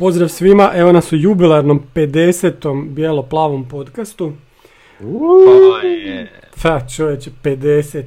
Pozdrav 0.00 0.28
svima, 0.28 0.70
evo 0.74 0.92
nas 0.92 1.12
u 1.12 1.16
jubilarnom 1.16 1.82
50. 1.94 2.88
bijelo-plavom 2.88 3.68
podcastu. 3.68 4.32
Pa 6.62 6.80
čovječe, 6.96 7.30
50. 7.42 8.04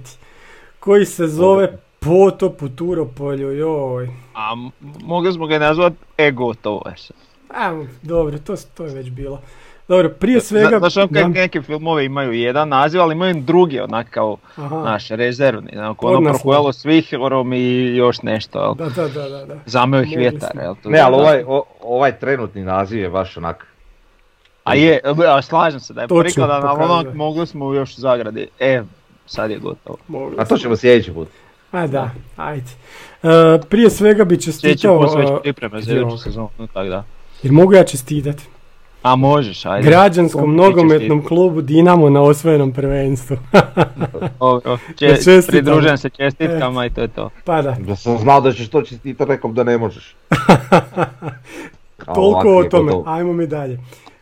Koji 0.79 1.05
se 1.05 1.27
zove 1.27 1.77
Potop 1.99 2.61
u 2.61 2.69
Turopolju, 2.69 3.51
joj. 3.51 4.09
A 4.33 4.55
mogli 5.03 5.33
smo 5.33 5.47
ga 5.47 5.59
nazvat 5.59 5.93
ego 6.17 6.53
to. 6.53 6.81
A, 7.49 7.83
dobro, 8.01 8.37
to, 8.37 8.55
to 8.73 8.85
je 8.85 8.93
već 8.93 9.09
bilo. 9.09 9.41
Dobro, 9.87 10.09
prije 10.09 10.41
svega... 10.41 10.79
Znaš 10.79 10.97
ono 10.97 11.07
da. 11.07 11.27
neke 11.27 11.61
filmove 11.61 12.05
imaju 12.05 12.31
jedan 12.33 12.69
naziv, 12.69 13.01
ali 13.01 13.15
imaju 13.15 13.33
drugi 13.41 13.79
onak 13.79 14.09
kao 14.09 14.37
Aha. 14.55 14.75
naš 14.83 15.09
rezervni. 15.09 15.71
Ono 16.01 16.23
prohujalo 16.23 16.73
s 16.73 16.85
vihorom 16.85 17.53
i 17.53 17.95
još 17.95 18.21
nešto, 18.21 18.61
jel? 18.63 18.73
Da, 18.75 18.89
da, 18.89 19.07
da, 19.07 19.29
da. 19.29 19.45
da. 19.45 19.55
Zameo 19.65 20.01
ih 20.01 20.13
vjetar, 20.17 20.51
jel? 20.61 20.75
To 20.83 20.89
Ne, 20.89 20.99
ali 20.99 21.15
ovaj, 21.15 21.43
o- 21.47 21.65
ovaj 21.81 22.19
trenutni 22.19 22.63
naziv 22.63 22.99
je 22.99 23.09
baš 23.09 23.37
onak... 23.37 23.67
A 24.63 24.75
je, 24.75 24.99
a 25.27 25.41
slažem 25.41 25.79
se 25.79 25.93
da 25.93 26.01
je 26.01 26.07
Točno, 26.07 26.23
prikladan, 26.23 26.63
ali 26.65 26.83
ono 26.83 27.13
mogli 27.13 27.47
smo 27.47 27.73
još 27.73 27.97
u 27.97 28.01
zagradi. 28.01 28.47
E, 28.59 28.81
sad 29.25 29.51
je 29.51 29.57
gotovo. 29.57 29.97
Mogli 30.07 30.35
A 30.39 30.45
to 30.45 30.57
ćemo 30.57 30.75
sljedeći 30.75 31.13
put. 31.13 31.27
A 31.71 31.87
da, 31.87 32.09
ajde. 32.35 32.71
E, 33.23 33.27
prije 33.69 33.89
svega 33.89 34.23
bi 34.25 34.35
Sljedeći 34.41 34.51
čestitao... 34.51 34.99
put 34.99 35.11
su 35.11 35.17
već 35.17 35.29
e, 35.29 35.33
pripreme 35.41 35.81
za 35.81 35.93
iduću 35.93 36.17
sezonu, 36.17 36.49
tako 36.73 36.89
da. 36.89 37.03
Jer 37.43 37.53
mogu 37.53 37.73
ja 37.73 37.83
čestitati. 37.83 38.43
A 39.03 39.15
možeš, 39.15 39.65
ajde. 39.65 39.89
Građanskom 39.89 40.55
nogometnom 40.55 41.23
klubu 41.25 41.61
Dinamo 41.61 42.09
na 42.09 42.21
osvojenom 42.21 42.73
prvenstvu. 42.73 43.37
Dobro, 44.39 44.77
če, 44.99 45.07
čestitam. 45.07 45.41
pridružujem 45.47 45.97
se 45.97 46.09
čestitkama 46.09 46.85
i 46.85 46.89
to 46.89 47.01
je 47.01 47.07
to. 47.07 47.29
pa 47.45 47.61
da, 47.61 47.75
Da 47.79 47.95
sam 47.95 48.17
znao 48.17 48.41
da 48.41 48.51
ćeš 48.51 48.69
to 48.69 48.81
čestitati, 48.81 49.31
rekom 49.31 49.53
da 49.53 49.63
ne 49.63 49.77
možeš. 49.77 50.15
Toliko 52.15 52.57
o 52.57 52.63
tome, 52.63 52.91
gotovo. 52.91 53.03
ajmo 53.07 53.33
mi 53.33 53.47
dalje. 53.47 53.79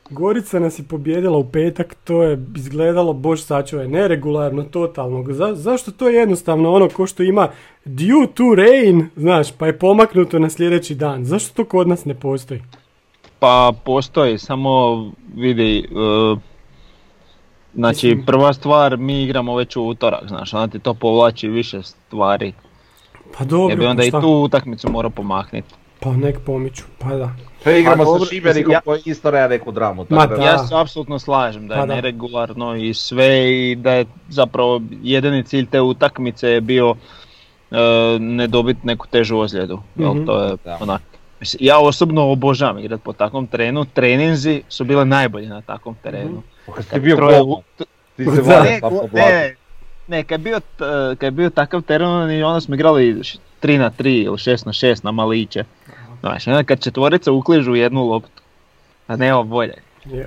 Gorica 0.10 0.60
nas 0.60 0.80
je 0.80 0.84
pobjedila 0.84 1.38
u 1.38 1.44
petak, 1.44 1.96
to 2.04 2.24
je 2.24 2.46
izgledalo, 2.56 3.14
bož 3.14 3.42
sačuvaj, 3.42 3.88
neregularno, 3.88 4.64
totalno. 4.64 5.34
Za, 5.34 5.56
zašto 5.56 5.92
to 5.92 6.10
je 6.10 6.16
jednostavno 6.16 6.74
ono 6.74 6.90
ko 6.90 7.08
što 7.08 7.24
ima 7.24 7.48
due 7.86 8.28
to 8.34 8.56
rain, 8.56 9.10
znaš, 9.16 9.52
pa 9.52 9.68
je 9.68 9.80
pomaknuto 9.80 10.40
na 10.40 10.50
sljedeći 10.50 10.96
dan. 10.96 11.26
Zašto 11.26 11.54
to 11.56 11.70
kod 11.70 11.88
nas 11.88 12.06
ne 12.06 12.14
postoji? 12.14 12.62
Pa 13.42 13.54
postoji, 13.86 14.38
samo 14.38 14.72
vidi, 15.36 15.80
e, 15.80 16.36
znači 17.74 18.08
Mislim- 18.08 18.26
prva 18.26 18.54
stvar 18.54 18.98
mi 18.98 19.24
igramo 19.24 19.56
već 19.56 19.76
u 19.76 19.84
utorak, 19.84 20.28
znaš, 20.28 20.54
onda 20.54 20.68
ti 20.68 20.80
to 20.80 20.94
povlači 20.94 21.48
više 21.50 21.84
stvari, 21.84 22.54
Pa 23.38 23.44
dobro, 23.46 23.70
jer 23.70 23.80
bi 23.80 23.86
onda 23.86 24.02
pa 24.02 24.08
i 24.08 24.22
tu 24.22 24.30
utakmicu 24.30 24.92
morao 24.92 25.10
pomahniti. 25.12 25.74
Pa 26.00 26.12
nek 26.12 26.40
pomiču, 26.40 26.84
pa 27.00 27.10
da. 27.10 27.30
Pa 27.64 27.72
igramo 27.72 28.04
A 28.04 28.06
dobro, 28.06 28.20
sa 28.20 28.26
Šibenikom 28.26 28.72
ja- 28.72 28.82
koji 28.82 29.02
isto 29.06 29.32
nema 29.32 29.48
neku 29.48 29.72
dramu. 29.72 30.06
Ma 30.10 30.18
tako 30.20 30.36
da. 30.36 30.44
Ja 30.44 30.58
se 30.58 30.76
apsolutno 30.76 31.20
slažem 31.20 31.68
da 31.68 31.74
je 31.74 31.80
Pa 31.80 31.86
da. 31.86 31.96
neregularno 31.96 32.76
i 32.76 32.94
sve 32.94 33.28
i 33.52 33.76
da 33.76 33.94
je 33.94 34.06
zapravo 34.30 34.82
jedini 34.94 35.44
cilj 35.44 35.66
te 35.66 35.82
utakmice 35.82 36.50
je 36.50 36.62
bio 36.62 36.96
e, 37.72 37.78
ne 38.20 38.48
dobiti 38.48 38.80
neku 38.84 39.08
težu 39.08 39.38
ozljedu, 39.38 39.80
jel, 39.96 40.14
Mhm. 40.14 40.26
to 40.26 40.42
je 40.42 40.56
Da. 40.66 40.78
onak. 40.82 41.02
Mislim, 41.42 41.58
Ja 41.62 41.80
osobno 41.80 42.24
obožavam 42.24 42.80
igrat 42.80 43.02
po 43.02 43.14
takvom 43.14 43.48
terenu, 43.48 43.86
treninzi 43.86 44.64
su 44.70 44.84
bile 44.84 45.06
najbolji 45.06 45.48
na 45.48 45.62
takvom 45.62 45.96
terenu. 45.96 46.42
Pa 46.66 46.74
Kad 46.74 46.86
si 46.86 47.00
bio 47.00 47.16
Troje 47.16 47.42
ti 48.18 48.26
se 48.26 48.42
vada 48.42 48.64
Ne, 48.64 48.80
go- 48.82 49.08
ne, 49.14 49.56
ne, 50.08 50.24
kad 50.24 50.32
je 50.34 50.44
bio, 50.44 50.60
t- 50.60 50.66
kad 51.10 51.24
je 51.24 51.32
bio 51.32 51.50
takav 51.50 51.82
teren 51.82 52.32
i 52.32 52.44
onda 52.44 52.62
smo 52.62 52.76
igrali 52.76 53.14
3 53.62 53.78
na 53.78 53.92
3 53.92 54.24
ili 54.24 54.36
6 54.36 54.66
na 54.66 54.72
6 54.74 55.04
na 55.04 55.12
maliće. 55.12 55.64
Znaš, 56.20 56.48
onda 56.48 56.64
kad 56.64 56.84
četvorica 56.84 57.32
ukližu 57.32 57.76
jednu 57.76 58.04
loptu, 58.04 58.42
a 59.08 59.16
nema 59.16 59.44
bolje. 59.44 59.74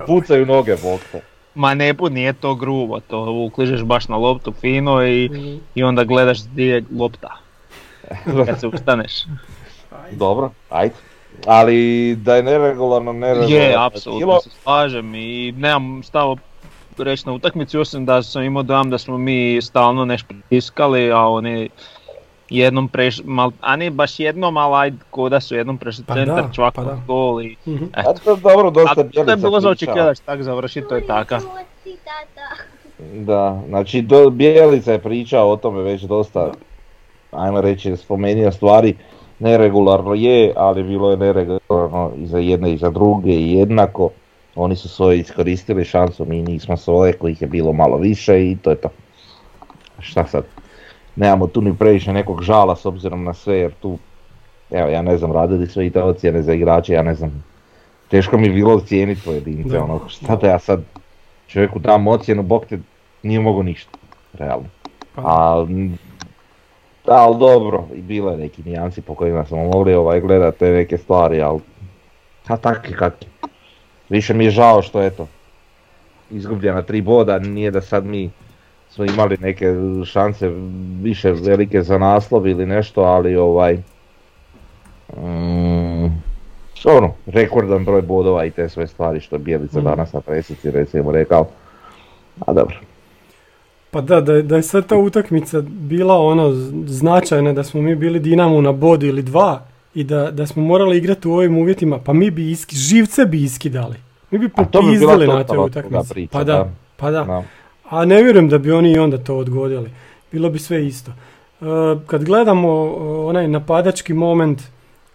Pucaju 0.06 0.46
noge, 0.46 0.76
bok. 0.82 1.22
Ma 1.54 1.74
ne 1.74 1.94
nije 2.08 2.32
to 2.32 2.54
grubo, 2.54 3.00
to 3.00 3.20
ukližeš 3.46 3.82
baš 3.82 4.08
na 4.08 4.16
loptu 4.16 4.52
fino 4.52 5.04
i, 5.04 5.28
Mhm. 5.32 5.56
i 5.74 5.82
onda 5.82 6.04
gledaš 6.04 6.38
gdje 6.44 6.64
je 6.64 6.84
lopta 6.96 7.36
kad 8.46 8.60
se 8.60 8.66
ustaneš. 8.66 9.12
Dobro, 10.12 10.50
ajde. 10.70 10.94
Ali 11.46 12.14
da 12.16 12.36
je 12.36 12.42
neregularno, 12.42 13.12
neregularno. 13.12 13.56
Je, 13.56 13.74
apsolutno 13.78 14.40
se 14.40 14.50
slažem 14.62 15.14
i 15.14 15.52
nemam 15.52 16.02
stavo 16.02 16.36
reći 16.98 17.26
na 17.26 17.32
utakmici, 17.32 17.78
osim 17.78 18.06
da 18.06 18.22
sam 18.22 18.42
imao 18.42 18.62
dojam 18.62 18.90
da 18.90 18.98
smo 18.98 19.18
mi 19.18 19.62
stalno 19.62 20.04
nešto 20.04 20.26
pritiskali, 20.28 21.12
a 21.12 21.18
oni 21.18 21.68
jednom 22.50 22.88
prešli, 22.88 23.24
mal, 23.26 23.50
a 23.60 23.76
ne 23.76 23.90
baš 23.90 24.20
jednom, 24.20 24.56
ali 24.56 24.74
ajde, 24.76 24.96
ko 25.10 25.28
da 25.28 25.40
su 25.40 25.54
jednom 25.54 25.78
prešli 25.78 26.04
Pa 26.04 26.14
centar, 26.14 26.46
da, 26.46 26.52
čvak 26.52 26.74
pa 26.74 26.84
da. 26.84 26.98
gol 27.06 27.42
i 27.42 27.56
Mhm. 27.66 27.84
A 27.92 28.00
eto. 28.00 28.14
to 28.24 28.30
je 28.30 28.36
dobro, 28.36 28.70
dosta 28.70 29.00
A 29.00 29.24
to 29.24 29.30
je 29.30 29.36
bilo 29.36 29.60
za 29.60 29.68
očekivati 29.68 30.04
da 30.08 30.14
će 30.14 30.22
tako 30.22 30.42
završiti, 30.42 30.88
to 30.88 30.94
je 30.94 31.06
taka. 31.06 31.40
Da, 33.14 33.62
znači 33.68 34.02
do, 34.02 34.30
Bjelica 34.30 34.92
je 34.92 34.98
pričao 34.98 35.50
o 35.50 35.56
tome 35.56 35.82
već 35.82 36.02
dosta, 36.02 36.52
ajmo 37.30 37.60
reći, 37.60 37.96
spomenio 37.96 38.52
stvari, 38.52 38.96
neregularno 39.44 40.14
je, 40.14 40.52
ali 40.56 40.82
bilo 40.82 41.10
je 41.10 41.16
neregularno 41.16 42.10
i 42.16 42.26
za 42.26 42.38
jedne 42.38 42.72
i 42.72 42.78
za 42.78 42.90
druge 42.90 43.32
i 43.32 43.52
jednako. 43.52 44.10
Oni 44.54 44.76
su 44.76 44.88
svoje 44.88 45.18
iskoristili 45.18 45.84
šansu, 45.84 46.24
mi 46.24 46.42
nismo 46.42 46.76
svoje, 46.76 47.12
kojih 47.12 47.42
je 47.42 47.48
bilo 47.48 47.72
malo 47.72 47.96
više 47.96 48.50
i 48.50 48.56
to 48.62 48.70
je 48.70 48.76
to. 48.76 48.88
Šta 49.98 50.26
sad? 50.26 50.44
Nemamo 51.16 51.46
tu 51.46 51.60
ni 51.60 51.74
previše 51.76 52.12
nekog 52.12 52.42
žala 52.42 52.76
s 52.76 52.86
obzirom 52.86 53.24
na 53.24 53.34
sve, 53.34 53.58
jer 53.58 53.72
tu, 53.82 53.98
evo 54.70 54.88
ja 54.88 55.02
ne 55.02 55.16
znam, 55.18 55.32
radili 55.32 55.66
su 55.66 55.82
i 55.82 55.90
te 55.90 56.02
ocjene 56.02 56.42
za 56.42 56.52
igrače, 56.52 56.92
ja 56.92 57.02
ne 57.02 57.14
znam, 57.14 57.44
teško 58.08 58.38
mi 58.38 58.46
je 58.46 58.52
bilo 58.52 58.74
ocijeniti 58.74 59.20
pojedince, 59.24 59.78
ono, 59.78 60.00
šta 60.08 60.36
da 60.36 60.48
ja 60.48 60.58
sad 60.58 60.82
čovjeku 61.46 61.78
dam 61.78 62.06
ocjenu, 62.06 62.42
bog 62.42 62.66
te 62.66 62.78
nije 63.22 63.40
mogo 63.40 63.62
ništa, 63.62 63.98
realno. 64.32 64.66
Pa, 65.14 65.22
A, 65.24 65.66
ali 67.06 67.38
dobro, 67.38 67.84
i 67.94 68.02
bilo 68.02 68.30
je 68.30 68.36
neki 68.36 68.62
nijansi 68.62 69.00
po 69.02 69.14
kojima 69.14 69.44
smo 69.44 69.64
mogli 69.64 69.94
ovaj, 69.94 70.20
gledati 70.20 70.58
te 70.58 70.70
neke 70.70 70.98
stvari, 70.98 71.42
ali 71.42 71.60
a 72.46 72.56
tak 72.56 72.90
je 72.90 72.96
kak 72.96 73.14
je. 73.22 73.28
Više 74.08 74.34
mi 74.34 74.44
je 74.44 74.50
žao 74.50 74.82
što 74.82 75.02
eto, 75.02 75.26
izgubljena 76.30 76.82
tri 76.82 77.00
boda, 77.00 77.38
nije 77.38 77.70
da 77.70 77.80
sad 77.80 78.04
mi 78.06 78.30
smo 78.90 79.04
imali 79.04 79.36
neke 79.40 79.66
šanse 80.04 80.50
više 81.02 81.32
velike 81.32 81.82
za 81.82 81.98
naslov 81.98 82.46
ili 82.46 82.66
nešto, 82.66 83.02
ali 83.02 83.36
ovaj, 83.36 83.78
mm, 85.16 86.06
ono, 86.84 87.12
rekordan 87.26 87.84
broj 87.84 88.02
bodova 88.02 88.44
i 88.44 88.50
te 88.50 88.68
sve 88.68 88.86
stvari 88.86 89.20
što 89.20 89.36
je 89.36 89.40
Bjelica 89.40 89.78
Mhm. 89.78 89.88
danas 89.88 90.12
na 90.12 90.20
presici 90.20 90.70
recimo 90.70 91.12
rekao. 91.12 91.46
A 92.46 92.52
dobro. 92.52 92.76
Pa 93.94 94.00
da, 94.00 94.20
da, 94.20 94.42
da 94.42 94.56
je 94.56 94.62
sad 94.62 94.86
ta 94.86 94.96
utakmica 94.96 95.60
bila 95.60 96.18
ono 96.18 96.50
značajna, 96.86 97.52
da 97.52 97.64
smo 97.64 97.82
mi 97.82 97.94
bili 97.94 98.20
Dinamo 98.20 98.60
na 98.60 98.72
bod 98.72 99.02
ili 99.02 99.22
dva 99.22 99.66
i 99.94 100.04
da, 100.04 100.30
da 100.30 100.46
smo 100.46 100.62
morali 100.62 100.96
igrati 100.96 101.28
u 101.28 101.32
ovim 101.32 101.58
uvjetima, 101.58 101.98
pa 101.98 102.12
mi 102.12 102.30
bi 102.30 102.50
iski, 102.50 102.76
živce 102.76 103.24
bi 103.24 103.42
iskidali. 103.42 103.96
Mi 104.30 104.38
bi 104.38 104.48
popizdili 104.48 105.26
na 105.26 105.44
toj 105.44 105.58
utakmici. 105.58 106.08
priča, 106.10 106.32
Pa 106.32 106.44
da, 106.44 106.70
pa 106.96 107.10
da. 107.10 107.24
Da. 107.24 107.42
A 107.90 108.04
ne 108.04 108.22
vjerujem 108.22 108.48
da 108.48 108.58
bi 108.58 108.72
oni 108.72 108.92
i 108.92 108.98
onda 108.98 109.18
to 109.18 109.36
odgodili. 109.36 109.90
Bilo 110.32 110.50
bi 110.50 110.58
sve 110.58 110.86
isto. 110.86 111.10
E, 111.10 111.64
kad 112.06 112.24
gledamo 112.24 112.94
onaj 113.26 113.48
napadački 113.48 114.14
moment, 114.14 114.62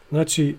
znači 0.09 0.55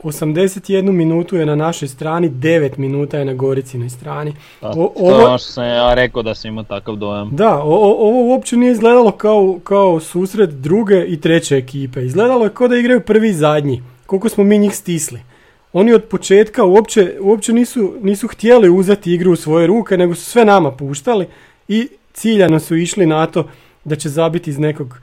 81 0.00 0.92
minutu 0.92 1.36
je 1.36 1.46
na 1.46 1.54
našoj 1.54 1.88
strani, 1.88 2.30
9 2.30 2.78
minuta 2.78 3.18
je 3.18 3.24
na 3.24 3.34
Goricinoj 3.34 3.88
strani. 3.90 4.32
To, 4.60 4.66
O- 4.68 4.72
to 4.74 4.92
ovo- 4.96 5.10
je 5.10 5.26
ono 5.26 5.38
što 5.38 5.48
sam 5.48 5.64
ja 5.64 5.94
rekao 5.94 6.22
da 6.22 6.34
sam 6.34 6.48
imao 6.48 6.64
takav 6.64 6.96
dojam. 6.96 7.30
Da, 7.32 7.54
o- 7.56 7.62
ovo 7.98 8.24
uopće 8.24 8.56
nije 8.56 8.72
izgledalo 8.72 9.10
kao, 9.10 9.58
kao 9.64 10.00
susret 10.00 10.50
druge 10.50 11.04
i 11.04 11.20
treće 11.20 11.56
ekipe. 11.56 12.02
Izgledalo 12.02 12.44
je 12.44 12.50
kao 12.50 12.68
da 12.68 12.76
igraju 12.76 13.00
prvi 13.00 13.28
i 13.28 13.34
zadnji. 13.34 13.82
Koliko 14.06 14.28
smo 14.28 14.44
mi 14.44 14.58
njih 14.58 14.76
stisli. 14.76 15.20
Oni 15.72 15.92
od 15.92 16.04
početka 16.04 16.64
uopće, 16.64 17.14
uopće 17.20 17.52
nisu, 17.52 17.94
nisu 18.02 18.28
htjeli 18.28 18.70
uzeti 18.70 19.14
igru 19.14 19.32
u 19.32 19.36
svoje 19.36 19.66
ruke, 19.66 19.96
nego 19.96 20.14
su 20.14 20.24
sve 20.24 20.44
nama 20.44 20.70
puštali 20.72 21.26
i 21.68 21.88
ciljano 22.12 22.60
su 22.60 22.76
išli 22.76 23.06
na 23.06 23.26
to 23.26 23.44
da 23.84 23.96
će 23.96 24.08
zabiti 24.08 24.50
iz 24.50 24.58
nekog 24.58 24.98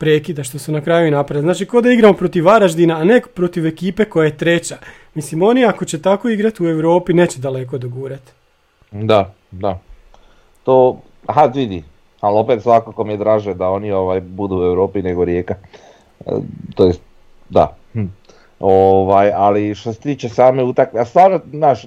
prekida 0.00 0.44
što 0.44 0.58
su 0.58 0.72
na 0.72 0.80
kraju 0.80 1.08
i 1.08 1.10
napravili. 1.10 1.42
Znači, 1.44 1.66
ko 1.66 1.80
da 1.80 1.92
igramo 1.92 2.14
protiv 2.14 2.44
Varaždina, 2.46 2.96
a 2.96 3.04
ne 3.04 3.20
protiv 3.34 3.66
ekipe 3.66 4.04
koja 4.04 4.24
je 4.24 4.36
treća. 4.36 4.76
Mislim, 5.14 5.42
oni 5.42 5.64
ako 5.64 5.84
će 5.84 6.02
tako 6.02 6.28
igrati 6.28 6.62
u 6.62 6.68
Europi, 6.68 7.14
neće 7.14 7.40
daleko 7.40 7.78
dogurati. 7.78 8.32
Da, 8.90 9.32
da. 9.50 9.78
To, 10.64 11.00
aha 11.26 11.44
vidi, 11.44 11.84
ali 12.20 12.38
opet 12.38 12.62
svakako 12.62 13.04
mi 13.04 13.12
je 13.12 13.16
draže 13.16 13.54
da 13.54 13.68
oni 13.68 13.92
ovaj 13.92 14.20
budu 14.20 14.56
u 14.56 14.64
Europi 14.64 15.02
nego 15.02 15.24
Rijeka. 15.24 15.54
E, 16.26 16.30
to 16.74 16.86
jest, 16.86 17.00
da. 17.48 17.76
Hm. 17.92 18.06
Ovaj, 18.60 19.32
ali 19.34 19.74
što 19.74 19.92
se 19.92 20.00
tiče 20.00 20.28
same 20.28 20.64
utakmice, 20.64 21.02
a 21.02 21.04
stvarno, 21.04 21.40
znaš, 21.50 21.84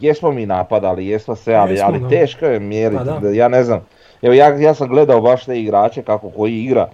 jesmo 0.00 0.32
mi 0.32 0.46
napadali, 0.46 1.06
jesmo 1.06 1.36
se, 1.36 1.54
ali, 1.54 1.72
Jesmo, 1.72 1.86
ali 1.86 2.08
teško 2.08 2.46
je 2.46 2.60
mjeriti. 2.60 3.04
Pa 3.06 3.18
da. 3.18 3.30
ja 3.30 3.48
ne 3.48 3.64
znam, 3.64 3.80
evo 4.22 4.34
ja, 4.34 4.48
ja 4.58 4.74
sam 4.74 4.88
gledao 4.88 5.20
baš 5.20 5.44
te 5.44 5.60
igrače 5.60 6.02
kako 6.02 6.30
koji 6.30 6.58
igra, 6.58 6.88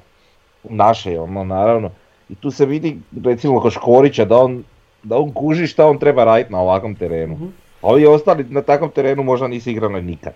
naše 0.70 1.20
ono 1.20 1.44
naravno, 1.44 1.90
i 2.28 2.34
tu 2.34 2.50
se 2.50 2.66
vidi 2.66 2.98
recimo 3.24 3.60
kod 3.60 3.72
Škorića 3.72 4.24
da 4.24 4.36
on, 4.36 4.64
da 5.02 5.16
on 5.16 5.32
kuži 5.32 5.66
šta 5.66 5.86
on 5.86 5.98
treba 5.98 6.24
raditi 6.24 6.52
na 6.52 6.60
ovakvom 6.60 6.94
terenu. 6.94 7.34
Mhm. 7.34 7.46
A 7.82 7.88
ovi 7.88 8.06
ostali 8.06 8.44
na 8.44 8.62
takvom 8.62 8.90
terenu 8.90 9.22
možda 9.22 9.48
nisi 9.48 9.70
igrano 9.70 10.00
nikad. 10.00 10.32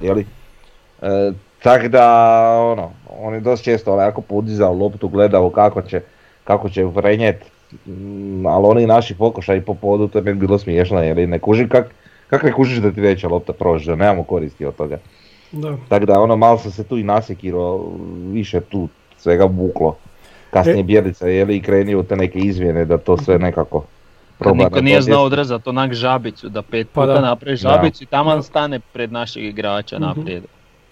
Jeli? 0.00 0.26
E, 1.02 1.32
tako 1.62 1.88
da, 1.88 2.06
ono, 2.60 2.90
on 3.20 3.34
je 3.34 3.40
dosta 3.40 3.64
često 3.64 3.92
onako 3.92 4.20
podizao 4.20 4.72
loptu, 4.72 5.08
gledao 5.08 5.50
kako 5.50 5.82
će, 5.82 6.00
kako 6.44 6.68
će 6.68 6.84
vrenjet, 6.84 7.44
mm, 7.86 8.46
ali 8.46 8.66
oni 8.66 8.86
naši 8.86 9.14
pokušaji 9.14 9.60
po 9.60 9.74
podu, 9.74 10.08
to 10.08 10.18
je 10.18 10.22
meni 10.22 10.38
bilo 10.38 10.58
smiješno, 10.58 11.02
jer 11.02 11.28
ne 11.28 11.38
kužim 11.38 11.68
kak, 11.68 11.94
kak 12.30 12.42
ne 12.42 12.52
kužiš 12.52 12.78
da 12.78 12.92
ti 12.92 13.00
neće 13.00 13.28
lopta 13.28 13.52
proći, 13.52 13.86
da 13.86 13.96
nemamo 13.96 14.24
koristi 14.24 14.66
od 14.66 14.76
toga. 14.76 14.98
Da. 15.52 15.76
Tako 15.88 16.06
da 16.06 16.20
ono 16.20 16.36
malo 16.36 16.58
sam 16.58 16.70
se 16.70 16.84
tu 16.84 16.98
i 16.98 17.02
nasekirao, 17.02 17.92
više 18.32 18.60
tu 18.60 18.88
svega 19.24 19.46
buklo. 19.48 19.96
Kasnije 20.50 20.80
E- 20.80 20.82
Bjelica 20.82 21.26
je 21.28 21.44
li 21.44 21.56
i 21.56 21.62
krenio 21.62 22.00
u 22.00 22.04
te 22.04 22.16
neke 22.16 22.38
izmjene 22.40 22.84
da 22.84 22.98
to 22.98 23.16
sve 23.16 23.38
nekako 23.38 23.84
proba 24.38 24.64
niko 24.64 24.80
nije 24.80 25.02
znao 25.02 25.22
odrezati 25.22 25.68
onak 25.68 25.92
žabicu, 25.94 26.48
da 26.48 26.62
pet 26.62 26.88
Pa 26.88 27.00
puta 27.00 27.12
da. 27.12 27.20
napravi 27.20 27.52
Da. 27.52 27.56
žabicu 27.58 28.02
i 28.02 28.06
taman 28.06 28.42
stane 28.42 28.80
pred 28.82 29.12
našeg 29.12 29.44
igrača 29.44 29.96
Mhm. 29.96 30.04
naprijed. 30.04 30.42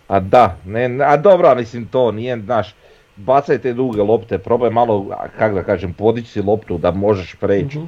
A 0.09 0.21
da, 0.21 0.57
ne, 0.67 0.99
a 1.03 1.17
dobro, 1.17 1.55
mislim 1.55 1.87
to 1.87 2.13
nije, 2.13 2.39
znaš, 2.39 2.75
bacaj 3.17 3.59
te 3.59 3.73
duge 3.73 4.03
lopte, 4.03 4.39
probaj 4.39 4.71
malo, 4.71 5.07
a, 5.13 5.29
kak 5.29 5.55
da 5.55 5.63
kažem, 5.63 5.93
podići 5.93 6.31
si 6.31 6.43
loptu 6.43 6.79
da 6.79 6.91
možeš 6.91 7.35
preći. 7.35 7.79
Mhm. 7.79 7.87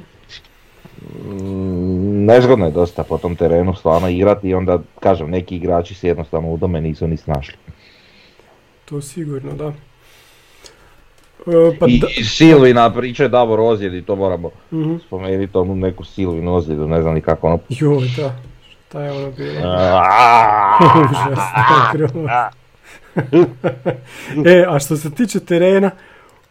Mm, 1.25 2.25
nezgodno 2.25 2.65
je 2.65 2.71
dosta 2.71 3.03
po 3.03 3.17
tom 3.17 3.35
terenu 3.35 3.73
stvarno 3.73 4.09
igrati 4.09 4.49
i 4.49 4.53
onda, 4.53 4.79
kažem, 4.99 5.29
neki 5.29 5.55
igrači 5.55 5.93
se 5.95 6.07
jednostavno 6.07 6.49
u 6.49 6.57
tome 6.57 6.81
nisu 6.81 7.07
ni 7.07 7.17
snašli. 7.17 7.55
To 8.85 9.01
sigurno, 9.01 9.51
da. 9.53 9.73
E, 11.41 11.51
pa 11.79 11.85
I 11.87 11.99
da. 11.99 12.07
Silvina 12.25 12.89
priča 12.91 13.27
Davor 13.27 13.59
ozljedi, 13.61 14.01
to 14.01 14.15
moramo 14.15 14.49
Mhm. 14.71 14.95
spomenuti, 14.97 15.57
onu 15.57 15.75
neku 15.75 16.03
Silvinu 16.05 16.55
ozljedu, 16.55 16.87
ne 16.87 17.01
znam 17.01 17.13
ni 17.13 17.21
kako 17.21 17.47
ono... 17.47 17.59
Joj, 17.69 18.07
da. 18.17 18.35
Šta 18.79 19.01
je 19.01 19.11
ono 19.13 19.31
bilo? 19.31 19.59
Užasno. 20.95 22.29
e, 24.45 24.65
a 24.67 24.79
što 24.79 24.97
se 24.97 25.09
tiče 25.11 25.39
terena, 25.39 25.91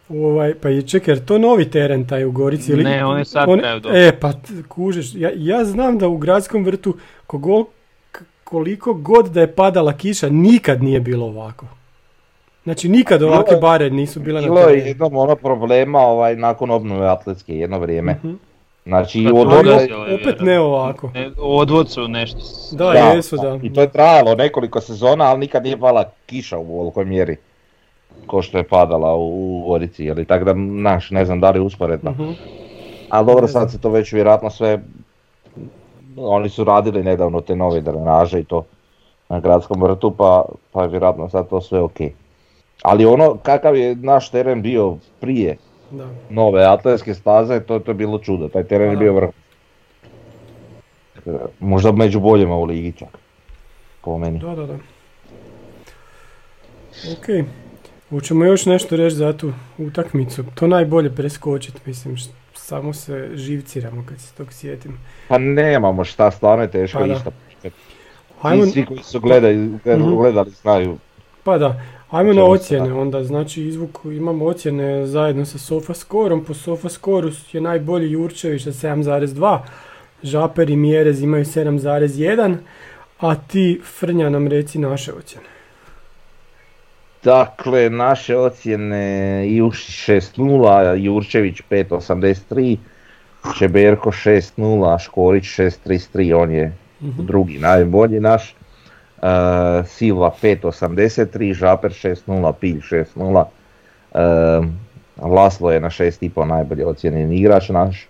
ovaj, 0.09 0.53
pa 0.53 0.69
je 0.69 0.81
čekaj, 0.83 1.11
jer 1.11 1.25
to 1.25 1.37
novi 1.37 1.65
teren 1.65 2.05
taj 2.05 2.25
u 2.25 2.31
Gorici? 2.31 2.71
ili- 2.71 2.83
Ne, 2.83 3.05
on 3.05 3.17
je 3.19 3.25
sad 3.25 3.49
on-. 3.49 3.61
E, 3.87 4.11
pa 4.13 4.33
t- 4.33 4.39
kužiš, 4.67 5.15
ja, 5.15 5.29
ja 5.35 5.65
znam 5.65 5.97
da 5.97 6.07
u 6.07 6.17
gradskom 6.17 6.65
vrtu 6.65 6.95
kogol, 7.27 7.65
k- 8.11 8.21
koliko 8.43 8.93
god 8.93 9.25
da 9.27 9.41
je 9.41 9.47
padala 9.49 9.93
kiša, 9.93 10.29
nikad 10.29 10.83
nije 10.83 10.99
bilo 10.99 11.25
ovako. 11.25 11.65
Znači 12.65 12.89
nikad 12.89 13.23
ovakve 13.23 13.57
bare 13.57 13.89
nisu 13.89 14.19
bile 14.19 14.41
na 14.41 14.47
Bilo 14.47 14.59
je 14.59 14.65
terenu. 14.67 14.87
jednom 14.87 15.15
ono 15.15 15.35
problema 15.35 15.99
ovaj, 15.99 16.35
nakon 16.35 16.71
obnove 16.71 17.07
atletske 17.07 17.53
jedno 17.53 17.79
vrijeme. 17.79 18.13
Mhm. 18.13 18.33
Znači 18.85 19.23
Pa 19.25 19.39
od 19.39 19.43
to 19.43 19.49
Ali 19.49 19.59
onda... 19.59 19.71
je- 19.73 19.95
o- 19.95 20.15
opet 20.15 20.35
ne 20.41 20.59
ovako. 20.59 21.11
Ne, 21.13 21.29
odvod 21.39 21.89
su 21.89 22.07
nešto. 22.07 22.39
s- 22.39 22.73
Da, 22.73 22.91
jesu, 22.93 23.37
da. 23.37 23.59
I 23.63 23.73
to 23.73 23.81
je 23.81 23.89
trajalo 23.89 24.35
nekoliko 24.35 24.81
sezona, 24.81 25.25
ali 25.25 25.39
nikad 25.39 25.63
nije 25.63 25.77
pala 25.77 26.03
kiša 26.25 26.57
u 26.57 26.71
ovolikoj 26.71 27.05
mjeri. 27.05 27.35
Ko 28.27 28.41
što 28.41 28.57
je 28.57 28.63
padala 28.63 29.15
u, 29.15 29.27
u 29.57 29.67
Gorici, 29.67 30.05
jeli, 30.05 30.25
tako 30.25 30.45
da, 30.45 30.53
naš, 30.55 31.11
ne 31.11 31.25
znam 31.25 31.39
da 31.39 31.49
li 31.49 31.57
je 31.57 31.61
usporedno. 31.61 32.11
Mhm. 32.11 32.31
Ali 33.09 33.25
dobro, 33.25 33.47
sad 33.47 33.71
se 33.71 33.81
to 33.81 33.89
već 33.89 34.13
vjerojatno 34.13 34.49
sve, 34.49 34.79
oni 36.17 36.49
su 36.49 36.63
radili 36.63 37.03
nedavno 37.03 37.41
te 37.41 37.55
nove 37.55 37.81
drenaže 37.81 38.39
i 38.39 38.43
to 38.43 38.63
na 39.29 39.39
gradskom 39.39 39.83
vrtu, 39.83 40.11
pa, 40.11 40.43
pa 40.71 40.81
je 40.81 40.89
vjerojatno 40.89 41.29
sad 41.29 41.49
to 41.49 41.61
sve 41.61 41.79
ok. 41.81 41.97
Ali 42.81 43.05
ono, 43.05 43.35
kakav 43.35 43.75
je 43.75 43.95
naš 43.95 44.29
teren 44.29 44.61
bio 44.61 44.97
prije 45.19 45.57
Da. 45.91 46.07
nove 46.29 46.65
atletske 46.65 47.13
staze, 47.13 47.59
to, 47.59 47.79
to 47.79 47.91
je 47.91 47.95
bilo 47.95 48.19
čudo, 48.19 48.47
taj 48.47 48.63
teren 48.63 48.89
je 48.89 48.95
Pa 48.95 48.99
bio 48.99 49.13
vrh. 49.13 49.29
Možda 51.59 51.91
među 51.91 52.19
boljima 52.19 52.55
u 52.55 52.63
ligi 52.63 52.91
čak, 52.91 53.17
po 54.01 54.17
meni. 54.17 54.39
Da, 54.39 54.55
da, 54.55 54.65
da. 54.65 54.73
Ok. 57.11 57.45
Hoćemo 58.09 58.45
još 58.45 58.65
nešto 58.65 58.95
reći 58.95 59.15
za 59.15 59.33
tu 59.33 59.53
utakmicu. 59.77 60.43
To 60.55 60.67
najbolje 60.67 61.11
preskočiti, 61.11 61.79
mislim. 61.85 62.15
Samo 62.53 62.93
se 62.93 63.29
živciramo 63.33 64.03
kad 64.05 64.19
se 64.19 64.33
tog 64.33 64.53
sjetim. 64.53 64.97
Pa 65.27 65.37
nemamo 65.37 66.03
šta, 66.03 66.31
stvarno 66.31 66.63
je 66.63 66.71
teško 66.71 66.99
Pa 66.99 67.07
da. 67.07 67.13
isto. 67.13 67.31
Ajmo, 68.41 68.63
I 68.63 68.67
svi 68.67 68.85
koji 68.85 68.99
su 68.99 69.19
gledali, 69.19 69.55
Mhm. 69.57 70.15
gledali 70.15 70.49
znaju. 70.51 70.97
pa 71.43 71.57
da, 71.57 71.81
ajmo 72.15 72.33
na 72.33 72.43
ocjene 72.43 72.93
onda. 72.93 73.23
Znači 73.23 73.63
izvuk, 73.63 73.99
imamo 74.05 74.45
ocjene 74.45 75.05
zajedno 75.07 75.45
sa 75.45 75.57
Sofaskorom. 75.57 76.45
Po 76.45 76.53
Sofaskoru 76.53 77.29
je 77.51 77.61
najbolji 77.61 78.11
Jurčević 78.11 78.63
sa 78.63 78.71
7,2. 78.71 79.59
Žaper 80.23 80.69
i 80.69 80.75
Mjerez 80.75 81.21
imaju 81.21 81.45
7,1. 81.45 82.55
A 83.19 83.35
ti, 83.35 83.81
Frnja, 83.99 84.29
nam 84.29 84.47
reci 84.47 84.79
naše 84.79 85.13
ocjene. 85.13 85.45
Dakle, 87.23 87.89
naše 87.89 88.37
ocjene 88.37 89.45
Jušić 89.55 90.09
6-0, 90.09 90.95
Jurčević 90.95 91.61
5-83, 91.69 92.77
Čeberko 93.59 94.11
6-0, 94.11 94.99
Škorić 94.99 95.43
6-33, 95.43 96.33
on 96.35 96.51
je 96.51 96.77
Mhm. 97.01 97.25
drugi 97.25 97.59
najbolji 97.59 98.19
naš. 98.19 98.55
E, 99.25 99.83
Silva 99.85 100.31
5.83, 100.31 101.53
Žaper 101.53 101.91
6.0, 101.91 102.53
Pilj 102.59 102.81
6.0. 102.81 103.45
E, 104.13 104.25
Laslo 105.21 105.71
je 105.71 105.79
na 105.79 105.89
6.5 105.89 106.45
najbolji 106.45 106.83
ocijenjen 106.83 107.31
igrač 107.31 107.69
naš. 107.69 108.03
E, 108.03 108.07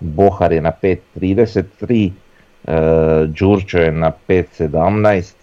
Bohar 0.00 0.52
je 0.52 0.60
na 0.60 0.72
5.33, 0.82 2.10
e, 2.64 3.26
Đurčo 3.26 3.78
je 3.78 3.92
na 3.92 4.12
5.17. 4.28 5.34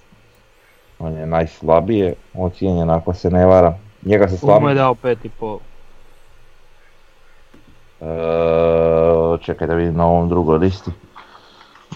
On 1.00 1.18
je 1.18 1.26
najslabije 1.26 2.14
ocijenjen 2.34 2.90
ako 2.90 3.14
se 3.14 3.30
ne 3.30 3.46
vara. 3.46 3.78
Njega 4.06 4.28
se 4.28 4.38
Komu 4.42 4.70
je 4.70 4.76
dao 4.76 4.96
pet 4.96 5.26
i 5.26 5.30
pol? 5.30 5.60
E, 8.02 8.06
čekaj 9.42 9.68
da 9.68 9.74
vidim 9.74 9.96
na 9.96 10.08
ovom 10.08 10.30
drugoj 10.30 10.58
listi. 10.58 10.92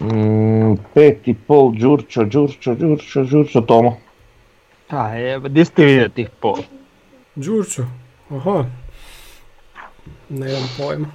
Mm, 0.01 0.75
pet 0.93 1.27
i 1.27 1.33
pol, 1.35 1.71
Đurčo, 1.73 2.23
Đurčo, 2.25 2.75
Đurčo, 2.75 3.23
Đurčo, 3.23 3.61
Tomo. 3.61 3.97
A 4.89 5.07
je, 5.09 5.39
gdje 5.39 5.65
ste 5.65 5.85
vidio 5.85 6.09
tih 6.09 6.29
pol? 6.31 6.55
Đurčo, 7.35 7.83
aha. 8.29 8.65
Nemam 10.29 10.69
pojma. 10.77 11.07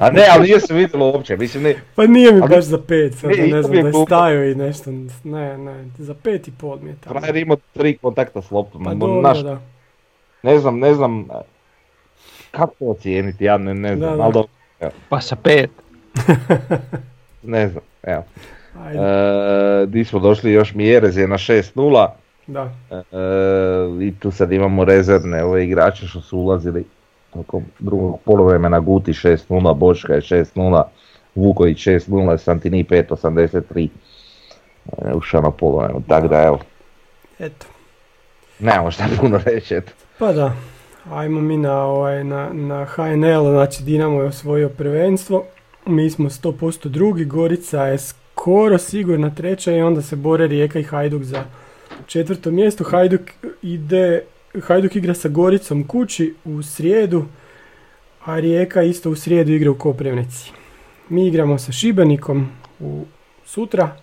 A 0.00 0.10
ne, 0.10 0.22
ali 0.30 0.42
nije 0.42 0.60
se 0.60 0.74
vidjelo 0.74 1.06
uopće, 1.06 1.36
mislim 1.36 1.62
ne, 1.62 1.74
Pa 1.94 2.06
nije 2.06 2.32
mi 2.32 2.40
Ali- 2.40 2.48
baš 2.48 2.64
za 2.64 2.78
pet, 2.78 3.14
sad 3.14 3.30
Ne, 3.30 3.46
ne 3.46 3.62
znam, 3.62 3.82
da 3.82 3.88
je 3.88 4.04
stajao 4.06 4.44
i 4.44 4.54
nešto, 4.54 4.90
ne, 5.24 5.58
ne, 5.58 5.84
za 5.98 6.14
pet 6.14 6.48
i 6.48 6.52
pol 6.52 6.78
mi 6.78 6.90
je 6.90 6.96
tamo. 6.96 7.20
frajer 7.20 7.36
imao 7.36 7.56
tri 7.74 7.96
kontakta 7.96 8.42
s 8.42 8.50
loptom, 8.50 8.84
Pa 8.84 8.90
no, 8.90 8.96
dobro, 8.96 9.22
naš, 9.22 9.38
da. 9.38 9.60
ne 10.42 10.58
znam, 10.58 10.78
ne 10.78 10.94
znam, 10.94 11.28
kako 12.50 12.74
to 12.74 12.84
ocijeniti, 12.86 13.44
ja 13.44 13.58
ne, 13.58 13.74
ne 13.74 13.96
znam, 13.96 14.10
Da, 14.10 14.16
da. 14.16 14.22
ali 14.22 14.32
dobro, 14.32 14.48
Pa 15.08 15.20
sa 15.20 15.36
pet. 15.36 15.70
ne 17.42 17.68
znam, 17.68 17.82
evo. 18.02 18.22
Ajde, 18.84 18.98
E, 18.98 19.86
di 19.86 20.04
smo 20.04 20.18
došli 20.18 20.52
još 20.52 20.74
Mjerez 20.74 21.16
je 21.16 21.28
na 21.28 21.38
6-0, 21.38 22.08
da. 22.46 22.70
e, 22.90 23.02
i 24.06 24.14
tu 24.18 24.30
sad 24.30 24.52
imamo 24.52 24.84
rezervne 24.84 25.44
ove 25.44 25.64
igrače 25.64 26.06
što 26.06 26.20
su 26.20 26.38
ulazili 26.38 26.84
tokom 27.32 27.64
drugog 27.78 28.20
polovremena, 28.24 28.80
Guti 28.80 29.12
6-0, 29.12 29.74
Bočka 29.74 30.14
je 30.14 30.20
6-0, 30.20 30.82
Vuković 31.34 31.86
6-0, 31.86 32.38
Santini 32.38 32.84
5-83, 32.84 33.88
e, 34.98 35.14
ušao 35.14 35.42
na 35.42 35.50
polovremenu, 35.50 36.02
tako 36.08 36.28
da 36.28 36.42
evo, 36.42 36.58
Eto. 37.38 37.66
nemamo 38.58 38.90
šta 38.90 39.04
puno 39.20 39.40
reći, 39.44 39.74
eto. 39.74 39.92
Pa 40.18 40.32
da, 40.32 40.52
ajmo 41.12 41.40
mi 41.40 41.56
na, 41.56 41.82
ovaj, 41.84 42.24
na, 42.24 42.48
na 42.52 42.84
HNL, 42.84 43.50
znači 43.50 43.82
Dinamo 43.82 44.20
je 44.20 44.26
osvojio 44.26 44.68
prvenstvo, 44.68 45.44
mi 45.88 46.10
smo 46.10 46.30
100% 46.30 46.88
drugi, 46.88 47.24
Gorica 47.24 47.84
je 47.84 47.98
skoro 47.98 48.78
sigurna 48.78 49.34
treća 49.34 49.72
i 49.72 49.80
onda 49.80 50.02
se 50.02 50.16
bore 50.16 50.46
Rijeka 50.46 50.78
i 50.78 50.82
Hajduk 50.82 51.22
za 51.22 51.44
četvrto 52.06 52.50
mjesto. 52.50 52.84
Hajduk 52.84 53.20
ide 53.62 54.22
Hajduk 54.62 54.96
igra 54.96 55.14
sa 55.14 55.28
Goricom 55.28 55.86
kući 55.86 56.34
u 56.44 56.62
srijedu, 56.62 57.24
a 58.24 58.40
Rijeka 58.40 58.82
isto 58.82 59.10
u 59.10 59.16
srijedu 59.16 59.52
igra 59.52 59.70
u 59.70 59.74
Koprivnici. 59.74 60.50
Mi 61.08 61.26
igramo 61.26 61.58
sa 61.58 61.72
Šibenikom 61.72 62.48
u 62.80 63.04
sutra 63.44 63.96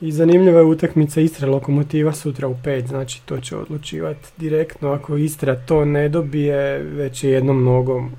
i 0.00 0.12
zanimljiva 0.12 0.58
je 0.58 0.64
utakmica 0.64 1.20
Istra 1.20 1.48
Lokomotiva 1.48 2.12
sutra 2.12 2.48
u 2.48 2.54
5, 2.64 2.86
znači 2.86 3.22
to 3.26 3.40
će 3.40 3.56
odlučivati 3.56 4.28
direktno 4.36 4.92
ako 4.92 5.16
Istra 5.16 5.56
to 5.66 5.84
ne 5.84 6.08
dobije 6.08 6.78
već 6.78 7.24
je 7.24 7.30
jednom 7.30 7.64
nogom 7.64 8.10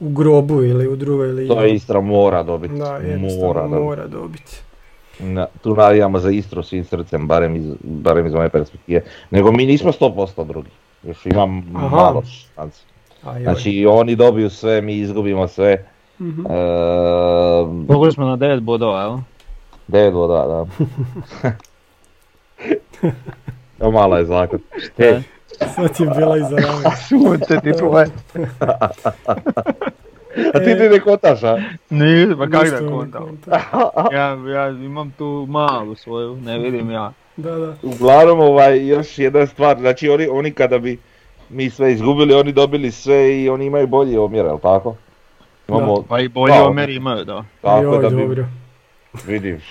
u 0.00 0.08
grobu 0.08 0.64
ili 0.64 0.88
u 0.88 0.96
drugoj 0.96 1.28
ligi. 1.28 1.48
To 1.48 1.62
je 1.62 1.74
Istra 1.74 2.00
mora 2.00 2.42
dobiti. 2.42 2.74
Da, 2.74 3.00
mora 3.40 3.66
mora 3.66 4.06
dobiti. 4.06 4.56
Na, 5.18 5.46
tu 5.62 5.74
navijamo 5.74 6.18
za 6.18 6.30
Istru 6.30 6.62
svim 6.62 6.84
srcem, 6.84 7.26
barem 7.26 7.56
iz, 7.56 7.64
barem 7.82 8.26
iz 8.26 8.34
moje 8.34 8.48
perspektive. 8.48 9.02
Nego 9.30 9.52
mi 9.52 9.66
nismo 9.66 9.92
100% 9.92 10.46
drugi. 10.46 10.70
Još 11.02 11.26
imam 11.26 11.64
Aha. 11.76 11.96
malo 11.96 12.22
šanse. 12.54 12.82
Znači 13.42 13.86
oni 13.88 14.16
dobiju 14.16 14.50
sve, 14.50 14.80
mi 14.80 14.94
izgubimo 14.94 15.48
sve. 15.48 15.86
Mhm. 16.20 16.40
Ehm, 16.40 17.84
Mogli 17.88 18.12
smo 18.12 18.26
na 18.26 18.36
9 18.36 18.60
bodova, 18.60 19.00
jel? 19.02 19.18
Devet 19.88 20.14
voda, 20.14 20.46
da. 20.46 20.66
to 23.78 23.90
mala 23.90 24.18
je 24.18 24.24
zakon. 24.24 24.60
E, 25.60 25.66
Sad 25.66 26.00
je 26.00 26.14
bila 26.16 26.36
iza 26.38 26.56
rame. 26.56 26.96
Sunce 27.08 27.60
ti 27.60 27.72
tvoje. 27.72 28.06
a 30.54 30.58
ti 30.58 30.76
ti 30.76 30.88
ne 30.88 31.00
kotaš, 31.00 31.42
a? 31.42 31.56
Nije, 31.90 32.36
pa 32.36 32.46
kak 32.46 32.70
da 32.70 32.78
kontam. 32.88 33.22
konta. 33.24 33.60
Ja, 34.12 34.26
ja 34.48 34.68
imam 34.68 35.10
tu 35.10 35.46
malu 35.48 35.94
svoju, 35.94 36.36
ne 36.36 36.58
vidim 36.58 36.90
ja. 36.90 37.12
Da, 37.36 37.50
da. 37.52 37.74
Uglavnom, 37.82 38.40
ovaj, 38.40 38.86
još 38.88 39.18
jedna 39.18 39.46
stvar, 39.46 39.78
znači 39.78 40.08
oni, 40.08 40.28
oni 40.28 40.50
kada 40.50 40.78
bi 40.78 40.98
mi 41.50 41.70
sve 41.70 41.92
izgubili, 41.92 42.34
oni 42.34 42.52
dobili 42.52 42.90
sve 42.90 43.42
i 43.42 43.48
oni 43.48 43.66
imaju 43.66 43.86
bolji 43.86 44.18
omjer, 44.18 44.44
jel 44.46 44.58
tako? 44.58 44.96
Imamo, 45.68 46.02
Pa 46.02 46.20
i 46.20 46.28
bolji 46.28 46.54
Da, 46.54 46.64
omjer 46.64 46.90
imaju, 46.90 47.24
da. 47.24 47.44
tako 47.60 47.82
Joj, 47.82 48.02
da 48.02 48.08
bi, 48.10 48.16
dobro. 48.16 48.44
vidiš, 49.26 49.68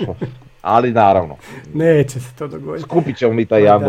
ali 0.61 0.91
naravno, 0.91 1.35
Neće 1.73 2.19
se 2.19 2.35
to 2.35 2.47
dogoditi. 2.47 2.83
skupit 2.83 3.17
ćemo 3.17 3.33
mi 3.33 3.45
taj 3.45 3.61
jedan 3.61 3.83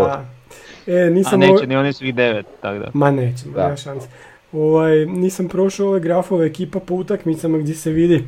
E, 0.88 1.00
A 1.00 1.10
nisam 1.10 1.40
neće 1.40 1.52
ovo- 1.52 1.66
ni 1.66 1.76
oni 1.76 1.92
svih 1.92 2.14
9, 2.14 2.42
tako 2.60 2.78
da. 2.78 2.90
Ma 2.94 3.10
neće, 3.10 3.44
Da. 3.46 3.62
nema 3.62 3.76
šanse. 3.76 4.08
Ovaj, 4.52 5.06
nisam 5.06 5.48
prošao 5.48 5.88
ove 5.88 6.00
grafove 6.00 6.46
ekipa 6.46 6.80
po 6.80 6.94
utakmicama 6.94 7.58
gdje 7.58 7.74
se 7.74 7.90
vidi 7.90 8.24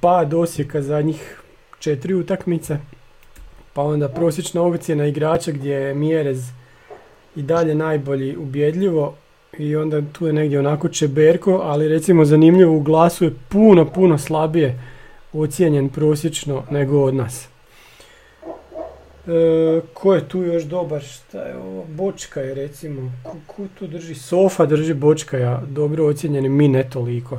pad 0.00 0.34
Osijeka 0.34 0.82
zadnjih 0.82 1.40
četiri 1.78 2.14
utakmice. 2.14 2.76
Pa 3.72 3.82
onda 3.82 4.08
prosječna 4.08 4.62
ocjena 4.62 5.06
igrača 5.06 5.52
gdje 5.52 5.72
je 5.72 5.94
Mjerez 5.94 6.44
i 7.36 7.42
dalje 7.42 7.74
najbolji 7.74 8.36
ubjedljivo. 8.36 9.14
I 9.58 9.76
onda 9.76 10.02
tu 10.12 10.26
je 10.26 10.32
negdje 10.32 10.58
onako 10.58 10.88
Čeberko, 10.88 11.60
ali 11.62 11.88
recimo 11.88 12.24
zanimljivo 12.24 12.76
u 12.76 12.80
glasu 12.80 13.24
je 13.24 13.34
puno, 13.48 13.84
puno 13.84 14.18
slabije 14.18 14.78
ocijenjen 15.32 15.88
prosječno 15.88 16.62
nego 16.70 17.02
od 17.02 17.14
nas. 17.14 17.48
E, 19.26 19.80
ko 19.94 20.14
je 20.14 20.28
tu 20.28 20.42
još 20.42 20.64
dobar? 20.64 21.02
Šta 21.02 21.42
je 21.42 21.56
ovo? 21.56 21.84
Bočka 21.88 22.40
je 22.40 22.54
recimo. 22.54 23.12
Ko, 23.22 23.36
ko 23.46 23.62
tu 23.78 23.86
drži? 23.86 24.14
Sofa 24.14 24.66
drži 24.66 24.94
Bočkaja. 24.94 25.62
Dobro 25.68 26.06
ocijenjeni, 26.06 26.48
mi 26.48 26.68
ne 26.68 26.90
toliko. 26.90 27.38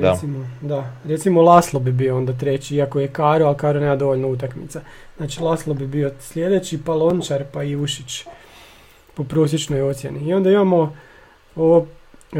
Da. 0.00 0.10
Recimo, 0.10 0.46
da. 0.60 0.92
Recimo 1.04 1.42
Laslo 1.42 1.80
bi 1.80 1.92
bio 1.92 2.16
onda 2.16 2.32
treći, 2.32 2.76
iako 2.76 3.00
je 3.00 3.08
Karo, 3.08 3.46
ali 3.46 3.56
Karo 3.56 3.80
nema 3.80 3.96
dovoljno 3.96 4.28
utakmica. 4.28 4.80
Znači 5.16 5.42
Laslo 5.42 5.74
bi 5.74 5.86
bio 5.86 6.12
sljedeći, 6.20 6.78
pa 6.84 6.94
Lončar, 6.94 7.44
pa 7.52 7.62
Ivušić 7.62 8.24
po 9.14 9.24
prosječnoj 9.24 9.82
ocjeni. 9.82 10.28
I 10.28 10.34
onda 10.34 10.50
imamo 10.50 10.96
ovo 11.56 11.86
e, 12.32 12.36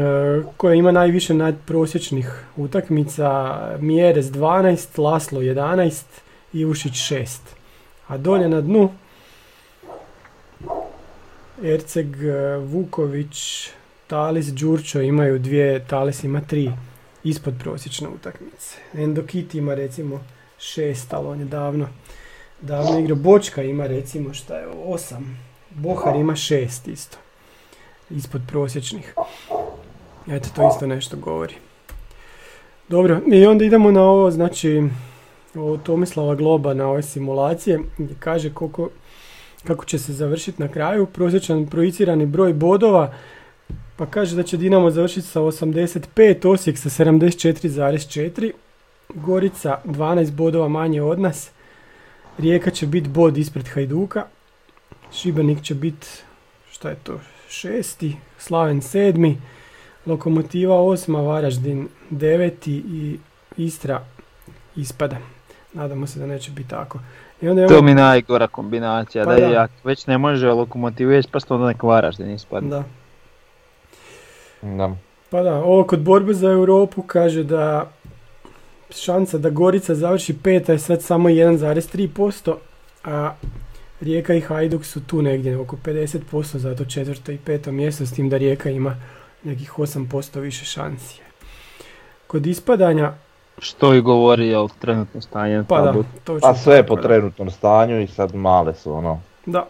koja 0.57 0.75
ima 0.75 0.91
najviše 0.91 1.33
nadprosječnih 1.33 2.43
utakmica, 2.55 3.57
Mjerez 3.79 4.31
12, 4.31 5.01
Laslo 5.01 5.39
11, 5.41 6.03
Ivušić 6.53 6.93
6. 6.93 7.60
A 8.11 8.17
dolje 8.17 8.49
na 8.49 8.61
dnu 8.61 8.89
Erceg, 11.63 12.23
e, 12.23 12.57
Vuković, 12.57 13.69
Talis, 14.07 14.45
Đurčo 14.45 15.01
imaju 15.01 15.39
dvije, 15.39 15.85
Talis 15.87 16.23
ima 16.23 16.41
tri 16.41 16.71
ispod 17.23 17.53
prosječne 17.59 18.07
utakmice. 18.07 18.77
Endokit 18.93 19.55
ima 19.55 19.73
recimo 19.73 20.23
šest, 20.59 21.13
ali 21.13 21.27
on 21.27 21.39
je 21.39 21.45
davno, 21.45 21.87
davno 22.61 22.99
igrao. 22.99 23.15
Bočka 23.15 23.63
ima 23.63 23.87
recimo 23.87 24.33
šta 24.33 24.57
je 24.57 24.67
osam. 24.85 25.39
Bohar 25.69 26.15
ima 26.15 26.35
šest 26.35 26.87
isto. 26.87 27.17
Ispod 28.09 28.41
prosječnih. 28.47 29.15
Eto, 30.27 30.49
to 30.55 30.69
isto 30.73 30.87
nešto 30.87 31.17
govori. 31.17 31.53
Dobro, 32.87 33.21
i 33.27 33.45
onda 33.45 33.65
idemo 33.65 33.91
na 33.91 34.03
ovo, 34.03 34.31
znači, 34.31 34.83
ovo 35.55 35.77
Tomislava 35.77 36.35
Globa 36.35 36.73
na 36.73 36.87
ove 36.87 37.03
simulacije, 37.03 37.79
gdje 37.97 38.15
kaže 38.19 38.53
koliko, 38.53 38.89
kako 39.63 39.85
će 39.85 39.99
se 39.99 40.13
završiti 40.13 40.61
na 40.61 40.67
kraju, 40.67 41.05
prosječan 41.05 41.67
projicirani 41.67 42.25
broj 42.25 42.53
bodova, 42.53 43.13
pa 43.95 44.05
kaže 44.05 44.35
da 44.35 44.43
će 44.43 44.57
Dinamo 44.57 44.91
završiti 44.91 45.27
sa 45.27 45.41
85, 45.41 46.47
Osijek 46.47 46.77
sa 46.77 46.89
74,4, 46.89 48.51
Gorica 49.09 49.79
12 49.85 50.31
bodova 50.31 50.67
manje 50.67 51.01
od 51.01 51.19
nas, 51.19 51.51
Rijeka 52.37 52.69
će 52.71 52.87
biti 52.87 53.09
bod 53.09 53.37
ispred 53.37 53.67
Hajduka, 53.67 54.25
Šibenik 55.11 55.61
će 55.61 55.75
biti, 55.75 56.07
šta 56.71 56.89
je 56.89 56.95
to, 57.03 57.19
šesti, 57.49 58.15
Slaven 58.37 58.81
sedmi, 58.81 59.37
Lokomotiva 60.05 60.81
osma, 60.81 61.21
Varaždin 61.21 61.87
deveti 62.09 62.71
i 62.71 63.17
Istra 63.57 64.05
ispada. 64.75 65.17
Nadamo 65.73 66.07
se 66.07 66.19
da 66.19 66.25
neće 66.25 66.51
biti 66.51 66.69
tako. 66.69 66.99
I 67.41 67.47
onda 67.49 67.67
To 67.67 67.73
imamo, 67.73 67.85
mi 67.85 67.93
najgora 67.93 68.47
kombinacija, 68.47 69.25
Pa 69.25 69.33
da, 69.35 69.39
da. 69.39 69.45
je, 69.45 69.57
ako 69.57 69.73
već 69.83 70.07
ne 70.07 70.17
može 70.17 70.47
lokomotive 70.47 71.19
ispast, 71.19 71.51
onda 71.51 71.67
nek 71.67 71.83
Varaždin 71.83 72.31
ispadne. 72.31 72.69
da, 72.69 72.83
Da. 74.61 74.95
pa 75.29 75.41
da, 75.43 75.55
ovo 75.55 75.83
kod 75.83 75.99
borbe 76.01 76.33
za 76.33 76.49
Europu 76.49 77.01
kaže 77.01 77.43
da 77.43 77.91
šansa 78.89 79.37
da 79.37 79.49
Gorica 79.49 79.95
završi 79.95 80.37
peta 80.37 80.71
je 80.71 80.79
sad 80.79 81.01
samo 81.01 81.29
1,3%, 81.29 82.55
a 83.03 83.33
Rijeka 84.01 84.33
i 84.33 84.41
Hajduk 84.41 84.85
su 84.85 85.01
tu 85.05 85.21
negdje 85.21 85.57
oko 85.57 85.77
50%, 85.85 86.57
zato 86.57 86.85
četvrto 86.85 87.31
i 87.31 87.37
peto 87.37 87.71
mjesto, 87.71 88.05
s 88.05 88.13
tim 88.13 88.29
da 88.29 88.37
Rijeka 88.37 88.69
ima 88.69 88.95
nekih 89.43 89.73
8% 89.73 90.39
više 90.39 90.65
šansi. 90.65 91.21
Kod 92.27 92.45
ispadanja, 92.45 93.13
Što 93.61 93.93
i 93.93 94.01
govori, 94.01 94.47
jel, 94.47 94.67
trenutno 94.79 95.21
stanje 95.21 95.57
na 95.57 95.63
pa 95.63 95.81
da, 95.81 95.93
točno 96.23 96.39
Pa 96.41 96.55
sve 96.55 96.87
po 96.87 96.95
trenutnom 96.95 97.51
stanju 97.51 98.01
i 98.01 98.07
sad 98.07 98.35
male 98.35 98.73
su 98.73 98.93
ono. 98.93 99.21
Da. 99.45 99.67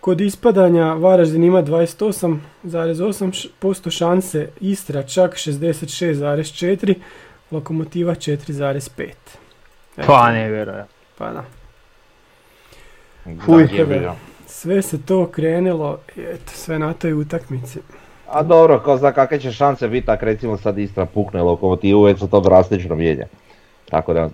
Kod 0.00 0.20
ispadanja 0.20 0.92
Varaždin 0.92 1.44
ima 1.44 1.62
28,8% 1.62 3.90
šanse, 3.90 4.48
Istra 4.60 5.02
čak 5.02 5.34
66,4, 5.34 6.94
Lokomotiva 7.50 8.14
4,5. 8.14 9.12
Eto, 9.96 10.06
Pa 10.06 10.32
ne 10.32 10.50
vjerujem. 10.50 10.86
Pa 11.18 11.30
da. 11.30 11.44
Fuj, 13.44 13.68
Sve 14.46 14.82
se 14.82 15.02
to 15.02 15.30
krenulo, 15.30 15.98
i 16.16 16.20
eto, 16.20 16.52
sve 16.52 16.78
na 16.78 16.92
toj 16.92 17.12
utakmici. 17.12 17.80
A 18.28 18.42
dobro, 18.42 18.80
ko 18.80 18.96
zna 18.96 19.12
kakve 19.12 19.40
će 19.40 19.52
šanse 19.52 19.88
biti 19.88 20.10
ako 20.10 20.24
recimo 20.24 20.56
sad 20.56 20.78
Istra 20.78 21.06
pukne 21.06 21.42
lokomotivu, 21.42 22.02
već 22.02 22.18
se 22.18 22.28
to 22.28 22.40
drastično 22.40 22.94
mijenja. 22.94 23.26
Tako 23.84 24.14
da, 24.14 24.28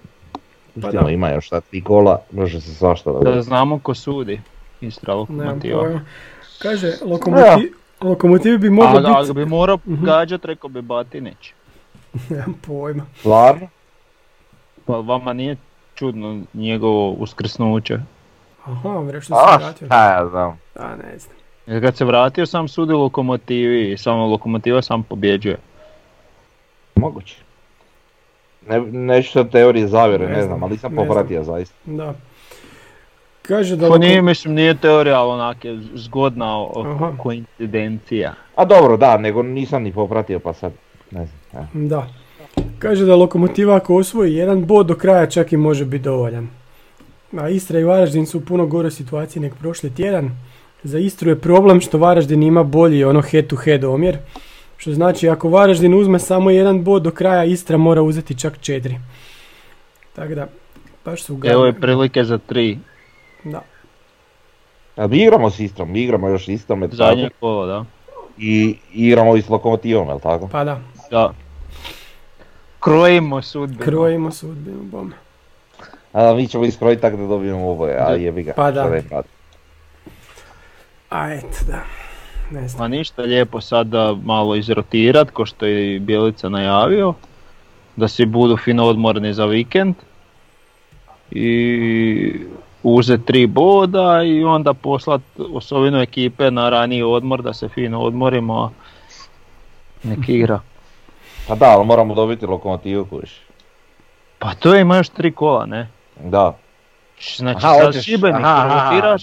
Pa 0.75 0.81
pustimo, 0.81 1.03
da. 1.03 1.11
ima 1.11 1.31
još 1.31 1.47
šta 1.47 1.61
tri 1.61 1.81
kola, 1.83 2.21
može 2.33 2.61
se 2.61 2.75
svašta 2.75 3.11
Da 3.11 3.15
dogoditi. 3.15 3.43
znamo 3.43 3.79
ko 3.79 3.95
sudi. 3.95 4.41
Istra 4.81 5.15
lokomotiva. 5.15 6.01
Kaže, 6.59 6.93
lokomotiv, 7.03 7.73
lokomotiv 8.01 8.59
bi 8.59 8.67
A 8.67 8.71
mogao 8.71 9.01
da 9.01 9.19
biti... 9.21 9.33
bi 9.35 9.47
morao 9.47 9.79
Mhm. 9.87 10.05
gađat, 10.05 10.45
rekao 10.45 10.71
bi 10.71 10.83
Batinić. 10.83 11.53
Nemam 12.31 12.55
pojma. 12.63 13.03
Stvarno? 13.19 13.69
Pa 14.87 14.93
vama 14.95 15.33
nije 15.33 15.57
čudno 15.95 16.41
njegovo 16.55 17.11
uskrsnuće. 17.11 17.99
Aha, 18.65 19.01
bre, 19.01 19.21
što 19.21 19.35
A, 19.35 19.53
se 19.53 19.65
vratio. 19.65 19.87
šta 19.87 20.13
ja 20.13 20.29
znam. 20.29 20.59
A, 20.77 20.97
ne 20.97 21.19
znam. 21.19 21.37
Jer 21.67 21.83
kad 21.83 21.97
se 21.97 22.05
vratio 22.05 22.47
sam 22.47 22.69
sudi 22.69 22.93
lokomotivi 22.93 23.93
i 23.93 23.97
samo 23.97 24.27
lokomotiva 24.27 24.83
sam 24.83 25.03
pobjeđuje. 25.03 25.57
Moguće. 26.95 27.37
Ne, 28.69 28.81
neću 28.81 29.33
sad 29.33 29.51
teorije 29.51 29.89
zavjere, 29.89 30.27
Ne 30.27 30.33
ne, 30.33 30.43
znam, 30.43 30.63
ali 30.63 30.77
znam. 30.77 30.95
popratio 30.97 31.45
zaista. 31.45 31.75
Da. 31.85 32.15
Kaže 33.43 33.77
da... 33.77 33.89
To 33.89 33.99
nije, 33.99 34.23
mislim, 34.23 34.55
nije 34.55 34.75
teorija, 34.77 35.21
ali 35.21 35.31
onak 35.31 35.65
je 35.65 35.81
zgodna 35.95 36.59
o- 36.59 36.85
Aha. 36.87 37.13
koincidencija. 37.19 38.35
A 38.57 38.65
dobro, 38.65 38.97
da, 38.97 39.17
nego 39.19 39.43
nisam 39.43 39.83
ni 39.83 39.93
popratio 39.93 40.39
pa 40.39 40.53
sad, 40.53 40.73
ne 41.11 41.27
znam. 41.27 41.65
e. 41.65 41.67
Da. 41.89 42.07
Kaže 42.79 43.05
da 43.05 43.17
lokomotiva 43.17 43.77
ako 43.77 43.97
osvoji 43.97 44.35
jedan 44.35 44.65
bod 44.65 44.87
do 44.87 44.95
kraja 44.95 45.27
čak 45.27 45.53
i 45.53 45.57
može 45.57 45.85
biti 45.85 46.05
dovoljan. 46.05 46.49
A 47.39 47.49
Istra 47.49 47.79
i 47.79 47.85
Varaždin 47.85 48.27
su 48.27 48.39
u 48.39 48.45
puno 48.45 48.67
gore 48.67 48.91
situaciji 48.91 49.43
nek 49.43 49.55
prošli 49.55 49.95
tjedan. 49.95 50.31
Za 50.83 50.99
Istru 50.99 51.31
je 51.31 51.41
problem 51.41 51.81
što 51.81 51.99
Varaždin 51.99 52.43
ima 52.43 52.63
bolji 52.63 53.05
ono 53.05 53.21
head 53.23 53.47
to 53.47 53.57
head 53.57 53.85
omjer. 53.85 54.19
Što 54.77 54.93
znači 54.93 55.29
ako 55.29 55.49
Varaždin 55.49 55.95
uzme 55.95 56.19
samo 56.19 56.51
jedan 56.51 56.85
bod 56.85 57.03
do 57.03 57.11
kraja 57.11 57.45
Istra 57.45 57.77
mora 57.77 58.03
uzeti 58.03 58.39
čak 58.39 58.59
četiri. 58.61 58.99
Tako 60.13 60.35
da, 60.35 60.47
baš 61.05 61.23
su 61.23 61.41
Evo 61.45 61.67
je 61.67 61.73
prilike 61.73 62.25
za 62.25 62.39
tri. 62.39 62.79
Da. 63.45 63.63
A 64.97 65.07
mi 65.07 65.23
igramo 65.23 65.51
s 65.51 65.61
Istrom, 65.61 65.93
mi 65.93 66.03
igramo 66.03 66.29
još 66.29 66.45
s 66.45 66.49
Istrom, 66.49 66.89
Zadnje 66.93 67.31
kolo, 67.41 67.67
da. 67.67 67.85
I 68.39 68.77
igramo 68.93 69.37
i 69.37 69.43
s 69.43 69.49
Lokomotivom, 69.49 70.09
jel 70.09 70.21
tako? 70.21 70.49
Pa 70.49 70.65
da, 70.65 70.81
Da. 71.11 71.33
Krojimo 72.81 73.43
sudbinu. 73.43 73.81
krojimo 73.81 74.31
sudbinu 74.31 74.83
bome. 74.83 75.15
A 76.13 76.35
mi 76.35 76.49
ćemo 76.49 76.65
iskrojiti 76.65 77.03
tako 77.03 77.17
da 77.17 77.27
dobijemo 77.27 77.71
oboje, 77.71 77.97
a 77.99 78.15
jebi 78.15 78.43
ga. 78.43 78.53
Pa 78.57 78.71
da. 78.71 78.81
šta 78.83 78.91
da 78.91 78.97
im 78.97 79.05
radi. 79.11 79.29
A 81.13 81.33
eto, 81.33 81.59
da. 81.67 81.81
Ne 82.51 82.69
znam. 82.69 82.81
Ma 82.81 82.89
ništa 82.89 83.23
lijepo 83.23 83.61
sada 83.61 84.15
malo 84.25 84.55
izrotirat, 84.55 85.31
ko 85.31 85.47
što 85.47 85.67
je 85.67 85.95
i 85.95 85.99
Bjelica 85.99 86.49
najavio. 86.49 87.15
Da 87.97 88.09
si 88.09 88.27
budu 88.27 88.57
fino 88.57 88.85
odmorni 88.85 89.35
za 89.35 89.45
vikend. 89.45 89.95
I 91.31 92.41
uzeti 92.83 93.27
tri 93.27 93.47
boda 93.47 94.23
i 94.23 94.45
onda 94.45 94.75
poslat 94.75 95.21
osovinu 95.53 96.01
ekipe 96.01 96.51
na 96.51 96.71
raniji 96.71 97.03
odmor 97.03 97.43
da 97.43 97.53
se 97.53 97.69
fino 97.69 98.01
odmorimo. 98.01 98.63
a 98.63 98.71
Nek 100.03 100.29
igra. 100.29 100.61
Pa 101.49 101.55
da, 101.55 101.67
ali 101.67 101.87
moramo 101.87 102.15
dobiti 102.15 102.47
Lokomotivu 102.47 103.05
kuš. 103.05 103.41
Pa 104.39 104.55
to 104.55 104.77
ima 104.77 104.97
još 104.97 105.09
tri 105.09 105.33
kola, 105.33 105.67
ne? 105.67 105.89
Da. 106.25 106.57
Znači 107.37 107.61
sad 107.61 108.03
Šibenik 108.03 108.45
rotiraš, 108.45 109.23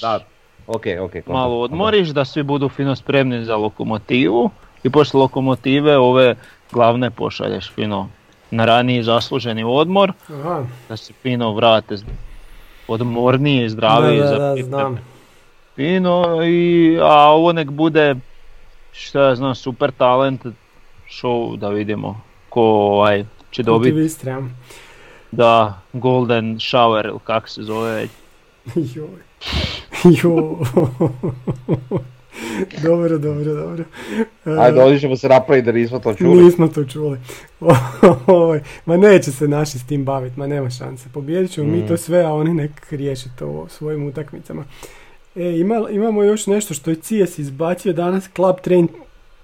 da. 0.70 1.04
Ok, 1.04 1.16
ok. 1.16 1.28
malo 1.28 1.60
odmoriš 1.60 2.10
da 2.10 2.26
svi 2.26 2.44
budu 2.44 2.70
fino 2.70 2.96
spremni 2.96 3.46
za 3.46 3.56
lokomotivu 3.56 4.50
i 4.84 4.90
poslije 4.90 5.22
lokomotive 5.22 5.98
ove 5.98 6.36
glavne 6.72 7.12
pošalješ 7.12 7.72
fino 7.72 8.10
na 8.52 8.66
raniji 8.66 9.04
zasluženi 9.04 9.64
odmor 9.64 10.14
Aha, 10.30 10.66
da 10.90 10.98
se 10.98 11.14
fino 11.22 11.54
vrate 11.54 11.96
odmorniji, 12.88 13.64
da, 13.64 13.70
zdraviji 13.70 14.20
da, 14.20 14.28
za 14.28 14.38
da, 14.38 14.64
znam. 14.64 14.98
Fino 15.76 16.44
i 16.44 16.98
a 17.02 17.32
ovo 17.32 17.54
nek 17.54 17.70
bude 17.70 18.16
šta 18.92 19.22
ja 19.22 19.36
znam 19.36 19.56
super 19.56 19.92
talent 19.92 20.46
show 21.10 21.58
da 21.58 21.70
vidimo 21.70 22.22
ko 22.50 22.62
ovaj 22.62 23.26
će 23.52 23.64
dobiti 23.64 24.10
da 25.32 25.82
golden 25.94 26.60
shower 26.60 27.06
ili 27.06 27.20
kak 27.24 27.50
se 27.50 27.64
zove. 27.64 28.08
Joj. 28.96 29.30
Joj. 30.04 30.56
dobro, 32.84 33.18
dobro, 33.18 33.54
dobro. 33.54 33.84
E, 34.46 34.52
Ajde, 34.60 34.82
ovdje 34.82 35.00
ćemo 35.00 35.16
se 35.16 35.30
napraviti 35.30 35.66
da 35.66 35.72
nismo 35.72 36.00
to 36.00 36.14
čuli. 36.14 36.44
Nismo 36.44 36.68
to 36.68 36.84
čuli. 36.86 37.18
Ovaj, 38.28 38.60
ma 38.86 38.98
neće 38.98 39.32
se 39.32 39.48
naši 39.48 39.80
s 39.80 39.86
tim 39.86 40.06
baviti, 40.06 40.40
ma 40.40 40.48
nema 40.48 40.70
šanse. 40.70 41.10
Pobijedit 41.14 41.52
ćemo 41.52 41.68
mi 41.68 41.78
Mm. 41.78 41.88
to 41.88 41.98
sve, 41.98 42.22
a 42.22 42.34
oni 42.34 42.54
nek 42.54 42.92
riješe 42.92 43.30
to 43.40 43.48
u 43.48 43.68
svojim 43.70 44.08
utakmicama. 44.08 44.64
E, 45.36 45.60
ima, 45.60 45.88
imamo 45.92 46.24
još 46.24 46.48
nešto 46.48 46.74
što 46.74 46.90
je 46.90 46.96
CS 46.96 47.40
izbacio 47.40 47.94
danas, 47.94 48.30
Club 48.36 48.56
Train 48.62 48.88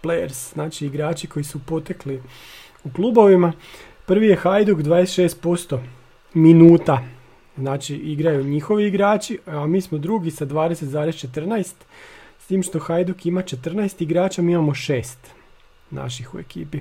Players, 0.03 0.53
znači 0.53 0.85
igrači 0.85 1.27
koji 1.27 1.43
su 1.43 1.59
potekli 1.65 2.21
u 2.83 2.89
klubovima. 2.95 3.53
Prvi 4.05 4.27
je 4.27 4.35
Hajduk 4.35 4.79
26% 4.79 5.77
minuta, 6.33 7.00
znači 7.57 7.95
igraju 7.95 8.43
njihovi 8.43 8.88
igrači, 8.88 9.39
a 9.45 9.67
mi 9.67 9.81
smo 9.81 9.97
drugi 9.97 10.31
sa 10.31 10.45
20,14, 10.45 11.74
s 12.39 12.47
tim 12.47 12.63
što 12.63 12.79
Hajduk 12.79 13.25
ima 13.25 13.43
14 13.43 14.03
igrača, 14.03 14.41
mi 14.41 14.51
imamo 14.51 14.71
6 14.71 15.15
naših 15.91 16.33
u 16.35 16.39
ekipi. 16.39 16.77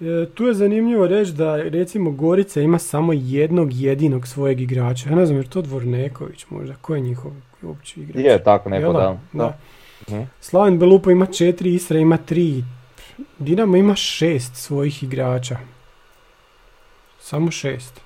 E, 0.00 0.26
tu 0.34 0.46
je 0.46 0.54
zanimljivo 0.54 1.06
reći 1.06 1.32
da 1.32 1.56
recimo 1.56 2.10
Gorica 2.10 2.60
ima 2.60 2.78
samo 2.78 3.12
jednog 3.12 3.72
jedinog 3.72 4.26
svojeg 4.26 4.60
igrača. 4.60 5.08
Ja 5.08 5.16
ne 5.16 5.26
znam, 5.26 5.38
je 5.38 5.50
to 5.50 5.62
Dvorneković 5.62 6.46
možda? 6.50 6.74
Ko 6.74 6.94
je 6.94 7.00
njihov 7.00 7.32
uopće 7.62 8.00
igrač? 8.00 8.24
Je, 8.24 8.44
tako 8.44 8.70
neko 8.70 8.92
da? 8.92 9.18
da. 9.32 9.58
Mhm. 10.08 10.22
Slaven 10.40 10.78
Belupo 10.78 11.10
ima 11.10 11.26
četiri, 11.26 11.74
Istra 11.74 11.98
ima 11.98 12.16
tri. 12.16 12.64
Dinamo 13.38 13.76
ima 13.76 13.94
šest 13.94 14.54
svojih 14.54 15.02
igrača. 15.02 15.56
Samo 17.20 17.50
šest. 17.50 18.05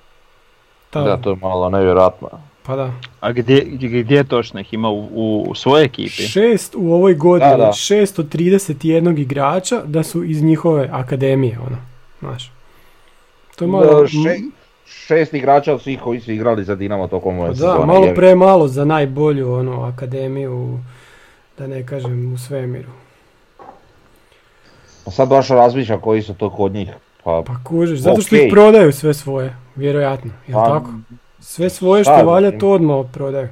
Ta- 0.91 1.01
Da, 1.01 1.17
to 1.17 1.29
je 1.29 1.35
malo 1.35 1.69
nevjerojatno. 1.69 2.29
Pa 2.63 2.75
da. 2.75 2.91
A 3.19 3.31
gdje, 3.31 3.61
gdje 3.93 4.23
točno 4.23 4.59
ih 4.59 4.73
ima 4.73 4.89
u, 4.89 4.99
u, 5.05 5.45
u 5.49 5.55
svojoj 5.55 5.85
ekipi? 5.85 6.09
Šest 6.09 6.75
u 6.75 6.93
ovoj 6.93 7.13
godini, 7.15 7.51
Da, 7.51 7.57
da. 7.57 7.67
od 7.67 7.73
631 7.73 8.81
igrača 9.19 9.81
da 9.85 10.03
su 10.03 10.23
iz 10.23 10.43
njihove 10.43 10.89
akademije, 10.91 11.59
ono, 11.59 11.77
znaš. 12.19 12.51
To 13.55 13.65
je 13.65 13.69
malo, 13.69 14.01
Da, 14.01 14.07
še- 14.07 14.39
šest 14.85 15.33
igrača 15.33 15.73
od 15.73 15.81
svih 15.81 15.99
koji 15.99 16.19
su 16.19 16.31
igrali 16.31 16.63
za 16.63 16.75
Dinamo 16.75 17.07
tokom 17.07 17.39
ove 17.39 17.47
Pa 17.49 17.53
da, 17.55 17.85
malo 17.85 18.03
jebi. 18.03 18.15
premalo 18.15 18.67
za 18.67 18.85
najbolju 18.85 19.53
ono, 19.53 19.81
akademiju, 19.83 20.79
da 21.57 21.67
ne 21.67 21.85
kažem 21.85 22.33
u 22.33 22.37
svemiru. 22.37 22.89
Pa 25.05 25.11
sad 25.11 25.29
baš 25.29 25.47
razmišljam 25.49 25.99
koji 25.99 26.21
su 26.21 26.33
to 26.33 26.49
kod 26.49 26.73
njih. 26.73 26.89
Pa, 27.23 27.43
Pa 27.47 27.53
kužiš, 27.63 27.99
zato 27.99 28.21
što 28.21 28.35
ih 28.35 28.51
prodaju 28.51 28.91
sve 28.91 29.13
svoje, 29.13 29.55
vjerojatno, 29.75 30.31
jel 30.47 30.59
Pa, 30.59 30.65
tako? 30.65 30.89
Sve 31.39 31.69
svoje 31.69 32.03
što 32.03 32.15
da, 32.15 32.23
valja 32.23 32.57
to 32.59 32.69
odmah 32.69 33.05
prodaju. 33.13 33.49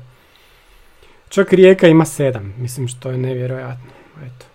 Čak 1.29 1.53
Rijeka 1.53 1.87
ima 1.87 2.05
sedam, 2.05 2.53
mislim 2.57 2.87
što 2.87 3.11
je 3.11 3.17
nevjerojatno. 3.17 3.91
Eto. 4.25 4.45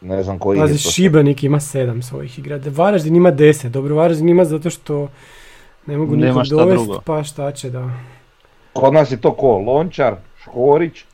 ne 0.00 0.22
znam 0.22 0.38
koji 0.38 0.60
Pazi, 0.60 0.74
je 0.74 0.82
to. 0.82 0.90
Šibenik 0.90 1.44
ima 1.44 1.60
sedam 1.60 2.02
svojih 2.02 2.38
igrača. 2.38 2.70
Varaždin 2.72 3.16
ima 3.16 3.30
deset. 3.30 3.72
Dobro, 3.72 3.94
Varaždin 3.94 4.28
ima 4.28 4.44
zato 4.44 4.70
što 4.70 5.08
ne 5.86 5.96
mogu 5.96 6.16
nikog 6.16 6.46
dovesti, 6.46 6.84
drugo. 6.86 7.00
pa 7.04 7.22
šta 7.22 7.52
će 7.52 7.70
da... 7.70 7.90
Kod 8.72 8.94
nas 8.94 9.12
je 9.12 9.20
to 9.20 9.32
ko? 9.34 9.58
Lončar, 9.58 10.14
Škorić, 10.42 11.04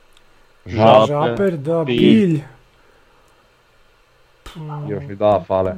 Žap, 0.65 1.07
Žaper, 1.07 1.29
Žaper, 1.29 1.57
da, 1.57 1.83
Bilj. 1.83 1.99
Bilj. 1.99 2.41
još 4.89 5.03
mi 5.07 5.15
da 5.15 5.43
fale. 5.47 5.75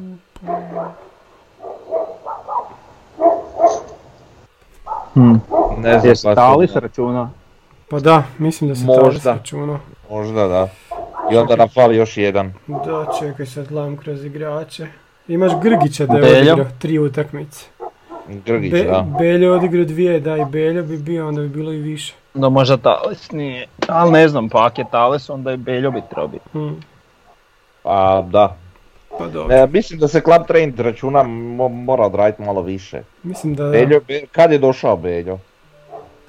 Hmm. 5.16 5.42
Ne 5.78 6.00
znam 6.00 6.10
Jesi 6.10 6.28
Talis 6.36 6.76
računa? 6.76 7.30
Pa 7.90 8.00
da, 8.00 8.24
mislim 8.38 8.70
da 8.70 8.76
se 8.76 8.86
Možda. 8.86 9.02
Talis 9.02 9.26
računao. 9.26 9.80
Možda 10.10 10.48
da. 10.48 10.68
I 11.32 11.38
onda 11.38 11.56
nam 11.56 11.70
fali 11.70 11.96
još 11.96 12.18
jedan. 12.18 12.54
Da, 12.68 13.06
čekaj 13.20 13.46
sad 13.46 13.68
gledam 13.68 13.98
kroz 13.98 14.26
igrače. 14.26 14.88
Imaš 15.28 15.52
Grgića 15.62 16.06
da 16.06 16.18
je 16.18 16.22
Beljo. 16.22 16.54
odigrao 16.54 16.72
tri 16.80 17.00
utakmice. 17.00 17.66
Grgić, 18.46 18.72
Be- 18.72 18.84
da. 18.84 19.06
Beljo 19.20 19.52
je 19.52 19.58
odigrao 19.58 19.86
dvije, 19.86 20.20
da 20.20 20.38
i 20.38 20.46
Beljo 20.46 20.84
bi 20.84 20.98
bio, 20.98 21.28
onda 21.28 21.42
bi 21.42 21.50
bilo 21.50 21.72
i 21.74 21.78
više. 21.78 22.14
No 22.34 22.50
možda 22.50 22.78
Talis 22.78 23.32
nije. 23.32 23.68
Ali 23.88 24.12
ne 24.12 24.28
znam, 24.28 24.50
pa 24.50 24.66
ako 24.66 24.82
je 24.82 24.86
Talis 24.92 25.30
onda 25.30 25.52
i 25.52 25.58
Beljo 25.58 25.92
bi 25.92 26.02
trebao 26.10 26.28
biti. 26.28 26.46
Hmm, 26.52 26.76
Pa 27.84 28.26
da. 28.32 28.58
Pa 29.18 29.28
dobro. 29.28 29.56
E, 29.56 29.68
mislim 29.68 30.00
da 30.00 30.08
se 30.08 30.22
Club 30.22 30.48
Train 30.48 30.74
računa 30.78 31.20
mo- 31.20 31.68
mora 31.76 32.04
odraditi 32.04 32.42
malo 32.42 32.62
više. 32.62 33.02
Mislim 33.24 33.56
da, 33.56 33.64
Beljo, 33.66 34.00
Be- 34.00 34.26
kad 34.28 34.52
je 34.52 34.58
došao 34.58 34.98
Beljo? 34.98 35.40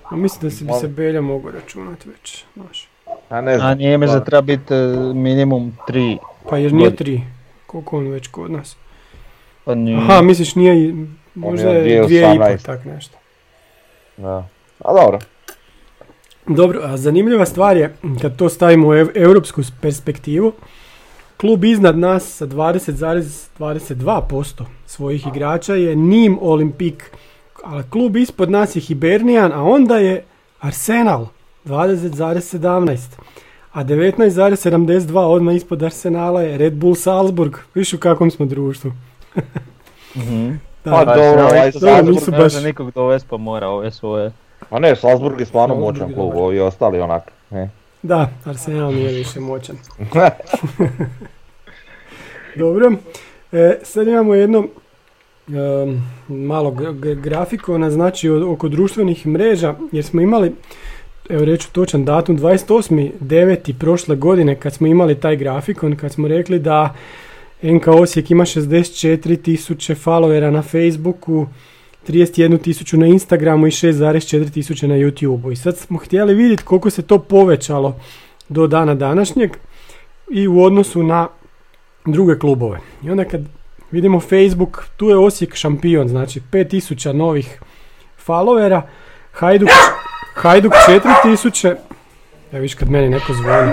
a 0.04 0.16
mislim 0.16 0.42
da 0.42 0.50
se 0.50 0.64
bi 0.64 0.72
se 0.72 0.88
Beljo 0.88 1.22
mogao 1.22 1.50
računati 1.52 2.08
već, 2.08 2.44
znaš. 2.54 2.88
A 3.28 3.40
ne 3.40 3.56
znam. 3.56 3.68
A 3.68 3.74
nije 3.74 3.98
mi 3.98 4.06
da 4.06 4.08
stvarno. 4.08 4.24
treba 4.24 4.40
biti 4.42 4.74
e, 4.74 4.76
minimum 5.14 5.76
tri. 5.86 6.18
Pa 6.50 6.58
jer 6.58 6.72
nije 6.72 6.96
tri. 6.96 7.20
Koliko 7.66 7.98
on 7.98 8.08
već 8.08 8.26
kod 8.26 8.50
nas? 8.50 8.76
Pa 9.64 9.74
nije. 9.74 9.98
Aha, 9.98 10.22
misliš 10.22 10.54
nije, 10.54 10.78
i- 10.78 11.06
možda 11.34 11.68
je 11.68 11.90
je 11.90 12.02
dvije 12.04 12.20
i 12.20 12.24
pol, 12.28 12.32
2018. 12.38 12.62
tak 12.62 12.84
nešto. 12.84 13.18
Da. 14.16 14.48
A 14.78 14.92
dobro. 14.94 15.18
Dobro, 16.48 16.80
a 16.82 16.96
zanimljiva 16.96 17.46
stvar 17.46 17.76
je, 17.76 17.94
kad 18.22 18.36
to 18.36 18.48
stavimo 18.48 18.88
u 18.88 18.92
ev- 18.92 19.10
europsku 19.16 19.62
perspektivu, 19.80 20.52
klub 21.36 21.64
iznad 21.64 21.98
nas 21.98 22.24
sa 22.26 22.46
20,22% 22.46 24.42
svojih 24.86 25.26
igrača 25.26 25.74
je 25.74 25.96
Nim 25.96 26.38
Olimpik, 26.40 27.10
a 27.64 27.82
klub 27.82 28.16
ispod 28.16 28.50
nas 28.50 28.76
je 28.76 28.80
Hibernian, 28.80 29.52
a 29.52 29.62
onda 29.64 29.96
je 29.96 30.24
Arsenal 30.60 31.26
20,17%. 31.64 32.98
A 33.72 33.84
19,72 33.84 35.18
odmah 35.18 35.54
ispod 35.56 35.82
Arsenala 35.82 36.42
je 36.42 36.58
Red 36.58 36.74
Bull 36.74 36.94
Salzburg. 36.94 37.52
Viš 37.74 37.92
u 37.92 37.98
kakvom 37.98 38.30
smo 38.30 38.46
društvu. 38.46 38.92
Mhm. 40.16 40.50
Da, 40.84 40.92
Pa 40.92 41.04
da. 41.04 41.14
dobro, 41.14 41.42
ovaj 41.42 41.72
Salzburg 41.72 42.16
ne 42.22 42.30
baš- 42.32 42.42
može 42.44 42.60
nikog 42.60 42.90
dovest 42.90 43.26
pa 43.28 43.36
mora 43.36 43.68
ove 43.68 43.90
svoje. 43.90 44.32
A 44.70 44.78
ne, 44.78 44.96
Salzburg 44.96 45.40
je 45.40 45.46
stvarno 45.46 45.74
moćan 45.74 46.08
je 46.08 46.14
klub, 46.14 46.32
ovi 46.34 46.60
ostali 46.60 47.00
onak. 47.00 47.32
Ne. 47.50 47.70
Da, 48.06 48.30
Arsenal 48.44 48.94
nije 48.94 49.12
više 49.12 49.40
moćan. 49.40 49.76
Dobro, 52.56 52.92
e, 53.52 53.78
sad 53.82 54.08
imamo 54.08 54.34
jedno 54.34 54.66
em, 55.48 56.02
malo 56.28 56.70
g- 56.70 56.92
g- 56.92 57.14
grafikona, 57.14 57.90
znači 57.90 58.28
od- 58.28 58.42
oko 58.42 58.68
društvenih 58.68 59.26
mreža, 59.26 59.74
jer 59.92 60.04
smo 60.04 60.20
imali 60.20 60.52
evo 61.30 61.44
reću 61.44 61.72
točan 61.72 62.04
datum, 62.04 62.38
28.9. 62.38 63.72
prošle 63.78 64.16
godine 64.16 64.60
kad 64.60 64.74
smo 64.74 64.86
imali 64.86 65.14
taj 65.14 65.36
grafikon, 65.36 65.96
kad 65.96 66.12
smo 66.12 66.28
rekli 66.28 66.58
da 66.58 66.94
NK 67.62 67.88
Osijek 67.88 68.30
ima 68.30 68.44
64 68.44 69.42
tisuće 69.42 69.94
followera 69.94 70.50
na 70.50 70.62
Facebooku, 70.62 71.46
31 72.08 72.62
tisuću 72.62 72.96
na 72.96 73.06
Instagramu 73.06 73.66
i 73.66 73.70
6,4 73.70 74.52
tisuće 74.52 74.88
na 74.88 74.94
YouTubeu. 74.94 75.52
I 75.52 75.56
sad 75.56 75.76
smo 75.76 75.98
htjeli 75.98 76.34
vidjeti 76.34 76.62
koliko 76.62 76.90
se 76.90 77.02
to 77.02 77.18
povećalo 77.18 78.00
do 78.48 78.66
dana 78.66 78.94
današnjeg 78.94 79.56
i 80.30 80.48
u 80.48 80.62
odnosu 80.62 81.02
na 81.02 81.28
druge 82.06 82.38
klubove. 82.38 82.78
I 83.04 83.10
onda 83.10 83.24
kad 83.24 83.40
vidimo 83.90 84.20
Facebook, 84.20 84.84
tu 84.96 85.08
je 85.08 85.16
Osijek 85.16 85.54
šampion, 85.54 86.08
znači 86.08 86.40
5000 86.52 87.12
novih 87.12 87.60
followera, 88.26 88.82
Hajduk, 89.32 89.68
Hajduk 90.34 90.72
4000, 90.88 91.76
evo 92.52 92.62
viš 92.62 92.74
kad 92.74 92.90
meni 92.90 93.08
neko 93.08 93.32
zvoni. 93.32 93.72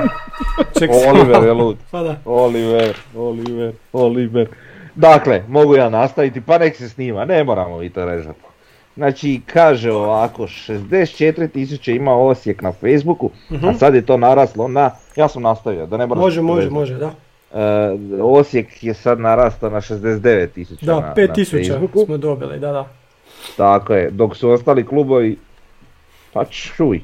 Samo 0.79 1.19
Oliver 1.19 1.43
je 1.43 1.53
lud. 1.53 1.77
Pa 1.91 2.03
da. 2.03 2.19
Oliver, 2.25 2.97
Oliver, 3.15 3.73
Oliver. 3.93 4.47
Dakle, 4.95 5.43
mogu 5.47 5.75
ja 5.75 5.89
nastaviti, 5.89 6.41
pa 6.41 6.57
nek 6.57 6.75
se 6.75 6.89
snima, 6.89 7.25
ne 7.25 7.43
moramo 7.43 7.77
vi 7.77 7.89
to 7.89 8.05
rezati. 8.05 8.39
Znači, 8.95 9.41
kaže 9.45 9.91
ovako, 9.91 10.43
64 10.43 11.47
tisuće 11.49 11.95
ima 11.95 12.13
Osijek 12.13 12.61
na 12.61 12.71
Facebooku, 12.73 13.29
a 13.63 13.73
sad 13.73 13.95
je 13.95 14.01
to 14.01 14.17
naraslo 14.17 14.67
na, 14.67 14.91
ja 15.15 15.27
sam 15.27 15.41
nastavio, 15.41 15.85
da 15.85 15.97
ne 15.97 16.05
moraš 16.05 16.19
Mhm. 16.19 16.25
Može, 16.25 16.41
može, 16.41 16.59
rezati. 16.59 16.73
može, 16.73 16.95
da. 16.95 17.11
E, 17.53 17.97
Osijek 18.21 18.83
je 18.83 18.93
sad 18.93 19.19
narastao 19.19 19.69
na 19.69 19.81
69 19.81 20.47
tisuća 20.47 20.85
Da, 20.85 20.93
na, 20.93 21.01
na 21.01 21.13
5000 21.15 21.51
Facebooku. 21.67 22.05
smo 22.05 22.17
dobili, 22.17 22.59
da, 22.59 22.71
da. 22.71 22.87
Tako 23.57 23.93
je, 23.93 24.09
dok 24.11 24.35
su 24.35 24.49
ostali 24.49 24.85
klubovi, 24.85 25.37
pa 26.33 26.45
čuj, 26.45 27.01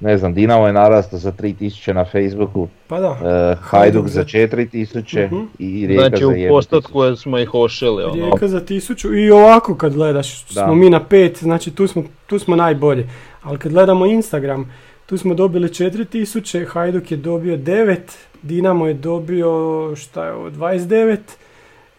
ne 0.00 0.18
znam, 0.18 0.34
Dinamo 0.34 0.66
je 0.66 0.72
narastao 0.72 1.18
za 1.18 1.32
3000 1.32 1.92
na 1.92 2.04
Facebooku, 2.04 2.68
Pa 2.86 3.00
da. 3.00 3.16
e, 3.52 3.56
Hajduk 3.60 4.08
za 4.08 4.24
4000 4.24 5.26
Mhm. 5.26 5.40
i 5.58 5.86
Rijeka 5.86 6.02
Znači 6.02 6.18
za 6.18 6.28
u 6.28 6.32
1000. 6.32 6.48
postotku 6.48 7.16
smo 7.16 7.38
ih 7.38 7.54
ošili. 7.54 8.04
Ono. 8.04 8.14
Rijeka 8.14 8.48
za 8.48 8.60
tisuću 8.60 9.14
i 9.14 9.30
ovako 9.30 9.74
kad 9.74 9.94
gledaš, 9.94 10.44
Da. 10.44 10.64
smo 10.64 10.74
mi 10.74 10.90
na 10.90 11.00
pet, 11.00 11.38
znači 11.38 11.70
tu 11.70 11.86
smo, 11.86 12.02
tu 12.26 12.38
smo 12.38 12.56
najbolji. 12.56 13.06
Ali 13.42 13.58
kad 13.58 13.72
gledamo 13.72 14.06
Instagram, 14.06 14.72
tu 15.06 15.18
smo 15.18 15.34
dobili 15.34 15.68
4000, 15.68 16.64
Hajduk 16.64 17.10
je 17.10 17.16
dobio 17.16 17.56
9, 17.56 17.96
Dinamo 18.42 18.86
je 18.86 18.94
dobio 18.94 19.50
šta 19.96 20.24
je 20.24 20.32
ovo, 20.32 20.50
29, 20.50 21.16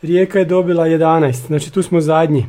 Rijeka 0.02 0.40
je 0.40 0.46
dobila 0.46 0.86
11, 0.86 1.48
znači 1.48 1.74
tu 1.74 1.84
smo 1.84 2.02
zadnji. 2.02 2.46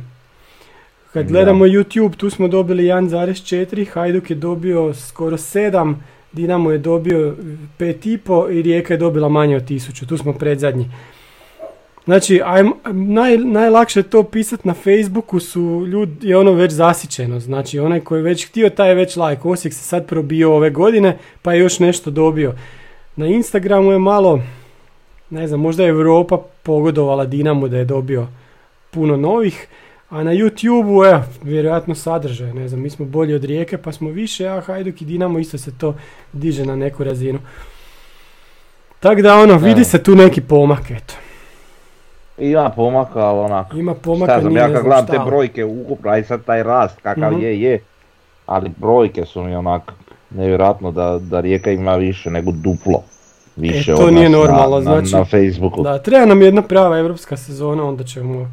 Kad 1.13 1.25
Da. 1.25 1.31
gledamo 1.31 1.65
YouTube, 1.65 2.15
tu 2.15 2.29
smo 2.29 2.47
dobili 2.47 2.83
1,4, 2.83 3.87
Hajduk 3.89 4.29
je 4.29 4.35
dobio 4.35 4.93
skoro 4.93 5.37
7, 5.37 5.95
Dinamo 6.31 6.71
je 6.71 6.77
dobio 6.77 7.35
5,5 7.79 8.51
i 8.51 8.61
Rijeka 8.61 8.93
je 8.93 8.97
dobila 8.97 9.29
manje 9.29 9.55
od 9.55 9.63
1000, 9.63 10.07
tu 10.07 10.17
smo 10.17 10.33
predzadnji. 10.33 10.91
Znači, 12.05 12.41
naj, 12.93 13.37
najlakše 13.37 13.99
je 13.99 14.03
to 14.03 14.23
pisati 14.23 14.67
na 14.67 14.73
Facebooku 14.73 15.39
su 15.39 15.85
ljudi, 15.87 16.27
je 16.27 16.37
ono 16.37 16.51
već 16.51 16.71
zasićeno. 16.71 17.39
Znači, 17.39 17.79
onaj 17.79 17.99
koji 17.99 18.19
je 18.19 18.23
već 18.23 18.47
htio, 18.47 18.69
taj 18.69 18.89
je 18.89 18.95
već 18.95 19.15
like. 19.15 19.47
Osijek 19.47 19.73
se 19.73 19.83
sad 19.83 20.07
probio 20.07 20.55
ove 20.55 20.69
godine, 20.69 21.17
pa 21.41 21.53
je 21.53 21.59
još 21.59 21.79
nešto 21.79 22.11
dobio. 22.11 22.53
Na 23.15 23.27
Instagramu 23.27 23.91
je 23.91 23.99
malo, 23.99 24.41
ne 25.29 25.47
znam, 25.47 25.59
možda 25.59 25.83
je 25.83 25.89
Europa 25.89 26.37
pogodovala 26.63 27.25
Dinamo 27.25 27.67
da 27.67 27.77
je 27.77 27.85
dobio 27.85 28.27
puno 28.91 29.17
novih, 29.17 29.67
a 30.09 30.23
na 30.23 30.31
YouTubeu, 30.31 31.07
evo, 31.07 31.21
vjerojatno 31.43 31.95
sadržaj, 31.95 32.53
ne 32.53 32.67
znam, 32.67 32.81
mi 32.81 32.89
smo 32.89 33.05
bolji 33.05 33.33
od 33.33 33.43
Rijeke 33.43 33.77
pa 33.77 33.91
smo 33.91 34.09
više, 34.09 34.47
a 34.47 34.61
Hajduk 34.61 35.01
i 35.01 35.05
Dinamo 35.05 35.39
isto 35.39 35.57
se 35.57 35.71
to 35.73 35.95
diže 36.33 36.65
na 36.65 36.75
neku 36.75 37.03
razinu. 37.03 37.39
Tako 38.99 39.21
da 39.21 39.35
ono, 39.35 39.53
vidi 39.55 39.71
Evo. 39.71 39.83
se 39.83 40.03
tu 40.03 40.15
neki 40.15 40.41
pomak, 40.41 40.91
eto. 40.91 41.13
Ima 42.37 42.69
pomaka, 42.69 43.19
ali 43.19 43.39
onako. 43.39 43.77
Ima 43.77 43.93
pomaka, 43.95 44.31
Šta 44.31 44.41
znam, 44.41 44.53
nije 44.53 44.61
ja 44.61 44.73
kad 44.73 44.83
gledam 44.83 45.07
te 45.07 45.19
brojke 45.19 45.65
ukupno, 45.65 46.11
aj 46.11 46.23
sad 46.23 46.43
taj 46.43 46.63
rast 46.63 46.99
kakav 46.99 47.31
Mhm. 47.31 47.41
je, 47.41 47.61
je. 47.61 47.79
Ali 48.45 48.69
brojke 48.71 49.25
su 49.25 49.43
mi 49.43 49.55
onak 49.55 49.93
nevjerojatno 50.29 50.91
da, 50.91 51.19
da 51.21 51.39
Rijeka 51.39 51.71
ima 51.71 51.95
više 51.95 52.29
nego 52.29 52.51
duplo. 52.53 53.03
Više 53.55 53.91
E, 53.91 53.95
to 53.95 54.01
od 54.01 54.13
nije 54.13 54.29
normalno, 54.29 54.69
na, 54.71 54.85
na, 54.85 55.01
znači- 55.01 55.15
na 55.15 55.25
Facebooku. 55.25 55.83
Da, 55.83 55.97
treba 55.99 56.25
nam 56.25 56.41
jedna 56.41 56.61
prava 56.61 56.97
europska 56.97 57.37
sezona, 57.37 57.85
onda 57.85 58.03
ćemo 58.03 58.51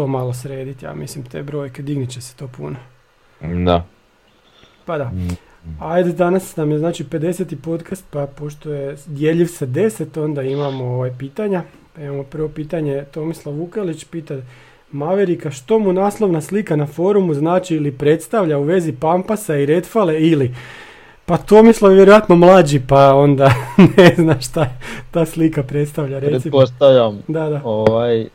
to 0.00 0.06
malo 0.06 0.32
srediti, 0.32 0.84
ja 0.84 0.94
mislim 0.94 1.24
te 1.24 1.42
brojke, 1.42 1.82
dignit 1.82 2.10
će 2.10 2.20
se 2.20 2.36
to 2.36 2.48
puno. 2.56 2.76
Da. 3.64 3.84
Pa 4.84 4.98
da. 4.98 5.04
Mm. 5.04 5.36
Ajde, 5.80 6.12
danas 6.12 6.56
nam 6.56 6.70
je 6.70 6.78
znači 6.78 7.04
50. 7.04 7.56
podcast, 7.56 8.04
pa 8.10 8.26
pošto 8.26 8.72
je 8.72 8.96
djeljiv 9.06 9.46
sa 9.46 9.66
10, 9.66 10.24
onda 10.24 10.42
imamo 10.42 10.84
ovaj 10.84 11.12
pitanja. 11.18 11.62
Pa 11.94 12.02
imamo 12.02 12.22
prvo 12.22 12.48
pitanje, 12.48 13.04
Tomislav 13.10 13.54
Vukelić 13.54 14.04
pita 14.04 14.36
Maverika 14.92 15.50
što 15.50 15.78
mu 15.78 15.92
naslovna 15.92 16.40
slika 16.40 16.76
na 16.76 16.86
forumu 16.86 17.34
znači 17.34 17.76
ili 17.76 17.92
predstavlja 17.92 18.58
u 18.58 18.62
vezi 18.62 18.92
Pampasa 18.92 19.56
i 19.56 19.66
Redfale 19.66 20.20
ili... 20.20 20.54
Pa 21.26 21.36
Tomislav 21.36 21.92
je 21.92 21.96
vjerojatno 21.96 22.36
mlađi, 22.36 22.80
pa 22.88 23.14
onda 23.14 23.52
ne 23.96 24.14
zna 24.16 24.40
šta 24.40 24.66
ta 25.10 25.26
slika 25.26 25.62
predstavlja, 25.62 26.18
recimo. 26.18 26.40
Pretpostavljam, 26.40 27.22
Da, 27.28 27.48
da, 27.48 27.60
ovaj, 27.64 28.28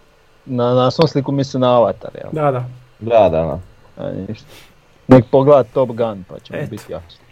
na 0.46 0.74
naslovnu 0.74 1.08
sliku 1.08 1.32
misli 1.32 1.60
na 1.60 1.78
avatar, 1.78 2.12
jel? 2.16 2.30
da, 2.32 2.52
da. 2.52 2.66
Da, 3.00 3.30
da, 3.30 3.30
da. 3.30 3.60
A 3.98 4.12
ništa. 4.28 4.46
Nek 5.08 5.26
pogleda 5.32 5.64
Top 5.64 5.90
Gun 5.90 6.24
pa 6.30 6.40
će 6.40 6.54
Eto. 6.58 6.70
biti 6.72 6.92
jasno. 6.92 7.26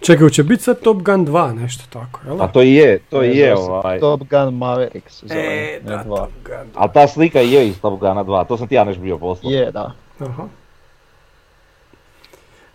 Čekaj, 0.00 0.30
će 0.30 0.42
biti 0.42 0.62
sad 0.62 0.80
Top 0.80 0.96
Gun 1.02 1.26
2, 1.26 1.54
nešto 1.54 1.84
tako, 1.92 2.20
jel? 2.26 2.42
A 2.42 2.48
to 2.48 2.62
i 2.62 2.74
je, 2.74 2.98
to 3.10 3.24
i 3.24 3.36
je 3.36 3.56
se 3.56 3.62
ovaj. 3.62 4.00
Top 4.00 4.20
Gun 4.30 4.54
Maverick 4.54 5.10
se 5.10 5.26
zove, 5.26 5.40
E, 5.40 5.80
ne 5.84 5.96
da, 5.96 6.02
dva. 6.04 6.16
Top 6.16 6.30
Gun. 6.44 6.70
Ali 6.74 6.90
ta 6.94 7.08
slika 7.08 7.40
je 7.40 7.68
iz 7.68 7.80
Top 7.80 8.00
Guna 8.00 8.24
2, 8.24 8.46
to 8.46 8.56
sam 8.56 8.68
ti 8.68 8.74
ja 8.74 8.84
neš 8.84 8.96
bio 8.96 9.18
poslao. 9.18 9.50
Je, 9.52 9.70
da. 9.70 9.92
Aha. 10.18 10.44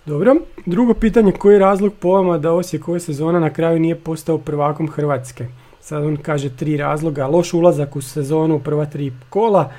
Dobro, 0.05 0.35
drugo 0.65 0.93
pitanje, 0.93 1.31
koji 1.31 1.53
je 1.53 1.59
razlog 1.59 1.93
po 1.99 2.09
vama 2.09 2.37
da 2.37 2.51
Osijek 2.51 2.87
ove 2.87 2.99
sezona 2.99 3.39
na 3.39 3.49
kraju 3.49 3.79
nije 3.79 3.95
postao 3.95 4.37
prvakom 4.37 4.87
Hrvatske? 4.91 5.47
Sad 5.81 6.03
on 6.03 6.17
kaže 6.17 6.49
tri 6.49 6.77
razloga, 6.77 7.27
loš 7.27 7.53
ulazak 7.53 7.95
u 7.95 8.01
sezonu 8.01 8.59
prva 8.59 8.85
tri 8.85 9.11
kola, 9.29 9.71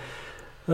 e, 0.68 0.72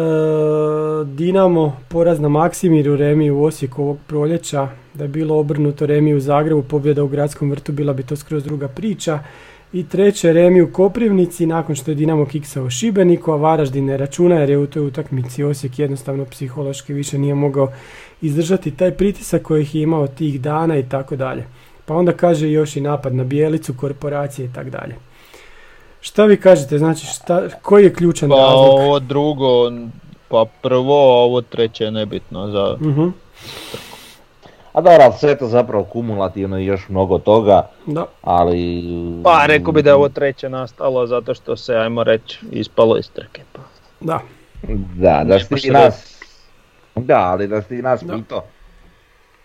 Dinamo, 1.04 1.76
poraz 1.88 2.20
na 2.20 2.28
Maksimiru, 2.28 2.96
Remi 2.96 3.30
u 3.30 3.44
Osijeku 3.44 3.82
ovog 3.82 3.98
proljeća, 4.06 4.68
da 4.94 5.04
je 5.04 5.08
bilo 5.08 5.38
obrnuto 5.38 5.86
Remi 5.86 6.14
u 6.14 6.20
Zagrebu, 6.20 6.62
pobjeda 6.62 7.04
u 7.04 7.08
gradskom 7.08 7.50
vrtu, 7.50 7.72
bila 7.72 7.92
bi 7.92 8.02
to 8.02 8.16
skroz 8.16 8.44
druga 8.44 8.68
priča. 8.68 9.18
I 9.72 9.88
treće, 9.88 10.32
Remi 10.32 10.62
u 10.62 10.72
Koprivnici, 10.72 11.46
nakon 11.46 11.74
što 11.74 11.90
je 11.90 11.94
Dinamo 11.94 12.26
kiksao 12.26 12.70
Šibeniku, 12.70 13.32
a 13.32 13.36
Varaždin 13.36 13.84
ne 13.84 13.96
računa 13.96 14.34
jer 14.34 14.50
je 14.50 14.58
u 14.58 14.66
toj 14.66 14.86
utakmici 14.86 15.44
Osijek 15.44 15.78
jednostavno 15.78 16.24
psihološki 16.24 16.92
više 16.92 17.18
nije 17.18 17.34
mogao 17.34 17.72
izdržati 18.22 18.70
taj 18.70 18.90
pritisak 18.90 19.42
koji 19.42 19.62
ih 19.62 19.74
je 19.74 19.82
imao 19.82 20.06
tih 20.06 20.40
dana 20.40 20.78
i 20.78 20.88
tako 20.88 21.16
dalje. 21.16 21.44
Pa 21.86 21.94
onda 21.94 22.12
kaže 22.12 22.50
još 22.50 22.76
i 22.76 22.80
napad 22.80 23.14
na 23.14 23.24
bijelicu, 23.24 23.74
korporacije 23.74 24.46
i 24.46 24.52
tako 24.52 24.70
dalje. 24.70 25.07
Šta 26.00 26.24
vi 26.24 26.36
kažete, 26.36 26.78
znači 26.78 27.06
šta, 27.06 27.48
koji 27.62 27.84
je 27.84 27.94
ključan 27.94 28.28
Pa 28.28 28.36
razlog? 28.36 28.74
ovo 28.74 28.98
drugo, 28.98 29.70
pa 30.28 30.44
prvo, 30.62 30.94
a 31.12 31.24
ovo 31.24 31.40
treće 31.42 31.84
je 31.84 31.90
nebitno 31.90 32.46
za... 32.48 32.76
Mhm, 32.80 33.08
A 34.72 34.80
dobro, 34.80 35.02
ali 35.02 35.12
sve 35.18 35.38
to 35.38 35.46
zapravo 35.46 35.84
kumulativno 35.84 36.58
i 36.58 36.64
još 36.66 36.88
mnogo 36.88 37.18
toga, 37.18 37.68
da, 37.86 38.06
ali... 38.22 38.82
Pa 39.24 39.46
rekao 39.46 39.72
bi 39.72 39.82
da 39.82 39.90
je 39.90 39.94
ovo 39.94 40.08
treće 40.08 40.48
nastalo 40.48 41.06
zato 41.06 41.34
što 41.34 41.56
se, 41.56 41.74
ajmo 41.76 42.04
reći, 42.04 42.38
ispalo 42.52 42.96
iz 42.98 43.10
trke. 43.10 43.42
Pa. 43.52 43.60
da. 44.00 44.20
Da, 44.96 45.24
da 45.24 45.38
si 45.38 45.54
ti 45.54 45.70
nas... 45.70 46.18
Da, 46.96 47.18
ali 47.18 47.48
da 47.48 47.62
si 47.62 47.82
nas 47.82 48.02
Da. 48.02 48.14
pitao 48.14 48.42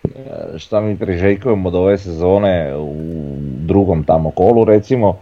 e, 0.04 0.58
šta 0.58 0.80
mi 0.80 0.98
priželjkujemo 0.98 1.68
od 1.68 1.74
ove 1.74 1.98
sezone 1.98 2.76
u 2.76 2.94
drugom 3.40 4.04
tamo 4.04 4.30
kolu 4.30 4.64
recimo, 4.64 5.18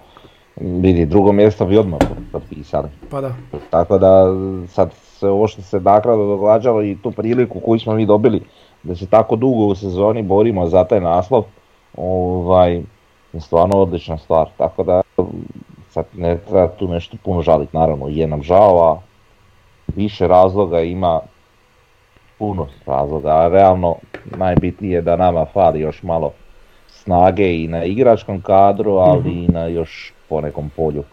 vidi 0.56 1.06
drugo 1.06 1.32
mjesto 1.32 1.66
bi 1.66 1.78
odmah 1.78 2.00
potpisali. 2.32 2.88
Pa 3.10 3.20
da. 3.20 3.34
Tako 3.70 3.98
da 3.98 4.26
sad 4.68 4.92
se 4.92 5.28
ovo 5.28 5.48
što 5.48 5.62
se 5.62 5.80
naknadno 5.80 6.26
događalo 6.26 6.82
i 6.82 6.96
tu 7.02 7.10
priliku 7.10 7.60
koju 7.60 7.78
smo 7.78 7.94
mi 7.94 8.06
dobili 8.06 8.42
da 8.82 8.94
se 8.94 9.06
tako 9.06 9.36
dugo 9.36 9.64
u 9.64 9.74
sezoni 9.74 10.22
borimo 10.22 10.66
za 10.66 10.84
taj 10.84 11.00
naslov, 11.00 11.44
ovaj, 11.96 12.82
je 13.32 13.40
stvarno 13.40 13.78
odlična 13.78 14.18
stvar. 14.18 14.48
Tako 14.56 14.82
da 14.82 15.02
sad 15.88 16.04
ne 16.16 16.38
treba 16.38 16.68
tu 16.68 16.88
nešto 16.88 17.16
puno 17.24 17.42
žaliti, 17.42 17.76
naravno 17.76 18.08
je 18.08 18.26
nam 18.26 18.42
žao, 18.42 18.82
a 18.82 19.00
više 19.86 20.28
razloga 20.28 20.80
ima 20.80 21.20
puno 22.38 22.66
razloga, 22.86 23.28
a 23.28 23.48
realno 23.48 23.94
najbitnije 24.24 24.94
je 24.94 25.02
da 25.02 25.16
nama 25.16 25.44
fali 25.44 25.80
još 25.80 26.02
malo 26.02 26.32
snage 26.88 27.62
i 27.62 27.68
na 27.68 27.84
igračkom 27.84 28.40
kadru, 28.40 28.96
ali 28.96 29.30
i 29.30 29.48
na 29.48 29.66
još 29.66 30.12
ponekom 30.32 30.70
polju. 30.76 31.04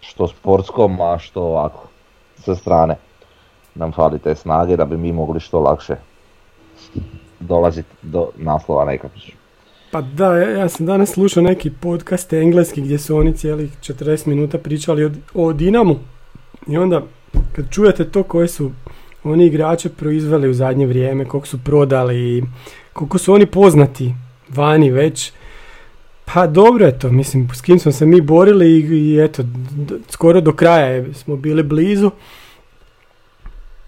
Što 0.00 0.28
sportskom, 0.28 1.00
a 1.00 1.18
što 1.18 1.42
ovako, 1.42 1.88
sa 2.36 2.54
strane. 2.54 2.96
Nam 3.74 3.92
fali 3.92 4.18
te 4.18 4.34
snage 4.34 4.76
da 4.76 4.84
bi 4.84 4.96
mi 4.96 5.12
mogli 5.12 5.40
što 5.40 5.60
lakše 5.60 5.96
dolaziti 7.40 7.88
do 8.02 8.28
naslova 8.36 8.84
nekako. 8.84 9.14
Pa 9.90 10.00
da, 10.00 10.36
ja, 10.36 10.50
ja 10.50 10.68
sam 10.68 10.86
danas 10.86 11.10
slušao 11.10 11.42
neki 11.42 11.70
podcast 11.70 12.32
engleski 12.32 12.82
gdje 12.82 12.98
su 12.98 13.16
oni 13.16 13.36
cijelih 13.36 13.72
40 13.80 14.26
minuta 14.26 14.58
pričali 14.58 15.04
o, 15.04 15.10
o 15.34 15.52
Dinamu. 15.52 15.96
I 16.66 16.78
onda 16.78 17.02
kad 17.52 17.70
čujete 17.70 18.10
to 18.10 18.22
koje 18.22 18.48
su 18.48 18.70
oni 19.24 19.46
igrače 19.46 19.88
proizveli 19.88 20.48
u 20.48 20.54
zadnje 20.54 20.86
vrijeme, 20.86 21.24
koliko 21.24 21.46
su 21.46 21.58
prodali, 21.64 22.44
koliko 22.92 23.18
su 23.18 23.34
oni 23.34 23.46
poznati 23.46 24.14
vani 24.48 24.90
već, 24.90 25.32
pa 26.26 26.46
dobro 26.46 26.86
je 26.86 26.98
to, 26.98 27.10
mislim, 27.10 27.48
s 27.50 27.60
kim 27.60 27.78
smo 27.78 27.92
se 27.92 28.06
mi 28.06 28.20
borili 28.20 28.66
i, 28.70 28.80
i 28.80 29.20
eto, 29.20 29.42
d- 29.42 29.94
skoro 30.08 30.40
do 30.40 30.52
kraja 30.52 30.86
je- 30.86 31.14
smo 31.14 31.36
bili 31.36 31.62
blizu. 31.62 32.10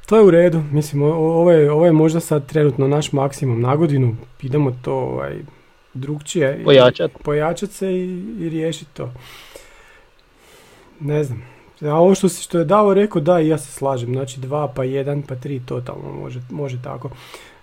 To 0.06 0.16
je 0.16 0.22
u 0.22 0.30
redu, 0.30 0.62
mislim, 0.72 1.02
o- 1.02 1.06
ovo 1.14 1.52
je, 1.52 1.70
ovo 1.72 1.86
je 1.86 1.92
možda 1.92 2.20
sad 2.20 2.46
trenutno 2.46 2.88
naš 2.88 3.12
maksimum 3.12 3.60
na 3.60 3.76
godinu, 3.76 4.16
idemo 4.42 4.76
to 4.82 4.92
ovaj, 4.94 5.36
drugčije. 5.94 6.60
Pojačat. 6.64 7.10
Pojačat 7.24 7.70
se 7.70 7.88
i, 7.88 8.04
i 8.40 8.48
riješiti 8.48 8.90
to. 8.94 9.12
Ne 11.00 11.24
znam. 11.24 11.42
A 11.82 11.94
ovo 11.94 12.14
što, 12.14 12.28
si, 12.28 12.42
što 12.42 12.58
je 12.58 12.64
Davo 12.64 12.94
rekao, 12.94 13.20
da, 13.22 13.40
i 13.40 13.48
ja 13.48 13.58
se 13.58 13.72
slažem. 13.72 14.12
Znači 14.12 14.40
dva, 14.40 14.68
pa 14.68 14.84
jedan, 14.84 15.22
pa 15.22 15.34
tri, 15.34 15.60
totalno 15.60 16.12
može, 16.12 16.40
može 16.50 16.82
tako. 16.82 17.10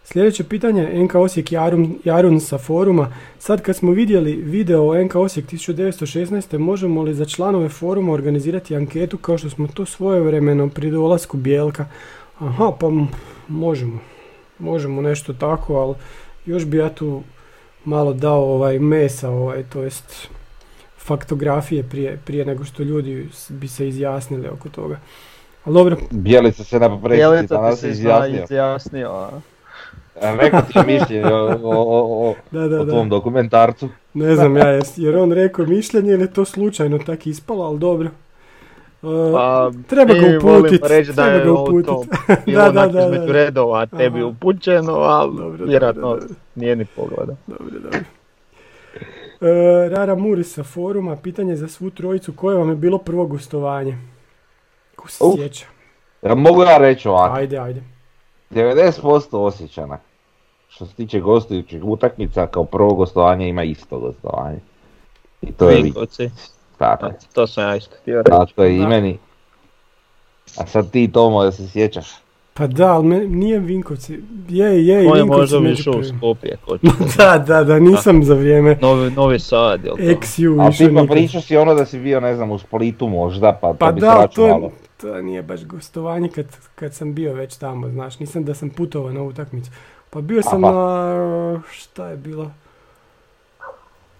Sljedeće 0.06 0.44
pitanje, 0.44 1.04
NK 1.04 1.16
Osijek 1.16 1.52
Jarun, 1.52 2.00
Jarun 2.04 2.40
sa 2.40 2.58
foruma. 2.58 3.14
Sad 3.40 3.62
kad 3.62 3.76
smo 3.76 3.92
vidjeli 3.92 4.34
video 4.36 5.04
NK 5.04 5.16
Osijek 5.16 5.46
1916. 5.48 6.58
možemo 6.58 7.02
li 7.04 7.14
za 7.14 7.26
članove 7.26 7.70
foruma 7.70 8.14
organizirati 8.14 8.76
anketu 8.76 9.18
kao 9.18 9.38
što 9.38 9.50
smo 9.50 9.68
to 9.68 9.86
svojevremeno 9.86 10.70
pri 10.70 10.92
dolasku 10.92 11.38
Bijelka? 11.38 11.86
Aha, 12.40 12.72
pa 12.80 12.88
m- 12.88 13.08
možemo. 13.48 14.00
Možemo 14.60 15.02
nešto 15.02 15.34
tako, 15.34 15.76
ali 15.76 15.96
još 16.46 16.66
bi 16.66 16.78
ja 16.78 16.90
tu 16.90 17.22
malo 17.86 18.14
dao 18.14 18.44
ovaj 18.44 18.80
mesa, 18.80 19.30
ovaj, 19.30 19.64
to 19.64 19.82
jest 19.82 20.28
faktografije 20.98 21.84
prije, 21.84 22.20
prije 22.26 22.46
nego 22.46 22.64
što 22.66 22.84
ljudi 22.84 23.30
bi 23.50 23.68
se 23.68 23.88
izjasnili 23.88 24.48
oko 24.48 24.70
toga. 24.70 25.00
Ali 25.66 25.74
dobro, 25.74 25.98
Bijelica 26.12 26.64
se 26.64 26.80
na 26.80 27.62
danas 27.62 27.80
se 27.80 27.90
izjasnio. 27.90 28.44
izjasnio. 28.44 29.10
a? 29.12 29.30
Rekao 30.22 30.62
ti 30.62 30.78
je 30.78 30.84
mišljenje 30.86 31.26
o, 31.26 31.46
o, 31.64 31.76
o, 31.76 32.30
o, 32.30 32.36
da, 32.52 32.68
da, 32.68 32.82
o 32.82 32.86
da. 32.86 32.92
tvom 32.92 33.10
dokumentarcu. 33.10 33.90
Ne 34.14 34.36
znam 34.36 34.58
ja, 34.58 34.66
jes- 34.66 34.98
jer 34.98 35.18
on 35.18 35.32
rekao 35.32 35.66
mišljenje 35.66 36.12
ili 36.12 36.24
je 36.24 36.34
to 36.34 36.46
slučajno 36.46 36.98
tak 36.98 37.28
ispalo, 37.28 37.64
ali 37.64 37.80
dobro. 37.80 38.10
Uh, 39.02 39.34
Pa, 39.34 39.72
Treba 39.88 40.14
ga 40.14 40.20
mi 40.22 40.38
volimo 40.38 40.60
uputit, 40.60 40.82
reći 40.84 41.10
da 41.10 41.24
treba 41.24 41.32
je 41.32 41.44
ga 41.44 41.52
ovo 41.52 41.64
uputit. 41.64 41.86
to 41.88 42.04
Da, 42.28 42.36
bilo 42.46 42.72
da, 42.72 42.88
da, 42.88 43.00
između 43.02 43.26
da. 43.26 43.34
redova 43.34 43.86
tebi 43.88 44.20
Aha. 44.20 44.28
upućeno, 44.28 44.94
ali 44.94 45.36
Dobro, 45.38 45.66
vjerojatno 45.66 46.02
dobro, 46.02 46.20
dobro. 46.20 46.36
nije 46.56 46.76
ni 46.76 46.86
pogleda. 46.86 47.36
Dobro, 47.48 47.66
dobro. 47.74 48.00
E, 49.42 49.90
Rara 49.90 50.16
Muri 50.16 50.44
sa 50.44 50.64
foruma, 50.64 51.16
pitanje 51.16 51.56
za 51.56 51.68
svu 51.68 51.90
trojicu, 51.90 52.34
koje 52.34 52.58
vam 52.58 52.70
je 52.70 52.76
bilo 52.76 52.98
prvo 52.98 53.26
gostovanje? 53.26 53.98
Ko 54.96 55.08
se 55.08 55.24
Uf. 55.24 55.36
sjeća? 55.36 55.66
Ja 56.22 56.36
mogu 56.36 56.64
ja 56.64 56.78
reći 56.78 57.08
ovako, 57.08 57.36
Ajde, 57.36 57.58
ajde. 57.58 57.82
90% 58.52 59.38
osjećana. 59.38 59.98
Što 60.70 60.86
se 60.86 60.94
tiče 60.94 61.20
gostujućih 61.20 61.84
utakmica, 61.84 62.48
kao 62.48 62.64
prvo 62.64 62.94
gostovanje 62.94 63.50
ima 63.50 63.64
isto 63.64 64.00
gostovanje. 64.00 64.60
I 65.42 65.52
to 65.52 65.70
je 65.70 65.82
Vinkovci, 65.82 66.30
tako. 66.78 67.10
to 67.34 67.48
sam 67.48 67.64
ja 67.64 67.76
isto 67.76 67.96
htio 68.02 68.18
reći. 68.18 68.30
Tako 68.30 68.64
je 68.64 68.76
i 68.76 68.80
Da. 68.80 68.88
meni. 68.88 69.18
A 70.58 70.66
sad 70.66 70.92
ti 70.92 71.12
Tomo, 71.14 71.44
da 71.44 71.52
se 71.52 71.68
sjećaš? 71.68 72.08
Pa 72.54 72.68
da, 72.68 72.94
ali 72.94 73.06
me, 73.06 73.20
nije 73.28 73.60
Vinkovci. 73.60 74.20
Je, 74.50 74.88
je, 74.88 74.98
On 75.12 75.18
je 75.18 75.24
Vinkovci 75.24 75.56
možda 75.56 75.70
išao 75.70 75.94
u. 75.94 76.04
Skopje, 76.04 76.58
Da, 77.18 77.38
da, 77.38 77.64
da, 77.64 77.80
nisam 77.80 78.24
za 78.24 78.34
vrijeme 78.34 78.78
Novi, 78.82 79.12
novi 79.12 79.40
Sad, 79.40 79.86
jel 79.86 79.96
to? 79.96 80.04
XU 80.04 80.68
A 80.68 80.72
ti 80.72 80.96
pa 80.96 81.14
pričao 81.14 81.42
si 81.42 81.58
ono 81.58 81.74
da 81.74 81.86
si 81.86 82.00
bio, 82.00 82.20
ne 82.20 82.36
znam, 82.36 82.52
u 82.52 82.60
Splitu 82.60 83.08
možda, 83.08 83.58
pa, 83.62 83.74
Pa 83.74 83.88
to 83.88 83.94
bi 83.94 84.02
se 84.02 84.06
da, 84.06 84.14
to, 84.14 84.22
računalo. 84.22 84.72
To 84.98 85.22
nije 85.22 85.44
baš 85.44 85.66
gostovanje 85.66 86.30
kad, 86.30 86.46
kad 86.76 86.94
sam 86.94 87.14
bio 87.14 87.34
već 87.34 87.58
tamo, 87.58 87.90
znaš, 87.90 88.20
nisam 88.20 88.44
da 88.44 88.54
sam 88.54 88.70
putovao 88.70 89.12
na 89.12 89.24
utakmicu. 89.24 89.72
Pa 90.10 90.22
bio 90.22 90.42
sam 90.42 90.64
Aha. 90.64 90.74
na, 90.74 91.62
šta 91.72 92.10
je 92.10 92.18
bilo? 92.18 92.52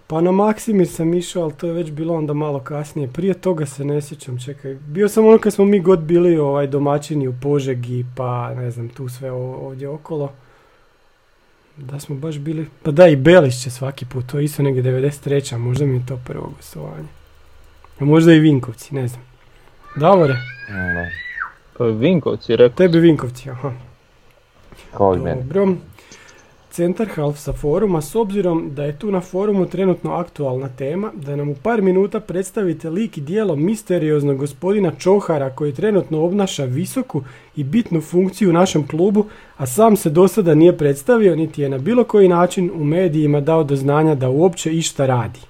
Pa 0.06 0.20
na 0.20 0.32
Maksimir 0.32 0.88
sam 0.88 1.14
išao, 1.14 1.42
ali 1.42 1.52
to 1.52 1.66
je 1.66 1.72
već 1.72 1.90
bilo 1.90 2.14
onda 2.14 2.32
malo 2.32 2.60
kasnije. 2.60 3.08
Prije 3.08 3.34
toga 3.34 3.66
se 3.66 3.84
ne 3.84 4.02
sjećam, 4.02 4.38
čekaj. 4.38 4.74
Bio 4.74 5.08
sam 5.08 5.26
ono 5.26 5.38
kad 5.38 5.52
smo 5.52 5.64
mi 5.64 5.80
god 5.80 6.00
bili 6.00 6.38
ovaj, 6.38 6.66
domaćini 6.66 7.28
u 7.28 7.34
Požegi, 7.42 8.04
pa 8.16 8.54
ne 8.54 8.70
znam, 8.70 8.88
tu 8.88 9.08
sve 9.08 9.30
ovdje 9.30 9.88
okolo. 9.88 10.32
Da 11.76 12.00
smo 12.00 12.16
baš 12.16 12.38
bili, 12.38 12.66
pa 12.82 12.90
da 12.90 13.08
i 13.08 13.16
Belić 13.16 13.62
će 13.62 13.70
svaki 13.70 14.04
put, 14.04 14.26
to 14.26 14.38
je 14.38 14.44
isto 14.44 14.62
negdje 14.62 14.82
93. 14.82 15.58
možda 15.58 15.86
mi 15.86 15.94
je 15.94 16.06
to 16.06 16.20
prvo 16.26 16.52
gostovanje. 16.56 17.08
A 18.00 18.04
možda 18.04 18.32
i 18.32 18.40
Vinkovci, 18.40 18.94
ne 18.94 19.08
znam. 19.08 19.25
Davore, 19.96 20.34
Mm, 20.68 21.10
Pa 21.78 21.84
Vinkovci, 21.84 22.56
rekao. 22.56 22.76
tebi 22.76 22.98
Vinkovci, 22.98 23.50
aha. 23.50 23.72
Kao 24.96 25.14
i 25.14 25.18
meni. 25.18 25.42
Dobro. 25.42 25.74
Centar 26.70 27.06
Half 27.14 27.38
sa 27.38 27.52
foruma, 27.52 28.02
s 28.02 28.14
obzirom 28.14 28.70
da 28.74 28.84
je 28.84 28.98
tu 28.98 29.10
na 29.10 29.20
forumu 29.20 29.66
trenutno 29.66 30.12
aktualna 30.12 30.68
tema, 30.68 31.10
da 31.14 31.36
nam 31.36 31.48
u 31.48 31.54
par 31.54 31.82
minuta 31.82 32.20
predstavite 32.20 32.90
lik 32.90 33.18
i 33.18 33.20
dijelo 33.20 33.56
misterioznog 33.56 34.36
gospodina 34.36 34.92
Čohara 34.98 35.50
koji 35.50 35.72
trenutno 35.74 36.24
obnaša 36.24 36.64
visoku 36.64 37.22
i 37.56 37.64
bitnu 37.64 38.00
funkciju 38.00 38.50
u 38.50 38.52
našem 38.52 38.86
klubu, 38.86 39.26
a 39.56 39.66
sam 39.66 39.96
se 39.96 40.10
do 40.10 40.28
sada 40.28 40.54
nije 40.54 40.78
predstavio 40.78 41.36
niti 41.36 41.62
je 41.62 41.68
na 41.68 41.78
bilo 41.78 42.04
koji 42.04 42.28
način 42.28 42.70
u 42.74 42.84
medijima 42.84 43.40
dao 43.40 43.64
do 43.64 43.76
znanja 43.76 44.14
da 44.14 44.28
uopće 44.28 44.72
išta 44.72 45.06
radi. 45.06 45.40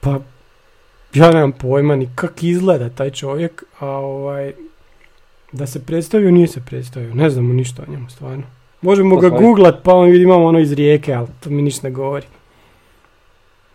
Pa, 0.00 0.20
ja 1.16 1.30
nemam 1.30 1.52
pojma 1.52 1.96
ni 1.96 2.08
kak 2.14 2.42
izgleda 2.42 2.88
taj 2.88 3.10
čovjek, 3.10 3.64
a 3.78 3.86
ovaj, 3.86 4.52
da 5.52 5.66
se 5.66 5.86
predstavio, 5.86 6.30
nije 6.30 6.46
se 6.46 6.60
predstavio. 6.66 7.14
Ne 7.14 7.30
znamo 7.30 7.52
ništa 7.52 7.82
o 7.88 7.90
njemu, 7.90 8.10
stvarno. 8.10 8.42
Možemo 8.82 9.16
ga 9.16 9.28
googlat, 9.28 9.74
pa 9.82 9.94
on 9.94 10.10
vidi 10.10 10.24
imamo 10.24 10.44
ono 10.44 10.58
iz 10.58 10.72
rijeke, 10.72 11.14
ali 11.14 11.26
to 11.40 11.50
mi 11.50 11.62
ništa 11.62 11.88
ne 11.88 11.90
govori. 11.90 12.26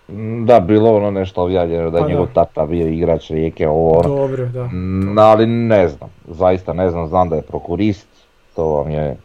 Mm, 0.10 0.46
Da, 0.46 0.60
bilo 0.60 0.96
ono 0.96 1.12
nešto 1.12 1.44
objavljeno 1.44 1.90
da 1.90 1.98
je 1.98 2.02
Pa 2.02 2.08
da. 2.08 2.14
njegov 2.14 2.28
tata 2.34 2.66
bio 2.66 2.88
igrač 2.88 3.30
rijeke, 3.30 3.68
ovo. 3.68 4.02
Dobro, 4.04 4.46
da. 4.46 4.64
Mm, 4.66 5.18
ali 5.18 5.46
ne 5.46 5.88
znam, 5.88 6.10
zaista 6.28 6.74
ne 6.74 6.90
znam, 6.90 7.08
znam 7.08 7.30
da 7.30 7.36
je 7.36 7.42
prokurist, 7.42 8.08
to 8.56 8.66
vam 8.66 8.92
je 8.92 9.18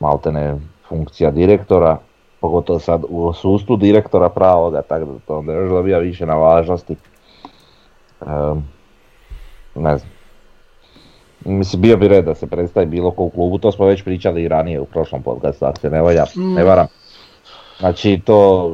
maltene 0.00 0.56
funkcija 0.88 1.30
direktora, 1.30 1.98
pogotovo 2.40 2.78
sad 2.78 3.04
u 3.08 3.32
sustvu 3.32 3.76
direktora 3.76 4.28
pravoga, 4.28 4.82
tako 4.82 5.04
da 5.04 5.18
to 5.26 5.38
onda 5.38 5.52
još 5.52 5.70
dobija 5.70 5.98
više 5.98 6.26
na 6.26 6.34
važnosti. 6.34 6.96
Ehm, 8.26 8.58
ne 9.74 9.98
znam. 9.98 10.10
Mislim, 11.44 11.82
bio 11.82 11.96
bi 11.96 12.08
red 12.08 12.24
da 12.24 12.34
se 12.34 12.46
predstavi 12.46 12.86
bilo 12.86 13.10
ko 13.10 13.22
u 13.22 13.30
klubu, 13.30 13.58
to 13.58 13.72
smo 13.72 13.86
već 13.86 14.02
pričali 14.04 14.42
i 14.42 14.48
ranije 14.48 14.80
u 14.80 14.84
prošlom 14.84 15.22
podcastu, 15.22 15.64
ako 15.64 15.78
se 15.78 15.90
ne, 15.90 16.02
valja, 16.02 16.24
Mm. 16.36 16.54
ne 16.54 16.64
varam. 16.64 16.86
Znači, 17.78 18.20
to 18.24 18.70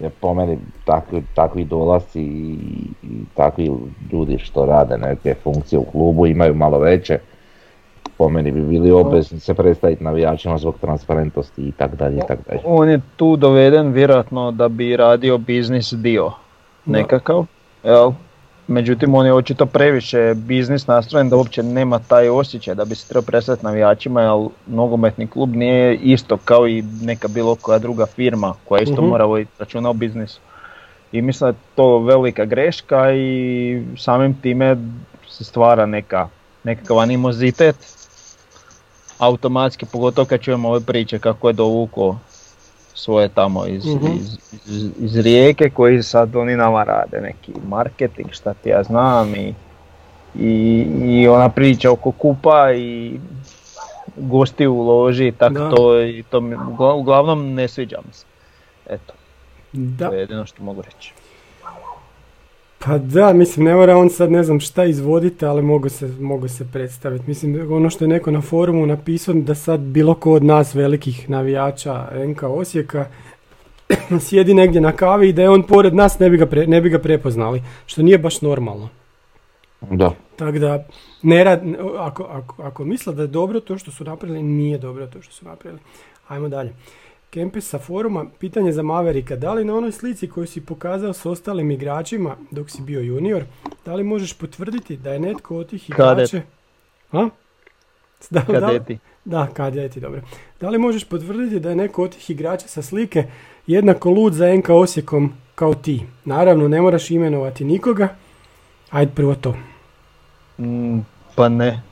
je 0.00 0.10
po 0.10 0.34
meni 0.34 0.58
takvi, 0.84 1.22
takvi 1.34 1.64
dolasci 1.64 2.22
i, 2.22 2.56
i 3.02 3.08
takvi 3.34 3.70
ljudi 4.12 4.38
što 4.38 4.66
rade 4.66 4.98
neke 4.98 5.34
funkcije 5.42 5.78
u 5.78 5.84
klubu 5.84 6.26
imaju 6.26 6.54
malo 6.54 6.78
veće. 6.78 7.18
Po 8.16 8.28
meni 8.28 8.50
bi 8.52 8.60
bili 8.60 8.90
obvezni 8.90 9.40
se 9.40 9.54
predstaviti 9.54 10.04
navijačima 10.04 10.58
zbog 10.58 10.74
transparentnosti 10.80 11.62
i 11.62 11.72
tak 11.72 11.94
dalje 11.96 12.16
i 12.16 12.26
tak 12.28 12.38
dalje. 12.48 12.60
On 12.64 12.88
je 12.88 13.00
tu 13.16 13.36
doveden 13.36 13.92
vjerojatno 13.92 14.50
da 14.50 14.68
bi 14.68 14.96
radio 14.96 15.38
biznis 15.38 15.92
dio 15.92 16.32
nekakav, 16.86 17.46
jel? 17.84 18.12
Međutim, 18.72 19.14
on 19.14 19.26
je 19.26 19.34
očito 19.34 19.66
previše 19.66 20.34
biznis 20.34 20.86
nastrojen 20.86 21.28
da 21.28 21.36
uopće 21.36 21.62
nema 21.62 21.98
taj 21.98 22.28
osjećaj 22.28 22.74
da 22.74 22.84
bi 22.84 22.94
se 22.94 23.08
trebao 23.08 23.26
predstaviti 23.26 23.64
navijačima, 23.64 24.22
jer 24.22 24.30
nogometni 24.66 25.26
klub 25.26 25.56
nije 25.56 25.96
isto 25.96 26.36
kao 26.36 26.68
i 26.68 26.82
neka 27.02 27.28
bilo 27.28 27.54
koja 27.54 27.78
druga 27.78 28.06
firma 28.06 28.54
koja 28.68 28.82
isto 28.82 29.02
Mhm. 29.02 29.10
mora 29.10 29.24
voditi 29.24 29.50
računa 29.58 29.90
o 29.90 29.92
biznisu. 29.92 30.40
I 31.12 31.22
mislim 31.22 31.46
da 31.46 31.56
je 31.56 31.62
to 31.74 31.98
velika 31.98 32.44
greška 32.44 33.12
i 33.12 33.82
samim 33.98 34.34
time 34.42 34.76
se 35.28 35.44
stvara 35.44 35.86
neka, 35.86 36.28
nekakav 36.64 36.98
animozitet 36.98 37.76
automatski, 39.18 39.86
pogotovo 39.86 40.24
kad 40.24 40.40
čujemo 40.40 40.68
ove 40.68 40.80
priče 40.80 41.18
kako 41.18 41.48
je 41.48 41.52
dovuko 41.52 42.16
svoje 42.94 43.28
tamo 43.28 43.66
iz, 43.66 43.86
Mhm. 43.86 44.06
iz, 44.12 44.38
iz, 44.66 44.90
iz 44.98 45.16
rijeke 45.16 45.70
koji 45.70 46.02
sad 46.02 46.36
oni 46.36 46.56
nama 46.56 46.84
rade 46.84 47.20
neki 47.20 47.52
marketing 47.60 48.28
šta 48.30 48.54
ti 48.54 48.68
ja 48.68 48.82
znam 48.82 49.34
i, 49.34 49.54
i, 50.34 50.84
i 51.02 51.28
ona 51.28 51.48
priča 51.48 51.90
oko 51.90 52.12
kupa 52.12 52.72
i 52.72 53.12
gosti 54.18 54.66
u 54.66 54.80
loži 54.80 55.26
i 55.26 55.32
tako 55.32 55.70
to 55.70 56.02
i 56.02 56.22
to 56.22 56.40
mi, 56.40 56.56
ugla- 56.56 56.94
uglavnom 56.94 57.54
ne 57.54 57.68
sviđa 57.68 57.98
mi 57.98 58.12
se. 58.12 58.24
Eto, 58.86 59.12
Da, 59.72 60.08
to 60.08 60.14
je 60.14 60.20
jedino 60.20 60.46
što 60.46 60.62
mogu 60.62 60.82
reći. 60.82 61.12
Pa 62.84 62.98
da, 62.98 63.32
mislim, 63.32 63.66
ne 63.66 63.74
mora 63.74 63.96
on 63.96 64.10
sad 64.10 64.30
ne 64.30 64.42
znam 64.42 64.60
šta 64.60 64.84
izvoditi, 64.84 65.44
ali 65.46 65.62
mogu 65.62 65.88
se, 65.88 66.08
mogu 66.20 66.48
se 66.48 66.66
predstaviti. 66.72 67.24
Mislim, 67.26 67.72
ono 67.72 67.90
što 67.90 68.04
je 68.04 68.08
neko 68.08 68.30
na 68.30 68.40
forumu 68.40 68.86
napisao 68.86 69.34
da 69.34 69.54
sad 69.54 69.80
bilo 69.80 70.14
ko 70.14 70.32
od 70.32 70.44
nas 70.44 70.74
velikih 70.74 71.30
navijača 71.30 72.08
NK 72.26 72.42
Osijeka 72.42 73.06
sjedi 74.26 74.54
negdje 74.54 74.80
na 74.80 74.92
kavi 74.92 75.28
i 75.28 75.32
da 75.32 75.42
je 75.42 75.50
on 75.50 75.62
pored 75.62 75.94
nas 75.94 76.18
ne 76.18 76.30
bi 76.30 76.36
ga, 76.36 76.46
pre- 76.46 76.66
ne 76.66 76.80
bi 76.80 76.90
ga 76.90 76.98
prepoznali, 76.98 77.62
što 77.86 78.02
nije 78.02 78.18
baš 78.18 78.40
normalno. 78.40 78.88
Da. 79.80 80.10
Tako 80.36 80.58
da, 80.58 80.84
ne 81.22 81.44
rad, 81.44 81.62
ako, 81.98 82.22
ako, 82.22 82.62
ako 82.62 82.84
misle 82.84 83.14
da 83.14 83.22
je 83.22 83.28
dobro 83.28 83.60
to 83.60 83.78
što 83.78 83.90
su 83.90 84.04
napravili, 84.04 84.42
nije 84.42 84.78
dobro 84.78 85.06
to 85.06 85.22
što 85.22 85.32
su 85.32 85.44
napravili. 85.44 85.80
Ajmo 86.28 86.48
dalje. 86.48 86.72
Kempis 87.32 87.68
sa 87.68 87.78
foruma, 87.78 88.26
pitanje 88.38 88.72
za 88.72 88.82
Maverika. 88.82 89.36
Da 89.36 89.52
li 89.52 89.64
na 89.64 89.74
onoj 89.74 89.92
slici 89.92 90.28
koju 90.28 90.46
si 90.46 90.60
pokazao 90.60 91.12
s 91.12 91.26
ostalim 91.26 91.70
igračima 91.70 92.36
dok 92.50 92.70
si 92.70 92.82
bio 92.82 93.00
junior, 93.00 93.44
da 93.84 93.94
li 93.94 94.04
možeš 94.04 94.32
potvrditi 94.32 94.96
da 94.96 95.12
je 95.12 95.20
netko 95.20 95.56
od 95.56 95.68
tih 95.68 95.90
igrača... 95.90 96.40
A? 97.12 97.28
Da, 98.30 98.40
da, 98.40 98.60
Kadeti. 98.60 98.98
da, 99.24 99.46
kadeti, 99.54 100.00
dobro. 100.00 100.20
Da 100.60 100.68
li 100.68 100.78
možeš 100.78 101.04
potvrditi 101.04 101.60
da 101.60 101.68
je 101.70 101.76
neko 101.76 102.04
od 102.04 102.10
tih 102.10 102.30
igrača 102.30 102.68
sa 102.68 102.82
slike 102.82 103.24
jednako 103.66 104.10
lud 104.10 104.32
za 104.34 104.54
NK 104.54 104.68
Osijekom 104.68 105.32
kao 105.54 105.74
ti? 105.74 106.06
Naravno, 106.24 106.68
ne 106.68 106.80
moraš 106.80 107.10
imenovati 107.10 107.64
nikoga. 107.64 108.08
Ajde 108.90 109.12
prvo 109.14 109.34
to. 109.34 109.54
Mm, 110.58 110.98
pa 111.34 111.48
ne. 111.48 111.82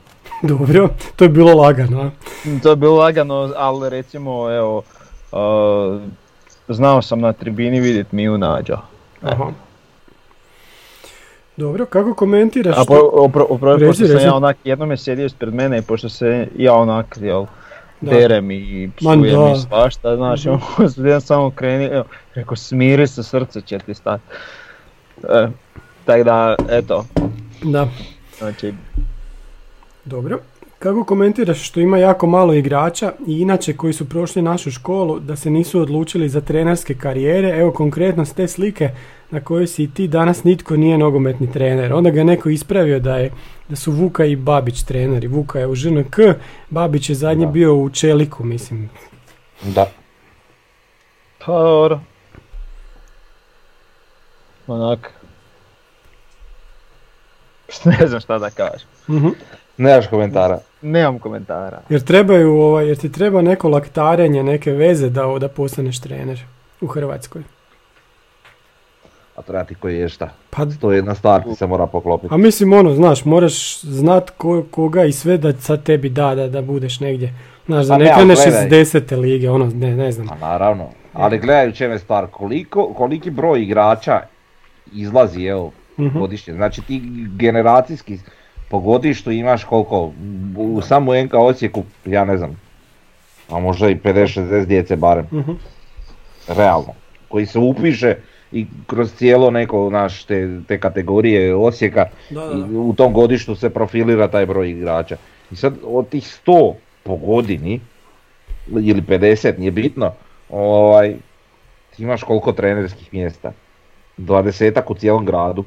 Dobro, 0.41 0.89
to 1.15 1.25
je 1.25 1.29
bilo 1.29 1.53
lagano. 1.53 2.01
a? 2.01 2.11
To 2.63 2.69
je 2.69 2.75
bilo 2.75 2.95
lagano, 2.95 3.53
ali 3.55 3.89
recimo, 3.89 4.51
evo, 4.51 4.83
uh, 5.31 6.01
znao 6.67 7.01
sam 7.01 7.19
na 7.19 7.33
tribini 7.33 7.79
vidjeti 7.79 8.15
Miju 8.15 8.37
Nađa. 8.37 8.77
Aha. 9.21 9.45
Dobro, 11.57 11.85
kako 11.85 12.13
komentiraš 12.13 12.77
A 12.77 12.85
po, 12.87 12.95
opro, 13.13 13.45
opro, 13.49 13.77
pošto 13.79 14.07
sam 14.07 14.19
ja 14.19 14.35
onak, 14.35 14.57
jednom 14.63 14.91
je 14.91 14.97
sjedio 14.97 15.25
ispred 15.25 15.53
mene 15.53 15.77
i 15.77 15.81
pošto 15.81 16.09
se 16.09 16.47
ja 16.57 16.73
onak, 16.73 17.17
jel, 17.21 17.45
Da. 18.01 18.11
derem 18.11 18.51
i 18.51 18.91
psujem 18.97 19.21
da. 19.21 19.53
i 19.55 19.59
svašta, 19.59 20.15
znaš, 20.15 20.45
mm 20.97 21.21
samo 21.21 21.51
kreni, 21.51 21.85
evo, 21.85 22.03
rekao 22.33 22.55
smiri 22.55 23.07
se, 23.07 23.23
srce 23.23 23.61
će 23.61 23.79
ti 23.79 23.93
stati. 23.93 24.23
E, 25.23 25.47
tako 26.05 26.23
da, 26.23 26.55
eto, 26.69 27.05
Da, 27.63 27.87
znači, 28.37 28.73
dobro. 30.05 30.39
Kako 30.81 31.03
komentiraš 31.03 31.67
što 31.67 31.79
ima 31.79 31.97
jako 31.97 32.27
malo 32.27 32.53
igrača 32.53 33.13
i 33.27 33.39
inače 33.41 33.77
koji 33.77 33.93
su 33.93 34.09
prošli 34.09 34.41
našu 34.41 34.71
školu 34.71 35.19
da 35.19 35.35
se 35.35 35.49
nisu 35.49 35.81
odlučili 35.81 36.29
za 36.29 36.41
trenerske 36.41 36.95
karijere? 36.95 37.49
Evo 37.49 37.71
konkretno 37.71 38.25
s 38.25 38.33
te 38.33 38.47
slike 38.47 38.89
na 39.31 39.41
kojoj 39.41 39.67
si 39.67 39.83
i 39.83 39.91
ti 39.91 40.07
danas 40.07 40.43
nitko 40.43 40.75
nije 40.75 40.97
nogometni 40.97 41.51
trener. 41.51 41.93
Onda 41.93 42.09
ga 42.09 42.19
je 42.19 42.25
neko 42.25 42.49
ispravio 42.49 42.99
da 42.99 43.17
je 43.17 43.31
da 43.69 43.75
su 43.75 43.91
Vuka 43.91 44.25
i 44.25 44.35
Babić 44.35 44.83
treneri. 44.83 45.27
Vuka 45.27 45.59
je 45.59 45.67
u 45.67 45.75
ŽNK, 45.75 46.17
Babić 46.69 47.09
je 47.09 47.15
zadnji 47.15 47.45
Da. 47.45 47.51
bio 47.51 47.75
u 47.75 47.89
Čeliku, 47.89 48.43
mislim. 48.43 48.89
Da. 49.63 49.85
pa 51.45 51.51
dobro. 51.53 51.99
Onak, 54.67 55.13
ne 57.99 58.07
znam 58.07 58.19
šta 58.21 58.37
da 58.39 58.49
kažem. 58.49 58.87
Mhm. 59.09 59.27
Nemaš 59.77 60.07
komentara. 60.07 60.59
Nemam 60.81 61.19
komentara. 61.19 61.81
Jer 61.89 62.01
trebaju, 62.01 62.51
ovaj, 62.51 62.87
jer 62.87 62.97
ti 62.97 63.11
treba 63.11 63.41
neko 63.41 63.69
laktarenje, 63.69 64.43
neke 64.43 64.71
veze 64.71 65.09
da, 65.09 65.37
da 65.39 65.47
postaneš 65.47 65.99
trener 65.99 66.39
u 66.81 66.87
Hrvatskoj. 66.87 67.41
A 69.35 69.41
treba 69.41 69.63
ti 69.63 69.75
koji 69.75 69.97
je 69.97 70.09
šta. 70.09 70.29
Pa, 70.49 70.65
To 70.71 70.91
je 70.91 70.97
jedna 70.97 71.15
stvar 71.15 71.43
ti 71.43 71.55
se 71.55 71.67
mora 71.67 71.87
poklopiti. 71.87 72.33
a 72.33 72.37
mislim 72.37 72.73
ono, 72.73 72.93
znaš, 72.93 73.25
moraš 73.25 73.81
znat 73.81 74.29
ko, 74.29 74.63
koga 74.71 75.03
i 75.03 75.11
sve 75.11 75.37
da 75.37 75.53
sad 75.53 75.83
tebi 75.83 76.09
da, 76.09 76.35
da, 76.35 76.47
da 76.47 76.61
budeš 76.61 76.99
negdje. 76.99 77.33
Znaš, 77.65 77.85
da 77.85 77.93
Pa 77.93 77.97
ne 77.97 78.13
kreneš 78.15 78.39
iz 78.39 78.69
desete 78.69 79.15
lige, 79.15 79.49
ono, 79.49 79.65
ne, 79.65 79.95
ne 79.95 80.11
znam. 80.11 80.29
A 80.29 80.35
naravno. 80.37 80.89
Ali 81.13 81.39
gledaj 81.39 81.69
u 81.69 81.73
čem 81.73 81.91
je 81.91 81.99
stvar. 81.99 82.27
Koliko, 82.27 82.93
koliki 82.93 83.29
broj 83.29 83.61
igrača 83.61 84.21
izlazi 84.87 85.43
evo, 85.43 85.71
Mhm. 85.99 86.19
godišnje. 86.19 86.53
Znači 86.53 86.81
ti 86.81 87.01
generacijski 87.29 88.17
po 88.71 88.79
godištu 88.79 89.31
imaš 89.31 89.63
koliko? 89.63 90.11
U 90.57 90.81
samo 90.81 91.23
NK 91.23 91.33
Osijeku, 91.33 91.83
ja 92.05 92.25
ne 92.25 92.37
znam. 92.37 92.61
A 93.49 93.59
možda 93.59 93.89
i 93.89 93.95
50-60 93.95 94.65
djece 94.65 94.95
barem. 94.95 95.27
Mhm. 95.31 95.51
Realno. 96.47 96.93
Koji 97.27 97.45
se 97.45 97.59
upiše 97.59 98.15
i 98.51 98.65
kroz 98.87 99.13
cijelo 99.13 99.51
neko 99.51 99.89
naš 99.89 100.23
te, 100.23 100.59
te 100.67 100.79
kategorije 100.79 101.55
Osijeka 101.55 102.05
Da, 102.29 102.45
da, 102.45 102.57
i 102.57 102.59
da. 102.59 102.79
u 102.79 102.93
tom 102.93 103.13
godištu 103.13 103.55
se 103.55 103.69
profilira 103.69 104.27
taj 104.27 104.45
broj 104.45 104.69
igrača. 104.69 105.17
I 105.51 105.55
sad 105.55 105.73
od 105.83 106.09
tih 106.09 106.23
100 106.45 106.73
po 107.03 107.15
godini, 107.15 107.79
ili 108.67 109.01
50, 109.01 109.59
nije 109.59 109.71
bitno, 109.71 110.13
ovaj, 110.49 111.15
ti 111.95 112.03
imaš 112.03 112.23
koliko 112.23 112.51
trenerskih 112.51 113.13
mjesta? 113.13 113.51
20 114.17 114.81
u 114.87 114.95
cijelom 114.95 115.25
gradu 115.25 115.63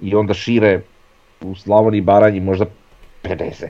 i 0.00 0.14
onda 0.14 0.34
šire 0.34 0.80
u 1.40 1.54
Slavoniji 1.54 1.98
i 1.98 2.02
Baranji 2.02 2.40
možda 2.40 2.66
50. 3.22 3.66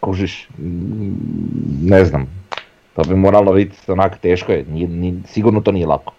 Kužiš, 0.00 0.48
Mm, 0.50 1.14
ne 1.82 2.04
znam, 2.04 2.26
to 2.94 3.02
bi 3.04 3.14
moralo 3.16 3.52
biti 3.52 3.76
onak 3.88 4.18
teško 4.18 4.52
je, 4.52 4.64
nije, 4.64 4.88
ni- 4.88 5.22
sigurno 5.26 5.60
to 5.60 5.72
nije 5.72 5.86
lako. 5.86 6.12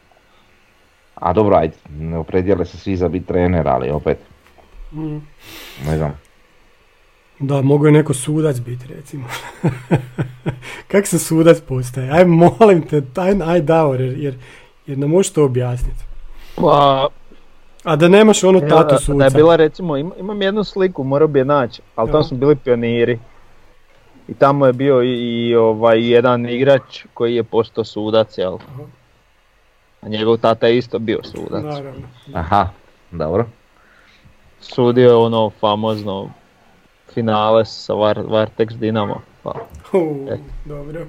A 1.15 1.33
dobro, 1.33 1.55
ajde, 1.55 1.73
ne 1.89 2.17
opredijele 2.17 2.65
se 2.65 2.77
svi 2.77 2.95
za 2.95 3.07
biti 3.07 3.25
trener, 3.25 3.67
ali 3.67 3.89
opet, 3.89 4.17
Mhm. 4.91 5.17
ne 5.85 5.97
znam. 5.97 6.19
Da, 7.39 7.61
mogu 7.61 7.85
je 7.85 7.91
neko 7.91 8.13
sudac 8.13 8.59
biti, 8.59 8.85
recimo. 8.87 9.27
Kak 10.87 11.07
se 11.07 11.19
sudac 11.19 11.61
postaje? 11.61 12.11
Aj, 12.11 12.25
molim 12.25 12.81
te, 12.81 13.01
aj, 13.15 13.35
aj 13.45 13.61
Davor, 13.61 14.01
jer, 14.01 14.17
jer, 14.17 14.35
jer 14.87 14.97
nam 14.97 15.09
možeš 15.09 15.31
to 15.31 15.45
objasniti. 15.45 16.03
Pa, 16.55 17.07
A 17.83 17.95
da 17.95 18.07
nemaš 18.07 18.43
ono 18.43 18.59
Evo, 18.59 18.69
tatu 18.69 18.87
Da 18.87 18.93
je 18.95 18.99
suca. 18.99 19.29
bila 19.31 19.55
recimo, 19.55 19.97
im- 19.97 20.13
imam 20.17 20.41
jednu 20.41 20.63
sliku, 20.63 21.03
morao 21.03 21.27
bi 21.27 21.39
je 21.39 21.45
naći, 21.45 21.81
ali 21.95 22.11
tamo 22.11 22.23
su 22.23 22.35
bili 22.35 22.55
pioniri. 22.55 23.19
I 24.27 24.33
tamo 24.33 24.65
je 24.65 24.73
bio 24.73 25.03
i, 25.03 25.09
i 25.41 25.55
ovaj 25.55 26.09
jedan 26.11 26.45
igrač 26.47 26.81
koji 27.13 27.35
je 27.35 27.43
postao 27.43 27.83
sudac, 27.83 28.37
jel? 28.37 28.53
Aha. 28.55 28.83
A 30.01 30.07
njegov 30.07 30.37
tata 30.37 30.67
je 30.67 30.77
isto 30.77 30.99
bio 30.99 31.19
sudac. 31.23 31.63
Naravno. 31.63 32.07
Aha, 32.33 32.67
dobro. 33.11 33.45
Sudio 34.59 35.09
je 35.09 35.15
ono 35.15 35.49
famozno 35.51 36.29
finale 37.09 37.65
sa 37.65 37.93
Var, 37.93 38.19
Vartex 38.19 38.67
Dinamo. 38.69 39.21
Pa, 39.43 39.51
U, 39.93 40.27
E. 40.29 40.37
dobro. 40.65 41.05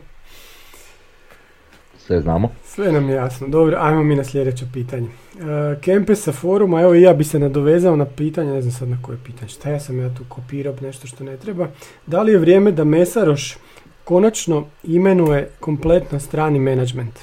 Sve 2.07 2.21
znamo. 2.21 2.51
Sve 2.65 2.93
nam 2.93 3.09
je 3.09 3.15
jasno. 3.15 3.49
Dobro, 3.49 3.77
ajmo 3.81 4.03
mi 4.03 4.17
na 4.17 4.25
sljedeće 4.25 4.65
pitanje. 4.73 5.09
E, 5.09 5.81
Kempe 5.81 6.15
sa 6.15 6.33
foruma, 6.33 6.81
evo 6.81 6.95
i 6.95 7.03
ja 7.03 7.13
bi 7.13 7.25
se 7.25 7.39
nadovezao 7.39 7.97
na 7.97 8.05
pitanje, 8.05 8.53
ne 8.53 8.63
znam 8.63 8.73
sad 8.73 8.89
na 8.89 8.99
koje 9.03 9.19
pitanje, 9.25 9.49
šta 9.49 9.71
ja 9.71 9.81
sam 9.81 10.01
ja 10.01 10.15
tu 10.15 10.25
kopirao 10.29 10.75
nešto 10.81 11.07
što 11.07 11.25
ne 11.25 11.37
treba. 11.37 11.69
Da 12.07 12.23
li 12.23 12.33
je 12.33 12.39
vrijeme 12.39 12.73
da 12.73 12.85
Mesaroš 12.85 13.57
konačno 14.05 14.67
imenuje 14.83 15.51
kompletno 15.61 16.21
strani 16.21 16.59
menadžment? 16.59 17.19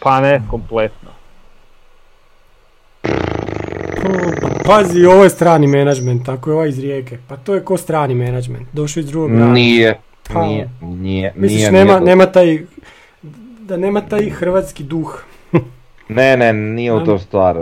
pa 0.00 0.20
ne, 0.20 0.42
kompletno. 0.50 1.10
Pazi, 4.64 5.04
ovo 5.04 5.24
je 5.24 5.30
strani 5.30 5.66
menadžment, 5.66 6.26
tako 6.26 6.50
je 6.50 6.54
ovaj 6.54 6.68
iz 6.68 6.78
Rijeke. 6.78 7.18
Pa 7.28 7.36
to 7.36 7.54
je 7.54 7.64
ko 7.64 7.76
strani 7.76 8.14
menadžment, 8.14 8.68
došao 8.72 9.00
iz 9.00 9.06
drugog 9.06 9.30
grada. 9.30 9.52
Nije, 9.52 10.00
Pa, 10.32 10.46
nije, 10.46 10.68
nije, 10.82 11.32
Misliš, 11.36 11.60
nije, 11.60 11.72
nema, 11.72 12.00
nema 12.00 12.26
taj, 12.26 12.58
da 13.60 13.76
nema 13.76 14.00
taj 14.00 14.30
hrvatski 14.30 14.82
duh. 14.84 15.22
Ne, 16.08 16.36
ne, 16.36 16.52
nije 16.52 16.92
u 16.92 16.98
Da. 16.98 17.04
to 17.04 17.18
stvar. 17.18 17.56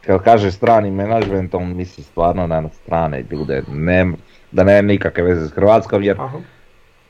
Kad 0.00 0.22
kaže 0.22 0.52
strani 0.52 0.90
menadžment, 0.90 1.54
on 1.54 1.76
misli 1.76 2.04
stvarno 2.04 2.46
na 2.46 2.68
strane 2.68 3.24
ljude, 3.30 3.62
ne, 3.68 4.06
da 4.52 4.64
nema 4.64 4.88
nikakve 4.88 5.22
veze 5.22 5.46
s 5.48 5.52
Hrvatskom, 5.52 6.02
jer 6.02 6.16
Aha. 6.20 6.38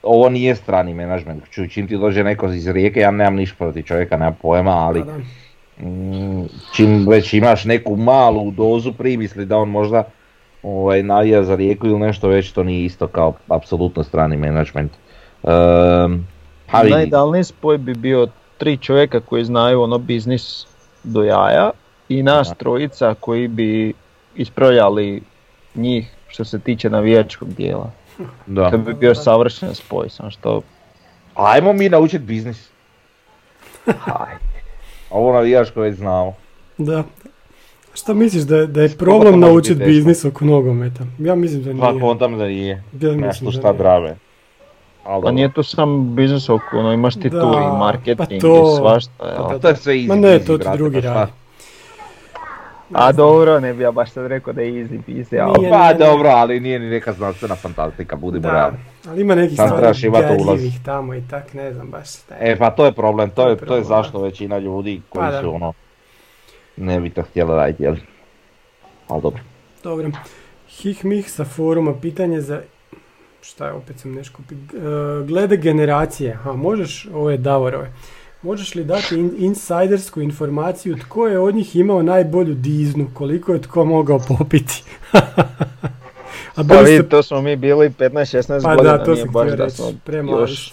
ovo 0.03 0.29
nije 0.29 0.55
strani 0.55 0.95
menadžment. 0.95 1.45
Čim 1.71 1.89
ti 1.89 1.97
dođe 1.97 2.25
neko 2.25 2.47
iz 2.49 2.69
Rijeke, 2.69 3.01
ja 3.01 3.11
nemam 3.11 3.35
ništa 3.35 3.57
protiv 3.59 3.83
čovjeka, 3.83 4.17
nemam 4.17 4.37
pojma, 4.43 4.71
ali 4.71 5.01
Pa 5.01 5.07
da. 5.07 5.19
mm, 5.89 6.49
čim 6.75 7.07
već 7.09 7.35
imaš 7.35 7.65
neku 7.65 7.97
malu 7.97 8.51
dozu 8.51 8.93
primisli 8.93 9.47
da 9.47 9.57
on 9.57 9.69
možda 9.69 10.05
ovaj, 10.65 11.03
navija 11.03 11.43
za 11.43 11.55
Rijeku 11.57 11.87
ili 11.87 11.99
nešto 11.99 12.29
već, 12.29 12.53
to 12.53 12.63
nije 12.63 12.85
isto 12.85 13.07
kao 13.07 13.33
apsolutno 13.49 14.05
strani 14.05 14.37
menadžment. 14.37 14.93
Um, 15.43 16.27
pa 16.71 16.81
vidi, 16.81 16.95
Najidealniji 16.95 17.45
spoj 17.45 17.79
bi 17.79 17.95
bio 17.95 18.29
tri 18.59 18.77
čovjeka 18.77 19.21
koji 19.21 19.45
znaju 19.45 19.83
ono 19.83 19.99
biznis 19.99 20.67
do 21.03 21.23
jaja 21.23 21.71
i 22.09 22.23
nas 22.23 22.49
Aha. 22.49 22.55
trojica 22.55 23.15
koji 23.21 23.49
bi 23.49 23.93
ispravljali 24.35 25.23
njih 25.75 26.15
što 26.29 26.45
se 26.45 26.59
tiče 26.59 26.91
navijačkog 26.91 27.55
dijela. 27.55 27.91
da. 28.47 28.71
To 28.71 28.79
bi 28.79 28.95
bio 28.95 29.15
savršen 29.15 29.75
spoj, 29.75 30.09
samo 30.09 30.31
što... 30.31 30.61
Ajmo 31.35 31.73
mi 31.73 31.89
naučit 31.89 32.23
biznis. 32.23 32.71
Aj, 34.21 34.35
Ovo 35.11 35.33
navijaško 35.33 35.81
već 35.81 35.95
znamo. 35.95 36.35
Da. 36.79 37.03
Šta 37.95 38.15
misliš 38.15 38.43
da 38.43 38.57
je, 38.57 38.67
da 38.67 38.83
je 38.83 38.89
problem 38.89 39.41
naučiti 39.41 39.85
biznis 39.85 40.25
oko 40.25 40.45
nogometa? 40.45 41.05
Ja 41.19 41.35
mislim 41.35 41.63
da 41.63 41.81
Pa 41.81 41.91
nije. 41.91 42.01
kontam 42.01 42.39
da 42.39 42.47
nije. 42.47 42.83
Ja 42.95 43.13
Nešto 43.13 43.51
šta 43.51 43.61
nije. 43.63 43.79
drave. 43.79 44.17
Ali 45.05 45.23
Pa 45.23 45.31
nije 45.31 45.53
to 45.53 45.63
samo 45.63 45.99
biznis 46.01 46.49
oko, 46.49 46.79
ono, 46.79 46.93
imaš 46.93 47.15
ti 47.15 47.31
tu 47.31 47.37
Da, 47.37 47.43
i 47.67 47.79
marketing 47.79 48.19
pa 48.43 48.49
to- 48.49 48.73
i 48.73 48.77
svašta, 48.77 49.27
jel? 49.27 49.37
dobro. 49.39 49.59
to 49.59 49.69
je 49.69 49.77
sve 49.77 49.95
easy 49.95 50.09
Ma 50.09 50.15
ne, 50.17 50.39
to 50.39 50.59
ti 50.59 50.69
drugi 50.73 51.03
pa 51.03 51.09
radi. 51.09 51.33
A 52.93 53.13
dobro, 53.13 53.61
ne 53.61 53.75
bi 53.75 53.83
ja 53.83 53.93
baš 53.93 54.11
sad 54.11 54.27
rekao 54.27 54.53
da 54.53 54.63
je 54.63 54.73
easy 54.75 55.01
peasy, 55.09 55.39
ali... 55.41 55.69
Pa 55.71 55.95
dobro, 55.95 56.29
ali 56.29 56.61
nije 56.61 56.79
ni 56.79 56.87
neka 56.87 57.13
znanstvena 57.13 57.55
fantastika, 57.55 58.17
budimo 58.17 58.43
Da, 58.43 58.53
realni. 58.53 58.77
ali 59.09 59.21
ima 59.21 59.35
nekih 59.35 59.59
stvari 59.61 59.95
tamo 60.85 61.15
i 61.15 61.23
tak, 61.31 61.55
ne 61.55 61.73
znam 61.73 61.87
baš. 61.89 62.09
šta 62.11 62.35
je. 62.35 62.53
E 62.53 62.57
pa 62.57 62.71
to 62.71 62.85
je 62.85 62.93
problem, 62.93 63.31
to 63.31 63.49
je, 63.49 63.57
to 63.57 63.77
je 63.77 63.85
zašto 63.85 64.21
većina 64.21 64.59
ljudi 64.59 65.01
koji 65.09 65.27
Pa 65.27 65.41
su 65.43 65.55
ono, 65.55 65.73
ne 66.77 67.01
bi 67.01 67.11
to 67.11 67.23
htjeli 67.23 67.51
raditi, 67.51 67.83
jel? 67.83 67.97
Ali 69.09 69.23
dobro. 69.23 69.41
Dobro. 69.83 70.11
Hih 70.69 71.05
mih 71.05 71.31
sa 71.31 71.45
foruma, 71.45 71.95
pitanje 72.01 72.41
za... 72.41 72.63
Šta 73.43 73.67
je, 73.67 73.73
opet 73.73 73.99
sam 73.99 74.15
nešto... 74.15 74.39
e, 74.51 74.57
glede 75.27 75.57
generacije, 75.57 76.35
ha, 76.35 76.53
možeš, 76.53 77.09
ovo 77.15 77.31
je 77.31 77.37
Davorove, 77.39 77.93
možeš 78.43 78.75
li 78.75 78.85
dati 78.85 79.15
in- 79.15 79.35
insajdersku 79.39 80.21
informaciju 80.21 80.97
tko 80.99 81.29
je 81.29 81.39
od 81.39 81.55
njih 81.55 81.77
imao 81.77 82.03
najbolju 82.03 82.55
diznu, 82.55 83.11
koliko 83.15 83.53
je 83.53 83.63
tko 83.63 83.85
mogao 83.85 84.21
popiti? 84.29 84.83
A 86.57 86.63
Pa 86.69 86.75
ste- 86.75 86.83
vidi, 86.85 87.09
to 87.09 87.23
smo 87.23 87.41
mi 87.43 87.57
bili 87.57 87.91
15-16 87.91 88.63
pa 88.63 88.75
godina, 88.77 88.97
da, 88.97 89.05
to 89.05 89.13
nije 89.13 89.25
sam 89.25 89.33
baš 89.33 89.51
da 89.51 89.65
reći, 89.65 89.77
smo 89.77 90.41
još 90.41 90.73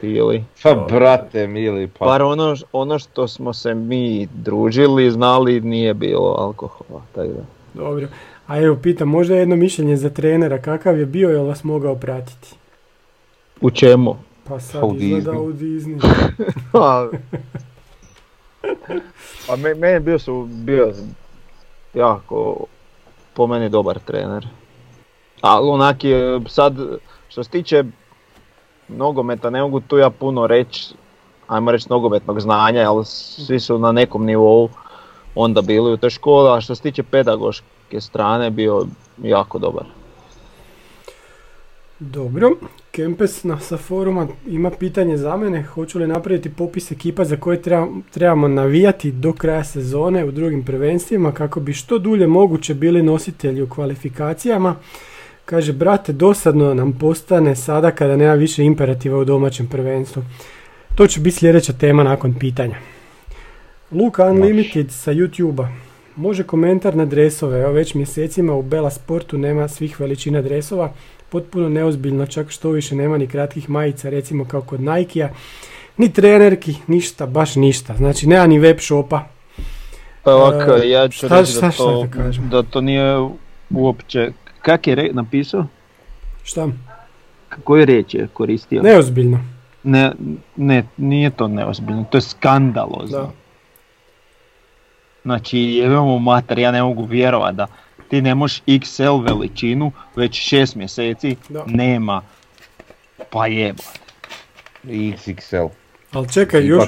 bili. 0.00 0.44
Pa 0.62 0.74
brate 0.74 1.46
mili, 1.46 1.88
pa 1.98 2.04
Bar 2.06 2.22
ono, 2.22 2.56
ono 2.72 2.98
što 2.98 3.28
smo 3.28 3.52
se 3.52 3.74
mi 3.74 4.28
družili, 4.34 5.10
znali, 5.10 5.60
nije 5.60 5.94
bilo 5.94 6.34
alkohola, 6.38 7.02
tako 7.14 7.28
da. 7.28 7.44
Dobro. 7.74 8.06
A 8.46 8.60
evo, 8.60 8.76
pitam, 8.82 9.08
možda 9.08 9.34
jedno 9.34 9.56
mišljenje 9.56 9.96
za 9.96 10.10
trenera, 10.10 10.62
kakav 10.62 10.98
je 10.98 11.06
bio, 11.06 11.30
jel 11.30 11.44
vas 11.44 11.64
mogao 11.64 11.96
pratiti? 11.96 12.54
U 13.60 13.70
čemu? 13.70 14.16
Pa 14.48 14.60
sad 14.60 14.80
Pa 14.80 14.86
u 14.86 14.94
izgleda 14.94 15.30
Disney. 15.30 15.48
u 15.48 15.52
Disney. 15.52 16.00
Pa, 16.72 17.08
pa 19.46 19.56
me, 19.56 19.74
meni 19.74 20.00
bio 20.00 20.18
su 20.18 20.48
bio 20.50 20.92
jako 21.94 22.66
po 23.34 23.46
meni 23.46 23.68
dobar 23.68 23.98
trener. 23.98 24.48
Ali 25.40 25.68
onak 25.68 26.04
je 26.04 26.40
sad 26.48 26.76
što 27.28 27.44
se 27.44 27.50
tiče 27.50 27.84
nogometa 28.88 29.50
ne 29.50 29.62
mogu 29.62 29.80
tu 29.80 29.98
ja 29.98 30.10
puno 30.10 30.46
reći, 30.46 30.94
ajmo 31.46 31.72
reći 31.72 31.86
nogometnog 31.90 32.40
znanja, 32.40 32.90
ali 32.90 33.04
svi 33.04 33.60
su 33.60 33.78
na 33.78 33.92
nekom 33.92 34.24
nivou 34.24 34.68
onda 35.34 35.62
bili 35.62 35.92
u 35.92 35.96
toj 35.96 36.10
školi, 36.10 36.56
a 36.56 36.60
što 36.60 36.74
se 36.74 36.82
tiče 36.82 37.02
pedagoške 37.02 38.00
strane 38.00 38.50
bio 38.50 38.86
jako 39.22 39.58
dobar. 39.58 39.84
Dobro, 41.98 42.50
Kempes 42.90 43.44
na, 43.44 43.60
sa 43.60 43.76
foruma 43.76 44.26
ima 44.46 44.70
pitanje 44.70 45.16
za 45.16 45.36
mene, 45.36 45.62
hoću 45.62 45.98
li 45.98 46.06
napraviti 46.06 46.52
popis 46.52 46.90
ekipa 46.90 47.24
za 47.24 47.36
koje 47.36 47.62
treba- 47.62 47.88
trebamo 48.10 48.48
navijati 48.48 49.12
do 49.12 49.32
kraja 49.32 49.64
sezone 49.64 50.24
u 50.24 50.30
drugim 50.30 50.64
prvenstvima 50.64 51.32
kako 51.32 51.60
bi 51.60 51.72
što 51.72 51.98
dulje 51.98 52.26
moguće 52.26 52.74
bili 52.74 53.02
nositelji 53.02 53.62
u 53.62 53.68
kvalifikacijama. 53.68 54.76
Kaže, 55.44 55.72
brate, 55.72 56.12
dosadno 56.12 56.74
nam 56.74 56.92
postane 56.92 57.56
sada 57.56 57.90
kada 57.90 58.16
nema 58.16 58.34
više 58.34 58.64
imperativa 58.64 59.18
u 59.18 59.24
domaćem 59.24 59.66
prvenstvu. 59.66 60.22
To 60.94 61.06
će 61.06 61.20
biti 61.20 61.36
sljedeća 61.36 61.72
tema 61.72 62.02
nakon 62.02 62.34
pitanja. 62.38 62.76
Luka 63.92 64.24
Unlimited 64.24 64.90
sa 64.90 65.12
YouTube-a. 65.12 65.68
Može 66.16 66.42
komentar 66.42 66.96
na 66.96 67.04
dresove, 67.04 67.60
evo 67.60 67.72
već 67.72 67.94
mjesecima 67.94 68.54
u 68.54 68.62
Bela 68.62 68.90
Sportu 68.90 69.38
nema 69.38 69.68
svih 69.68 70.00
veličina 70.00 70.42
dresova, 70.42 70.92
potpuno 71.28 71.68
neozbiljno, 71.68 72.26
čak 72.26 72.50
što 72.50 72.70
više 72.70 72.96
nema 72.96 73.18
ni 73.18 73.26
kratkih 73.26 73.70
majica, 73.70 74.10
recimo 74.10 74.44
kao 74.44 74.62
kod 74.62 74.80
Nike-a, 74.80 75.28
ni 75.96 76.12
trenerki, 76.12 76.74
ništa, 76.86 77.26
baš 77.26 77.56
ništa, 77.56 77.96
znači 77.96 78.26
nema 78.26 78.46
ni 78.46 78.58
web 78.58 78.78
shopa. 78.80 79.24
Pa 80.22 80.34
ovako, 80.34 80.72
E, 80.72 80.88
ja 80.88 81.08
ću 81.08 81.28
reći 81.28 81.60
da, 81.60 81.70
to, 81.70 82.06
da 82.50 82.62
to 82.62 82.80
nije 82.80 83.28
uopće... 83.70 84.30
Kak 84.64 84.86
je 84.86 84.94
re, 84.94 85.08
napisao? 85.12 85.66
Šta? 86.42 86.68
Koju 87.64 87.84
riječ 87.84 88.14
je 88.14 88.28
koristio? 88.32 88.82
Neozbiljno. 88.82 89.40
Ne, 89.82 90.12
ne, 90.56 90.84
nije 90.96 91.30
to 91.30 91.48
neozbiljno, 91.48 92.04
to 92.10 92.16
je 92.16 92.22
skandalozno. 92.22 93.18
Da. 93.18 93.30
Znači, 95.22 95.58
jebemo 95.58 96.18
mater, 96.18 96.58
ja 96.58 96.70
ne 96.72 96.82
mogu 96.82 97.04
vjerovat 97.04 97.54
da 97.54 97.66
ti 98.08 98.22
ne 98.22 98.34
možeš 98.34 98.62
XL 98.66 99.22
veličinu 99.22 99.92
već 100.16 100.48
šest 100.48 100.74
mjeseci 100.76 101.36
Da. 101.48 101.64
nema. 101.66 102.22
Pa 103.30 103.46
jeba. 103.46 103.82
XXL. 104.84 105.68
Ali 106.12 106.28
čekaj, 106.32 106.66
još, 106.66 106.84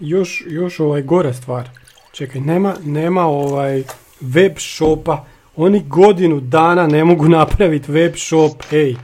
još, 0.00 0.44
još 0.46 0.80
ovaj 0.80 1.02
gora 1.02 1.32
stvar. 1.32 1.68
Čekaj, 2.12 2.40
nema, 2.40 2.74
nema 2.84 3.26
ovaj 3.26 3.82
web 4.20 4.52
shopa. 4.58 5.24
Oni 5.56 5.82
godinu 5.82 6.40
dana 6.40 6.86
ne 6.86 7.04
mogu 7.04 7.28
napraviti 7.28 7.92
web 7.92 8.14
shop, 8.16 8.62
hej. 8.70 8.94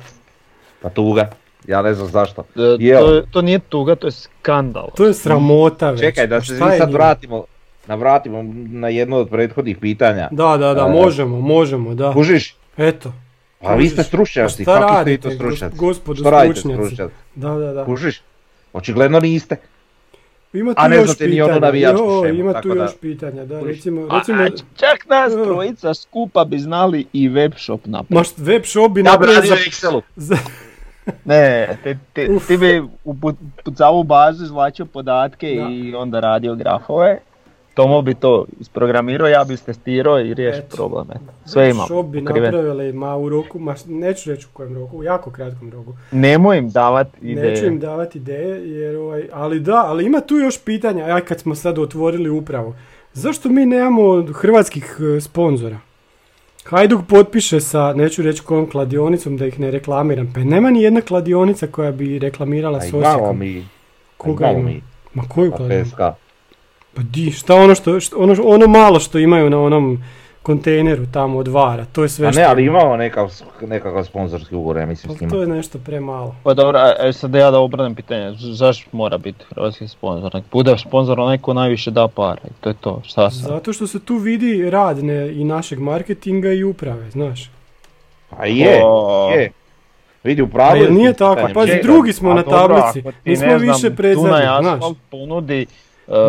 Pa 0.83 0.89
tuga. 0.89 1.31
Ja 1.67 1.83
ne 1.83 1.95
znam 1.95 2.09
zašto. 2.09 2.45
E? 2.81 2.95
To, 2.95 3.23
to 3.31 3.43
nije 3.43 3.59
tuga, 3.59 3.95
to 3.95 4.07
je 4.07 4.11
skandal. 4.11 4.91
To 4.97 5.07
je 5.07 5.15
sramota 5.15 5.91
već. 5.91 6.01
Čekaj, 6.01 6.27
da 6.27 6.39
Pa 6.39 6.45
se 6.45 6.53
mi 6.55 6.79
sad 6.79 6.93
vratimo, 6.93 7.45
navratimo 7.87 8.43
na 8.69 8.89
jedno 8.89 9.17
od 9.17 9.29
prethodnih 9.29 9.79
pitanja. 9.79 10.29
Da, 10.31 10.57
da, 10.57 10.75
da, 10.75 10.87
E, 10.87 10.91
možemo, 10.93 11.41
možemo, 11.41 11.95
da. 11.95 12.13
Kužiš? 12.13 12.57
Eto. 12.77 13.13
Pa 13.61 13.75
vi 13.75 13.89
ste 13.89 14.03
stručnjaci, 14.03 14.65
kakvi 14.65 15.17
ste 15.17 15.29
to 15.29 15.35
stručnjaci? 15.35 15.77
gos- 15.77 15.79
gospodo 15.79 16.23
stručnjaci? 16.53 17.15
Da, 17.35 17.49
da, 17.51 17.73
da. 17.73 17.85
Kužiš? 17.85 18.23
Očigledno 18.73 19.21
niste. 19.21 19.57
Ima 20.53 20.75
tu 20.75 20.77
A 20.77 20.89
ne 20.89 20.97
još 20.97 21.05
znate 21.05 21.25
ni 21.27 21.31
pitanja. 21.33 21.59
navijačku 21.59 22.05
Jo, 22.05 22.23
šemu, 22.23 22.39
ima 22.41 22.53
tako 22.53 22.63
tu 22.65 22.75
da- 22.75 22.83
još 22.83 22.97
pitanja, 22.97 23.45
da, 23.45 23.61
Kužiš. 23.61 23.77
recimo, 23.77 24.01
A, 24.03 24.19
recimo, 24.19 24.43
a 24.43 24.49
čak 24.77 25.07
nas 25.07 25.33
trojica 25.35 25.95
skupa 25.95 26.45
bi 26.45 26.59
znali 26.59 27.07
i 27.13 27.29
web 27.29 27.53
shop 27.57 27.81
napraviti. 27.85 28.15
ma 28.15 28.21
št- 28.21 28.45
web 28.47 28.63
shop 28.65 28.93
bi 28.93 29.03
napravio 29.03 29.43
za, 29.43 29.55
u 29.55 29.57
Excelu. 29.57 30.01
za, 30.17 30.37
Ne, 31.25 31.79
ti, 31.85 31.97
ti, 32.13 32.31
Uf. 32.31 32.47
ti 32.47 32.57
bi 32.57 32.83
upucao 33.05 33.95
u 33.95 34.03
bazu, 34.03 34.45
izvlačio 34.45 34.85
podatke 34.87 35.47
Da. 35.49 35.69
i 35.71 35.95
onda 35.95 36.21
radio 36.21 36.55
grafove. 36.55 37.19
Tomo 37.75 38.03
bi 38.03 38.15
to 38.15 38.47
isprogramirao, 38.61 39.29
ja 39.29 39.45
bi 39.45 39.57
testirao 39.57 40.21
i 40.21 40.35
riješio 40.35 40.63
problem. 40.71 41.07
Eto. 41.11 41.33
Sve 41.45 41.71
imam. 41.71 41.87
shop 41.87 42.07
bi 42.07 42.25
pokriven. 42.25 42.55
napravili, 42.55 42.93
ma 42.93 43.17
u 43.17 43.29
roku, 43.29 43.59
ma 43.59 43.75
neću 43.87 44.31
reći 44.31 44.47
u 44.47 44.49
kojem 44.53 44.75
roku, 44.75 44.99
u 44.99 45.05
jako 45.05 45.31
kratkom 45.31 45.71
roku. 45.71 45.93
Nemoj 46.11 46.59
im 46.59 46.71
davat 46.71 47.09
ideje. 47.23 47.51
Neću 47.51 47.67
im 47.67 47.81
davati 47.81 48.19
ideje, 48.19 48.71
jer 48.71 48.97
ovaj, 48.97 49.29
ali 49.33 49.61
da, 49.61 49.85
ali 49.87 50.07
ima 50.07 50.21
tu 50.21 50.35
još 50.35 50.65
pitanja, 50.65 51.05
aj 51.05 51.21
kad 51.21 51.41
smo 51.41 51.55
sad 51.55 51.79
otvorili 51.79 52.31
upravo. 52.31 52.75
Zašto 53.13 53.49
mi 53.49 53.67
nemamo 53.67 54.27
hrvatskih 54.33 54.97
e, 55.17 55.21
sponzora? 55.21 55.79
Hajduk 56.65 57.01
potpiše 57.09 57.61
sa, 57.61 57.93
neću 57.93 58.23
reći 58.23 58.43
kojom 58.43 58.71
kladionicom 58.71 59.37
da 59.37 59.47
ih 59.47 59.61
ne 59.61 59.71
reklamiram, 59.71 60.33
pa 60.35 60.41
nema 60.41 60.71
ni 60.71 60.83
jedna 60.83 61.01
kladionica 61.01 61.67
koja 61.67 61.93
bi 61.93 62.19
reklamirala 62.19 62.79
A 62.79 62.81
s 62.81 62.89
imamo 62.89 63.07
Osijekom. 63.09 63.39
mi. 63.39 63.67
Koga 64.17 64.51
imamo 64.51 64.65
mi. 64.65 64.83
Ma 65.15 65.23
koju 65.29 65.51
Pa 65.51 65.57
kladionicu? 65.57 65.97
Pa 66.95 67.03
di, 67.05 67.31
šta 67.31 67.55
ono 67.55 67.75
što, 67.75 68.01
što- 68.01 68.19
ono, 68.19 68.37
ono 68.45 68.67
malo 68.67 69.01
što 69.01 69.19
imaju 69.19 69.51
na 69.51 69.61
onom 69.61 70.03
kontejneru 70.43 71.07
tamo 71.07 71.39
od 71.39 71.49
vara, 71.49 71.85
to 71.85 72.03
je 72.03 72.09
sve 72.09 72.29
A 72.29 72.33
što 72.33 72.41
ne, 72.41 72.47
ali 72.47 72.65
ima. 72.65 72.79
imamo 72.79 72.97
nekav, 72.97 73.33
nekakav 73.63 74.05
sponzorski 74.05 74.55
ugovor, 74.55 74.77
ja 74.77 74.87
mislim 74.87 75.13
s 75.13 75.19
Pa 75.19 75.21
njima. 75.21 75.31
to 75.31 75.41
je 75.41 75.47
nešto 75.49 75.79
premalo. 75.79 76.35
Pa 76.43 76.55
dobro, 76.55 76.79
a, 76.79 76.93
e, 77.01 77.13
sad 77.13 77.35
ja 77.35 77.51
da 77.51 77.59
obranim 77.59 77.95
pitanje, 77.95 78.33
zašto 78.53 78.89
mora 78.93 79.19
biti 79.19 79.45
hrvatski 79.47 79.89
sponzor? 79.89 80.35
Nek 80.35 80.45
bude 80.53 80.79
sponzor 80.79 81.21
onaj 81.21 81.39
ko 81.39 81.55
najviše 81.55 81.91
da 81.91 82.09
para 82.09 82.41
i 82.45 82.53
to 82.61 82.69
je 82.69 82.75
to, 82.75 83.01
šta 83.05 83.31
sad? 83.31 83.49
Zato 83.49 83.73
što 83.73 83.87
se 83.87 84.01
tu 84.01 84.17
vidi 84.17 84.71
rad 84.71 85.05
ne, 85.05 85.33
i 85.33 85.45
našeg 85.45 85.79
marketinga 85.79 86.53
i 86.53 86.65
uprave, 86.65 87.11
znaš. 87.11 87.51
A 88.31 88.47
je, 88.47 88.81
O. 88.85 89.31
je. 89.31 89.51
Vidi, 90.25 90.43
u 90.43 90.49
pravu 90.49 90.77
je 90.77 90.91
nije 90.91 91.13
s 91.15 91.17
tako, 91.17 91.49
pazi, 91.55 91.81
drugi 91.83 92.13
smo 92.13 92.31
A 92.31 92.35
na 92.35 92.43
dobro, 92.43 92.81
tablici, 92.81 93.09
nismo 93.25 93.47
ne 93.47 93.59
znam, 93.59 93.69
više 93.69 93.91
predzadnji, 93.91 94.31
Dunaj 94.31 94.61
znaš. 94.61 94.75
Asfalt 94.75 94.97
ponudi 95.11 95.67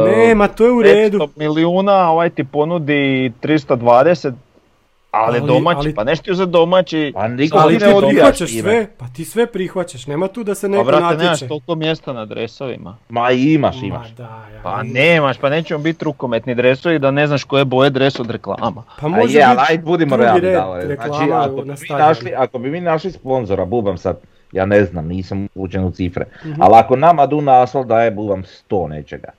Ne, 0.07 0.35
ma 0.35 0.47
to 0.47 0.65
je 0.65 0.71
u 0.71 0.81
redu. 0.81 1.17
500 1.17 1.27
milijuna, 1.37 2.09
ovaj 2.09 2.29
ti 2.29 2.43
ponudi 2.43 3.31
320, 3.39 4.31
ali, 5.11 5.37
Ali- 5.37 5.47
domaći, 5.47 5.77
ali- 5.77 5.95
pa 5.95 6.03
nešto 6.03 6.33
za 6.33 6.45
domaći. 6.45 7.11
Pa 7.15 7.27
niko 7.27 7.57
Ali 7.57 7.77
ti 7.77 7.85
ne 7.85 7.93
odbija 7.93 8.09
prihvaćaš 8.09 8.49
s 8.49 8.51
time. 8.51 8.61
sve, 8.63 8.87
pa 8.97 9.05
ti 9.07 9.25
sve 9.25 9.45
prihvaćaš, 9.47 10.07
nema 10.07 10.27
tu 10.27 10.43
da 10.43 10.55
se 10.55 10.61
Pa 10.63 10.71
neko 10.71 10.83
brate, 10.83 11.01
nemaš 11.03 11.17
natječe. 11.19 11.47
toliko 11.47 11.75
mjesta 11.75 12.13
na 12.13 12.25
dresovima. 12.25 12.97
Ma 13.09 13.31
imaš, 13.31 13.75
Ma 13.77 13.87
imaš. 13.87 14.09
da, 14.09 14.23
ja. 14.23 14.59
Pa 14.63 14.83
nemaš, 14.83 15.37
pa 15.37 15.49
nećemo 15.49 15.79
biti 15.79 16.05
rukometni 16.05 16.55
dresovi 16.55 16.99
da 16.99 17.11
ne 17.11 17.27
znaš 17.27 17.43
koje 17.43 17.65
boje 17.65 17.89
dres 17.89 18.19
od 18.19 18.29
reklama. 18.29 18.83
Pa 18.99 19.05
A 19.05 19.09
može 19.09 19.39
je, 19.39 19.45
biti 19.47 19.61
ajde 19.69 19.83
budimo 19.83 20.09
drugi 20.09 20.23
realni 20.23 20.41
red 20.41 20.53
Davore. 20.53 20.85
Znači, 20.85 21.01
reklama 21.01 21.35
ako 21.37 21.55
na 21.57 21.73
bi, 21.75 21.87
našli, 21.91 22.33
ako 22.33 22.59
bi 22.59 22.71
mi 22.71 22.81
našli 22.81 23.11
sponzora, 23.11 23.65
bubam 23.65 23.97
sad, 23.97 24.17
ja 24.51 24.65
ne 24.65 24.85
znam, 24.85 25.07
nisam 25.07 25.47
učen 25.55 25.83
u 25.83 25.91
cifre, 25.91 26.25
Mhm. 26.45 26.61
ali 26.61 26.73
ako 26.75 26.95
nama 26.95 27.25
Duna 27.25 27.61
Asfalt 27.61 27.87
daje, 27.87 28.11
bubam 28.11 28.43
100 28.43 28.87
nečega. 28.87 29.29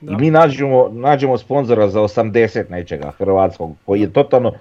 Da. 0.00 0.12
I 0.12 0.16
mi 0.16 0.30
nađemo, 0.30 0.88
nađemo 0.92 1.38
sponzora 1.38 1.88
za 1.88 2.00
80 2.00 2.70
nečega 2.70 3.10
hrvatskog, 3.10 3.76
koji 3.86 4.00
je 4.00 4.12
totalno 4.12 4.52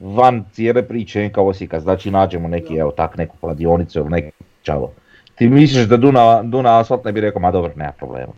van 0.00 0.44
cijele 0.52 0.82
priče 0.88 1.28
NK 1.28 1.38
Osijeka, 1.38 1.80
znači 1.80 2.10
nađemo 2.10 2.48
neki, 2.48 2.76
evo 2.76 2.90
tak, 2.90 3.16
neku 3.16 3.36
kladionicu 3.40 3.98
ili 3.98 4.08
neki 4.08 4.30
čavo. 4.62 4.92
Ti 5.34 5.48
misliš 5.48 5.86
da 5.86 5.96
Duna, 5.96 6.42
Duna 6.42 6.78
asfalt 6.80 7.04
ne 7.04 7.12
bi 7.12 7.20
rekao, 7.20 7.40
ma 7.40 7.50
dobro, 7.50 7.72
nema 7.76 7.92
problema. 7.92 8.32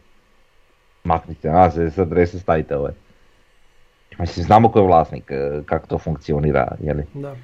Maknite 1.05 1.51
nas, 1.51 1.75
sad 1.75 1.99
adrese 1.99 2.39
stavite 2.39 2.77
ovaj. 2.77 2.93
Mislim, 4.19 4.45
znamo 4.47 4.69
ko 4.69 4.79
je 4.79 4.87
vlasnik, 4.87 5.31
e, 5.31 5.63
kako 5.67 5.87
to 5.87 5.99
funkcionira, 5.99 6.77
jeli? 6.81 7.05
Da. 7.15 7.37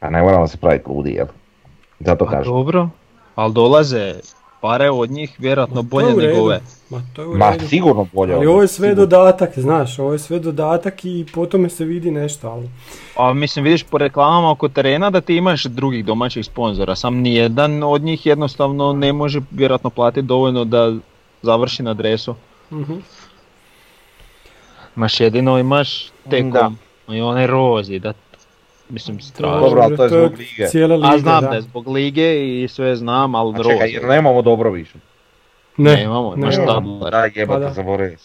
A 0.00 0.10
ne 0.10 0.22
moramo 0.22 0.46
se 0.46 0.56
praviti 0.56 0.88
ludi, 0.88 1.10
jel? 1.10 1.26
Zato 2.00 2.24
Pa 2.24 2.30
kažem. 2.30 2.52
dobro, 2.52 2.88
ali 3.34 3.52
dolaze 3.54 4.14
pare 4.66 4.90
od 4.90 5.10
njih 5.10 5.36
vjerojatno 5.38 5.80
je 5.80 5.82
bolje 5.82 6.14
nego 6.16 6.40
ove. 6.42 6.60
Ma 6.90 7.02
to 7.16 7.22
je 7.22 7.28
Ma 7.38 7.52
sigurno 7.68 8.06
bolje. 8.12 8.34
Ali 8.34 8.46
ovo 8.46 8.62
je 8.62 8.68
sve 8.68 8.88
sigurno. 8.88 9.06
dodatak, 9.06 9.58
znaš, 9.58 9.98
ovo 9.98 10.12
je 10.12 10.18
sve 10.18 10.38
dodatak 10.38 11.04
i 11.04 11.26
po 11.34 11.46
tome 11.46 11.68
se 11.68 11.84
vidi 11.84 12.10
nešto, 12.10 12.48
ali... 12.48 12.68
A 13.16 13.32
mislim 13.32 13.64
vidiš 13.64 13.82
po 13.82 13.98
reklamama 13.98 14.50
oko 14.50 14.68
terena 14.68 15.10
da 15.10 15.20
ti 15.20 15.36
imaš 15.36 15.64
drugih 15.64 16.04
domaćih 16.04 16.46
sponzora, 16.46 16.96
sam 16.96 17.14
nijedan 17.14 17.82
od 17.82 18.02
njih 18.02 18.26
jednostavno 18.26 18.92
ne 18.92 19.12
može 19.12 19.40
vjerojatno 19.50 19.90
platiti 19.90 20.26
dovoljno 20.26 20.64
da 20.64 20.94
završi 21.42 21.82
na 21.82 21.90
adresu. 21.90 22.34
Mhm. 22.72 22.94
Imaš 24.96 25.20
jedino 25.20 25.58
imaš 25.58 26.10
Da. 26.24 26.30
Tekom 26.30 26.78
i 27.08 27.20
onaj 27.20 27.46
Rozi, 27.46 27.98
da 27.98 28.12
mislim 28.88 29.20
strašno. 29.20 29.60
Dobro, 29.60 29.82
ali 29.82 29.96
to 29.96 30.02
je 30.02 30.08
zbog 30.08 30.32
lige. 30.32 30.66
Cijela 30.66 30.94
liga, 30.96 31.08
A 31.08 31.18
znam 31.18 31.42
da. 31.42 31.48
da 31.48 31.54
je 31.54 31.60
zbog 31.62 31.88
lige 31.88 32.34
i 32.62 32.68
sve 32.68 32.96
znam, 32.96 33.34
ali 33.34 33.54
A 33.54 33.56
čekaj, 33.58 33.72
Rozi. 33.74 33.92
jer 33.94 34.04
nemamo 34.04 34.42
dobro 34.42 34.70
više. 34.70 34.98
Ne, 35.76 35.96
Nemamo, 35.96 36.34
ne. 36.36 36.50
Tabler. 36.66 37.10
Da, 37.12 37.24
jebate, 37.24 37.46
Pa 37.46 37.58
da. 37.58 37.70
zaboravio. 37.70 38.16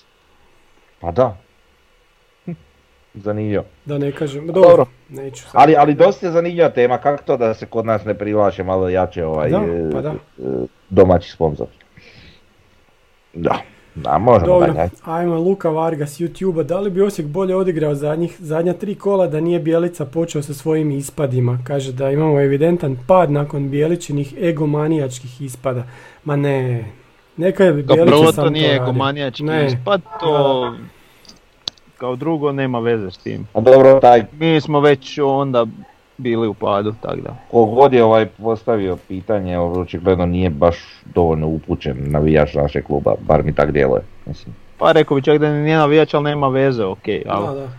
Pa 0.99 1.11
da. 1.11 1.37
Hm, 2.45 2.51
Zanimljivo. 3.13 3.63
Da 3.85 3.97
ne 3.97 4.11
kažem, 4.11 4.47
Dobro. 4.47 4.61
dobro, 4.61 4.85
neću 5.09 5.43
sad. 5.43 5.51
Ali, 5.53 5.75
ali 5.75 5.93
dosta 5.93 6.25
je 6.25 6.31
zanimljiva 6.31 6.69
tema, 6.69 6.97
kako 6.97 7.23
to 7.23 7.37
da 7.37 7.53
se 7.53 7.65
kod 7.65 7.85
nas 7.85 8.05
ne 8.05 8.13
privlače 8.13 8.63
malo 8.63 8.89
jače 8.89 9.25
ovaj 9.25 9.49
Da, 9.49 9.57
e, 9.57 9.89
pa 9.93 10.01
da. 10.01 10.09
e, 10.09 10.15
domaći 10.89 11.31
sponsor. 11.31 11.67
Da, 13.33 13.61
da, 13.95 14.17
možemo 14.17 14.45
Dobro, 14.47 14.67
dalje. 14.67 14.79
ajde. 14.79 14.95
ajmo 15.03 15.35
Luka 15.35 15.69
Varga 15.69 16.05
s 16.05 16.19
YouTube-a. 16.19 16.63
Da 16.63 16.79
li 16.79 16.89
bi 16.89 17.01
Osijek 17.01 17.27
bolje 17.27 17.55
odigrao 17.55 17.95
zadnjih, 17.95 18.35
zadnja 18.39 18.73
tri 18.73 18.95
kola 18.95 19.27
da 19.27 19.39
nije 19.39 19.59
Bijelica 19.59 20.05
počeo 20.05 20.41
sa 20.41 20.53
svojim 20.53 20.91
ispadima? 20.91 21.59
Kaže 21.63 21.91
da 21.91 22.11
imamo 22.11 22.41
evidentan 22.41 22.97
pad 23.07 23.31
nakon 23.31 23.69
Bijeličinih 23.69 24.33
egomanijačkih 24.41 25.41
ispada. 25.41 25.83
Ma 26.25 26.35
ne, 26.35 26.85
neka 27.37 27.63
je 27.63 27.85
prvo 27.87 28.31
sam 28.31 28.43
to 28.43 28.49
nije 28.49 28.67
radio. 28.67 28.83
egomanijački 28.83 29.43
Ne. 29.43 29.65
ispad, 29.65 30.01
to 30.19 30.73
kao 31.97 32.15
drugo 32.15 32.51
nema 32.51 32.79
veze 32.79 33.11
s 33.11 33.17
tim. 33.17 33.47
A 33.53 33.61
dobro, 33.61 33.99
taj 33.99 34.23
Mi 34.31 34.61
smo 34.61 34.79
već 34.79 35.19
onda 35.23 35.65
bili 36.21 36.47
u 36.47 36.53
padu, 36.53 36.93
tako 36.93 37.15
da. 37.17 37.35
kogod 37.51 37.93
je 37.93 38.03
ovaj 38.03 38.25
postavio 38.27 38.97
pitanje, 38.97 39.59
očigledno 39.59 40.25
nije 40.25 40.49
baš 40.49 40.75
dovoljno 41.05 41.47
upućen 41.47 41.97
navijač 42.01 42.53
našeg 42.53 42.83
kluba, 42.83 43.15
bar 43.19 43.43
mi 43.43 43.53
tak 43.53 43.71
djeluje. 43.71 44.01
Mislim. 44.25 44.55
Pa 44.77 44.91
rekao 44.91 45.15
bi 45.15 45.23
čak 45.23 45.37
da 45.37 45.51
nije 45.53 45.77
navijač, 45.77 46.13
ali 46.13 46.23
nema 46.23 46.47
veze, 46.49 46.85
ok, 46.85 46.97
ali 47.27 47.47
Da, 47.47 47.53
da. 47.55 47.69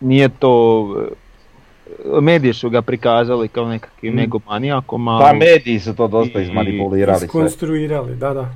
nije 0.00 0.28
to... 0.30 0.86
e, 2.08 2.20
Mediji 2.20 2.52
su 2.52 2.70
ga 2.70 2.82
prikazali 2.82 3.48
kao 3.48 3.66
nekakvim 3.66 4.14
Mm. 4.14 4.18
egomanijakom, 4.18 5.04
Pa 5.06 5.10
ali... 5.12 5.38
mediji 5.38 5.80
su 5.80 5.94
to 5.94 6.08
dosta 6.08 6.38
I- 6.38 6.42
izmanipulirali 6.42 7.18
sve. 7.18 7.26
Iskonstruirali, 7.26 8.14
da, 8.14 8.34
da. 8.34 8.48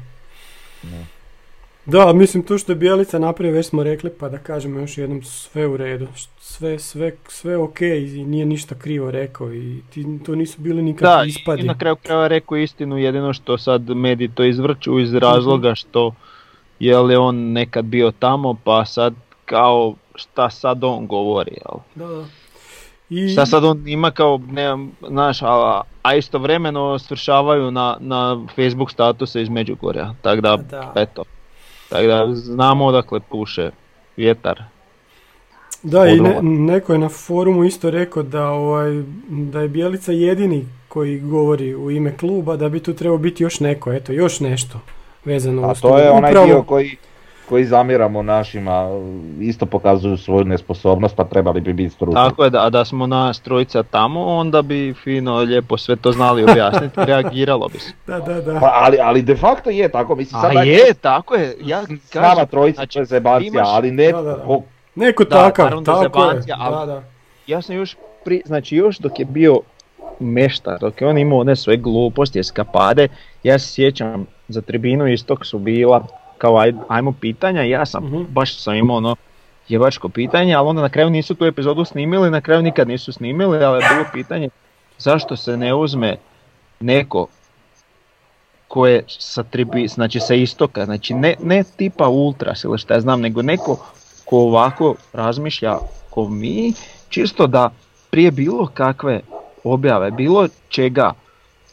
Da, 1.87 2.12
mislim 2.12 2.43
to 2.43 2.59
što 2.59 2.72
je 2.72 2.76
Bijelica 2.76 3.18
napravio, 3.18 3.55
već 3.55 3.66
smo 3.66 3.82
rekli, 3.82 4.11
pa 4.11 4.28
da 4.28 4.39
kažemo 4.39 4.80
još 4.80 4.99
jednom 4.99 5.22
sve 5.22 5.66
u 5.66 5.76
redu. 5.76 6.07
Sve, 6.39 6.78
sve, 6.78 7.12
sve 7.28 7.57
ok 7.57 7.80
i 7.80 8.24
nije 8.24 8.47
ništa 8.47 8.74
krivo 8.74 9.11
rekao 9.11 9.55
i 9.55 9.80
ti, 9.91 10.05
to 10.26 10.34
nisu 10.34 10.61
bili 10.61 10.76
Da, 10.76 10.82
nikakvi 10.82 11.26
i- 11.26 11.30
ispadi. 11.30 11.62
i 11.62 11.66
na 11.66 11.78
kraju 11.78 11.97
krajeva 11.97 12.28
rekao 12.28 12.57
istinu, 12.59 12.99
jedino 12.99 13.32
što 13.32 13.59
sad 13.59 13.89
mediji 13.89 14.28
to 14.28 14.45
izvrću 14.45 14.99
iz 14.99 15.14
razloga 15.14 15.74
što 15.74 16.14
je 16.78 16.99
li 16.99 17.16
on 17.16 17.53
nekad 17.53 17.84
bio 17.84 18.11
tamo, 18.11 18.57
pa 18.64 18.84
sad 18.84 19.14
kao 19.45 19.95
šta 20.14 20.51
sad 20.51 20.84
on 20.84 21.07
govori, 21.07 21.51
jel? 21.53 21.80
Da, 21.95 22.14
da. 22.14 22.24
I, 23.11 23.28
Šta 23.28 23.47
sad 23.47 23.64
on 23.64 23.89
ima 23.89 24.11
kao, 24.11 24.41
ne, 24.47 24.68
znaš, 25.09 25.43
a, 25.43 25.80
a 26.03 26.14
istovremeno 26.14 26.99
svršavaju 26.99 27.70
na, 27.70 27.97
na 28.01 28.41
Facebook 28.57 28.91
statuse 28.91 29.43
iz 29.43 29.49
Međugorja, 29.49 30.14
tako 30.22 30.41
da, 30.41 30.57
Da. 30.57 30.93
eto, 30.97 31.22
tako 31.89 32.07
da 32.07 32.26
znamo 32.28 32.84
odakle 32.87 33.20
puše 33.20 33.70
vjetar. 34.16 34.62
Da, 35.82 36.07
i 36.07 36.20
ne, 36.20 36.39
neko 36.43 36.93
je 36.93 36.99
na 36.99 37.09
forumu 37.09 37.64
isto 37.64 37.91
rekao 37.91 38.22
da, 38.22 38.49
ovaj, 38.49 39.03
da 39.28 39.61
je 39.61 39.68
Bijelica 39.68 40.12
jedini 40.12 40.66
koji 40.89 41.20
govori 41.20 41.74
u 41.74 41.91
ime 41.91 42.16
kluba, 42.16 42.57
da 42.57 42.68
bi 42.68 42.80
tu 42.80 42.95
trebao 42.95 43.18
biti 43.18 43.43
još 43.43 43.61
neko, 43.61 43.93
eto, 43.93 44.12
još 44.12 44.41
nešto 44.41 44.80
vezano 45.24 45.62
A 45.62 45.72
uz 45.72 45.80
to 45.80 45.99
je 45.99 46.11
onaj 46.11 46.30
Upravo- 46.30 46.47
dio 46.47 46.62
koji, 46.62 46.97
koji 47.47 47.64
zamjeramo 47.64 48.22
našima, 48.22 48.88
isto 49.40 49.66
pokazuju 49.66 50.16
svoju 50.16 50.44
nesposobnost, 50.44 51.16
pa 51.16 51.24
trebali 51.24 51.61
bi 51.61 51.72
biti 51.72 51.90
stručni. 51.90 52.14
Tako 52.14 52.44
je, 52.44 52.51
da, 52.51 52.62
a 52.62 52.70
da 52.70 52.84
smo 52.84 53.07
nas 53.07 53.40
trojica 53.40 53.82
tamo, 53.82 54.24
onda 54.24 54.62
bi 54.62 54.94
fino, 54.94 55.36
lijepo 55.36 55.76
sve 55.76 55.97
to 55.97 56.12
znali 56.12 56.42
objasniti, 56.44 57.01
reagiralo 57.05 57.68
bi 57.68 57.78
se. 57.78 57.92
Da, 58.07 58.20
da, 58.20 58.40
da. 58.42 58.61
Pa, 58.61 58.70
ali, 58.74 58.99
ali 59.01 59.22
de 59.22 59.36
facto 59.36 59.70
je 59.70 59.88
tako, 59.88 60.14
mislim 60.16 60.40
sad 60.40 60.51
A 60.51 60.55
daj- 60.55 60.66
je, 60.66 60.94
tako 60.94 61.34
je, 61.34 61.57
ja 61.61 61.82
kažem, 62.12 62.47
trojica 62.47 62.76
znači, 62.76 62.92
to 62.92 63.01
je 63.01 63.05
zebancija, 63.07 63.51
imaš- 63.53 63.68
ali 63.68 63.90
ne 63.90 64.07
Da, 64.07 64.22
da, 64.22 64.30
da. 64.30 64.36
ko- 64.36 64.62
Neko 64.94 65.24
Da, 65.24 65.30
takav, 65.30 65.82
tako 65.82 65.99
je. 65.99 66.03
zebancija, 66.05 66.57
ali- 66.61 66.76
Da, 66.78 66.86
da. 66.86 67.03
ja 67.47 67.62
sam 67.62 67.76
još 67.76 67.97
pri, 68.24 68.42
znači 68.44 68.76
još 68.76 68.99
dok 68.99 69.18
je 69.18 69.24
bio 69.24 69.61
meštar, 70.20 70.78
dok 70.80 71.01
je 71.01 71.09
on 71.09 71.18
imao 71.18 71.38
one 71.38 71.57
svoje 71.57 71.76
gluposti, 71.76 72.38
eskapade, 72.38 73.09
ja 73.42 73.59
se 73.59 73.68
sjećam 73.68 74.26
za 74.49 74.61
tribinu 74.61 75.07
istok 75.07 75.47
su 75.47 75.59
bila 75.59 76.07
kao 76.39 76.59
aj, 76.59 76.72
ajmo 76.89 77.12
pitanja, 77.20 77.62
ja 77.62 77.87
sam 77.87 78.05
Mhm. 78.05 78.22
baš 78.28 78.59
sam 78.62 78.74
imao 78.74 78.97
ono 78.97 79.16
jebačko 79.68 80.09
pitanje, 80.09 80.55
ali 80.55 80.68
onda 80.68 80.82
na 80.82 80.89
kraju 80.89 81.11
nisu 81.11 81.34
tu 81.34 81.45
epizodu 81.45 81.84
snimili, 81.84 82.30
na 82.30 82.41
kraju 82.41 82.62
nikad 82.62 82.89
nisu 82.89 83.12
snimili, 83.12 83.64
ali 83.64 83.82
je 83.82 83.89
bilo 83.95 84.05
pitanje 84.12 84.49
zašto 84.99 85.37
se 85.37 85.57
ne 85.57 85.74
uzme 85.74 86.16
neko 86.80 87.26
ko 88.68 88.87
je 88.87 89.05
sa 89.09 89.43
tribi, 89.43 89.89
znači 89.89 90.20
sa 90.20 90.34
istoka, 90.34 90.84
znači 90.84 91.14
ne, 91.14 91.34
ne 91.43 91.64
tipa 91.76 92.09
ultras 92.09 92.64
ili 92.64 92.78
šta 92.78 92.95
ja 92.95 93.01
znam, 93.01 93.20
nego 93.20 93.43
neko 93.43 93.76
ko 94.24 94.39
ovako 94.39 94.95
razmišlja 95.12 95.78
ko 96.11 96.28
mi, 96.28 96.72
čisto 97.09 97.47
da 97.47 97.70
prije 98.11 98.30
bilo 98.30 98.66
kakve 98.74 99.20
objave, 99.64 100.11
bilo 100.11 100.49
čega 100.68 101.12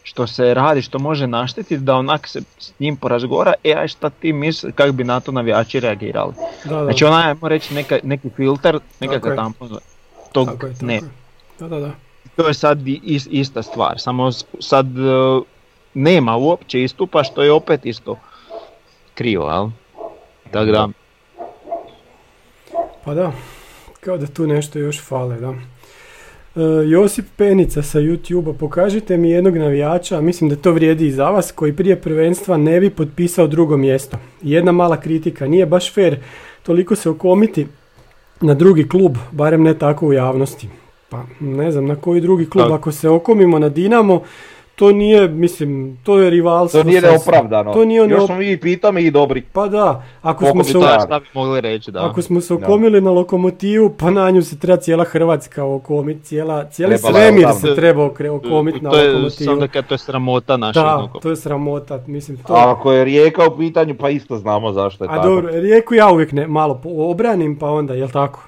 što 0.04 0.28
se 0.28 0.54
radi, 0.54 0.82
što 0.82 1.00
može 1.00 1.28
naštetiti, 1.28 1.78
da 1.78 1.96
onak 1.96 2.28
se 2.28 2.42
s 2.60 2.74
njim 2.80 2.98
porazgovara, 2.98 3.54
e 3.64 3.74
aj 3.74 3.88
šta 3.88 4.10
ti 4.10 4.34
misli, 4.34 4.72
kako 4.72 4.92
bi 4.92 5.04
na 5.04 5.20
to 5.20 5.32
navijači 5.32 5.80
reagirali. 5.80 6.34
Da, 6.66 6.76
da. 6.76 6.84
Znači 6.84 7.06
onaj, 7.06 7.24
ajmo 7.24 7.48
reći, 7.48 7.74
neka, 7.74 8.00
neki 8.04 8.30
filter, 8.30 8.80
nekakav 9.00 9.36
tampon, 9.36 9.70
tog 10.32 10.48
Tako 10.48 10.66
je, 10.66 10.74
tako 10.74 10.86
ne. 10.86 10.96
je. 10.96 11.02
Da, 11.60 11.68
da, 11.68 11.80
da. 11.80 11.92
To 12.36 12.48
je 12.48 12.54
sad 12.54 12.80
is- 12.80 13.28
ista 13.32 13.64
stvar, 13.64 14.00
samo 14.00 14.32
sad 14.60 14.88
e, 14.88 15.42
nema 15.94 16.36
uopće 16.36 16.84
istupa 16.84 17.24
što 17.24 17.44
je 17.44 17.52
opet 17.52 17.86
isto 17.86 18.18
krivo, 19.14 19.50
jel? 19.52 19.70
Tako 20.52 20.72
da, 20.72 20.88
Pa 23.06 23.14
da, 23.14 23.32
kao 24.00 24.18
da 24.18 24.28
tu 24.28 24.48
nešto 24.48 24.80
još 24.80 25.02
fale, 25.02 25.36
da. 25.36 25.54
E, 26.56 26.62
Josip 26.88 27.26
Penica 27.36 27.82
sa 27.82 28.00
YouTube-a, 28.00 28.54
pokažite 28.54 29.18
mi 29.18 29.30
jednog 29.30 29.58
navijača, 29.58 30.22
mislim 30.22 30.50
da 30.50 30.56
to 30.56 30.72
vrijedi 30.72 31.08
i 31.08 31.12
za 31.12 31.30
vas, 31.30 31.52
koji 31.52 31.74
prije 31.74 31.96
prvenstva 31.96 32.58
ne 32.58 32.80
bi 32.80 32.90
potpisao 32.90 33.48
drugo 33.48 33.78
mjesto. 33.78 34.18
Jedna 34.42 34.72
mala 34.72 35.00
kritika, 35.00 35.48
nije 35.48 35.66
baš 35.66 35.94
fair 35.94 36.18
toliko 36.64 36.96
se 36.96 37.10
okomiti 37.10 37.68
na 38.42 38.54
drugi 38.54 38.90
klub, 38.90 39.18
barem 39.32 39.64
ne 39.64 39.74
tako 39.74 40.08
u 40.08 40.14
javnosti. 40.14 40.68
Pa 41.10 41.24
ne 41.40 41.72
znam 41.72 41.86
na 41.86 41.96
koji 41.96 42.22
drugi 42.22 42.46
klub, 42.46 42.72
ako 42.72 42.92
se 42.92 43.10
okomimo 43.10 43.60
na 43.60 43.70
Dinamo, 43.70 44.22
to 44.76 44.92
nije, 44.92 45.28
mislim, 45.28 45.98
to 46.04 46.20
je 46.20 46.30
rivalstvo. 46.30 46.82
To 46.82 46.88
nije 46.88 47.02
neopravdano. 47.02 47.74
To 47.74 47.86
nije 47.86 47.98
Još 48.00 48.08
neop- 48.10 48.26
smo 48.26 48.36
mi 48.36 48.52
i 48.52 48.58
pitome 48.58 49.04
i 49.04 49.12
dobri. 49.12 49.42
Pa 49.44 49.68
da, 49.68 50.04
ako 50.22 50.40
Koliko 50.40 50.54
smo 50.56 50.64
se... 50.64 50.74
to 50.74 51.00
šta, 51.06 51.20
bi 51.20 51.26
mogli 51.34 51.62
reći, 51.62 51.92
da. 51.92 52.06
Ako 52.06 52.22
smo 52.22 52.42
se 52.42 52.54
Da. 52.54 52.60
okomili 52.60 53.02
na 53.02 53.12
lokomotivu, 53.12 53.90
pa 53.92 54.10
na 54.10 54.30
nju 54.30 54.42
se 54.42 54.60
treba 54.60 54.78
cijela 54.78 55.04
Hrvatska 55.04 55.66
okomiti, 55.66 56.22
cijela, 56.22 56.66
cijeli 56.66 56.96
Trebala 56.96 57.20
je 57.20 57.26
svemir 57.26 57.46
odavno. 57.46 57.60
se 57.62 57.76
treba 57.76 58.06
okomiti 58.06 58.82
na 58.82 58.90
to 58.90 58.98
je, 58.98 59.08
lokomotivu. 59.08 59.46
sam 59.46 59.60
da 59.60 59.68
kad 59.68 59.88
to 59.88 59.94
je 59.94 59.98
sramota 59.98 60.58
naša. 60.58 60.82
Da, 60.82 61.08
to 61.22 61.30
je 61.30 61.36
sramota, 61.36 62.00
mislim 62.08 62.38
to. 62.38 62.54
A 62.54 62.72
ako 62.72 62.92
je 62.92 63.04
rijeka 63.04 63.48
u 63.48 63.58
pitanju, 63.58 63.96
pa 63.96 64.10
isto 64.10 64.38
znamo 64.38 64.72
zašto 64.72 65.04
je 65.04 65.10
A 65.10 65.16
tako. 65.16 65.28
dobro, 65.28 65.52
rijeku 65.52 65.94
ja 65.94 66.12
uvijek 66.12 66.32
ne, 66.32 66.48
malo 66.48 66.82
obranim, 66.86 67.56
pa 67.56 67.70
onda, 67.70 67.94
jel 67.94 68.10
tako? 68.10 68.44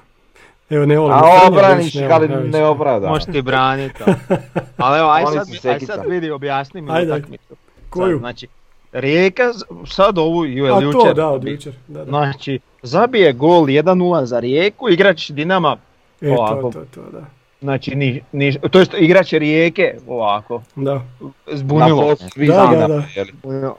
Evo, 0.70 0.86
ne 0.86 0.98
volim. 0.98 1.12
A 1.14 1.22
obraniš, 1.48 1.94
ne 1.94 2.06
ali 2.06 2.28
ne 2.28 2.64
opravda. 2.64 3.08
Možeš 3.08 3.24
ti 3.24 3.42
braniti. 3.42 4.02
ali- 4.76 4.98
evo, 4.98 5.08
aj 5.10 5.24
sad, 5.24 5.48
aj 5.64 5.80
sad 5.80 6.00
vidi, 6.08 6.30
objasni 6.30 6.80
mi 6.80 6.90
Ajde, 6.92 7.12
utakmicu. 7.12 7.54
Koju? 7.90 8.12
Sad, 8.12 8.18
znači, 8.18 8.46
Rijeka, 8.92 9.52
sad 9.86 10.18
ovu 10.18 10.44
ju 10.44 10.64
je 10.64 10.72
A 10.72 10.80
jučer. 10.80 11.00
to, 11.00 11.14
da, 11.14 11.28
od 11.28 11.44
jučer. 11.44 11.72
Da, 11.88 11.98
da. 11.98 12.04
Znači, 12.04 12.58
zabije 12.82 13.32
gol 13.32 13.62
1-0 13.62 14.24
za 14.24 14.40
Rijeku, 14.40 14.88
igrač 14.88 15.30
Dinama 15.30 15.76
E, 16.20 16.26
to, 16.26 16.32
ovako. 16.32 16.70
to, 16.72 16.84
to, 16.94 17.00
da. 17.12 17.24
Znači, 17.60 17.94
ni, 17.94 18.22
ni, 18.32 18.58
to 18.60 18.78
jest 18.78 18.94
igrač 18.94 19.32
Rijeke, 19.32 19.94
ovako, 20.08 20.62
Da. 20.76 21.00
zbunilo. 21.46 22.14
Da, 22.36 22.86
da, 22.86 23.02
da. 23.50 23.74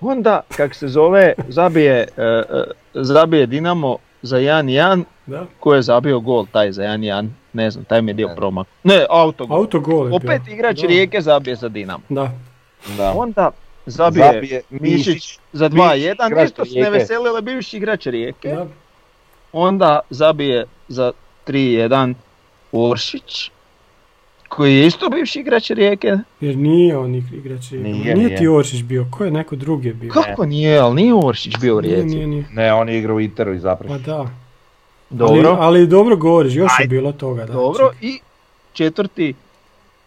Onda, 0.00 0.40
kak 0.56 0.74
se 0.74 0.88
zove, 0.88 1.32
zabije, 1.48 2.08
e, 2.16 2.22
e, 2.22 2.42
zabije 2.94 3.46
Dinamo 3.46 3.96
za 4.22 4.36
1-1, 4.38 5.04
Da. 5.26 5.46
ko 5.60 5.74
je 5.74 5.82
zabio 5.82 6.20
gol 6.20 6.46
taj 6.46 6.72
za 6.72 6.82
1-1, 6.82 7.28
ne 7.52 7.70
znam, 7.70 7.84
taj 7.84 8.02
mi 8.02 8.10
je 8.10 8.14
dio 8.14 8.28
Ne. 8.28 8.36
promak. 8.36 8.66
Ne, 8.84 9.06
autogol. 9.10 9.56
Autogol 9.56 10.04
je 10.04 10.08
bio. 10.10 10.16
Opet 10.16 10.42
igrač 10.48 10.80
Da. 10.80 10.86
Rijeke 10.86 11.20
zabije 11.20 11.56
za 11.56 11.68
Dinamo. 11.68 12.02
Da. 12.08 12.30
Da. 12.96 13.12
Onda 13.12 13.50
zabije, 13.86 14.24
Zabije 14.26 14.62
Mišić 14.70 15.38
za 15.52 15.68
bivši 15.68 15.78
2-1, 15.78 16.26
igrač 16.26 16.30
nešto 16.38 16.64
se 16.64 16.78
ne 16.80 16.90
veselile 16.90 17.42
bivši 17.42 17.76
igrač 17.76 18.06
Rijeke. 18.06 18.48
Da. 18.48 18.66
Onda 19.52 20.00
zabije 20.10 20.64
za 20.88 21.12
3-1 21.46 22.14
Oršić, 22.72 23.50
koji 24.48 24.74
je 24.74 24.86
isto 24.86 25.08
bivši 25.08 25.40
igrač 25.40 25.70
Rijeke. 25.70 26.16
Jer 26.40 26.56
nije 26.56 26.96
on 26.98 27.10
ig- 27.10 27.34
igrač 27.34 27.70
Rijeke. 27.70 27.88
Nije, 27.88 28.04
Nije, 28.04 28.14
nije. 28.16 28.36
ti 28.36 28.48
Oršić 28.48 28.82
bio, 28.82 29.06
ko 29.10 29.24
je 29.24 29.30
neko 29.30 29.56
drugi 29.56 29.88
je 29.88 29.94
bio? 29.94 30.12
Kako 30.12 30.46
nije, 30.46 30.78
ali 30.78 30.94
nije 30.94 31.14
Oršić 31.16 31.54
bio 31.58 31.76
u 31.76 31.80
Rijeci. 31.80 32.06
nije, 32.06 32.26
nije. 32.26 32.44
Ne, 32.52 32.72
on 32.72 32.88
je 32.88 32.98
igrao 32.98 33.16
u 33.16 33.20
Interu 33.20 33.52
i 33.52 33.56
Pa 33.56 33.60
zapravo. 33.60 33.98
da. 33.98 34.26
Dobro, 35.12 35.48
Ali, 35.50 35.56
ali 35.60 35.86
dobro 35.86 36.16
govoriš, 36.16 36.54
još 36.54 36.70
je 36.70 36.76
Ajde. 36.78 36.88
bilo 36.90 37.12
toga. 37.12 37.44
Da, 37.44 37.52
dobro. 37.52 37.90
čekaj. 37.90 38.08
I 38.08 38.18
četvrti 38.72 39.34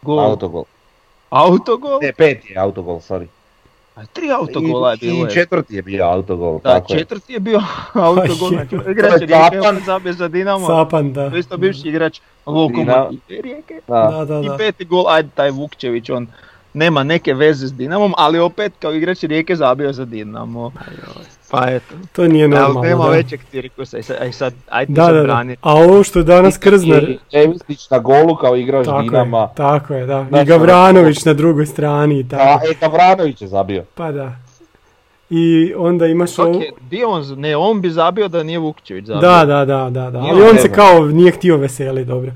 gol, 0.02 0.20
Autogol. 0.22 0.64
autogol. 1.30 2.00
Ne, 2.02 2.14
peti 2.14 2.54
je 2.54 2.60
autogol, 2.60 2.96
sorry. 2.98 3.26
A 3.96 4.06
tri 4.06 4.32
autogola 4.32 4.92
je 4.92 4.98
bilo. 4.98 5.18
I 5.18 5.22
je. 5.22 5.30
četvrti 5.32 5.76
je 5.76 5.82
bio 5.82 6.04
autogol, 6.06 6.54
Da, 6.56 6.70
tako 6.72 6.94
je. 6.94 7.00
četvrti 7.00 7.34
je 7.34 7.40
bio 7.40 7.62
autogol. 7.94 8.26
je. 8.52 8.68
Znači, 8.70 8.92
igrač 8.92 9.22
je 9.22 9.28
Rijeke 9.28 9.80
zabije 9.80 10.14
za 10.14 10.28
Dinamo. 10.28 10.68
Capan, 10.68 11.14
da. 11.14 11.30
To 11.30 11.36
je 11.36 11.40
isto 11.40 11.58
bivši 11.58 11.88
igrač 11.88 12.20
Lokomotive 12.46 13.42
Rijeke. 13.42 13.82
Da. 13.88 14.04
Da, 14.10 14.26
da, 14.26 14.42
I 14.46 14.58
peti 14.58 14.86
gol, 14.86 15.08
ajde 15.08 15.30
taj 15.36 15.52
Vukčević, 15.52 16.10
on 16.10 16.28
nema 16.76 17.04
neke 17.04 17.34
veze 17.34 17.68
s 17.68 17.74
Dinamom, 17.74 18.14
ali 18.18 18.40
opet 18.40 18.74
kao 18.80 18.94
igrač 18.94 19.24
Rijeke 19.24 19.56
zabio 19.56 19.94
za 19.94 20.06
Dinamo. 20.06 20.72
Pa 21.52 21.70
eto. 21.70 21.96
To 22.14 22.28
nije 22.28 22.46
Ali 22.46 22.54
normalno. 22.54 22.82
nema 22.82 23.04
da. 23.04 23.10
većeg 23.10 23.40
cirkusa, 23.52 23.98
aj 23.98 24.04
sad, 24.04 24.18
aj 24.22 24.32
sad, 24.32 24.54
ajde 24.70 24.94
Da, 24.94 25.12
da, 25.12 25.24
da. 25.24 25.44
A 25.62 25.74
ovo 25.74 26.04
što 26.04 26.20
je 26.20 26.24
danas 26.24 26.58
Krznar, 26.58 27.04
I 27.04 27.20
Evistić 27.32 27.90
na 27.90 28.00
golu 28.00 28.36
kao 28.36 28.56
igrač 28.56 28.86
tako 28.86 29.02
Dinama. 29.02 29.40
je, 29.40 29.48
tako 29.56 29.94
je, 29.94 30.06
da. 30.06 30.22
I 30.22 30.30
Znači, 30.30 30.46
Gavranović 30.46 31.26
na 31.26 31.34
drugoj 31.34 31.66
strani 31.66 32.20
i 32.20 32.24
Da, 32.24 32.38
tako. 32.38 32.66
e, 32.66 32.74
Gavranović 32.82 33.42
je 33.42 33.48
zabio. 33.48 33.84
Pa 33.96 34.12
da. 34.12 34.36
I 35.30 35.74
onda 35.78 36.06
imaš 36.08 36.40
ovo... 36.40 36.50
Ok, 36.50 36.64
di 36.82 37.04
on, 37.04 37.24
ne, 37.38 37.56
on 37.56 37.82
bi 37.82 37.90
zabio 37.90 38.28
da 38.28 38.44
nije 38.44 38.60
Vukčević 38.60 39.06
zabio. 39.06 39.22
Da, 39.22 39.46
da, 39.46 39.66
da, 39.66 39.90
da, 39.90 40.10
da. 40.12 40.20
Ali 40.20 40.42
on 40.42 40.58
se 40.58 40.72
kao 40.72 41.06
nije 41.06 41.32
htio 41.32 41.58
veseli, 41.58 42.06
dobro. 42.06 42.32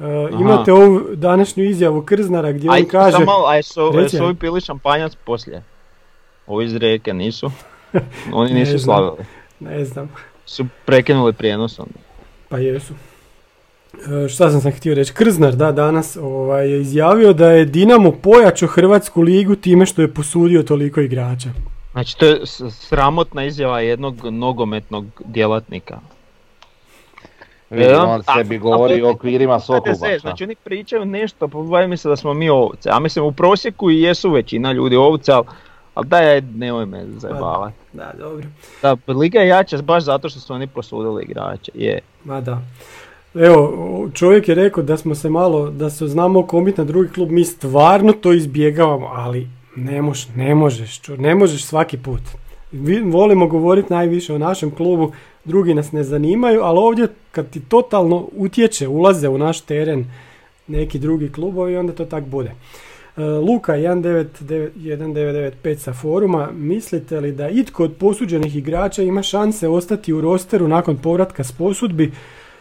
E, 0.00 0.04
imate 0.40 0.72
ovu 0.72 1.00
današnju 1.14 1.64
izjavu 1.64 2.02
Krznara 2.02 2.52
gdje 2.52 2.70
Aj, 2.72 2.80
on 2.80 2.88
kaže... 2.88 3.12
samo 3.12 3.24
malo, 3.24 3.46
aj, 3.46 3.62
su, 3.62 3.80
aj. 3.80 4.20
ovi 4.20 4.34
pili 4.34 4.60
šampanjac 4.60 5.14
poslije. 5.14 5.62
Ovi 6.46 6.64
iz 6.64 6.76
Rijeke 6.76 7.14
nisu. 7.14 7.50
Oni 8.32 8.52
Ne 8.54 8.60
nisu 8.60 8.78
znam. 8.78 8.96
slavili. 8.98 9.26
Ne 9.60 9.84
znam. 9.84 10.10
Su 10.46 10.66
prekinuli 10.84 11.32
prijenos 11.32 11.78
onda. 11.78 11.98
Pa 12.48 12.58
jesu. 12.58 12.94
E, 14.24 14.28
šta 14.28 14.50
sam 14.50 14.60
sam 14.60 14.72
htio 14.72 14.94
reći? 14.94 15.12
Krznar, 15.14 15.54
da, 15.54 15.72
danas 15.72 16.16
ovaj, 16.22 16.70
je 16.70 16.80
izjavio 16.80 17.32
da 17.32 17.50
je 17.50 17.64
Dinamo 17.64 18.12
pojačao 18.12 18.68
Hrvatsku 18.68 19.20
ligu 19.22 19.56
time 19.56 19.86
što 19.86 20.02
je 20.02 20.14
posudio 20.14 20.62
toliko 20.62 21.00
igrača. 21.00 21.48
Znači, 21.92 22.18
to 22.18 22.26
je 22.26 22.40
sramotna 22.70 23.44
izjava 23.44 23.80
jednog 23.80 24.24
nogometnog 24.30 25.04
djelatnika. 25.24 26.00
Vidi, 27.72 27.84
Da. 27.84 28.02
on 28.04 28.22
A- 28.26 28.34
sebi 28.34 28.56
a 28.56 28.58
govori 28.58 29.00
to- 29.00 29.06
o 29.06 29.10
okvirima 29.10 29.60
Sokluba. 29.60 29.90
HDZ, 29.90 30.20
znači 30.20 30.44
oni 30.44 30.54
pričaju 30.54 31.04
nešto, 31.04 31.48
pa 31.48 31.58
se 31.96 32.08
da 32.08 32.16
smo 32.16 32.34
mi 32.34 32.48
ovce. 32.48 32.88
A 32.92 32.98
mislim, 32.98 33.24
u 33.24 33.32
prosjeku 33.32 33.90
i 33.90 34.00
jesu 34.00 34.30
većina 34.30 34.72
ljudi 34.72 34.96
ovce, 34.96 35.32
ali, 35.32 35.44
ali 35.94 36.06
daj, 36.06 36.40
nemoj 36.40 36.86
me 36.86 37.04
zajebavati. 37.16 37.76
Da, 37.92 38.12
dobro. 38.18 38.46
Da, 38.82 38.96
Liga 39.08 39.40
je 39.40 39.48
jača 39.48 39.82
baš 39.82 40.04
zato 40.04 40.28
što 40.28 40.40
su 40.40 40.52
oni 40.54 40.66
posudili 40.66 41.22
igrače. 41.24 41.72
Je. 41.74 41.98
Ma 42.24 42.40
da. 42.40 42.62
Evo, 43.34 43.72
čovjek 44.14 44.48
je 44.48 44.54
rekao 44.54 44.82
da 44.82 44.96
smo 44.96 45.14
se 45.14 45.30
malo, 45.30 45.70
da 45.70 45.90
se 45.90 46.06
znamo 46.06 46.40
okomiti 46.40 46.80
na 46.80 46.84
drugi 46.84 47.08
klub, 47.08 47.30
mi 47.30 47.44
stvarno 47.44 48.12
to 48.12 48.32
izbjegavamo, 48.32 49.06
ali 49.06 49.48
ne, 49.76 50.02
moš, 50.02 50.28
ne 50.28 50.54
možeš, 50.54 51.00
ne 51.08 51.34
možeš 51.34 51.64
svaki 51.64 51.98
put. 51.98 52.20
Vi, 52.72 53.00
volimo 53.00 53.46
govoriti 53.46 53.92
najviše 53.92 54.34
o 54.34 54.38
našem 54.38 54.70
klubu, 54.70 55.12
drugi 55.44 55.74
nas 55.74 55.92
ne 55.92 56.04
zanimaju, 56.04 56.60
ali 56.62 56.78
ovdje 56.78 57.08
kad 57.32 57.50
ti 57.50 57.60
totalno 57.60 58.28
utječe, 58.36 58.88
ulaze 58.88 59.28
u 59.28 59.38
naš 59.38 59.60
teren 59.60 60.04
neki 60.66 60.98
drugi 60.98 61.32
klubovi, 61.32 61.76
onda 61.76 61.92
to 61.92 62.04
tak 62.04 62.24
bude. 62.24 62.52
E, 63.16 63.22
Luka 63.22 63.72
199- 63.72 64.68
1995 64.76 65.76
sa 65.76 65.92
foruma, 65.92 66.48
mislite 66.52 67.20
li 67.20 67.32
da 67.32 67.48
itko 67.48 67.84
od 67.84 67.92
posuđenih 68.00 68.56
igrača 68.56 69.02
ima 69.02 69.22
šanse 69.22 69.68
ostati 69.68 70.12
u 70.12 70.20
rosteru 70.20 70.68
nakon 70.68 70.96
povratka 70.96 71.44
s 71.44 71.52
posudbi? 71.52 72.12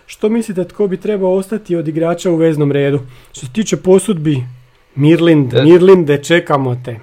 Što 0.06 0.30
mislite 0.30 0.64
tko 0.64 0.88
bi 0.88 0.98
trebao 0.98 1.34
ostati 1.34 1.76
od 1.76 1.88
igrača 1.88 2.32
u 2.32 2.36
veznom 2.36 2.72
redu? 2.72 3.00
Što 3.32 3.46
se 3.46 3.54
tiče 3.54 3.78
posudbi, 3.78 4.44
Mirlind. 4.96 5.54
Mirlinde, 5.64 6.24
čekamo 6.24 6.82
te. 6.86 7.00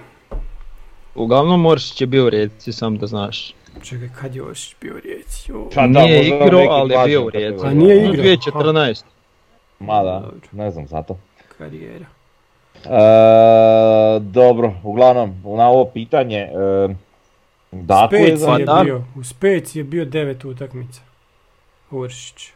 Uglavnom 1.14 1.60
Moršić 1.60 2.00
je 2.00 2.06
bio 2.06 2.26
u 2.26 2.30
Rijeci, 2.30 2.72
sam 2.72 2.98
da 2.98 3.06
znaš. 3.06 3.54
Čekaj, 3.82 4.08
kad 4.20 4.34
je 4.34 4.42
Oršić 4.42 4.76
bio 4.80 4.94
u 4.94 5.00
Rijeci? 5.00 5.52
Pa 5.74 5.80
da, 5.80 5.86
nije 5.86 6.18
možda 6.18 6.46
igrao, 6.46 6.60
neki 6.60 6.72
ali 6.72 6.92
je 6.92 6.96
mlađi 6.98 7.10
bio 7.10 7.24
u. 7.24 7.30
Rijeci. 7.30 7.66
A 7.66 7.70
nije 7.70 7.96
U 7.96 8.14
igrao? 8.14 8.24
2014. 8.24 9.02
Ma 9.78 10.02
da, 10.02 10.20
Dobro. 10.20 10.48
ne 10.52 10.70
znam 10.70 10.86
zato. 10.86 11.18
Karijera. 11.58 12.06
E, 12.84 12.88
dobro, 14.20 14.74
uglavnom, 14.82 15.42
na 15.44 15.68
ovo 15.68 15.84
pitanje, 15.84 16.38
e, 16.38 16.94
Daku 17.72 18.14
je 18.14 18.26
Speci 18.26 18.36
za... 18.36 18.46
Pa 18.46 18.58
je 18.58 18.64
da. 18.64 18.80
bio, 18.84 19.04
u 19.16 19.24
Speci 19.24 19.78
je 19.78 19.84
bio 19.84 20.04
devet 20.04 20.44
utakmica. 20.44 21.00
Oršić. 21.90 22.50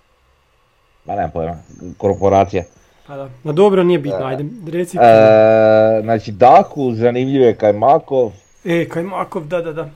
Ma 1.04 1.14
nemam 1.14 1.30
pojma, 1.30 1.56
korporacija. 1.98 2.64
Pa 3.06 3.16
da. 3.16 3.28
Ma 3.44 3.52
dobro, 3.52 3.82
nije 3.82 3.98
bitno, 3.98 4.24
ajde, 4.24 4.44
reci. 4.72 4.96
E, 4.96 6.00
znači 6.02 6.32
Daku, 6.32 6.92
zanimljiv 6.94 7.42
je 7.42 7.54
Kajmakov 7.56 8.32
E, 8.64 8.88
Kajmakov, 8.88 9.44
da, 9.44 9.60
da, 9.60 9.72
da. 9.72 9.88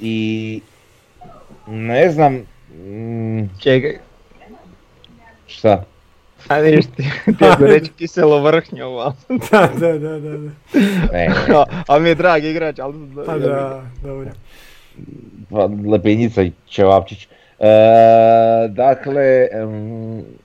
I 0.00 0.60
ne 1.66 2.10
znam 2.10 2.34
mm, 2.74 3.48
Čekaj, 3.60 3.98
šta. 5.46 5.84
a 6.48 6.58
vidiš 6.58 6.86
ti, 6.86 7.02
ti 7.38 7.44
reći 7.60 7.90
kiselo 7.92 8.42
vrhnjovo, 8.42 8.98
ali- 9.00 9.38
da, 9.50 9.70
da, 9.78 9.98
da, 9.98 10.18
da, 10.18 10.30
da. 10.30 10.50
Ne, 11.12 11.28
ali 11.86 12.02
mi 12.02 12.08
je 12.08 12.14
drag 12.14 12.44
igrač, 12.44 12.78
ali... 12.78 12.94
Pa 13.26 13.38
da, 13.38 13.82
dobro. 14.02 14.30
pa, 15.50 15.68
Lepinjica 15.90 16.42
i 16.42 16.52
Čevapčić. 16.66 17.28
E, 17.58 17.68
dakle, 18.68 19.48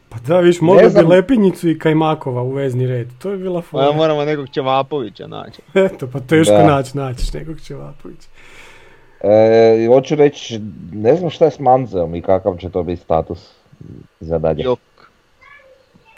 Pa 0.10 0.20
da, 0.20 0.40
viš, 0.40 0.62
mogli 0.62 0.90
bi. 0.90 1.02
Lepinjicu 1.02 1.70
i 1.70 1.80
Kajmakova 1.80 2.42
u 2.42 2.52
vezni 2.52 2.88
red. 2.88 3.08
To 3.20 3.32
je 3.32 3.38
bila 3.38 3.62
Pa 3.62 3.68
fora. 3.68 3.92
moramo 3.92 4.26
nekog 4.26 4.50
Čevapovića 4.50 5.28
naći. 5.28 5.62
Eto, 5.76 6.08
pa 6.08 6.20
teško 6.20 6.58
naći, 6.58 6.98
naćiš 6.98 7.34
nekog 7.34 7.62
Čevapovića. 7.62 8.28
E, 9.24 9.88
hoću 9.88 10.16
reći, 10.16 10.60
ne 10.94 11.16
znam 11.16 11.30
šta 11.30 11.46
je 11.46 11.52
s 11.52 11.60
Manzeom 11.60 12.16
i 12.16 12.22
kakav 12.22 12.58
će 12.58 12.70
to 12.70 12.84
biti 12.84 13.02
status 13.02 13.52
za 14.20 14.38
dalje. 14.38 14.64
Jok. 14.64 14.80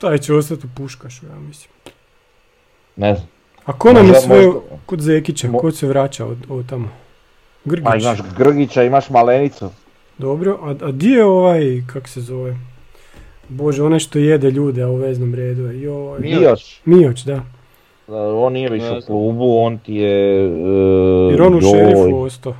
Taj 0.01 0.17
će 0.17 0.33
ostati 0.33 0.65
u 0.65 0.77
Puškašu, 0.77 1.25
ja 1.25 1.39
mislim. 1.39 1.71
Ne 2.95 3.15
znam. 3.15 3.27
A 3.65 3.73
ko 3.73 3.93
nam 3.93 4.05
je 4.05 4.11
možda- 4.11 4.59
kod 4.85 5.01
Zekića, 5.01 5.47
Mo- 5.47 5.59
ko 5.59 5.71
se 5.71 5.87
vraća 5.87 6.25
od, 6.25 6.37
od 6.49 6.69
tamo? 6.69 6.89
Grgić. 7.65 7.85
Ma 7.85 7.95
imaš 7.95 8.19
Grgića, 8.37 8.83
imaš 8.83 9.09
Malenicu. 9.09 9.69
Dobro, 10.17 10.59
a, 10.61 10.75
a 10.81 10.91
di 10.91 11.09
je 11.09 11.25
ovaj, 11.25 11.61
kak 11.93 12.07
se 12.07 12.21
zove? 12.21 12.55
Bože, 13.49 13.83
onaj 13.83 13.99
što 13.99 14.19
jede 14.19 14.51
ljude, 14.51 14.81
a 14.81 14.87
u 14.87 14.95
veznom 14.95 15.35
redu 15.35 15.65
je. 15.65 15.81
Joj. 15.81 16.19
Mioć. 16.19 16.81
Mioć. 16.85 17.23
Da. 17.23 17.41
On 18.35 18.53
nije 18.53 18.69
više 18.69 18.91
u 18.91 19.01
klubu, 19.01 19.57
on 19.57 19.77
ti 19.77 19.95
je... 19.95 20.45
e, 20.45 20.49
Jer 21.31 21.41
on 21.41 21.55
u 21.55 21.61
šerifu 21.61 22.17
ostao. 22.17 22.55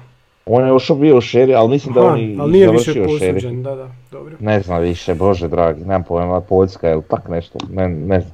On 0.45 0.63
je 0.63 0.69
još 0.69 0.91
bio 0.95 1.17
u 1.17 1.21
šeri, 1.21 1.55
ali 1.55 1.69
mislim 1.69 1.93
da 1.93 2.03
on 2.03 2.19
i 2.19 2.37
ali 2.39 2.51
nije 2.51 2.71
više 2.71 3.01
u 3.01 3.05
posuđen, 3.05 3.63
da, 3.63 3.75
da, 3.75 3.89
dobro. 4.11 4.35
Ne 4.39 4.59
znam 4.59 4.81
više, 4.81 5.15
bože 5.15 5.47
dragi, 5.47 5.81
nemam 5.81 6.03
pojma, 6.03 6.41
Poljska 6.41 6.89
ili 6.89 7.03
tak 7.09 7.29
nešto, 7.29 7.59
ne, 7.69 7.89
ne 7.89 8.19
znam. 8.19 8.33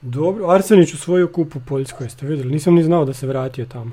Dobro, 0.00 0.50
Arsenić 0.50 0.94
usvojio 0.94 1.28
kup 1.28 1.56
u 1.56 1.60
Poljskoj, 1.68 2.04
jeste 2.04 2.26
vidjeli? 2.26 2.52
Nisam 2.52 2.74
ni 2.74 2.82
znao 2.82 3.04
da 3.04 3.12
se 3.12 3.26
vratio 3.26 3.64
tamo. 3.64 3.90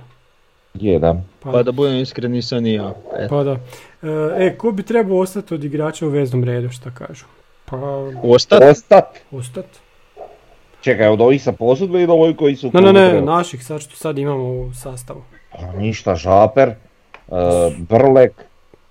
Je, 0.74 1.00
da. 1.00 1.22
Pa 1.40 1.64
da 1.64 1.72
budem 1.72 1.98
iskren, 1.98 2.32
nisam 2.32 2.64
ni 2.64 2.74
ja. 2.74 2.94
Eto. 3.18 3.30
Pa 3.30 3.44
da. 3.44 3.52
E, 3.52 4.46
E, 4.46 4.58
ko 4.58 4.72
bi 4.72 4.84
trebao 4.84 5.18
ostati 5.18 5.54
od 5.54 5.64
igrača 5.64 6.06
u 6.06 6.10
veznom 6.10 6.44
redu, 6.44 6.70
šta 6.70 6.92
kažu? 6.92 7.26
Pa, 7.66 7.78
Ostat? 8.24 8.64
Ostat. 8.64 9.06
ostat. 9.32 9.66
Čekaj, 10.82 11.08
od 11.08 11.22
ovih 11.22 11.44
sa 11.44 11.52
posudbe 11.52 12.02
ili 12.02 12.12
ovi 12.12 12.36
koji 12.36 12.56
su 12.56 12.68
u 12.68 12.72
Ne, 12.74 12.82
ne, 12.82 12.94
ne, 12.94 13.22
naših, 13.22 13.66
sad 13.66 13.82
što 13.82 13.96
sad 13.96 14.18
imamo 14.18 14.44
u 14.44 14.74
sastavu. 14.74 15.22
Pa 15.56 15.72
ništa, 15.74 16.16
Žaper, 16.16 16.70
e, 16.70 16.76
Brlek, 17.80 18.46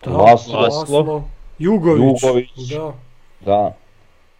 Da, 0.04 0.10
Laslo, 0.10 0.60
Laslo. 0.60 1.24
Jugović. 1.58 2.22
Jugović. 2.22 2.50
Da. 2.70 2.92
da. 3.42 3.72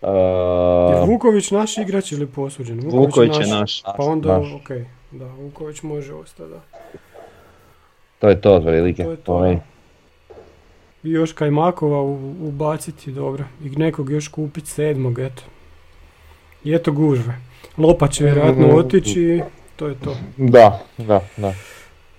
Je 0.02 1.02
Uh, 1.02 1.08
Vuković 1.08 1.50
naš 1.50 1.78
igrač 1.78 2.12
ili 2.12 2.26
posuđen? 2.26 2.80
Vuković 2.84 3.32
je 3.40 3.46
naš. 3.46 3.82
Pa 3.82 3.94
onda, 3.98 4.38
naš. 4.38 4.48
ok, 4.54 4.68
da, 5.10 5.24
Vuković 5.26 5.82
može 5.82 6.14
ostati, 6.14 6.50
da. 6.50 6.60
to 8.18 8.28
je 8.28 8.40
to 8.40 8.54
otprilike. 8.54 9.04
To 9.04 9.10
je 9.10 9.16
to, 9.16 9.38
meni. 9.40 9.60
I 11.02 11.10
još 11.10 11.32
Kajmakova 11.32 12.02
ubaciti, 12.42 13.12
dobro. 13.12 13.44
I 13.64 13.70
nekog 13.70 14.10
još 14.10 14.28
kupiti 14.28 14.66
sedmog, 14.66 15.18
eto. 15.18 15.42
I 16.64 16.74
eto 16.74 16.92
gužve. 16.92 17.34
Lopa 17.78 18.08
će 18.08 18.24
vjerojatno 18.24 18.66
Mhm. 18.66 18.76
otići 18.76 19.20
i 19.20 19.42
to 19.76 19.86
je 19.86 19.94
to. 19.94 20.16
Da, 20.36 20.80
da, 20.98 21.20
da. 21.36 21.52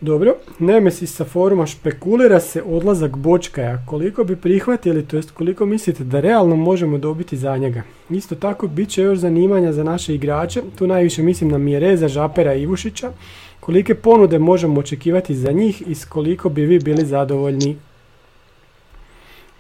Dobro, 0.02 0.36
Nemesis 0.60 1.16
sa 1.16 1.26
foruma 1.26 1.66
špekulira 1.66 2.40
se 2.40 2.64
odlazak 2.64 3.18
Bočkaja. 3.18 3.78
Koliko 3.88 4.24
bi 4.24 4.36
prihvatili, 4.36 5.06
to 5.06 5.16
jest 5.16 5.32
koliko 5.32 5.66
mislite 5.66 6.04
da 6.04 6.20
realno 6.20 6.56
možemo 6.56 6.98
dobiti 6.98 7.38
za 7.38 7.58
njega? 7.58 7.82
Isto 8.10 8.36
tako, 8.36 8.68
bit 8.68 8.90
će 8.90 9.02
još 9.02 9.20
zanimanja 9.20 9.72
za 9.74 9.84
naše 9.84 10.16
igrače. 10.16 10.62
Tu 10.78 10.88
najviše 10.88 11.24
mislim 11.24 11.50
na 11.52 11.58
Mjereza, 11.58 12.08
Žapera 12.08 12.54
i 12.54 12.62
Ivušića. 12.62 13.12
Kolike 13.60 13.96
ponude 13.96 14.40
možemo 14.40 14.80
očekivati 14.80 15.36
za 15.36 15.52
njih 15.52 15.84
i 15.88 15.96
s 15.96 16.06
koliko 16.06 16.50
bi 16.50 16.66
vi 16.66 16.80
bili 16.80 17.06
zadovoljni? 17.06 17.78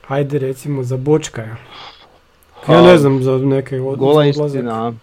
Hajde 0.02 0.40
recimo 0.40 0.84
za 0.84 0.98
Bočkaja. 0.98 1.56
Ja 2.70 2.82
ne 2.82 2.98
znam 2.98 3.24
za 3.24 3.38
neke 3.38 3.82
od, 3.82 4.00
Gola 4.00 4.26
istina. 4.26 4.94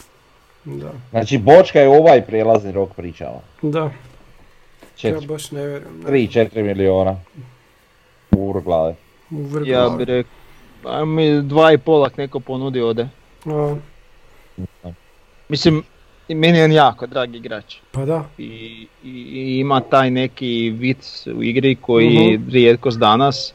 Da, 0.64 0.92
Znači 1.10 1.38
Bočka 1.38 1.80
je 1.80 1.88
ovaj 1.88 2.22
prijelazni 2.26 2.72
rok 2.72 2.94
pričao. 2.94 3.40
da, 3.62 3.90
ja 4.98 5.20
baš 5.22 5.50
ne 5.50 5.66
vjerujem. 5.66 6.00
ne. 6.00 6.10
3-4 6.10 6.62
miliona. 6.64 7.16
U 8.30 8.52
glave. 8.54 8.94
U 9.30 9.42
vrh 9.42 9.66
Ja 9.66 9.88
bih 9.88 10.06
rekao, 10.06 10.30
a 10.86 11.04
mi 11.04 11.42
dva 11.42 11.72
i 11.72 11.78
pol 11.78 12.04
ak 12.04 12.16
neko 12.16 12.40
ponudi 12.40 12.80
ode. 12.82 13.08
A, 13.46 13.76
Mislim, 15.48 15.82
meni 16.28 16.58
je 16.58 16.64
on 16.64 16.72
jako 16.72 17.06
drag 17.06 17.34
igrač. 17.34 17.76
pa 17.90 18.04
da, 18.04 18.24
I, 18.38 18.44
i, 19.04 19.10
i 19.10 19.58
ima 19.58 19.80
taj 19.80 20.10
neki 20.10 20.46
vic 20.70 21.02
u 21.28 21.42
igri 21.42 21.74
koji 21.76 22.08
Mhm. 22.30 22.50
rijetkost 22.50 22.98
danas. 22.98 23.54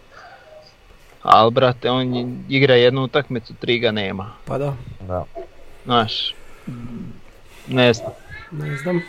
Ali 1.23 1.51
brate, 1.51 1.91
on 1.91 2.15
je- 2.15 2.27
igra 2.49 2.75
jednu 2.75 3.03
utakmicu, 3.03 3.53
tri 3.53 3.79
ga 3.79 3.91
nema. 3.91 4.31
pa 4.45 4.57
da, 4.57 4.75
Da. 5.01 5.25
Znaš, 5.85 6.35
ne 7.67 7.93
znam. 7.93 8.11
ne 8.51 8.77
znam. 8.77 9.01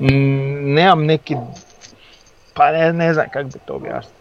Mm, 0.00 0.74
nemam 0.74 1.04
neki, 1.04 1.36
pa 2.54 2.72
ne, 2.72 2.92
ne 2.92 3.14
znam 3.14 3.26
kako 3.32 3.48
bi 3.48 3.58
to 3.64 3.74
objasnio. 3.74 4.14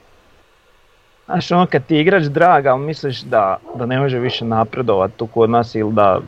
Znaš, 1.25 1.51
ono 1.51 1.65
kad 1.65 1.85
ti 1.85 1.97
igrač 1.97 2.23
drag, 2.23 2.65
ali 2.65 2.81
misliš 2.81 3.21
da, 3.21 3.57
da 3.75 3.85
ne 3.85 3.99
može 3.99 4.19
više 4.19 4.45
napredovat 4.45 5.11
tu 5.17 5.27
kod 5.27 5.49
nas 5.49 5.75
ili 5.75 5.93
da... 5.93 6.19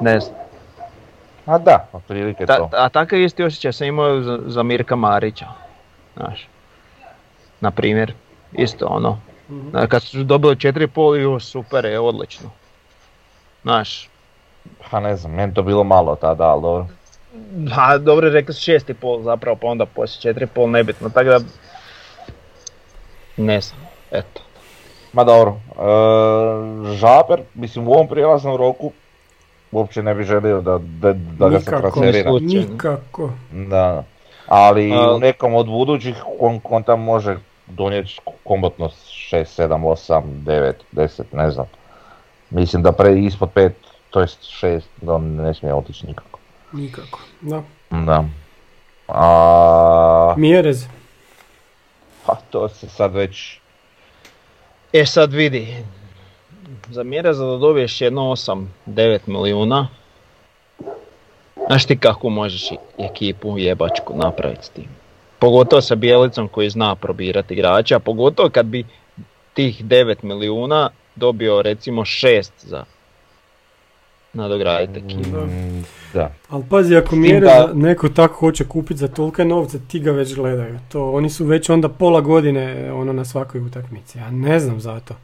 Ne 0.00 0.20
znam. 0.20 0.36
A 1.46 1.58
da, 1.58 1.86
otprilike 1.92 2.46
Ta, 2.46 2.56
to. 2.56 2.68
a 2.72 2.88
takav 2.88 3.20
isti 3.20 3.42
osjećaj 3.42 3.72
sam 3.72 3.86
imao 3.86 4.20
za, 4.20 4.38
za 4.46 4.62
Mirka 4.62 4.96
Marića. 4.96 5.46
Znaš. 6.16 6.48
Na 7.60 7.70
primjer, 7.70 8.14
isto 8.52 8.86
ono. 8.86 9.18
Mhm. 9.50 9.70
Znaš, 9.70 9.88
Kad 9.88 10.02
su 10.02 10.24
dobili 10.24 10.56
4,5 10.56 11.36
i 11.36 11.40
super 11.40 11.84
je, 11.84 12.00
odlično. 12.00 12.50
Znaš, 13.62 14.08
Pa 14.90 15.00
ne 15.00 15.16
znam, 15.16 15.32
meni 15.32 15.54
to 15.54 15.62
bilo 15.62 15.84
malo 15.84 16.16
tada, 16.16 16.44
ali 16.44 16.62
dobro. 16.62 16.86
A 17.76 17.98
dobro 17.98 18.30
rekli 18.30 18.54
su 18.54 18.70
6,5 18.70 19.22
zapravo, 19.22 19.56
pa 19.56 19.66
onda 19.66 19.86
poslije 19.86 20.34
4,5 20.34 20.66
nebitno, 20.66 21.08
tako 21.08 21.28
da... 21.28 21.38
Ne 23.36 23.60
znam, 23.60 23.80
eto. 24.10 24.40
Ma 25.12 25.24
dobro, 25.24 25.60
e, 25.70 26.96
Žaper, 26.96 27.40
mislim 27.54 27.88
u 27.88 27.92
ovom 27.92 28.08
prijelaznom 28.08 28.56
roku 28.56 28.92
uopće 29.72 30.02
ne 30.02 30.14
bi 30.14 30.24
želio 30.24 30.60
da, 30.60 30.78
da, 30.78 31.12
da 31.12 31.48
ga 31.48 31.60
se 31.60 31.70
Nikako. 31.70 31.80
transferira. 31.80 32.30
Nikako. 32.40 33.30
Da, 33.52 34.04
ali 34.46 34.92
A- 34.92 35.14
u 35.14 35.18
nekom 35.18 35.54
od 35.54 35.66
budućih 35.66 36.16
on, 36.40 36.60
on 36.64 36.82
tam 36.82 37.00
može 37.02 37.36
donijeti 37.66 38.16
komotno 38.44 38.88
6, 38.88 39.62
7, 39.62 39.68
8, 39.68 40.22
9, 40.44 40.72
10, 40.92 41.22
ne 41.32 41.50
znam. 41.50 41.66
Mislim 42.50 42.82
da 42.82 42.92
pre 42.92 43.18
ispod 43.18 43.48
5, 43.54 43.70
to 44.10 44.20
jest 44.20 44.38
6, 44.42 44.80
da 45.00 45.14
on 45.14 45.34
ne 45.36 45.54
smije 45.54 45.74
otići 45.74 46.06
nikako. 46.06 46.31
Nikako. 46.72 47.20
Da. 47.40 47.62
Da. 47.90 48.24
A, 49.08 50.34
Mjerez. 50.36 50.86
pa 52.26 52.34
to 52.50 52.68
se 52.68 52.88
sad 52.88 53.14
već, 53.14 53.58
E 54.92 55.06
sad 55.06 55.32
vidi, 55.32 55.76
za 56.90 57.02
mjere 57.02 57.32
za 57.34 57.46
da 57.46 57.56
dobiješ 57.56 58.00
jedno 58.00 58.22
8-9 58.22 59.18
milijuna, 59.26 59.88
znaš 61.66 61.86
ti 61.86 61.98
kako 61.98 62.28
možeš 62.28 62.70
ekipu 62.98 63.58
jebačku 63.58 64.16
napraviti 64.16 64.64
s 64.64 64.68
tim. 64.68 64.88
Pogotovo 65.38 65.82
sa 65.82 65.94
Bjelicom 65.94 66.48
koji 66.48 66.70
zna 66.70 66.94
probirati 66.94 67.54
igrača, 67.54 67.96
a 67.96 67.98
pogotovo 67.98 68.50
kad 68.50 68.66
bi 68.66 68.84
tih 69.54 69.84
9 69.84 70.16
milijuna 70.22 70.90
dobio 71.16 71.62
recimo 71.62 72.02
6 72.02 72.50
za 72.58 72.84
nadograditi 74.34 74.98
ekipu. 75.00 75.36
da. 76.14 76.30
Ali 76.48 76.64
pazi, 76.70 76.96
ako 76.96 77.08
tim 77.08 77.20
Mjerez 77.20 77.40
da- 77.42 77.70
neko 77.74 78.08
tako 78.08 78.34
hoće 78.36 78.64
kupiti 78.64 78.96
za 78.96 79.08
tolike 79.08 79.44
novce, 79.44 79.78
ti 79.80 80.00
ga 80.00 80.10
već 80.10 80.34
gledaju. 80.34 80.78
To, 80.88 81.10
oni 81.10 81.30
su 81.30 81.44
već 81.44 81.70
onda 81.70 81.88
pola 81.88 82.20
godine 82.20 82.92
ono 82.92 83.12
na 83.12 83.24
svakoj 83.24 83.60
utakmici. 83.60 84.18
Ja 84.18 84.30
ne 84.30 84.60
znam 84.60 84.80
za 84.80 85.00
to. 85.00 85.14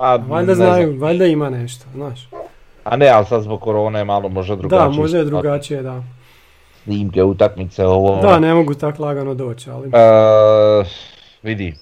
A, 0.00 0.16
Valjda 0.16 0.36
ne 0.42 0.54
znam. 0.54 0.68
znaju, 0.68 0.98
valjda 0.98 1.26
ima 1.26 1.50
nešto, 1.50 1.84
znaš. 1.94 2.28
A 2.84 2.96
ne, 2.96 3.08
ali 3.08 3.26
sad 3.26 3.42
zbog 3.42 3.60
korone 3.60 3.98
je 3.98 4.04
malo 4.04 4.28
možda 4.28 4.56
drugačije. 4.56 4.84
Da, 4.84 4.88
možda 4.90 5.18
je 5.18 5.24
drugačije, 5.24 5.82
da. 5.82 6.02
Snimke, 6.82 7.22
utakmice, 7.22 7.86
ovo. 7.86 8.20
Da, 8.22 8.38
ne 8.38 8.54
mogu 8.54 8.74
tak 8.74 8.98
lagano 8.98 9.34
doći, 9.34 9.70
ali... 9.70 9.88
E, 9.88 10.84
vidi, 11.42 11.74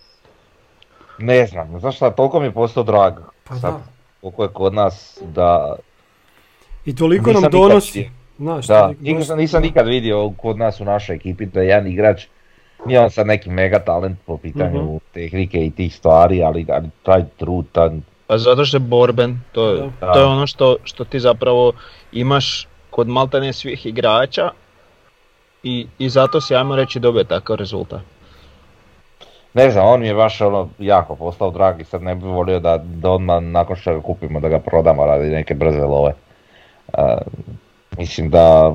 ne 1.19 1.47
znam, 1.47 1.81
znaš 1.81 1.97
šta, 1.97 2.11
toliko 2.11 2.41
mi 2.41 2.47
je 2.47 2.53
postao 2.53 2.83
drag, 2.83 3.15
Pa 3.45 3.55
sad, 3.55 3.73
da. 3.73 3.81
koliko 4.21 4.43
je 4.43 4.49
kod 4.49 4.75
nas, 4.75 5.19
da, 5.25 5.77
I 6.87 6.95
toliko 6.95 7.27
Nisam 7.27 7.43
nam 7.43 7.51
donosi. 7.53 8.11
Znaš, 8.39 8.67
da, 8.67 8.93
nisam 9.37 9.63
nikad 9.63 9.87
vidio 9.87 10.31
kod 10.33 10.59
nas 10.59 10.81
u 10.81 10.85
našoj 10.85 11.17
ekipi 11.17 11.47
da 11.47 11.61
je 11.61 11.69
jedan 11.69 11.87
igrač, 11.87 12.27
nije 12.87 13.01
on 13.01 13.11
sad 13.11 13.27
neki 13.27 13.51
mega 13.51 13.79
talent 13.79 14.19
po 14.27 14.37
pitanju 14.37 14.83
Mhm. 14.83 14.97
tehnike 15.13 15.67
i 15.67 15.71
tih 15.71 15.95
stvari, 15.95 16.43
ali, 16.43 16.67
ali 16.69 16.89
taj 17.03 17.25
trud, 17.37 17.67
taj, 17.73 17.89
Pa 18.27 18.39
zato 18.39 18.65
što 18.65 18.77
je 18.77 18.81
borben, 18.81 19.41
to, 19.53 19.69
je- 19.69 19.91
Da. 20.01 20.13
to 20.13 20.19
je 20.19 20.25
ono 20.25 20.47
što, 20.47 20.77
što 20.85 21.05
ti 21.05 21.21
zapravo 21.21 21.73
imaš 22.13 22.67
kod 22.91 23.09
maltene 23.09 23.53
svih 23.53 23.87
igrača 23.87 24.51
i, 25.63 25.87
i 25.99 26.09
zato 26.09 26.41
si 26.41 26.57
ajmo 26.57 26.77
reći 26.77 27.01
dobio 27.01 27.25
takav 27.25 27.57
rezultat. 27.57 28.01
ne 29.55 29.71
znam, 29.71 29.87
on 29.87 30.01
mi 30.01 30.07
je 30.07 30.15
baš 30.15 30.41
ono 30.41 30.69
jako 30.79 31.17
postao 31.17 31.51
drag 31.51 31.81
i 31.81 31.85
sad 31.85 32.03
ne 32.03 32.15
bih 32.15 32.25
volio 32.25 32.61
da, 32.61 32.79
da 32.79 33.11
odmah 33.11 33.43
nakon 33.43 33.77
što 33.77 33.95
ga 33.95 34.01
kupimo 34.01 34.41
da 34.41 34.49
ga 34.49 34.59
prodamo 34.59 35.07
radi 35.07 35.29
neke 35.29 35.55
brze 35.55 35.81
love. 35.81 36.13
Mislim 37.99 38.31
da 38.31 38.75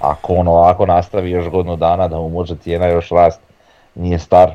ako 0.00 0.34
on 0.34 0.48
ovako 0.48 0.86
nastavi 0.86 1.30
još 1.30 1.48
godinu 1.48 1.76
dana 1.76 2.08
da 2.08 2.16
mu 2.16 2.28
može 2.28 2.56
cijena 2.56 2.86
još 2.86 3.08
rast, 3.10 3.40
nije 3.94 4.18
star, 4.18 4.50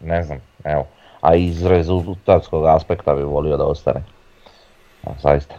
ne 0.00 0.22
znam, 0.22 0.38
evo. 0.64 0.86
A 1.20 1.34
iz 1.34 1.66
rezultatskog 1.66 2.66
aspekta 2.66 3.14
bi 3.14 3.22
volio 3.22 3.56
da 3.56 3.64
ostane. 3.64 4.02
A, 5.04 5.10
zaista. 5.22 5.54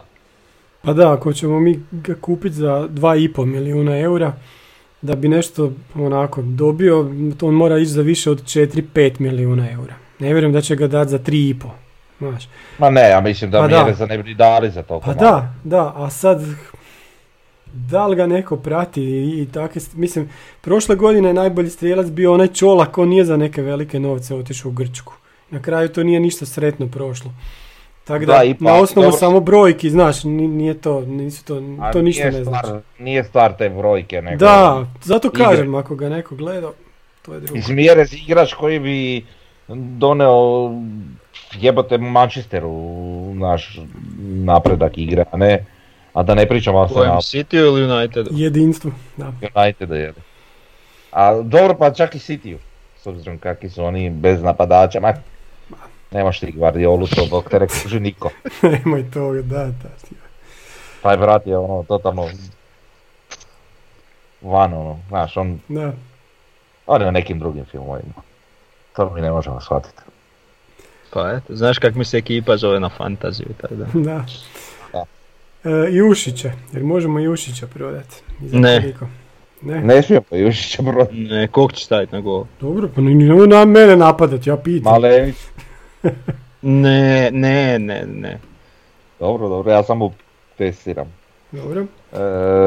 Pa 0.82 0.92
da, 0.92 1.12
ako 1.12 1.32
ćemo 1.32 1.60
mi 1.60 1.82
ga 1.90 2.14
kupiti 2.20 2.54
za 2.54 2.88
2,5 2.88 3.44
milijuna 3.44 3.98
eura, 3.98 4.32
da 5.02 5.14
bi 5.14 5.28
nešto 5.28 5.72
onako 5.94 6.42
dobio, 6.42 7.10
to 7.38 7.46
on 7.46 7.54
mora 7.54 7.78
ići 7.78 7.90
za 7.90 8.02
više 8.02 8.30
od 8.30 8.42
4-5 8.42 9.20
milijuna 9.20 9.70
eura. 9.70 9.94
Ne 10.18 10.32
vjerujem 10.32 10.52
da 10.52 10.60
će 10.60 10.76
ga 10.76 10.86
dati 10.86 11.10
za 11.10 11.18
3,5. 11.18 11.68
Znaš. 12.22 12.48
Ma 12.78 12.90
ne, 12.90 13.02
ja 13.02 13.20
mislim 13.20 13.50
da 13.50 13.60
Pa 13.60 13.68
da. 13.68 13.76
mjere 13.76 13.94
za 13.94 14.06
ne 14.06 14.18
bi 14.18 14.34
dali 14.34 14.70
za 14.70 14.82
to. 14.82 15.00
Pa 15.00 15.14
da, 15.14 15.54
da, 15.64 15.92
a 15.96 16.10
sad 16.10 16.40
da 17.66 18.06
li 18.06 18.16
ga 18.16 18.26
neko 18.26 18.56
prati 18.56 19.02
i, 19.02 19.42
i 19.42 19.46
st- 19.46 19.94
mislim, 19.94 20.30
prošle 20.60 20.96
godine 20.96 21.28
je 21.28 21.34
najbolji 21.34 21.70
strijelac 21.70 22.06
bio 22.06 22.34
onaj 22.34 22.48
Čolak, 22.48 22.98
on 22.98 23.08
nije 23.08 23.24
za 23.24 23.36
neke 23.36 23.62
velike 23.62 24.00
novce 24.00 24.34
otišao 24.34 24.68
u 24.68 24.72
Grčku. 24.72 25.12
Na 25.50 25.62
kraju 25.62 25.88
to 25.88 26.02
nije 26.02 26.20
ništa 26.20 26.46
sretno 26.46 26.86
prošlo. 26.88 27.30
Tako 28.04 28.24
da, 28.24 28.32
Da, 28.32 28.44
ipak, 28.44 28.60
na 28.60 28.74
osnovu 28.74 29.04
dobro. 29.04 29.18
samo 29.18 29.40
brojki, 29.40 29.90
znaš, 29.90 30.24
ni- 30.24 30.48
nije 30.48 30.74
to, 30.74 31.00
nisu 31.00 31.44
to, 31.44 31.62
A 31.80 31.92
to 31.92 32.02
ništa 32.02 32.30
ne 32.30 32.44
znači. 32.44 32.68
Nije 32.98 33.24
stvar 33.24 33.56
te 33.56 33.68
brojke, 33.70 34.22
nego... 34.22 34.36
Da, 34.36 34.86
zato 35.02 35.28
igre. 35.28 35.44
kažem, 35.44 35.74
ako 35.74 35.94
ga 35.94 36.08
neko 36.08 36.36
gleda, 36.36 36.70
to 37.22 37.34
je 37.34 37.40
drugo. 37.40 37.54
Mislim, 37.54 37.78
igrač 38.26 38.54
koji 38.54 38.80
bi 38.80 39.26
doneo 39.68 40.70
jebote 41.60 41.98
Manchesteru 41.98 42.72
naš 43.34 43.80
napredak 44.44 44.98
igre, 44.98 45.24
a 45.30 45.36
ne, 45.36 45.64
a 46.12 46.22
da 46.22 46.34
ne 46.34 46.46
pričamo 46.48 46.78
o 46.78 46.88
Kojem 46.88 47.16
Arsenalu, 47.16 47.20
City 47.20 47.56
ili 47.56 47.84
Unitedu? 47.84 48.30
Jedinstvo, 48.32 48.90
da. 49.16 49.32
United 49.54 49.90
jede. 49.90 50.20
A 51.10 51.42
dobro 51.42 51.74
pa 51.74 51.90
čak 51.90 52.14
i 52.14 52.18
Cityu, 52.18 52.58
s 53.02 53.06
obzirom 53.06 53.38
kakvi 53.38 53.70
su 53.70 53.84
oni 53.84 54.10
bez 54.10 54.42
napadača, 54.42 55.00
ma 55.00 55.12
Nemaš 56.12 56.40
ti 56.40 56.52
Guardiolu, 56.52 57.06
to 57.06 57.26
dok 57.26 57.48
te 57.50 57.60
ne 57.60 57.66
kuži 57.66 58.00
niko. 58.00 58.30
Nemoj 58.62 59.10
to, 59.10 59.32
da, 59.32 59.64
da. 59.64 59.88
Taj 61.02 61.16
brat 61.16 61.46
je 61.46 61.58
ono, 61.58 61.82
totalno 61.82 62.28
van 64.42 64.74
ono, 64.74 64.98
znaš, 65.08 65.36
on, 65.36 65.60
Da, 65.68 65.92
on 66.86 67.00
je 67.00 67.04
na 67.04 67.10
nekim 67.10 67.38
drugim 67.38 67.64
filmovima. 67.64 68.14
To 68.96 69.10
mi 69.14 69.20
ne 69.20 69.30
možemo 69.30 69.60
shvatiti. 69.60 70.02
Pa 71.12 71.30
eto, 71.32 71.54
znaš 71.56 71.78
kak 71.78 71.94
mi 71.94 72.04
se 72.04 72.18
ekipa 72.18 72.56
zove 72.56 72.80
na 72.80 72.88
fantaziju, 72.88 73.46
tako 73.60 73.74
da. 73.74 73.86
da. 73.94 74.24
E, 75.64 75.70
Jušića, 75.90 76.52
jer 76.72 76.82
možemo 76.84 77.18
Jušića 77.18 77.66
prodati. 77.66 78.16
Ne. 78.40 78.92
Ne? 79.62 79.80
Ne 79.80 80.02
smije 80.02 80.20
pa 80.20 80.36
Jušića 80.36 80.82
broj. 80.82 81.06
Ne, 81.12 81.48
kog 81.48 81.72
će 81.72 81.84
staviti 81.84 82.14
na 82.14 82.20
gol? 82.20 82.44
Dobro, 82.60 82.88
pa 82.94 83.00
nemoj 83.00 83.46
na 83.46 83.64
mene 83.64 83.96
napadat, 83.96 84.46
ja 84.46 84.56
pitam. 84.56 84.92
Malević. 84.92 85.36
Ne, 86.62 87.30
ne, 87.32 87.78
ne, 87.78 88.04
ne. 88.08 88.38
Dobro, 89.20 89.48
dobro, 89.48 89.72
ja 89.72 89.82
samo 89.82 90.12
testiram. 90.58 91.06
Dobro. 91.52 91.80
E, 91.80 91.86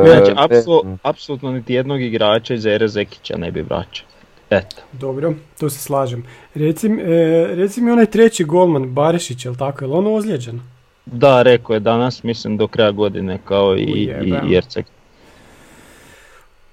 Znači, 0.05 0.31
ne- 0.31 0.37
apsolu- 0.37 0.97
apsolutno 1.03 1.51
niti 1.51 1.73
jednog 1.73 2.01
igrača 2.01 2.53
iz 2.53 2.65
Ere 2.65 2.87
Zekića 2.87 3.37
ne 3.37 3.51
bi 3.51 3.61
vraćao. 3.61 4.07
Eto. 4.49 4.75
Dobro, 4.91 5.33
to 5.59 5.69
se 5.69 5.79
slažem. 5.79 6.23
Reci, 6.55 6.87
e, 6.87 7.47
reci 7.55 7.81
mi 7.81 7.91
onaj 7.91 8.05
treći 8.05 8.43
golman, 8.43 8.85
Barišić, 8.93 9.45
jel 9.45 9.55
tako, 9.55 9.83
je 9.83 9.87
li 9.87 9.93
on 9.93 10.07
ozlijeđen? 10.07 10.61
Da, 11.05 11.41
rekao 11.41 11.73
je 11.73 11.79
danas, 11.79 12.23
mislim 12.23 12.57
do 12.57 12.67
kraja 12.67 12.91
godine 12.91 13.39
kao 13.45 13.77
i, 13.77 13.81
i. 13.81 14.33
Jercek. 14.49 14.85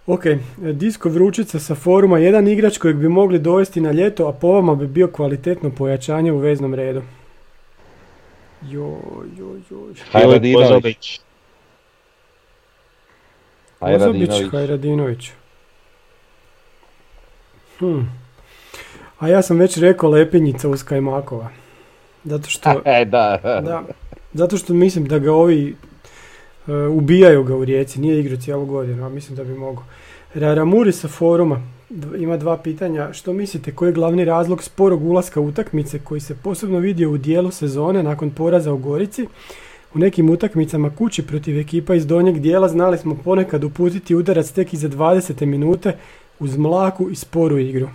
Ok, 0.07 0.23
Disko 0.57 1.09
Vručica 1.09 1.59
sa 1.59 1.75
foruma, 1.75 2.19
jedan 2.19 2.49
igrač 2.49 2.79
kojeg 2.79 2.97
bi 2.97 3.09
mogli 3.09 3.39
dovesti 3.39 3.81
na 3.81 3.93
ljeto, 3.93 4.27
a 4.29 4.33
po 4.33 4.53
vama 4.53 4.75
bi 4.75 4.87
bio 4.87 5.09
kvalitetno 5.09 5.71
pojačanje 5.71 6.33
u 6.33 6.39
veznom 6.39 6.75
redu. 6.75 7.03
Joj, 8.71 9.29
joj, 9.39 9.61
joj. 9.71 9.95
Hajradinović. 10.13 11.21
Hajradinović. 13.81 14.51
Hajradinović. 14.51 15.31
Hm. 17.83 18.01
A 19.19 19.29
ja 19.29 19.43
sam 19.43 19.59
već 19.59 19.77
rekao 19.77 20.11
Lepinjica 20.11 20.69
uz 20.69 20.83
Kajmakova. 20.85 21.49
Zato 22.25 22.51
što, 22.51 22.71
E, 22.85 23.05
da. 23.05 23.41
da, 23.43 23.83
zato 24.33 24.57
što 24.57 24.75
mislim 24.75 25.05
da 25.05 25.19
ga 25.19 25.33
ovi 25.33 25.77
e, 26.67 26.73
ubijaju 26.73 27.45
ga 27.45 27.57
u 27.57 27.65
rijeci, 27.65 28.01
nije 28.01 28.21
igrao 28.21 28.37
cijelu 28.37 28.67
godinu, 28.67 29.07
a 29.07 29.09
mislim 29.09 29.37
da 29.37 29.45
bi 29.45 29.55
mogao. 29.55 29.85
Raramuri 30.35 30.93
sa 30.93 31.09
foruma 31.09 31.61
ima 32.19 32.37
dva 32.37 32.57
pitanja. 32.57 33.13
Što 33.13 33.33
mislite, 33.33 33.75
koji 33.75 33.89
je 33.89 33.93
glavni 33.93 34.25
razlog 34.25 34.63
sporog 34.63 35.05
ulaska 35.05 35.41
utakmice 35.41 35.99
koji 35.99 36.21
se 36.21 36.35
posebno 36.35 36.79
vidio 36.79 37.11
u 37.11 37.19
dijelu 37.19 37.51
sezone 37.51 38.03
nakon 38.03 38.31
poraza 38.31 38.73
u 38.73 38.79
Gorici? 38.79 39.27
U 39.95 39.99
nekim 39.99 40.31
utakmicama 40.31 40.91
kući 40.91 41.27
protiv 41.27 41.59
ekipa 41.59 41.95
iz 41.95 42.07
donjeg 42.07 42.39
dijela 42.39 42.69
znali 42.69 42.99
smo 42.99 43.15
ponekad 43.25 43.65
uputiti 43.65 44.15
udarac 44.15 44.51
tek 44.51 44.73
iza 44.73 44.89
20. 44.89 45.45
minute 45.47 45.97
uz 46.43 46.57
mlaku 46.57 47.11
i 47.11 47.15
sporu 47.15 47.59
igru. 47.59 47.89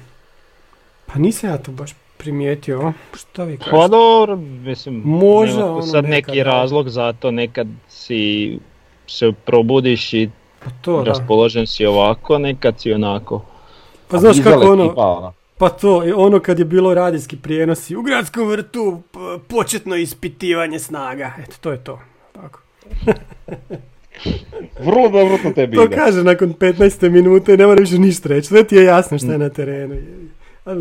Pa 1.05 1.19
nisam 1.19 1.49
ja 1.49 1.57
to 1.57 1.71
baš 1.71 1.91
primijetio, 2.17 2.81
a? 2.81 2.93
Šta 3.17 3.43
vi 3.43 3.57
kažete? 3.57 3.71
Pa 3.77 3.87
dobro, 3.87 4.35
mislim, 4.35 5.01
Možda 5.05 5.71
ono 5.71 5.81
sad 5.81 6.03
nekad, 6.03 6.35
neki 6.35 6.43
da. 6.43 6.51
razlog 6.51 6.89
za 6.89 7.13
to, 7.13 7.31
nekad 7.31 7.67
si 7.89 8.59
se 9.07 9.31
probudiš 9.45 10.13
i 10.13 10.29
Pa 10.63 10.69
to 10.81 10.97
da. 10.97 11.03
raspoložen 11.03 11.67
si 11.67 11.85
ovako, 11.85 12.37
nekad 12.37 12.79
si 12.79 12.93
onako. 12.93 13.41
Pa 14.07 14.17
znaš 14.17 14.37
kako 14.43 14.71
ono, 14.71 14.93
ono. 14.95 15.33
pa 15.57 15.69
to, 15.69 16.03
ono 16.15 16.39
kad 16.39 16.59
je 16.59 16.65
bilo 16.65 16.93
radijski 16.93 17.37
prijenosi 17.37 17.95
u 17.95 18.01
gradskom 18.01 18.47
vrtu, 18.47 19.01
početno 19.47 19.95
ispitivanje 19.95 20.79
snaga, 20.79 21.33
eto 21.39 21.55
to 21.61 21.71
je 21.71 21.83
to. 21.83 21.99
Tako. 22.33 22.59
Vrlo 24.79 25.09
dobro 25.09 25.37
to 25.37 25.51
tebi 25.51 25.75
To 25.75 25.83
ide. 25.83 25.95
kaže 25.95 26.23
nakon 26.23 26.49
15. 26.51 27.09
minute, 27.09 27.57
ne 27.57 27.67
mora 27.67 27.79
više 27.79 27.97
ništa 27.97 28.29
reći, 28.29 28.47
sve 28.47 28.63
ti 28.63 28.75
je 28.75 28.83
jasno 28.83 29.17
šta 29.17 29.27
je 29.27 29.37
na 29.37 29.49
terenu. 29.49 29.95
Pa 30.63 30.73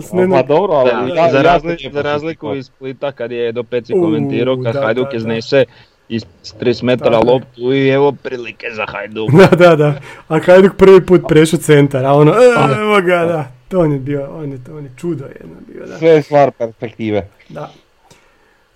dobro, 0.45 0.73
ali 0.73 0.91
Da, 1.09 1.15
ja- 1.17 1.31
za, 1.33 1.43
razli- 1.43 1.91
razliku 1.95 2.55
iz 2.55 2.67
Splita 2.67 3.13
kad 3.13 3.33
je 3.33 3.53
do 3.53 3.63
peci 3.63 3.93
komentirao 3.93 4.57
kad 4.57 4.75
da, 4.75 4.81
Hajduk 4.81 5.05
da, 5.05 5.11
da. 5.11 5.17
iznese 5.17 5.65
iz 6.09 6.25
30 6.55 6.83
metara 6.83 7.17
je. 7.17 7.23
loptu 7.25 7.73
i 7.73 7.89
evo 7.89 8.13
prilike 8.13 8.67
za 8.71 8.85
Hajduk. 8.89 9.31
Da, 9.41 9.57
da, 9.59 9.77
da. 9.77 9.95
A 10.29 10.39
Hajduk 10.41 10.73
prvi 10.75 11.01
put 11.03 11.21
prešao 11.29 11.59
centar, 11.59 12.05
a 12.05 12.13
ono, 12.13 12.33
e, 12.33 12.77
evo 12.79 12.97
ga, 12.97 13.25
da. 13.25 13.53
To 13.69 13.81
on 13.81 13.93
je 13.93 13.99
bio, 13.99 14.29
on 14.33 14.53
je, 14.53 14.59
on 14.71 14.85
je 14.85 14.91
čudo 14.97 15.25
jedno 15.25 15.57
bio, 15.69 15.87
da. 15.87 15.99
Sve 15.99 16.09
je 16.09 16.23
stvar 16.23 16.51
perspektive. 16.51 17.29
da. 17.49 17.71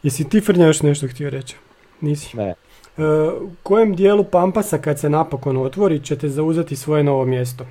Jesi 0.03 0.25
ti 0.25 0.41
Frnja 0.41 0.67
još 0.67 0.83
nešto 0.83 1.07
htio 1.09 1.31
reći? 1.31 1.57
Nisi. 2.01 2.37
Ne. 2.37 2.55
E, 2.99 3.03
u 3.35 3.51
kojem 3.63 3.95
dijelu 3.95 4.25
Pampasa 4.25 4.79
kad 4.79 4.99
se 4.99 5.09
napokon 5.09 5.57
otvori 5.57 6.01
ćete 6.01 6.29
zauzeti 6.29 6.77
svoje 6.77 7.05
novo 7.05 7.25
mjesto? 7.25 7.65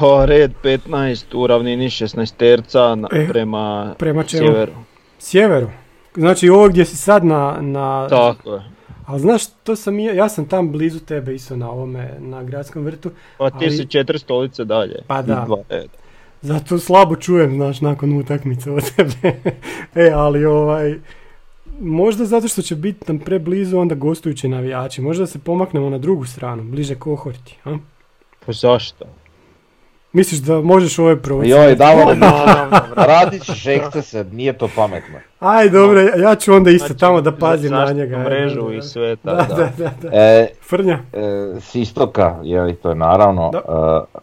O, 0.00 0.26
red 0.26 0.52
15 0.62 1.24
u 1.34 1.46
ravnini 1.46 1.86
16 1.86 2.36
terca 2.36 2.94
na- 2.94 3.08
E, 3.12 3.28
prema, 3.28 3.94
prema 3.98 4.22
čemu? 4.22 4.46
sjeveru. 4.46 4.72
Sjeveru. 5.18 5.68
Znači 6.14 6.48
ovo 6.48 6.68
gdje 6.68 6.84
si 6.84 6.96
sad 6.96 7.24
na... 7.24 7.58
na 7.60 8.08
Tako 8.08 8.54
je. 8.54 8.62
Ali 9.06 9.20
znaš, 9.20 9.42
to 9.46 9.76
sam 9.76 9.98
i 9.98 10.04
ja, 10.04 10.12
ja 10.12 10.28
sam 10.28 10.48
tam 10.48 10.72
blizu 10.72 11.00
tebe 11.00 11.34
isto 11.34 11.56
na 11.56 11.70
ovome, 11.70 12.16
na 12.18 12.42
gradskom 12.42 12.84
vrtu. 12.84 13.10
Pa 13.38 13.50
ti 13.50 13.56
Ali- 13.60 13.70
si 13.70 13.86
četiri 13.86 14.18
stolice 14.18 14.64
dalje. 14.64 14.96
Pa 15.06 15.22
da. 15.22 15.44
Dva. 15.46 15.56
Zato 16.42 16.78
slabo 16.78 17.16
čujem, 17.16 17.54
znaš, 17.54 17.80
nakon 17.80 18.12
utakmice 18.12 18.70
od 18.70 18.94
tebe. 18.96 19.34
e, 20.06 20.10
ali 20.14 20.44
ovaj... 20.44 20.98
Možda 21.82 22.24
zato 22.24 22.48
što 22.48 22.62
će 22.62 22.76
biti 22.76 23.04
nam 23.06 23.18
preblizu 23.18 23.78
onda 23.78 23.94
gostujući 23.94 24.48
navijači. 24.48 25.00
Možda 25.00 25.26
se 25.26 25.38
pomaknemo 25.38 25.90
na 25.90 25.98
drugu 25.98 26.24
stranu, 26.24 26.62
bliže 26.62 26.94
kohorti. 26.94 27.58
A? 27.64 27.76
Pa 28.46 28.52
zašto? 28.52 29.04
Misliš 30.12 30.40
da 30.40 30.60
možeš 30.60 30.98
ove 30.98 31.22
provocirati? 31.22 31.62
Joj, 31.62 31.74
Davor, 31.76 32.16
radit 32.96 33.42
ćeš 33.44 33.66
ekcese, 33.66 34.24
nije 34.24 34.52
to 34.52 34.68
pametno. 34.76 35.18
Aj, 35.40 35.68
dobro, 35.68 36.00
ja- 36.00 36.34
ću 36.34 36.54
onda 36.54 36.70
isto 36.70 36.86
Znači, 36.86 37.00
tamo 37.00 37.20
da 37.20 37.32
pazim 37.32 37.70
na 37.72 37.92
njega. 37.92 38.18
mrežu 38.18 38.72
i 38.72 38.82
sve 38.82 39.16
Da, 39.22 39.36
tako 39.36 39.54
da, 39.54 39.70
da, 39.78 39.92
da. 40.02 40.08
E, 40.12 40.48
Frnja, 40.60 40.98
e, 41.12 41.20
s 41.60 41.74
istoka, 41.74 42.36
je 42.42 42.60
li 42.62 42.74
to 42.74 42.88
je 42.88 42.94
naravno, 42.94 43.50
e, 43.54 44.18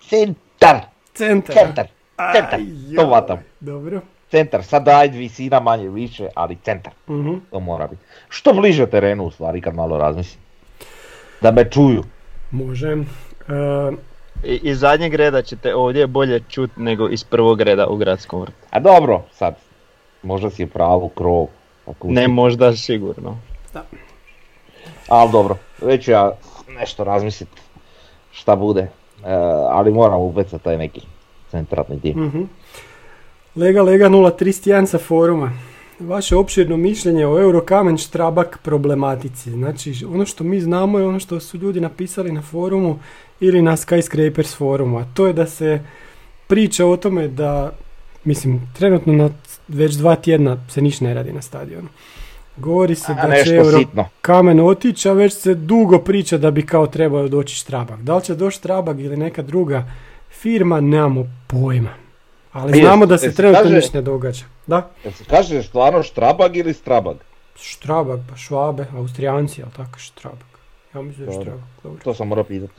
centar, 0.00 0.76
centar. 1.14 1.54
centar, 1.56 1.86
Aj, 2.16 2.34
centar, 2.34 2.60
to 2.96 3.06
vatam. 3.06 3.38
Dobro. 3.60 4.00
Centar, 4.32 4.64
sad 4.64 4.88
ajde 4.88 5.18
visina 5.18 5.60
manje 5.60 5.88
više, 5.88 6.28
ali 6.34 6.56
centar, 6.56 6.92
Mhm. 7.08 7.34
to 7.50 7.60
mora 7.60 7.86
biti. 7.86 8.02
Što 8.28 8.52
bliže 8.52 8.86
terenu 8.86 9.24
u 9.24 9.30
stvari 9.30 9.60
kad 9.60 9.74
malo 9.74 9.98
razmislim. 9.98 10.40
Da 11.40 11.50
me 11.50 11.70
čuju. 11.70 12.02
Može. 12.50 12.88
E, 12.88 13.92
I, 14.44 14.60
iz 14.62 14.78
zadnjeg 14.80 15.14
reda 15.14 15.42
ćete 15.42 15.74
ovdje 15.74 16.06
bolje 16.06 16.40
čut 16.40 16.70
nego 16.76 17.08
iz 17.08 17.24
prvog 17.24 17.60
reda 17.60 17.86
u 17.86 17.96
gradskom 17.96 18.40
vrtu. 18.40 18.56
A 18.70 18.80
dobro, 18.80 19.22
sad, 19.32 19.54
možda 20.22 20.50
si 20.50 20.66
pravu 20.66 21.08
krov. 21.08 21.46
ako 21.86 22.08
Ne 22.08 22.28
možda 22.28 22.72
sigurno. 22.74 23.36
Ali 25.08 25.32
dobro, 25.32 25.56
već 25.80 26.04
ću 26.04 26.10
ja 26.10 26.32
nešto 26.68 27.04
razmislit 27.04 27.48
šta 28.32 28.56
bude. 28.56 28.80
E, 28.80 28.88
ali 29.68 29.90
moram 29.92 30.20
upecati 30.20 30.64
taj 30.64 30.78
neki 30.78 31.00
centralni 31.50 31.96
dio. 31.96 32.16
mhm. 32.16 32.42
Lega 33.56 33.82
Lega 33.82 34.08
031 34.08 34.86
sa 34.86 34.98
foruma. 34.98 35.52
Vaše 36.00 36.36
opširno 36.36 36.76
mišljenje 36.76 37.26
o 37.26 37.40
Eurokamen 37.40 37.98
Štrabak 37.98 38.58
problematici. 38.62 39.50
Znači, 39.50 40.04
ono 40.08 40.26
što 40.26 40.44
mi 40.44 40.60
znamo 40.60 40.98
je 40.98 41.06
ono 41.06 41.20
što 41.20 41.40
su 41.40 41.58
ljudi 41.58 41.80
napisali 41.80 42.32
na 42.32 42.42
forumu 42.42 42.98
ili 43.40 43.62
na 43.62 43.76
Skyscrapers 43.76 44.56
forumu, 44.56 44.98
a 44.98 45.04
to 45.14 45.26
je 45.26 45.32
da 45.32 45.46
se 45.46 45.80
priča 46.46 46.86
o 46.86 46.96
tome 46.96 47.28
da, 47.28 47.72
mislim, 48.24 48.60
trenutno 48.78 49.12
na 49.12 49.30
već 49.68 49.94
dva 49.94 50.16
tjedna 50.16 50.56
se 50.68 50.82
niš 50.82 51.00
ne 51.00 51.14
radi 51.14 51.32
na 51.32 51.42
stadionu. 51.42 51.88
Govori 52.56 52.94
se 52.94 53.12
A 53.12 53.26
da 53.26 53.44
će 53.44 53.54
Euro 53.54 53.78
kamen 54.20 54.60
otići, 54.60 55.08
a 55.08 55.12
već 55.12 55.32
se 55.32 55.54
dugo 55.54 55.98
priča 55.98 56.38
da 56.38 56.50
bi 56.50 56.66
kao 56.66 56.86
trebao 56.86 57.28
doći 57.28 57.56
Štrabak. 57.56 58.02
Da 58.02 58.16
li 58.16 58.22
će 58.22 58.34
doći 58.34 58.58
Štrabak 58.58 58.98
ili 58.98 59.16
neka 59.16 59.42
druga 59.42 59.84
firma, 60.30 60.80
nemamo 60.80 61.26
pojma. 61.46 62.01
Ali 62.52 62.80
znamo 62.80 63.06
da 63.06 63.18
se 63.18 63.34
trenutno 63.34 63.62
kaže- 63.62 63.74
ništa 63.74 63.98
ne 63.98 64.02
događa. 64.02 64.44
Da? 64.66 64.88
Jel 65.04 65.12
se 65.12 65.24
kaže 65.24 65.62
stvarno 65.62 66.02
štrabag 66.02 66.56
ili 66.56 66.74
strabag? 66.74 67.16
Štrabak, 67.56 68.20
pa 68.30 68.36
švabe, 68.36 68.86
austrijanci, 68.96 69.60
jel 69.60 69.68
tako 69.76 69.98
Štrabak? 69.98 70.58
Ja 70.94 71.02
mislim 71.02 71.26
da 71.26 71.32
je 71.32 71.38
Dobro. 71.38 71.50
Štrabak, 71.50 71.68
dobro. 71.82 72.04
To 72.04 72.14
sam 72.14 72.28
morao 72.28 72.44
pitati. 72.44 72.72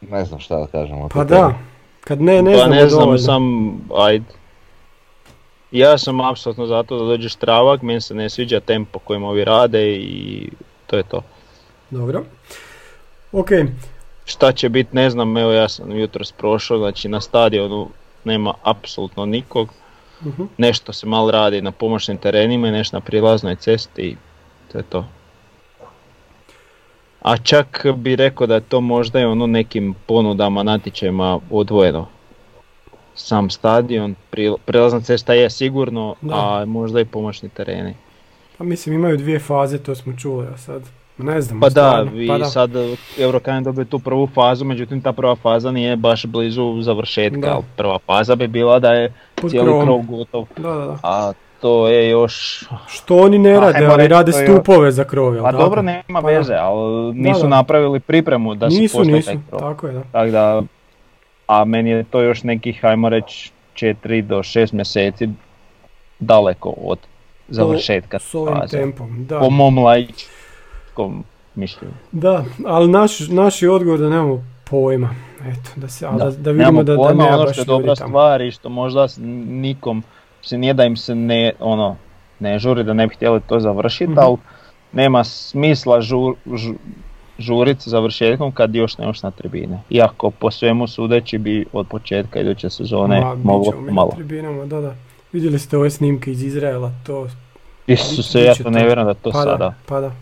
Ne 0.00 0.24
znam 0.24 0.40
šta 0.40 0.56
da 0.58 0.66
kažem. 0.66 1.08
Pa 1.08 1.24
da, 1.24 1.54
kad 2.00 2.20
ne, 2.20 2.42
ne 2.42 2.52
pa 2.52 2.58
znamo 2.58 2.74
ne 2.74 2.88
znam, 2.88 3.00
dovoljno. 3.00 3.18
sam, 3.18 3.42
ajde. 3.96 4.24
Ja 5.70 5.98
sam 5.98 6.20
apsolutno 6.20 6.66
zato 6.66 6.98
da 6.98 7.04
dođe 7.04 7.28
Štravak, 7.28 7.82
meni 7.82 8.00
se 8.00 8.14
ne 8.14 8.30
sviđa 8.30 8.60
tempo 8.60 8.98
kojim 8.98 9.24
ovi 9.24 9.44
rade 9.44 9.92
i 9.96 10.48
to 10.86 10.96
je 10.96 11.02
to. 11.02 11.22
Dobro. 11.90 12.24
Ok, 13.32 13.50
Šta 14.30 14.52
će 14.52 14.68
biti 14.68 14.90
ne 14.92 15.10
znam, 15.10 15.36
evo 15.36 15.52
ja 15.52 15.68
sam 15.68 15.92
jutros 15.92 16.32
prošao, 16.32 16.78
znači 16.78 17.08
na 17.08 17.20
stadionu 17.20 17.88
nema 18.24 18.54
apsolutno 18.62 19.26
nikog. 19.26 19.68
Mhm. 20.24 20.42
Nešto 20.58 20.92
se 20.92 21.06
malo 21.06 21.30
radi 21.30 21.62
na 21.62 21.72
pomoćnim 21.72 22.16
terenima 22.16 22.68
i 22.68 22.72
nešto 22.72 22.96
na 22.96 23.00
prilaznoj 23.00 23.56
cesti 23.56 24.02
i 24.02 24.16
to 24.72 24.78
je 24.78 24.84
to. 24.84 25.04
A 27.22 27.36
čak 27.36 27.86
bi 27.96 28.16
rekao 28.16 28.46
da 28.46 28.54
je 28.54 28.60
to 28.60 28.80
možda 28.80 29.20
i 29.20 29.24
ono 29.24 29.46
nekim 29.46 29.94
ponudama, 30.06 30.62
natječajima 30.62 31.40
odvojeno. 31.50 32.06
Sam 33.14 33.50
stadion, 33.50 34.14
pri- 34.30 34.56
prilazna 34.64 35.00
cesta 35.00 35.34
je 35.34 35.50
sigurno, 35.50 36.14
Da. 36.20 36.34
a 36.34 36.64
možda 36.64 37.00
i 37.00 37.04
pomoćni 37.04 37.48
tereni. 37.48 37.94
Pa 38.58 38.64
mislim 38.64 38.94
imaju 38.94 39.16
dvije 39.16 39.38
faze, 39.38 39.78
to 39.78 39.94
smo 39.94 40.16
čuli, 40.16 40.46
a 40.46 40.56
sad 40.56 40.82
ne 41.22 41.40
znam. 41.40 41.60
Pa 41.60 41.68
da, 41.70 42.04
vi 42.04 42.28
Pa 42.28 42.38
da. 42.38 42.44
sad 42.44 42.70
Eurokan 43.18 43.64
dobije 43.64 43.84
tu 43.84 43.98
prvu 43.98 44.26
fazu, 44.26 44.64
međutim 44.64 45.00
ta 45.00 45.12
prva 45.12 45.36
faza 45.36 45.70
nije 45.70 45.96
baš 45.96 46.26
blizu 46.26 46.78
završetka. 46.80 47.40
Da. 47.40 47.52
ali 47.52 47.64
Prva 47.76 47.98
faza 48.00 48.34
bi 48.34 48.46
bila 48.48 48.78
da 48.78 48.92
je 48.92 49.12
Pod 49.34 49.50
cijeli 49.50 49.66
krovom. 49.66 49.84
krov 49.84 49.98
gotov, 50.08 50.46
Da, 50.56 50.70
da, 50.70 50.86
da. 50.86 50.96
a 51.02 51.32
to 51.60 51.88
je 51.88 52.08
još... 52.08 52.64
Što 52.88 53.16
oni 53.16 53.38
ne 53.38 53.50
A, 53.50 53.60
rade, 53.60 53.86
ali 53.86 53.96
reći, 53.96 54.08
rade 54.08 54.32
to 54.32 54.38
stupove 54.38 54.92
za 54.92 55.04
krov, 55.04 55.34
jel 55.34 55.44
Pa 55.44 55.50
tako? 55.50 55.62
dobro, 55.62 55.82
nema 55.82 56.02
Pa 56.12 56.20
veze, 56.20 56.54
ali 56.54 56.80
nisu 57.14 57.42
da. 57.42 57.48
napravili 57.48 58.00
pripremu 58.00 58.54
da 58.54 58.70
se 58.70 58.78
Nisu, 58.78 58.96
postaje 58.96 59.16
nisu, 59.16 59.26
taj 59.26 59.38
krov. 59.48 59.60
tako 59.62 59.86
je 59.86 59.92
da. 59.92 60.02
Tako 60.02 60.30
da, 60.30 60.62
a 61.46 61.64
meni 61.64 61.90
je 61.90 62.04
to 62.04 62.20
još 62.20 62.42
nekih, 62.42 62.84
ajmo 62.84 63.08
reći, 63.08 63.50
4 63.74 64.22
do 64.22 64.38
6 64.38 64.74
mjeseci 64.74 65.28
daleko 66.20 66.74
od 66.78 66.98
završetka 67.48 68.18
S 68.18 68.34
ovim 68.34 68.54
faze. 68.54 68.76
tempom, 68.78 69.24
da. 69.24 69.38
Po 69.38 69.50
mom 69.50 69.78
laičkom 70.90 71.24
mišljenju. 71.54 71.94
Da, 72.12 72.44
ali 72.66 72.88
naš, 72.88 73.20
naš 73.20 73.62
je 73.62 73.70
odgovor 73.70 73.98
da 73.98 74.08
nemamo 74.08 74.44
pojma. 74.64 75.10
Eto, 75.42 75.70
da, 75.76 75.88
se, 75.88 76.06
da, 76.08 76.30
da 76.30 76.50
vidimo 76.50 76.82
da, 76.82 76.92
da 76.92 76.96
pojma, 76.98 77.24
nema 77.24 77.36
ono 77.36 77.44
baš 77.44 77.52
što 77.52 77.60
je 77.62 77.66
dobra 77.66 77.94
tamo. 77.94 78.08
stvar 78.08 78.40
i 78.40 78.50
što 78.50 78.68
možda 78.68 79.06
nikom 79.46 80.02
se 80.42 80.58
nije 80.58 80.74
da 80.74 80.84
im 80.84 80.96
se 80.96 81.14
ne, 81.14 81.52
ono, 81.60 81.96
ne 82.40 82.58
žuri 82.58 82.84
da 82.84 82.92
ne 82.92 83.06
bi 83.06 83.14
htjeli 83.14 83.40
to 83.40 83.60
završiti, 83.60 84.10
Mhm. 84.10 84.18
ali 84.18 84.36
nema 84.92 85.24
smisla 85.24 86.00
žur, 86.00 86.34
žu- 86.46 86.74
žurit 87.38 87.80
sa 87.80 87.90
završetkom 87.90 88.52
kad 88.52 88.74
još 88.74 88.98
nemaš 88.98 89.22
na 89.22 89.30
tribine. 89.30 89.80
Iako 89.90 90.30
po 90.30 90.50
svemu 90.50 90.86
sudeći 90.86 91.38
bi 91.38 91.66
od 91.72 91.86
početka 91.86 92.40
iduće 92.40 92.70
sezone 92.70 93.20
Ma, 93.20 93.34
moglo 93.34 93.72
malo. 93.82 94.10
tribinama, 94.10 94.66
da, 94.66 94.80
da. 94.80 94.94
Vidjeli 95.32 95.58
ste 95.58 95.76
ove 95.76 95.90
snimke 95.90 96.32
iz 96.32 96.42
Izraela, 96.42 96.92
to... 97.06 97.28
Isuse, 97.86 98.40
ja 98.40 98.54
to 98.54 98.70
ne 98.70 98.84
vjerujem 98.84 99.06
da 99.06 99.14
to 99.14 99.30
pa 99.30 99.38
sada. 99.38 99.56
Da, 99.56 99.74
pa 99.86 100.00
da. 100.00 100.12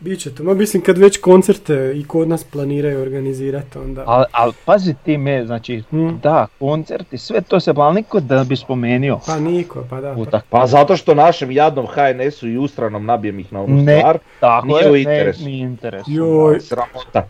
Biće 0.00 0.34
to. 0.34 0.42
Ma 0.42 0.54
mislim 0.54 0.82
kad 0.82 0.98
već 0.98 1.18
koncerte 1.18 1.92
i 1.94 2.04
kod 2.04 2.28
nas 2.28 2.44
planiraju 2.44 3.02
organizirati, 3.02 3.78
onda... 3.78 4.02
Ali 4.06 4.24
al, 4.32 4.52
pazi 4.64 4.94
ti 5.04 5.18
me, 5.18 5.46
znači, 5.46 5.82
Hmm. 5.90 6.20
da, 6.22 6.46
koncerti, 6.58 7.18
sve 7.18 7.40
to 7.40 7.60
se 7.60 7.74
plan 7.74 7.94
niko 7.94 8.20
da 8.20 8.44
bi 8.44 8.56
spomenuo. 8.56 9.20
Pa 9.26 9.38
niko, 9.38 9.84
pa 9.90 10.00
da. 10.00 10.14
Pa, 10.14 10.20
Utak. 10.20 10.44
Pa 10.50 10.66
zato 10.66 10.96
što 10.96 11.14
našem 11.14 11.50
jadnom 11.50 11.86
HNS-u 11.86 12.48
i 12.48 12.58
ustranom 12.58 13.04
nabijem 13.04 13.38
ih 13.38 13.52
na 13.52 13.62
onu 13.62 13.76
Ne, 13.76 13.98
stvar. 13.98 14.18
tako 14.40 14.66
nije 14.66 14.80
je, 14.80 14.90
u 14.90 14.92
ne, 14.92 15.00
interesu. 15.00 15.44
nije 15.44 15.58
interes. 15.60 16.02
Joj, 16.06 16.60
Sramota. 16.60 17.28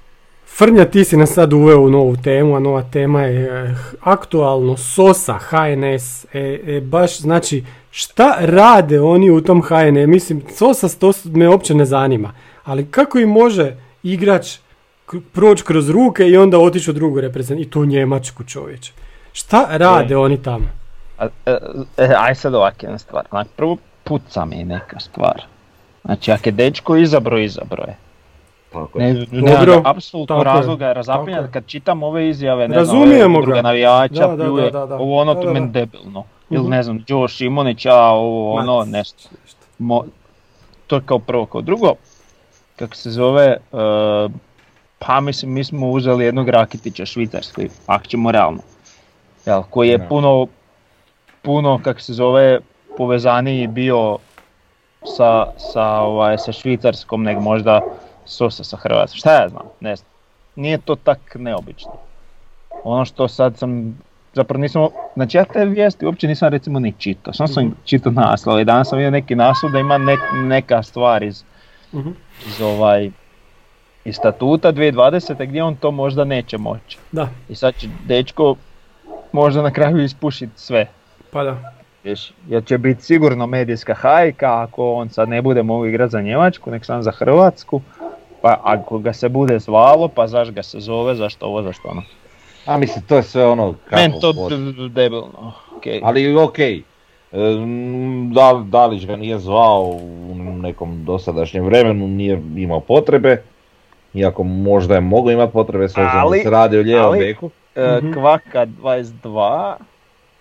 Frnja, 0.49 0.85
ti 0.85 1.05
si 1.05 1.17
nas 1.17 1.31
sad 1.31 1.53
uveo 1.53 1.81
u 1.81 1.91
novu 1.91 2.17
temu, 2.17 2.57
a 2.57 2.61
nova 2.61 2.83
tema 2.83 3.23
je 3.23 3.65
eh, 3.65 3.75
aktualno 4.01 4.77
SOSA, 4.77 5.39
HNS, 5.41 6.25
e, 6.25 6.29
e, 6.67 6.81
baš 6.81 7.19
znači 7.19 7.65
šta 7.91 8.37
rade 8.41 9.01
oni 9.01 9.31
u 9.31 9.41
tom 9.41 9.63
HNS, 9.63 9.73
mislim 10.07 10.43
SOSA 10.51 10.89
to 10.91 11.13
me 11.25 11.49
uopće 11.49 11.75
ne 11.75 11.85
zanima, 11.85 12.33
ali 12.69 12.87
kako 12.87 13.19
im 13.19 13.29
može 13.29 13.73
igrač 14.03 14.57
proći 15.33 15.65
kroz 15.65 15.91
ruke 15.91 16.25
i 16.25 16.37
onda 16.37 16.59
otići 16.59 16.91
u 16.91 16.95
drugu 16.95 17.21
reprezentaciju, 17.21 17.63
i 17.63 17.71
to 17.71 17.81
u 17.81 17.87
Njemačku 17.87 18.45
čovječe. 18.45 18.93
Šta 19.33 19.67
rade 19.71 20.17
oni 20.17 20.43
tamo? 20.43 20.65
A, 21.19 21.27
e, 21.47 21.57
e, 21.97 22.15
aj 22.19 22.35
sad 22.35 22.55
ovak 22.55 22.83
jedna 22.83 22.99
stvar. 22.99 23.25
Znači, 23.29 23.51
prvo 23.57 23.77
puca 24.05 24.45
mi 24.45 24.65
neka 24.65 25.01
stvar. 25.01 25.43
Znači, 26.05 26.33
ako 26.33 26.49
je 26.49 26.53
dečko 26.53 26.97
izabro, 26.97 27.39
izabro 27.39 27.83
je. 27.83 27.97
Tako 28.73 29.01
je. 29.01 29.13
Ne, 29.13 29.27
Dobro, 29.33 29.83
apsolutno 29.85 30.37
tako 30.37 30.45
razloga 30.47 30.87
je 30.87 30.95
razapinjati 30.95 31.53
kad 31.53 31.67
čitam 31.67 32.03
ove 32.03 32.29
izjave, 32.29 32.69
ne 32.69 32.77
Razumijemo 32.77 33.09
znam, 33.15 33.31
ove 33.31 33.39
udruge 33.39 33.55
ga. 33.55 33.63
navijača, 33.63 34.27
Da, 34.27 34.37
pljuje, 34.37 34.71
da, 34.71 34.79
da, 34.81 34.87
da. 34.87 34.95
ovo 34.97 35.17
ono, 35.19 35.35
Da, 35.35 35.41
to 35.41 35.47
da, 35.47 35.53
meni 35.53 35.69
debilno. 35.69 36.25
Ili 36.51 36.63
Mhm. 36.63 36.71
ne 36.71 36.83
znam, 36.83 37.05
Joe 37.09 37.29
Šimonić, 37.29 37.87
a 37.87 37.95
ovo 37.97 38.55
ono, 38.55 38.85
nešto. 38.85 39.29
Mo- 39.81 40.05
to 40.87 40.97
je 40.97 41.03
kao 41.07 41.19
prvo, 41.19 41.47
kao 41.47 41.61
drugo, 41.61 41.93
kako 42.79 42.95
se 42.97 43.11
zove, 43.11 43.47
e, 43.47 43.59
pa 44.99 45.21
mislim, 45.21 45.53
mi 45.53 45.65
smo 45.65 45.91
uzeli 45.91 46.25
jednog 46.25 46.49
Rakitića 46.49 47.07
švicarskoj, 47.07 47.69
ako 47.87 48.07
ćemo 48.07 48.33
realno, 48.33 48.61
jel, 49.47 49.63
koji 49.71 49.89
je 49.89 50.09
puno, 50.09 50.47
puno, 51.43 51.81
kako 51.85 52.01
se 52.01 52.13
zove, 52.13 52.59
povezaniji 52.97 53.67
bio 53.67 54.19
sa, 55.17 55.47
sa, 55.73 55.85
ovaj, 55.85 56.39
sa 56.39 56.53
švicarskom 56.53 57.23
nego 57.23 57.41
možda 57.41 57.81
Sosa 58.25 58.65
sa 58.65 58.77
Hrvatskom, 58.77 59.19
šta 59.19 59.43
ja 59.43 59.49
znam, 59.49 59.67
ne 59.81 59.97
znam, 59.97 60.11
nije 60.57 60.79
to 60.79 60.95
tak 60.95 61.35
neobično. 61.35 61.93
Ono 62.85 63.05
što 63.05 63.29
sad 63.29 63.57
sam, 63.57 63.99
zapravo 64.35 64.61
nisam, 64.61 64.87
znači 65.15 65.37
ja 65.37 65.45
te 65.45 65.65
vijesti 65.65 66.07
uopće 66.07 66.29
nisam 66.29 66.49
recimo 66.49 66.79
ni 66.79 66.95
čitao, 66.99 67.33
samo 67.33 67.49
sam 67.49 67.75
čitao 67.85 68.13
naslov 68.13 68.61
i 68.61 68.65
danas 68.65 68.89
sam 68.89 68.99
vidio 68.99 69.11
neki 69.11 69.35
naslov 69.35 69.73
da 69.73 69.79
ima 69.79 69.99
nek, 69.99 70.21
neka 70.33 70.83
stvar 70.83 71.23
iz, 71.23 71.45
Mhm. 71.93 72.11
Iz 72.47 72.61
ovaj, 72.61 73.11
iz 74.05 74.17
statuta 74.17 74.73
2020. 74.73 75.47
gdje 75.47 75.63
on 75.63 75.77
to 75.77 75.91
možda 75.91 76.25
neće 76.25 76.59
moći. 76.59 76.99
Da, 77.13 77.29
I 77.49 77.55
sad 77.55 77.75
će 77.77 77.89
dečko 78.07 78.57
možda 79.33 79.63
na 79.63 79.71
kraju 79.71 80.05
ispušiti 80.05 80.53
sve. 80.57 80.87
pa 81.31 81.45
da. 81.45 81.73
Viš, 82.05 82.33
jer 82.49 82.65
će 82.65 82.79
biti 82.79 83.03
sigurno 83.03 83.47
medijska 83.47 83.95
hajka 83.95 84.63
ako 84.63 84.93
on 84.93 85.09
sad 85.09 85.29
ne 85.29 85.43
bude 85.43 85.63
mogao 85.63 85.87
igrati 85.87 86.11
za 86.11 86.21
Njemačku, 86.21 86.71
nek 86.71 86.85
sam 86.85 87.03
za 87.03 87.11
Hrvatsku. 87.11 87.81
Pa 88.43 88.61
ako 88.63 88.99
ga 88.99 89.13
se 89.13 89.29
bude 89.29 89.59
zvalo, 89.59 90.09
pa 90.09 90.27
zašto 90.27 90.53
ga 90.53 90.63
se 90.63 90.81
zove, 90.81 91.15
zašto 91.15 91.47
ovo, 91.47 91.63
zašto 91.63 91.89
ono. 91.89 92.03
A 92.67 92.79
mislim, 92.79 93.05
to 93.09 93.17
je 93.17 93.23
sve 93.23 93.47
ono 93.47 93.75
kako 93.85 94.03
Meni 94.03 94.21
to 94.21 94.33
d- 94.33 94.73
d- 94.73 94.89
debilno, 94.89 95.53
okej. 95.77 96.01
Ali 96.05 96.37
okej, 96.37 96.75
Em, 96.75 96.83
da, 98.27 98.63
Dalić 98.65 99.07
ga 99.07 99.17
nije 99.17 99.39
zvao 99.39 99.83
u 100.31 100.35
nekom 100.35 101.05
dosadašnjem 101.05 101.65
vremenu, 101.65 102.09
nije 102.09 102.43
imao 102.57 102.81
potrebe. 102.81 103.43
Iako 104.15 104.43
možda 104.45 104.95
je 104.95 105.01
mogao 105.01 105.33
imati 105.33 105.53
potrebe 105.53 105.89
s 105.89 105.93
obzirom 105.93 106.31
da 106.31 106.39
se 106.39 106.51
radi 106.51 106.79
o 106.79 106.83
lijevom 106.83 107.07
ali- 107.07 107.19
beku. 107.19 107.51
E, 107.77 107.99
Mhm. 107.99 108.13
Kvaka 108.13 108.67
22, 108.67 109.77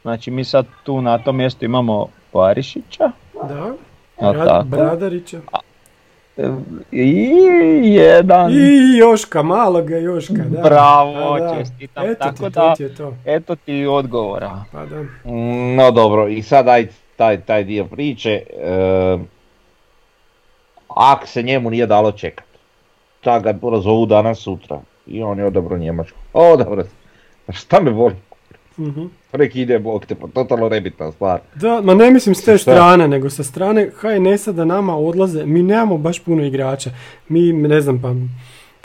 znači 0.02 0.32
mi 0.32 0.44
sad 0.44 0.66
tu 0.84 1.02
na 1.02 1.18
tom 1.18 1.38
mjestu 1.38 1.66
imamo 1.66 2.08
Parišića, 2.32 3.12
Da, 3.44 3.74
tako? 4.46 4.66
Bradarića. 4.66 5.38
E, 5.38 5.66
I 6.92 7.08
jedan, 7.86 8.52
I 8.52 8.98
Joška, 8.98 9.44
maloga 9.44 9.98
Joška, 9.98 10.34
da. 10.46 10.62
Bravo, 10.62 11.14
Pa 11.14 11.40
da. 11.40 11.56
čestitam, 11.56 12.06
Eto 12.06 12.20
tako 12.20 12.36
ti, 12.36 12.42
to 12.44 12.50
da- 12.50 12.76
ti 12.76 12.84
je 12.84 12.96
to. 12.96 13.14
eto 13.26 13.56
ti 13.56 13.86
odgovora. 13.86 14.64
Pa 14.72 14.86
da. 14.86 15.04
No 15.76 15.92
dobro, 15.92 16.28
i 16.28 16.42
sad 16.42 16.68
aj 16.68 16.88
taj, 17.16 17.42
taj 17.42 17.64
dio 17.64 17.86
priče. 17.86 18.32
E, 18.54 19.18
ak 20.90 21.28
se 21.28 21.44
njemu 21.44 21.70
nije 21.70 21.86
dalo 21.86 22.12
čekat, 22.12 22.46
ta 23.22 23.40
ga 23.40 23.54
zovu 23.74 24.06
danas 24.06 24.40
sutra 24.40 24.80
i 25.08 25.24
on 25.24 25.40
je 25.40 25.46
odabro 25.46 25.78
Njemačku. 25.78 26.18
O, 26.34 26.58
dobro, 26.58 26.84
Pa 27.46 27.54
šta 27.54 27.80
me 27.80 27.92
boli? 27.92 28.16
Mhm. 28.80 29.06
Nek 29.38 29.56
ide 29.56 29.80
bog 29.80 30.06
te, 30.06 30.16
pa 30.16 30.28
totalno 30.28 30.70
nebitna 30.70 31.12
stvar. 31.12 31.40
Da, 31.56 31.82
ma 31.82 31.94
ne 31.94 32.12
mislim 32.12 32.36
s 32.36 32.44
te 32.44 32.58
Šta? 32.58 32.72
strane, 32.72 33.08
nego 33.08 33.30
sa 33.30 33.44
strane 33.44 33.90
HNS-a 34.00 34.52
da 34.52 34.66
nama 34.66 34.98
odlaze, 34.98 35.46
mi 35.46 35.64
nemamo 35.64 35.98
baš 35.98 36.20
puno 36.20 36.44
igrača. 36.44 36.90
Mi, 37.30 37.54
ne 37.54 37.82
znam, 37.82 38.02
pa 38.02 38.14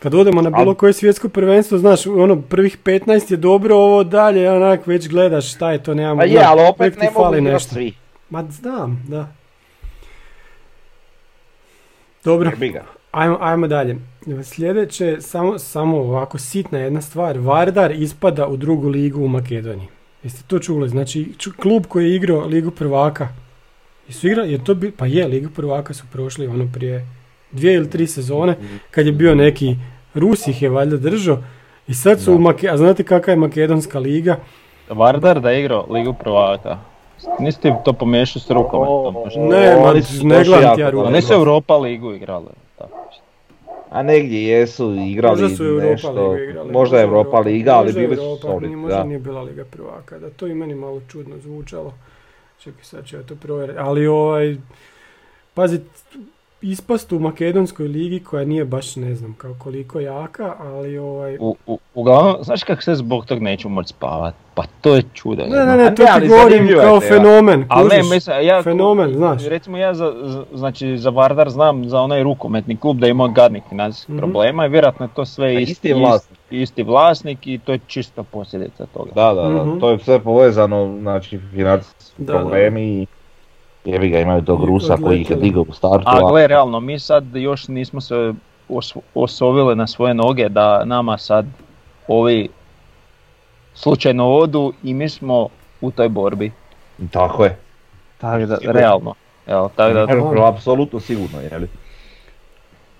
kad 0.03 0.15
odemo 0.15 0.43
na 0.43 0.51
bilo 0.51 0.75
koje 0.75 0.93
svjetsko 0.93 1.29
prvenstvo, 1.29 1.79
znaš, 1.79 2.07
ono, 2.07 2.41
prvih 2.41 2.79
15 2.85 3.31
je 3.31 3.37
dobro, 3.37 3.77
ovo 3.77 4.05
dalje, 4.05 4.51
onak, 4.51 4.87
već 4.87 5.09
gledaš 5.09 5.55
šta 5.55 5.73
je 5.73 5.83
to, 5.83 5.95
nemamo. 5.95 6.21
Pa 6.21 6.25
je, 6.25 6.45
ali 6.45 6.63
opet 6.69 7.01
ne 7.01 7.11
mogu 7.15 7.41
nešto. 7.41 7.75
svi. 7.75 7.95
Ma 8.31 8.45
znam, 8.51 9.05
da. 9.09 9.33
Dobro, 12.25 12.51
ajmo, 13.11 13.39
ajmo 13.41 13.67
dalje. 13.67 13.97
Sljedeće, 14.45 15.17
samo, 15.21 15.59
samo 15.59 15.97
ovako 15.97 16.39
sitna 16.39 16.79
jedna 16.79 17.01
stvar, 17.01 17.39
Vardar 17.39 17.93
ispada 17.93 18.47
u 18.47 18.57
drugu 18.57 18.89
ligu 18.89 19.25
u 19.25 19.29
Makedoniji. 19.29 19.89
Jeste 20.25 20.43
to 20.47 20.59
čuli? 20.59 20.89
Znači, 20.89 21.33
ču- 21.39 21.53
klub 21.53 21.87
koji 21.87 22.05
je 22.05 22.16
igrao 22.16 22.41
Ligu 22.41 22.70
prvaka, 22.70 23.29
jesu 24.09 24.27
igra, 24.29 24.43
je 24.43 24.64
to 24.64 24.75
bi, 24.75 24.91
pa 24.91 25.07
je, 25.07 25.27
Ligu 25.27 25.49
prvaka 25.51 25.95
su 25.95 26.05
prošli 26.12 26.47
ono 26.47 26.68
prije 26.73 27.07
dvije 27.53 27.75
ili 27.75 27.91
tri 27.91 28.07
sezone, 28.07 28.57
kad 28.91 29.07
je 29.07 29.12
bio 29.12 29.35
neki 29.35 29.77
Rus 30.14 30.47
ih 30.47 30.62
je 30.62 30.68
valjda 30.68 30.97
držao, 30.97 31.39
i 31.89 31.95
sad 31.95 32.20
su 32.20 32.31
Da. 32.31 32.37
u 32.37 32.41
Make, 32.41 32.68
a 32.68 32.77
znate 32.77 33.03
kakva 33.03 33.31
je 33.31 33.37
Makedonska 33.37 33.99
liga? 33.99 34.37
Vardar 34.89 35.41
da 35.41 35.51
je 35.51 35.61
igrao 35.61 35.87
Ligu 35.91 36.12
prvaka. 36.14 36.79
Nisi 37.41 37.61
ti 37.61 37.73
to 37.85 37.93
pomiješao 37.93 38.41
s 38.41 38.51
rukometom? 38.51 39.14
možda? 39.14 39.41
Ne, 39.41 39.77
ne 40.23 40.45
gledam 40.45 40.75
ti 40.75 40.81
ja 40.81 40.91
rukomet. 40.91 41.12
Oni 41.12 41.23
su 41.23 41.33
Europa 41.33 41.77
ligu 41.77 42.12
igrali. 42.12 42.47
A 43.93 44.03
negdje 44.03 44.43
jesu 44.43 44.95
igrali 44.95 45.43
Možda 45.43 45.57
su 45.57 45.64
Europa 45.64 45.86
nešto, 45.90 46.30
Liga 46.30 46.45
igrali. 46.45 46.72
možda 46.72 46.97
je 46.97 47.03
Europa 47.03 47.38
Liga, 47.40 47.72
ali 47.72 47.93
bili 47.93 48.16
su 48.16 48.22
Europa, 48.22 48.43
solidni, 48.43 48.76
Možda 48.76 48.97
da. 48.97 49.05
nije 49.05 49.18
bila 49.18 49.43
Liga 49.43 49.64
prvaka, 49.64 50.18
da 50.18 50.30
to 50.30 50.47
i 50.47 50.55
meni 50.55 50.74
malo 50.74 51.01
čudno 51.09 51.38
zvučalo. 51.38 51.95
Čekaj, 52.59 52.84
sad 52.84 53.07
ću 53.07 53.16
ja 53.16 53.22
to 53.22 53.34
provjeriti. 53.36 53.78
Ali 53.78 54.07
ovaj, 54.07 54.57
pazi, 55.55 55.80
ispast 56.63 57.13
u 57.13 57.19
Makedonskoj 57.19 57.87
ligi 57.87 58.21
koja 58.21 58.45
nije 58.45 58.65
baš 58.65 58.97
ne 58.97 59.15
znam 59.15 59.35
kao 59.35 59.55
koliko 59.55 60.01
jaka, 60.01 60.55
ali 60.61 60.99
ovaj... 60.99 61.37
U, 61.37 61.57
u, 61.67 61.79
uglavnom, 61.95 62.37
znaš 62.41 62.65
kako 62.65 62.83
se 62.83 62.95
zbog 62.95 63.27
tog 63.27 63.39
neću 63.41 63.69
moći 63.69 63.89
spavat? 63.89 64.35
Pa 64.55 64.63
to 64.81 64.95
je 64.95 65.03
čudo. 65.15 65.43
Ne, 65.45 65.67
ne, 65.67 65.77
ne, 65.77 65.95
to 65.95 66.03
ti 66.21 66.29
govorim 66.29 66.69
kao 66.71 67.01
tema. 67.01 67.13
fenomen, 67.13 67.65
Ali 67.69 67.89
ne, 67.89 68.03
mislim, 68.05 68.37
ja, 68.43 68.63
Fenomen, 68.63 69.13
znaš. 69.13 69.45
Recimo 69.45 69.77
ja 69.77 69.95
za, 69.95 70.13
znači 70.55 70.99
za 70.99 71.11
Vardar 71.11 71.51
znam 71.51 71.89
za 71.89 72.01
onaj 72.01 72.23
rukometni 72.23 72.77
klub 72.77 72.99
da 72.99 73.07
ima 73.07 73.29
gadnih 73.29 73.63
financijskih 73.69 74.11
Mhm. 74.11 74.19
problema 74.19 74.67
i 74.67 74.71
vjerojatno 74.71 75.07
je 75.07 75.11
to 75.15 75.25
sve 75.25 75.47
A 75.47 75.51
isti, 75.53 75.73
isti 75.73 75.93
vlasnik. 75.95 76.39
isti 76.51 76.83
vlasnik 76.83 77.47
i 77.47 77.59
to 77.59 77.73
je 77.73 77.79
čista 77.87 78.23
posljedica 78.23 78.87
toga. 78.87 79.11
Da, 79.15 79.35
da, 79.35 79.43
da, 79.43 79.65
Mhm. 79.65 79.79
to 79.79 79.91
je 79.91 79.99
sve 79.99 80.19
povezano, 80.21 80.99
znači 81.01 81.39
financijski 81.51 82.13
Da, 82.19 82.33
da. 82.33 82.39
problemi 82.39 82.83
i 82.93 83.07
jebi 83.85 84.09
ga 84.09 84.18
imaju 84.18 84.43
tog 84.43 84.64
Rusa 84.64 84.97
koji 84.97 85.20
ih 85.20 85.30
je 85.30 85.37
digao 85.37 85.64
u 85.68 85.72
startu. 85.72 86.05
A 86.07 86.30
gle, 86.30 86.47
realno, 86.47 86.80
mi 86.80 86.99
sad 86.99 87.37
još 87.37 87.68
nismo 87.68 88.01
se 88.01 88.33
os- 88.68 88.97
osovili 89.14 89.76
na 89.76 89.87
svoje 89.87 90.14
noge 90.14 90.49
da 90.49 90.85
nama 90.85 91.18
sad 91.18 91.47
ovi 92.09 92.49
slučajno 93.74 94.30
odu 94.30 94.72
i 94.83 94.95
mi 94.95 95.09
smo 95.09 95.49
u 95.80 95.91
toj 95.91 96.09
borbi. 96.09 96.53
Tako 97.11 97.45
je. 97.45 97.59
Tako 98.18 98.47
da, 98.47 98.57
Sigurno. 98.57 98.80
realno. 98.80 99.14
Evo, 99.47 99.70
tako 99.76 99.95
da, 99.95 100.07
Evo, 100.11 100.45
apsolutno 100.47 101.01
sigurno, 101.01 101.41
jeli? 101.41 101.68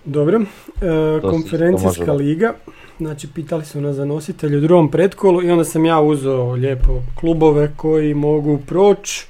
Dobro, 0.05 0.39
e, 0.39 1.21
konferencijska 1.21 2.13
liga, 2.13 2.53
znači 2.97 3.27
pitali 3.27 3.65
su 3.65 3.81
nas 3.81 3.95
za 3.95 4.05
nositelje 4.05 4.57
u 4.57 4.61
drugom 4.61 4.91
pretkolu 4.91 5.43
i 5.43 5.51
onda 5.51 5.63
sam 5.63 5.85
ja 5.85 5.99
uzeo 5.99 6.51
lijepo 6.51 6.91
klubove 7.19 7.71
koji 7.75 8.13
mogu 8.13 8.59
proći. 8.67 9.27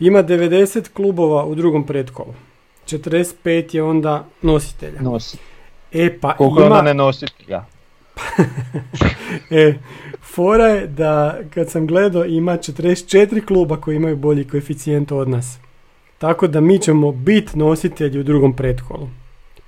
Ima 0.00 0.22
90 0.22 0.88
klubova 0.92 1.44
u 1.44 1.54
drugom 1.54 1.86
pretkolu. 1.86 2.34
45 2.86 3.74
je 3.74 3.82
onda 3.82 4.26
nositelja. 4.42 5.00
nosi. 5.00 5.38
E 5.92 6.18
pa 6.20 6.36
Koliko 6.36 6.66
ima, 6.66 6.82
ne 6.82 6.94
nositi? 6.94 7.44
Ja. 7.48 7.66
e, 9.50 9.74
fora 10.22 10.66
je 10.66 10.86
da 10.86 11.38
kad 11.54 11.70
sam 11.70 11.86
gledao 11.86 12.24
ima 12.24 12.52
44 12.52 13.46
kluba 13.46 13.76
koji 13.76 13.96
imaju 13.96 14.16
bolji 14.16 14.48
koeficijent 14.48 15.12
od 15.12 15.28
nas. 15.28 15.58
Tako 16.18 16.46
da 16.46 16.60
mi 16.60 16.78
ćemo 16.78 17.12
biti 17.12 17.58
nositelji 17.58 18.20
u 18.20 18.22
drugom 18.22 18.56
pretkolu. 18.56 19.08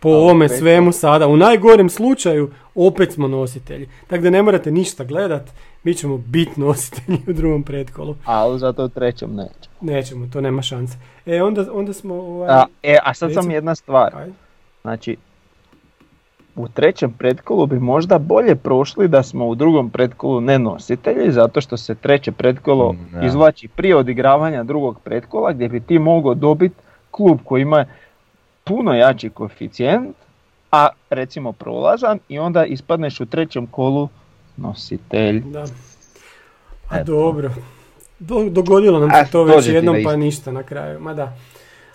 Po 0.01 0.09
A, 0.09 0.17
ovome 0.17 0.49
svemu 0.49 0.93
sada. 0.93 1.29
U 1.29 1.37
najgorem 1.37 1.91
slučaju 1.91 2.51
opet 2.75 3.13
smo 3.13 3.29
nositelji. 3.29 3.89
Tako 4.07 4.23
da 4.23 4.31
ne 4.31 4.43
morate 4.43 4.71
ništa 4.71 5.05
gledat, 5.05 5.51
mi 5.85 5.95
ćemo 5.95 6.19
biti 6.19 6.61
nositelji 6.61 7.19
u 7.29 7.33
drugom 7.33 7.63
pretkolu. 7.63 8.15
Ali 8.25 8.59
zato 8.59 8.85
u 8.85 8.89
trećem 8.89 9.35
neće. 9.35 9.71
Nećemo, 9.81 10.27
to 10.33 10.41
nema 10.41 10.63
šanse. 10.63 10.99
E, 11.27 11.43
onda, 11.43 11.67
onda 11.73 11.93
smo... 11.93 12.15
Ovaj, 12.15 12.49
A, 12.51 12.65
e, 12.83 12.97
a 13.05 13.15
sad 13.15 13.35
sam 13.35 13.51
jedna 13.51 13.75
stvar. 13.75 14.17
ajde. 14.17 14.33
Znači, 14.83 15.17
u 16.57 16.69
trećem 16.69 17.13
pretkolu 17.13 17.67
bi 17.67 17.79
možda 17.81 18.19
bolje 18.19 18.57
prošli 18.57 19.09
da 19.09 19.23
smo 19.23 19.47
u 19.47 19.55
drugom 19.55 19.91
pretkolu 19.91 20.41
ne 20.41 20.59
nositelji, 20.59 21.33
zato 21.33 21.61
što 21.61 21.77
se 21.77 21.95
treće 21.95 22.33
pretkolo 22.33 22.93
Mm, 22.93 23.25
izvlači 23.27 23.69
prije 23.69 23.97
odigravanja 23.97 24.63
drugog 24.63 25.01
pretkola 25.05 25.53
gdje 25.53 25.69
bi 25.69 25.81
ti 25.81 25.99
mogao 25.99 26.35
dobiti 26.35 26.75
klub 27.11 27.39
koji 27.45 27.63
ima 27.63 27.85
puno 28.65 28.95
jači 28.95 29.31
koeficijent, 29.31 30.17
a 30.73 30.89
recimo 31.11 31.53
prolazan 31.53 32.19
i 32.29 32.39
onda 32.39 32.65
ispadneš 32.65 33.21
u 33.21 33.27
trećem 33.27 33.67
kolu 33.67 34.09
nositelj. 34.57 35.41
Da. 35.41 35.65
A 36.89 36.97
Eto. 36.97 37.05
dobro. 37.05 37.51
Do, 38.19 38.45
dogodilo 38.45 38.99
nam 38.99 39.11
se 39.11 39.31
to 39.33 39.45
već 39.45 39.69
jednom 39.69 39.97
pa 40.05 40.17
ništa 40.17 40.53
na 40.53 40.63
kraju. 40.63 41.01
Ma 41.01 41.15
da. 41.15 41.37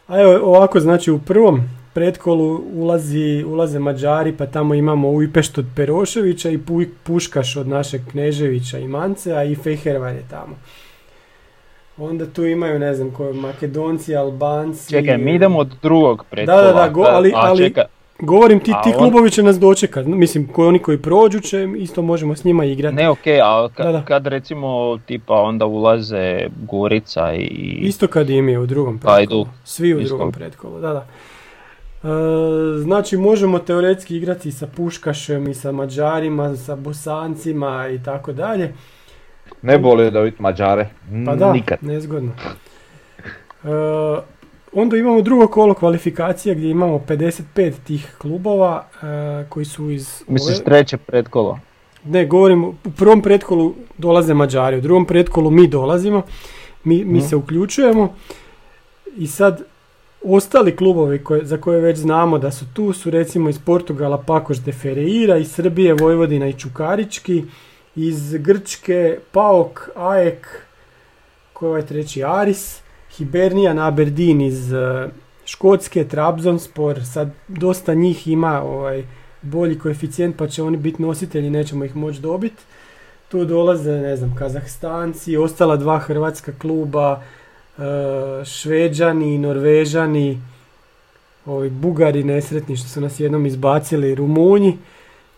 A 0.07 0.21
evo 0.21 0.39
ovako 0.45 0.79
znači 0.79 1.11
u 1.11 1.19
prvom 1.19 1.61
pretkolu 1.93 2.61
ulazi, 2.73 3.43
ulaze 3.43 3.79
Mađari 3.79 4.33
pa 4.33 4.45
tamo 4.45 4.73
imamo 4.73 5.09
Ujpešt 5.09 5.57
od 5.57 5.65
Peroševića 5.75 6.49
i 6.49 6.57
Puj- 6.57 6.89
Puškaš 7.03 7.55
od 7.55 7.67
našeg 7.67 8.01
Kneževića 8.11 8.79
i 8.79 8.87
Mancea 8.87 9.43
i 9.43 9.55
Fejhervan 9.55 10.15
je 10.15 10.23
tamo. 10.29 10.55
Onda 11.97 12.25
tu 12.25 12.45
imaju 12.45 12.79
ne 12.79 12.95
znam 12.95 13.11
koji 13.11 13.33
Makedonci, 13.33 14.15
Albanci. 14.15 14.89
Čekaj, 14.89 15.17
mi 15.17 15.35
idemo 15.35 15.59
od 15.59 15.75
drugog 15.81 16.25
pretkola. 16.29 16.57
Da, 16.57 16.67
da, 16.67 16.73
da, 16.73 16.89
go- 16.89 17.03
ali- 17.03 17.31
a 17.31 17.37
ali- 17.37 17.63
čekaj, 17.63 17.83
Govorim 18.19 18.59
ti, 18.59 18.71
A 18.73 18.81
ti 18.81 18.89
on- 18.89 18.97
klubovi 18.97 19.31
će 19.31 19.43
nas 19.43 19.59
dočekat. 19.59 20.05
Mislim, 20.05 20.47
koji 20.47 20.67
oni 20.67 20.79
koji 20.79 20.97
prođu 20.97 21.39
će, 21.39 21.67
isto 21.77 22.01
možemo 22.01 22.35
s 22.35 22.43
njima 22.43 22.65
igrati. 22.65 22.95
Ne, 22.95 23.09
okej, 23.09 23.41
a 23.41 23.45
ka- 23.69 23.83
Da, 23.83 23.91
da. 23.91 24.01
kad 24.01 24.27
recimo 24.27 24.67
tipa 24.97 25.33
onda 25.33 25.65
ulaze 25.65 26.39
Gorica 26.61 27.33
i... 27.33 27.45
Isto 27.81 28.07
kad 28.07 28.29
im 28.29 28.49
je 28.49 28.59
u 28.59 28.65
drugom 28.65 28.99
Hajduk. 28.99 29.17
pretkolu. 29.17 29.47
Svi 29.63 29.93
u 29.93 29.99
Isto. 29.99 30.07
drugom 30.07 30.31
pretkolu, 30.31 30.79
da, 30.79 30.89
da. 30.89 31.05
E, 32.03 32.07
znači 32.77 33.17
možemo 33.17 33.59
teoretski 33.59 34.17
igrati 34.17 34.51
sa 34.51 34.67
Puškašem 34.67 35.47
i 35.47 35.53
sa 35.53 35.71
Mađarima, 35.71 36.55
sa 36.55 36.75
Bosancima 36.75 37.87
i 37.89 38.03
tako 38.03 38.33
dalje. 38.33 38.73
Ne 39.61 39.77
boli 39.79 40.11
da 40.11 40.19
vidjeti 40.19 40.41
Mađare. 40.41 40.89
Pa 41.25 41.35
da, 41.35 41.53
Nikad. 41.53 41.77
nezgodno. 41.81 42.31
E, 43.63 43.67
onda 44.75 44.97
imamo 44.97 45.21
drugo 45.21 45.47
kolo 45.47 45.73
kvalifikacije 45.73 46.55
gdje 46.55 46.69
imamo 46.69 46.97
55 47.07 47.73
tih 47.87 48.15
klubova 48.17 48.85
e, 48.93 49.05
koji 49.49 49.65
su 49.65 49.89
iz... 49.91 50.23
Misliš 50.27 50.63
treće 50.63 50.97
pretkolo? 50.97 51.59
Ne, 52.05 52.25
govorim, 52.25 52.63
u 52.63 52.75
prvom 52.97 53.21
pretkolu 53.21 53.73
dolaze 53.97 54.33
Mađari, 54.33 54.77
u 54.77 54.81
drugom 54.81 55.05
pretkolu 55.05 55.49
mi 55.51 55.67
dolazimo, 55.67 56.21
mi, 56.83 57.03
mi 57.05 57.17
Mhm. 57.17 57.27
se 57.27 57.35
uključujemo 57.35 58.15
i 59.17 59.27
sad 59.27 59.61
ostali 60.23 60.75
klubovi 60.75 61.23
koje, 61.23 61.45
za 61.45 61.57
koje 61.57 61.81
već 61.81 61.97
znamo 61.97 62.37
da 62.37 62.51
su 62.51 62.65
tu 62.73 62.93
su 62.93 63.09
recimo 63.09 63.49
iz 63.49 63.59
Portugala 63.59 64.17
Pakoš 64.17 64.57
de 64.57 64.71
Ferreira, 64.71 65.37
iz 65.37 65.51
Srbije 65.51 65.93
Vojvodina 65.93 66.47
i 66.47 66.53
Čukarički, 66.53 67.43
iz 67.95 68.33
Grčke 68.33 69.17
Paok, 69.31 69.89
Aek, 69.95 70.47
koji 71.53 71.67
je 71.67 71.71
ovaj 71.71 71.85
treći 71.85 72.23
Aris, 72.23 72.79
Hibernian 73.17 73.79
Aberdeen 73.79 74.41
iz 74.41 74.73
eh, 74.73 75.09
Škotske, 75.45 76.03
Trabzonspor, 76.03 77.05
sad 77.13 77.31
dosta 77.47 77.93
njih 77.93 78.27
ima 78.27 78.61
ovaj, 78.61 79.03
bolji 79.41 79.79
koeficijent 79.79 80.37
pa 80.37 80.47
će 80.47 80.63
oni 80.63 80.77
biti 80.77 81.01
nositelji, 81.01 81.49
nećemo 81.49 81.85
ih 81.85 81.95
moći 81.95 82.21
dobiti. 82.21 82.63
Tu 83.29 83.45
dolaze, 83.45 83.91
ne 83.91 84.15
znam, 84.15 84.35
Kazahstanci, 84.35 85.37
ostala 85.37 85.75
dva 85.75 85.99
hrvatska 85.99 86.51
kluba, 86.61 87.21
e, 87.77 87.81
Šveđani, 88.45 89.37
Norvežani, 89.37 90.41
ovi 91.45 91.69
Bugari 91.69 92.23
nesretni 92.23 92.77
što 92.77 92.87
su 92.87 93.01
nas 93.01 93.19
jednom 93.19 93.45
izbacili, 93.45 94.15
Rumunji, 94.15 94.77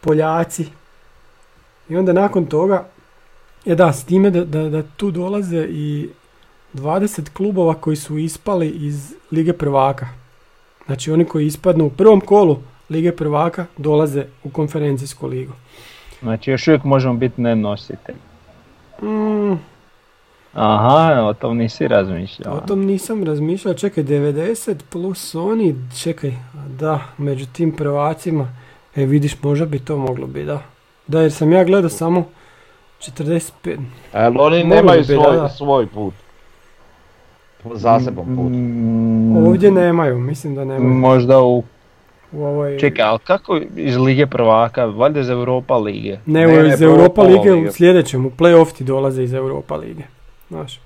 Poljaci. 0.01 0.65
I 1.89 1.97
onda 1.97 2.13
nakon 2.13 2.45
toga, 2.45 2.85
je 3.65 3.75
da, 3.75 3.93
s 3.93 4.05
time 4.05 4.29
da, 4.29 4.45
da, 4.45 4.69
da 4.69 4.83
tu 4.97 5.11
dolaze 5.11 5.67
i 5.69 6.09
20 6.73 7.29
klubova 7.29 7.73
koji 7.73 7.95
su 7.95 8.17
ispali 8.17 8.69
iz 8.69 9.13
Lige 9.31 9.53
prvaka. 9.53 10.07
Znači 10.85 11.11
oni 11.11 11.25
koji 11.25 11.45
ispadnu 11.45 11.85
u 11.85 11.89
prvom 11.89 12.21
kolu 12.21 12.57
Lige 12.89 13.11
prvaka 13.11 13.65
dolaze 13.77 14.25
u 14.43 14.49
konferencijsku 14.49 15.27
ligu. 15.27 15.53
Znači 16.21 16.51
još 16.51 16.67
uvijek 16.67 16.83
možemo 16.83 17.13
biti 17.13 17.41
nenositelj. 17.41 18.15
Mm, 19.01 19.57
Aha, 20.53 21.23
o 21.23 21.33
tom 21.33 21.57
nisi 21.57 21.87
razmišljao. 21.87 22.53
o 22.53 22.59
tom 22.59 22.85
nisam 22.85 23.23
razmišljao, 23.23 23.73
čekaj 23.73 24.03
90 24.03 24.75
plus 24.89 25.35
oni, 25.35 25.75
čekaj, 26.01 26.33
da, 26.79 26.99
među 27.17 27.45
tim 27.53 27.75
prvacima, 27.75 28.47
e 28.95 29.05
vidiš 29.05 29.43
možda 29.43 29.65
bi 29.65 29.79
to 29.79 29.97
moglo 29.97 30.27
biti, 30.27 30.45
da. 30.45 30.61
Da, 31.07 31.21
jer 31.21 31.31
sam 31.31 31.51
ja 31.51 31.63
gledao 31.63 31.89
samo 31.89 32.25
45, 32.99 33.77
Ali 34.13 34.35
oni 34.39 34.63
nemaju 34.63 35.01
bi, 35.01 35.15
da, 35.15 35.21
svoj, 35.21 35.35
da. 35.35 35.49
svoj 35.49 35.87
put. 35.87 36.13
Zaseban 37.73 38.25
put. 38.25 38.51
Mm, 38.51 39.47
ovdje 39.47 39.71
nemaju, 39.71 40.19
mislim 40.19 40.55
da 40.55 40.65
nemaju. 40.65 40.93
Možda 40.93 41.41
u... 41.41 41.63
U 42.31 42.43
ovoj... 42.43 42.77
Čekaj, 42.79 43.05
ali 43.05 43.19
kako 43.19 43.59
iz 43.75 43.97
Lige 43.97 44.27
prvaka? 44.27 44.85
Valjda 44.85 45.19
iz 45.19 45.29
Europa 45.29 45.77
lige. 45.77 46.17
Ne, 46.25 46.47
Ne, 46.47 46.67
iz 46.67 46.79
prvo 46.79 46.91
Europa 46.91 47.21
lige 47.21 47.53
u 47.53 47.71
sljedećem, 47.71 48.25
u 48.25 48.29
play-off 48.29 48.73
ti 48.77 48.83
dolaze 48.83 49.23
iz 49.23 49.33
Europa 49.33 49.75
lige. 49.75 50.03
Znaš. 50.49 50.79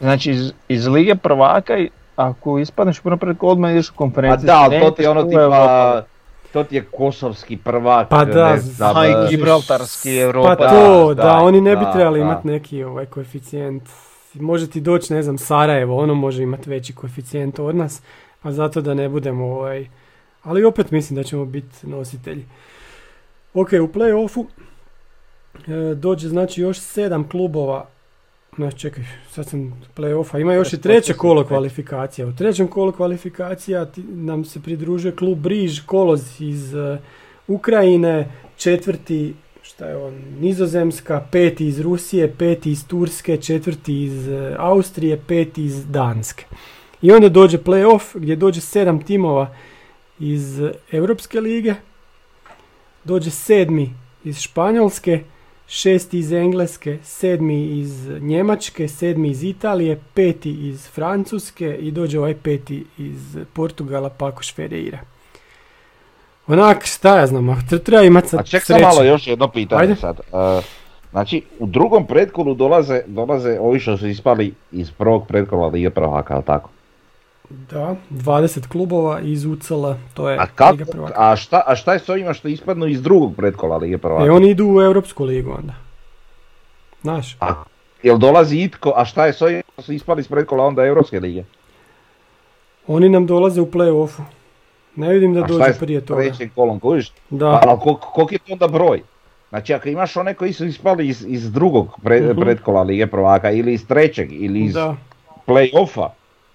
Znači 0.00 0.30
iz, 0.30 0.52
iz 0.68 0.86
Lige 0.86 1.14
prvaka, 1.14 1.78
i 1.78 1.90
ako 2.16 2.58
ispadneš 2.58 2.98
u 2.98 3.02
prvom 3.02 3.18
predkolu, 3.18 3.52
odmah 3.52 3.70
ideš 3.70 3.90
u 3.90 3.92
A 3.94 3.96
konferenciju. 3.96 4.46
da, 4.46 4.56
ali 4.58 4.80
to 4.80 4.90
ti 4.90 5.02
je 5.02 5.08
ono 5.08 5.22
tipa, 5.24 6.02
to 6.52 6.64
ti 6.64 6.76
je 6.76 6.84
kosovski 6.96 7.56
prvak, 7.56 8.08
Pa 8.08 8.24
da, 8.24 8.50
ne 8.50 8.58
znam, 8.58 9.04
i 9.04 9.08
e, 9.08 9.26
Gibraltarski 9.30 10.18
Europa. 10.18 10.56
Pa 10.58 10.68
to, 10.68 11.14
da, 11.14 11.22
da, 11.22 11.36
oni 11.36 11.60
ne 11.60 11.76
bi 11.76 11.84
da, 11.84 11.92
trebali 11.92 12.18
da. 12.18 12.24
imati 12.24 12.48
neki 12.48 12.84
ovaj 12.84 13.06
koeficijent. 13.06 13.82
Može 14.40 14.70
ti 14.70 14.80
doći, 14.80 15.12
ne 15.14 15.22
znam, 15.22 15.38
Sarajevo, 15.38 15.96
ono 15.96 16.14
može 16.14 16.42
imati 16.42 16.70
veći 16.70 16.94
koeficijent 16.94 17.58
od 17.58 17.76
nas, 17.76 18.02
pa 18.42 18.52
zato 18.52 18.80
da 18.80 18.94
ne 18.94 19.08
budemo 19.08 19.44
ovaj, 19.44 19.86
Ali 20.42 20.64
opet 20.64 20.90
mislim 20.90 21.16
da 21.16 21.22
ćemo 21.22 21.44
biti 21.44 21.86
nositelji. 21.86 22.44
Ok, 23.54 23.68
u 23.72 23.88
play-offu 23.88 24.44
e, 25.66 25.94
dođe 25.94 26.28
znači 26.28 26.60
još 26.60 26.78
sedam 26.78 27.28
klubova. 27.28 27.86
Ne, 28.56 28.72
čekaj, 28.72 29.04
sad 29.30 29.46
sam 29.48 29.82
play-offa. 29.96 30.40
Ima 30.40 30.54
još 30.54 30.72
i 30.72 30.80
treće 30.80 31.14
kolo 31.14 31.44
kvalifikacija. 31.44 32.26
U 32.26 32.32
trećem 32.32 32.68
kolu 32.68 32.92
kvalifikacija 32.92 33.84
ti- 33.86 34.02
nam 34.08 34.44
se 34.44 34.62
pridružuje 34.62 35.16
klub 35.16 35.38
Briž 35.38 35.80
Koloz 35.80 36.40
iz 36.40 36.74
e, 36.74 36.98
Ukrajine, 37.48 38.28
četvrti 38.56 39.34
šta 39.68 39.86
je 39.86 39.96
on, 39.96 40.14
Nizozemska, 40.40 41.26
peti 41.32 41.66
iz 41.66 41.80
Rusije, 41.80 42.34
peti 42.38 42.70
iz 42.70 42.86
Turske, 42.86 43.36
četvrti 43.36 44.02
iz 44.02 44.28
e, 44.28 44.54
Austrije, 44.58 45.20
peti 45.26 45.64
iz 45.64 45.86
Danske. 45.86 46.44
I 47.02 47.12
onda 47.12 47.28
dođe 47.28 47.58
play-off 47.58 48.00
gdje 48.14 48.36
dođe 48.36 48.60
sedam 48.60 49.02
timova 49.02 49.54
iz 50.18 50.60
e, 50.60 50.72
Europske 50.92 51.40
lige, 51.40 51.74
dođe 53.04 53.30
sedmi 53.30 53.94
iz 54.24 54.40
Španjolske, 54.40 55.20
šesti 55.66 56.18
iz 56.18 56.32
Engleske, 56.32 56.98
sedmi 57.02 57.78
iz 57.80 58.08
Njemačke, 58.20 58.88
sedmi 58.88 59.30
iz 59.30 59.42
Italije, 59.42 60.00
peti 60.14 60.68
iz 60.68 60.88
Francuske 60.88 61.76
i 61.80 61.90
dođe 61.90 62.18
ovaj 62.18 62.34
peti 62.34 62.84
iz 62.98 63.38
Portugala, 63.52 64.10
Pakoš 64.10 64.54
Ferreira. 64.54 65.17
Onak, 66.48 66.86
šta 66.86 67.18
ja 67.18 67.26
znam, 67.26 67.68
treba 67.84 68.02
imati 68.02 68.28
sad 68.28 68.40
A 68.40 68.42
ček 68.42 68.64
sam 68.64 68.80
malo 68.80 69.02
još 69.02 69.26
jedno 69.26 69.48
pitanje 69.48 69.80
Ajde. 69.80 69.96
sad. 69.96 70.20
E, 70.20 70.62
znači, 71.10 71.42
u 71.58 71.66
drugom 71.66 72.06
pretkolu 72.06 72.54
dolaze, 72.54 73.02
dolaze 73.06 73.58
ovi 73.60 73.80
što 73.80 73.96
su 73.96 74.08
ispali 74.08 74.54
iz 74.72 74.90
prvog 74.90 75.26
pretkola 75.26 75.66
Lige 75.66 75.90
prvaka, 75.90 76.34
ali 76.34 76.44
tako? 76.44 76.70
Da, 77.50 77.96
20 78.10 78.68
klubova 78.68 79.20
iz 79.20 79.44
UCL, 79.44 79.86
to 80.14 80.30
je 80.30 80.38
A, 80.58 80.70
Liga 80.70 80.84
prvaka. 80.84 81.14
a, 81.16 81.36
šta, 81.36 81.62
a 81.66 81.76
šta 81.76 81.92
je 81.92 81.98
s 81.98 82.08
ovima 82.08 82.32
što 82.32 82.48
ispadnu 82.48 82.86
iz 82.86 83.02
drugog 83.02 83.36
pretkola 83.36 83.76
Lige 83.76 83.98
prvaka? 83.98 84.26
E, 84.26 84.30
oni 84.30 84.50
idu 84.50 84.66
u 84.66 84.82
Europsku 84.82 85.24
ligu 85.24 85.50
onda. 85.50 85.72
Znaš, 87.02 87.36
A, 87.40 87.54
jel 88.02 88.18
dolazi 88.18 88.58
itko, 88.58 88.92
a 88.96 89.04
šta 89.04 89.26
je 89.26 89.32
s 89.32 89.42
ovima 89.42 89.62
što 89.72 89.82
su 89.82 89.92
ispali 89.92 90.20
iz 90.20 90.28
pretkola 90.28 90.64
onda 90.64 90.84
Europske 90.86 91.20
lige? 91.20 91.44
oni 92.86 93.08
nam 93.08 93.26
dolaze 93.26 93.60
u 93.60 93.66
play-offu. 93.66 94.20
Ne 94.98 95.08
vidim 95.08 95.34
da 95.34 95.40
dođe 95.42 95.72
prije 95.80 96.00
toga. 96.00 96.22
kužiš? 96.80 97.12
Da, 97.30 97.60
Ali 97.62 97.78
kol- 97.78 97.96
koliki 97.96 98.34
je 98.34 98.38
to 98.38 98.52
onda 98.52 98.68
broj? 98.68 99.02
Znači 99.48 99.74
ako 99.74 99.88
imaš 99.88 100.16
one 100.16 100.34
koji 100.34 100.52
su 100.52 100.66
ispali 100.66 101.08
iz, 101.08 101.24
iz 101.28 101.52
drugog 101.52 101.96
pre, 102.02 102.20
Mhm. 102.22 102.40
pretkola 102.40 102.82
Lige 102.82 103.06
prvaka 103.06 103.50
ili 103.50 103.72
iz 103.72 103.86
trećeg 103.86 104.32
ili 104.32 104.60
iz 104.60 104.74
da. 104.74 104.96
play-offa, 105.46 106.08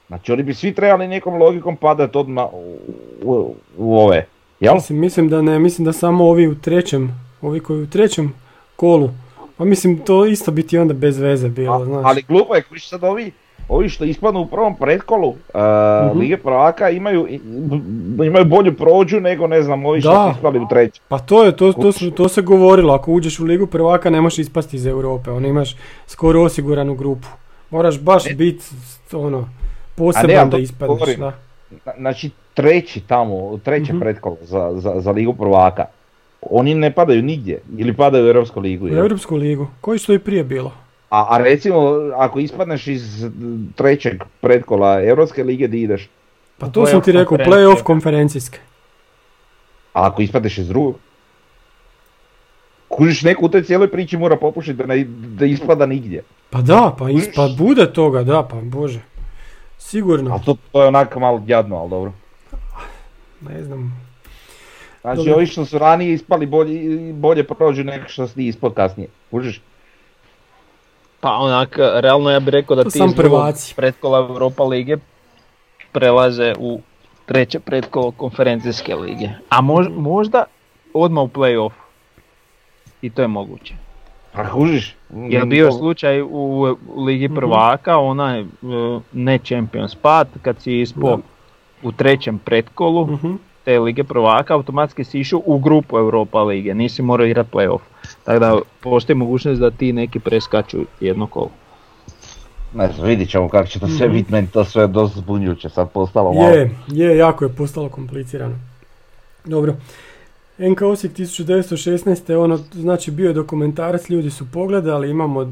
znači 0.08 0.32
oni 0.32 0.44
bi 0.44 0.54
svi 0.54 0.74
trebali 0.74 1.08
nekom 1.08 1.34
logikom 1.36 1.76
padati 1.76 2.18
odmah 2.18 2.46
u, 2.54 2.78
u, 3.24 3.56
u 3.78 3.98
ove. 3.98 4.26
Jel? 4.60 4.74
Mislim, 4.74 5.00
mislim 5.00 5.30
da 5.30 5.42
ne, 5.42 5.60
mislim 5.60 5.86
da 5.86 5.94
samo 5.94 6.26
ovi 6.26 6.48
u 6.48 6.56
trećem, 6.56 7.12
ovi 7.42 7.60
koji 7.60 7.82
u 7.82 7.88
trećem 7.88 8.34
kolu. 8.76 9.10
Pa 9.58 9.66
mislim 9.66 9.98
to 9.98 10.26
isto 10.26 10.52
biti 10.52 10.78
onda 10.78 10.94
bez 10.94 11.20
veze 11.20 11.50
bilo, 11.50 11.74
A- 11.74 11.86
znaš. 11.86 12.04
ali 12.06 12.22
glupo 12.22 12.56
je, 12.56 12.62
kužiš 12.62 12.90
sad 12.90 13.04
ovi, 13.04 13.32
ovi 13.74 13.90
što 13.90 14.04
ispadnu 14.04 14.40
u 14.42 14.46
prvom 14.46 14.76
pretkolu 14.76 15.28
uh. 15.30 15.38
Lige 16.16 16.38
prvaka 16.38 16.90
imaju, 16.90 17.28
i- 17.30 17.40
imaju 18.20 18.46
bolju 18.46 18.74
prođu 18.74 19.20
nego 19.20 19.48
ne 19.48 19.62
znam 19.62 19.86
ovi 19.86 20.02
što 20.02 20.12
Da. 20.12 20.24
su 20.26 20.32
ispali 20.32 20.60
u 20.60 20.68
trećem. 20.68 21.04
Pa 21.08 21.20
to 21.20 21.44
je, 21.44 21.52
to, 21.54 21.74
to, 21.74 21.92
su- 21.92 22.12
to 22.12 22.30
se 22.30 22.42
govorilo, 22.42 22.94
ako 22.94 23.12
uđeš 23.12 23.40
u 23.40 23.46
ligu 23.46 23.68
prvaka 23.68 24.10
ne 24.10 24.22
možeš 24.22 24.40
ispasti 24.40 24.78
iz 24.78 24.86
Europe, 24.88 25.32
ono 25.32 25.48
imaš 25.48 25.76
skoro 26.08 26.42
osiguranu 26.42 26.96
grupu. 26.96 27.28
Moraš 27.70 28.00
baš 28.00 28.24
biti 28.28 28.64
ono, 29.14 29.40
ne, 29.40 29.46
poseban 29.96 30.28
da 30.46 30.50
to 30.50 30.58
ispadneš, 30.58 31.16
da. 31.16 31.34
Na- 31.86 31.94
Znači 31.98 32.30
treći 32.54 33.00
tamo, 33.00 33.58
treće 33.58 33.94
Mhm. 33.94 34.00
pretkolo 34.00 34.38
za, 34.42 34.72
za, 34.74 34.94
za 34.98 35.12
Ligu 35.12 35.34
prvaka. 35.34 35.86
Oni 36.42 36.76
ne 36.76 36.92
padaju 36.92 37.22
nigdje 37.22 37.62
ili 37.78 37.94
padaju 37.94 38.26
u 38.26 38.28
Europsku 38.28 38.60
ligu. 38.60 38.86
U? 38.86 38.90
Europsku 38.90 39.36
ligu, 39.36 39.68
koji 39.82 40.00
što 40.00 40.14
je 40.14 40.20
prije 40.20 40.44
bilo. 40.44 40.72
A, 41.14 41.26
a 41.30 41.38
recimo, 41.38 41.78
ako 42.18 42.40
ispadneš 42.40 42.88
iz 42.88 43.26
trećeg 43.76 44.24
pretkola 44.42 45.04
Europske 45.04 45.44
lige, 45.44 45.68
di 45.68 45.82
ideš? 45.82 46.10
Pa 46.58 46.68
to 46.70 46.86
sam 46.86 47.02
ti 47.02 47.12
rekao, 47.12 47.38
play-off 47.38 47.84
konferencijske. 47.84 48.60
A 49.94 50.08
ako 50.08 50.22
ispadneš 50.22 50.58
iz 50.58 50.68
drugog? 50.68 50.96
Kužiš, 52.88 53.22
neko 53.22 53.46
u 53.46 53.50
toj 53.50 53.64
cijeloj 53.64 53.92
priči 53.92 54.18
mora 54.18 54.36
popušiti 54.36 54.78
da, 54.78 54.86
ne, 54.86 55.04
da 55.38 55.46
ispada 55.46 55.86
nigdje. 55.86 56.24
Pa 56.50 56.62
da, 56.62 56.96
pa, 57.00 57.10
is, 57.10 57.30
pa 57.36 57.48
bude 57.58 57.94
toga, 57.94 58.24
da, 58.24 58.44
pa 58.44 58.56
bože. 58.56 59.02
Sigurno, 59.78 60.36
A 60.36 60.40
to, 60.40 60.58
to 60.72 60.82
je 60.82 60.88
onak 60.88 61.16
malo 61.16 61.44
jadno, 61.48 61.78
ali 61.78 61.90
dobro. 61.90 62.12
ne 63.42 63.64
znam. 63.64 64.02
Znači, 65.02 65.18
Dobro. 65.18 65.34
ovi 65.34 65.46
što 65.46 65.66
su 65.66 65.78
ranije 65.78 66.14
ispali 66.14 66.46
bolje, 66.46 67.14
bolje 67.14 67.44
prođu 67.44 67.84
nego 67.84 68.08
što 68.08 68.28
si 68.28 68.48
ispod 68.48 68.74
kasnije. 68.74 69.10
Kužiš? 69.32 69.62
Pa 71.24 71.32
onak, 71.32 71.72
realno 71.78 72.30
ja 72.30 72.40
bih 72.40 72.50
rekao 72.50 72.76
da 72.76 72.84
ti 72.84 73.00
iz 73.00 73.14
drugog 73.16 73.42
pretkola 73.76 74.20
Europa 74.20 74.64
lige 74.66 74.98
prelaze 75.92 76.54
u 76.60 76.80
treće 77.26 77.60
pretkolo 77.60 78.12
konferencijske 78.12 78.96
lige. 78.96 79.30
A 79.50 79.58
mož- 79.58 79.96
možda 79.98 80.44
odmah 80.94 81.24
u 81.24 81.28
play-off. 81.30 81.72
I 83.02 83.10
to 83.10 83.22
je 83.22 83.28
moguće. 83.28 83.74
Pa 84.34 84.50
kužiš? 84.50 84.96
Jer 85.12 85.46
bio 85.46 85.66
je 85.66 85.72
slučaj 85.72 86.22
u, 86.22 86.28
u 86.88 87.04
Ligi 87.04 87.26
Mhm. 87.26 87.36
prvaka, 87.36 87.98
onaj 87.98 88.40
e, 88.40 88.46
ne 89.14 89.38
Champions 89.40 89.96
pad, 89.96 90.28
kad 90.42 90.62
si 90.62 90.82
ispao 90.82 91.20
u 91.84 91.92
trećem 91.92 92.40
pretkolu 92.40 93.08
Mhm. 93.08 93.34
Te 93.66 93.80
Lige 93.80 94.04
prvaka, 94.04 94.54
automatski 94.54 95.04
si 95.04 95.20
išao 95.20 95.42
u 95.46 95.60
grupu 95.60 95.98
Europa 95.98 96.44
lige, 96.44 96.74
nisi 96.74 97.02
morao 97.02 97.28
igrati 97.28 97.50
play-off. 97.52 97.80
Tako 98.24 98.40
da 98.40 98.58
postoji 98.82 99.16
mogućnost 99.16 99.62
da 99.62 99.72
ti 99.72 99.94
neki 99.94 100.20
preskaču 100.20 100.78
jedno 101.00 101.28
kolo. 101.28 101.50
Ne 102.76 102.92
znam, 102.92 103.08
vidit 103.08 103.30
ćemo 103.30 103.50
kako 103.50 103.68
će 103.68 103.80
to 103.80 103.88
sve 103.88 104.08
Mhm. 104.08 104.16
biti, 104.18 104.32
meni 104.32 104.48
to 104.48 104.66
sve 104.66 104.88
dosta 104.88 105.20
zbunjujuće 105.20 105.70
sad 105.70 105.92
postalo 105.92 106.34
malo. 106.34 106.48
Je, 106.48 106.76
je, 106.88 107.18
jako 107.18 107.46
je 107.46 107.50
postalo 107.54 107.90
komplicirano. 107.90 108.56
Dobro. 109.46 109.76
NK 110.58 110.82
Osijek 110.82 111.14
1916. 111.14 112.34
ono, 112.36 112.58
znači 112.74 113.12
bio 113.12 113.28
je 113.28 113.34
dokumentarac, 113.34 114.10
ljudi 114.10 114.30
su 114.30 114.52
pogledali, 114.52 115.10
imamo 115.10 115.52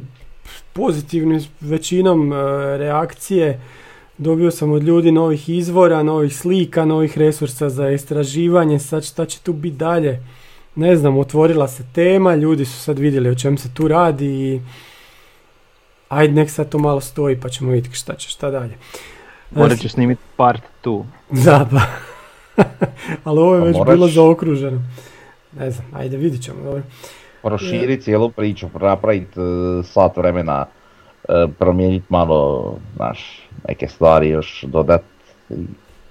pozitivne 0.74 1.40
s 1.40 1.48
većinom 1.62 2.34
e, 2.34 2.36
reakcije, 2.78 3.60
dobio 4.22 4.52
sam 4.52 4.72
od 4.72 4.84
ljudi 4.84 5.12
novih 5.12 5.50
izvora, 5.50 6.04
novih 6.04 6.38
slika, 6.38 6.86
novih 6.86 7.18
resursa 7.18 7.70
za 7.70 7.90
istraživanje, 7.90 8.80
sad 8.80 9.04
šta 9.06 9.26
će 9.26 9.40
tu 9.40 9.54
biti 9.54 9.78
dalje, 9.78 10.24
ne 10.76 10.96
znam, 10.96 11.18
otvorila 11.18 11.68
se 11.68 11.84
tema, 11.94 12.36
ljudi 12.36 12.66
su 12.66 12.80
sad 12.80 13.00
vidjeli 13.00 13.30
o 13.30 13.36
čem 13.36 13.58
se 13.58 13.74
tu 13.74 13.88
radi 13.88 14.26
i 14.26 14.62
ajde 16.10 16.34
nek 16.34 16.50
sad 16.50 16.70
to 16.70 16.78
malo 16.78 17.02
stoji 17.02 17.40
pa 17.40 17.50
ćemo 17.50 17.72
vidjeti 17.72 17.98
šta 17.98 18.16
će, 18.16 18.30
šta 18.30 18.52
dalje. 18.52 18.78
Morat 19.52 19.80
ću 19.80 19.90
snimiti 19.90 20.22
part 20.36 20.64
tu. 20.82 21.06
Da, 21.30 21.68
pa. 21.72 21.82
Ali 23.24 23.40
ovo 23.40 23.56
je 23.56 23.62
Pa 23.62 23.66
već 23.68 23.78
moraš. 23.78 23.96
bilo 23.96 24.08
zaokruženo. 24.08 24.82
Ne 25.60 25.72
znam, 25.72 25.88
ajde 25.94 26.18
vidit 26.18 26.44
ćemo, 26.44 26.64
dobro. 26.64 26.82
Proširi 27.42 28.02
cijelu 28.02 28.30
priču, 28.30 28.68
napraviti 28.82 29.34
sat 29.84 30.18
vremena, 30.18 30.66
e, 30.66 30.81
promijeniti 31.60 32.06
malo, 32.10 32.74
znaš, 32.96 33.50
neke 33.68 33.88
stvari 33.88 34.30
još 34.30 34.64
dodat. 34.68 35.02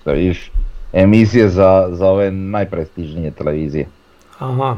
vidiš, 0.06 0.50
emisije 0.92 1.48
za, 1.48 1.88
za 1.90 2.06
ove 2.06 2.30
najprestižnije 2.30 3.30
televizije. 3.30 3.86
Aha. 4.38 4.76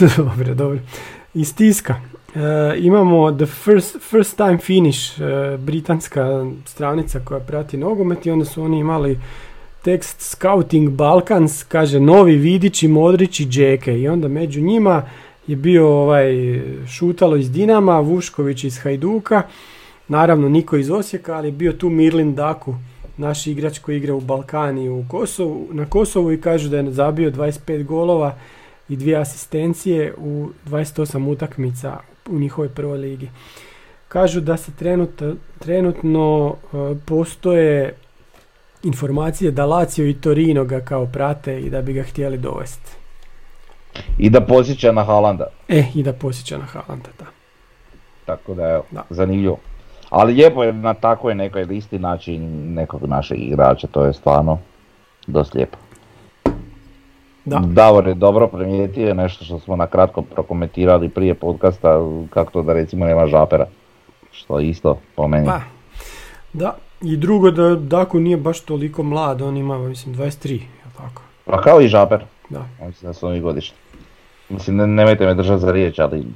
dobro, 0.16 0.54
dobro. 0.54 0.78
Iz 1.34 1.56
tiska. 1.56 1.94
E, 2.34 2.78
imamo 2.78 3.32
The 3.32 3.46
First, 3.46 3.96
first 4.00 4.36
Time 4.36 4.58
Finish, 4.58 5.20
e, 5.20 5.56
britanska 5.56 6.46
stranica 6.66 7.20
koja 7.24 7.40
prati 7.40 7.76
nogomet 7.76 8.26
i 8.26 8.30
onda 8.30 8.44
su 8.44 8.62
oni 8.62 8.78
imali 8.78 9.18
tekst 9.82 10.20
Scouting 10.20 10.90
Balkans, 10.90 11.62
kaže 11.62 12.00
novi 12.00 12.36
Vidići, 12.36 12.88
Modrići, 12.88 13.46
Džeke 13.46 13.98
i 13.98 14.08
onda 14.08 14.28
među 14.28 14.60
njima 14.60 15.02
je 15.46 15.56
bio 15.56 15.88
ovaj 15.88 16.32
Šutalo 16.86 17.36
iz 17.36 17.50
Dinama, 17.52 18.00
Vušković 18.00 18.64
iz 18.64 18.78
Hajduka, 18.78 19.42
naravno 20.08 20.48
niko 20.48 20.76
iz 20.76 20.90
Osijeka, 20.90 21.34
ali 21.34 21.50
bio 21.50 21.72
tu 21.72 21.88
Mirlin 21.88 22.34
Daku, 22.34 22.74
naš 23.16 23.46
igrač 23.46 23.78
koji 23.78 23.96
igra 23.96 24.14
u 24.14 24.20
Balkani 24.20 24.88
u 24.88 25.04
Kosovu, 25.08 25.68
na 25.72 25.86
Kosovu 25.86 26.32
i 26.32 26.40
kažu 26.40 26.68
da 26.68 26.76
je 26.76 26.92
zabio 26.92 27.30
25 27.30 27.84
golova 27.84 28.38
i 28.88 28.96
dvije 28.96 29.16
asistencije 29.16 30.14
u 30.18 30.48
28 30.66 31.28
utakmica 31.28 31.98
u 32.30 32.38
njihovoj 32.38 32.68
prvoj 32.68 32.98
ligi. 32.98 33.30
Kažu 34.08 34.40
da 34.40 34.56
se 34.56 34.72
trenutno, 34.78 35.34
trenutno 35.58 36.54
postoje 37.06 37.94
informacije 38.82 39.50
da 39.50 39.66
Lazio 39.66 40.06
i 40.06 40.14
Torino 40.14 40.64
ga 40.64 40.80
kao 40.80 41.06
prate 41.06 41.60
i 41.60 41.70
da 41.70 41.82
bi 41.82 41.92
ga 41.92 42.02
htjeli 42.02 42.38
dovesti. 42.38 42.99
I 44.18 44.30
da 44.30 44.40
posjeća 44.40 44.92
na 44.92 45.04
Halanda. 45.04 45.46
E, 45.68 45.84
i 45.94 46.02
da 46.02 46.12
posjeća 46.12 46.58
na 46.58 46.64
Haalanda, 46.64 47.08
da. 47.18 47.24
Tako 48.26 48.54
da 48.54 48.62
evo, 48.64 48.82
Da. 48.90 49.02
zanimljivo. 49.10 49.56
Ali 50.10 50.34
lijepo 50.34 50.64
je 50.64 50.72
na 50.72 50.94
takvoj 50.94 51.34
nekoj 51.34 51.64
listi 51.64 51.98
naći 51.98 52.38
nekog 52.38 53.04
našeg 53.04 53.38
igrača, 53.40 53.86
to 53.86 54.04
je 54.04 54.12
stvarno 54.12 54.58
dosta 55.26 55.58
lijepo. 55.58 55.78
Da. 57.44 57.58
Davor 57.58 58.06
je 58.08 58.14
dobro 58.14 58.46
primijetio 58.46 59.14
nešto 59.14 59.44
što 59.44 59.58
smo 59.58 59.76
na 59.76 59.86
kratko 59.86 60.22
prokomentirali 60.22 61.08
prije 61.08 61.34
podcasta, 61.34 61.98
kako 62.30 62.52
to 62.52 62.62
da 62.62 62.72
recimo 62.72 63.04
nema 63.04 63.26
žapera. 63.26 63.66
Što 64.32 64.60
isto 64.60 64.98
po 65.14 65.28
meni. 65.28 65.46
Pa, 65.46 65.60
da. 66.52 66.76
I 67.02 67.16
drugo 67.16 67.50
da 67.50 67.74
Daku 67.76 68.20
nije 68.20 68.36
baš 68.36 68.60
toliko 68.60 69.02
mlad, 69.02 69.42
on 69.42 69.56
ima, 69.56 69.78
mislim, 69.78 70.14
23, 70.14 70.52
je 70.52 70.60
tako? 70.96 71.22
Pa 71.44 71.60
kao 71.60 71.80
i 71.80 71.88
žaper, 71.88 72.24
Da. 72.50 72.64
mislim 72.80 73.10
da 73.10 73.14
su 73.14 73.26
oni 73.26 73.40
godišnji. 73.40 73.76
Mislim, 74.50 74.76
ne, 74.76 74.86
nemojte 74.86 75.26
me 75.26 75.34
držati 75.34 75.60
za 75.60 75.72
riječ, 75.72 75.98
ali... 75.98 76.26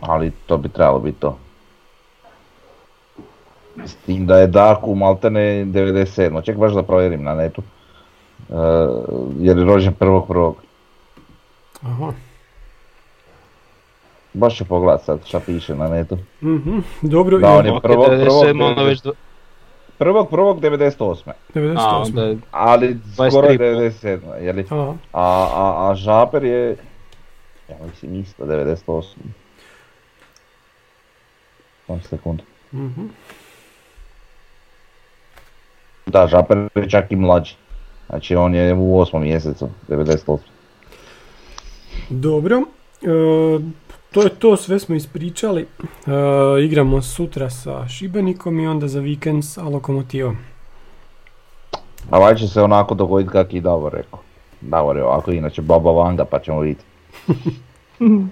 Ali 0.00 0.32
to 0.46 0.56
bi 0.58 0.68
trebalo 0.68 0.98
biti 0.98 1.20
to. 1.20 1.38
S 3.84 3.94
tim 3.94 4.26
da 4.26 4.38
je 4.38 4.46
Daku 4.46 4.94
maltene 4.94 5.40
97. 5.64 6.44
Ček 6.44 6.56
baš 6.56 6.72
da 6.72 6.82
provjerim 6.82 7.22
na 7.22 7.34
netu. 7.34 7.62
E, 8.50 8.54
jer 9.38 9.58
je 9.58 9.64
rođen 9.64 9.94
prvog 9.94 10.26
prvog. 10.28 10.56
Aha. 11.82 12.12
Baš 14.32 14.56
ću 14.56 14.64
pogledat 14.64 15.04
sad 15.04 15.26
šta 15.26 15.40
piše 15.40 15.74
na 15.74 15.88
netu. 15.88 16.18
Mhm, 16.42 16.78
Dobro, 17.02 17.38
Da, 17.38 17.48
i 17.48 17.58
on 17.58 17.66
je 17.66 17.80
prvog, 17.82 18.06
97, 18.06 18.98
prvog, 19.02 19.14
ono 20.02 20.12
već 20.12 20.24
do- 20.24 20.28
Prvog 20.28 20.30
prvog 20.30 20.60
98. 20.60 21.32
98. 21.54 21.76
A, 21.78 21.96
onda 21.98 22.22
je 22.22 22.38
Ali 22.50 22.94
23 23.08 23.30
skoro 23.30 23.48
je 23.48 23.58
po- 23.58 23.64
97. 23.64 24.34
Je 24.36 24.52
li? 24.52 24.66
Aha. 24.70 24.94
A, 25.12 25.22
a, 25.52 25.90
a 25.90 25.94
Žaper 25.94 26.44
je, 26.44 26.76
ja 27.68 27.76
mislim 27.86 28.14
isto 28.14 28.44
98. 28.44 29.02
Samo 31.86 32.00
sekundu. 32.00 32.44
Mhm. 32.72 33.06
Da, 36.06 36.26
Žaper 36.26 36.68
je 36.74 36.90
čak 36.90 37.12
i 37.12 37.16
mlađi. 37.16 37.54
Znači 38.06 38.36
on 38.36 38.54
je 38.54 38.74
u 38.74 38.98
osmom 38.98 39.22
mjesecu, 39.22 39.68
98. 39.88 40.38
Dobro, 42.10 42.56
e, 42.56 43.06
to 44.12 44.22
je 44.22 44.28
to, 44.28 44.56
sve 44.56 44.78
smo 44.78 44.94
ispričali. 44.94 45.62
E, 45.62 45.66
igramo 46.64 47.02
sutra 47.02 47.50
sa 47.50 47.88
Šibenikom 47.88 48.60
i 48.60 48.66
onda 48.66 48.88
za 48.88 49.00
vikend 49.00 49.44
sa 49.44 49.62
Lokomotivom. 49.62 50.36
A 52.10 52.18
ovaj 52.18 52.34
će 52.34 52.48
se 52.48 52.62
onako 52.62 52.94
dogoditi 52.94 53.30
kak 53.32 53.54
i 53.54 53.60
Davor 53.60 53.92
rekao. 53.92 54.18
Davor 54.60 54.96
je 54.96 55.04
ovako 55.04 55.32
inače 55.32 55.62
baba 55.62 55.92
Vanga 55.92 56.24
pa 56.24 56.38
ćemo 56.38 56.60
vidjeti. 56.60 56.84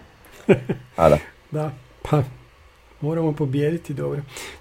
A 0.97 1.09
da. 1.09 1.19
Da, 1.51 1.70
pa 2.11 2.23
moramo 3.01 3.32
pobijediti, 3.32 3.94
dobro. 3.94 4.20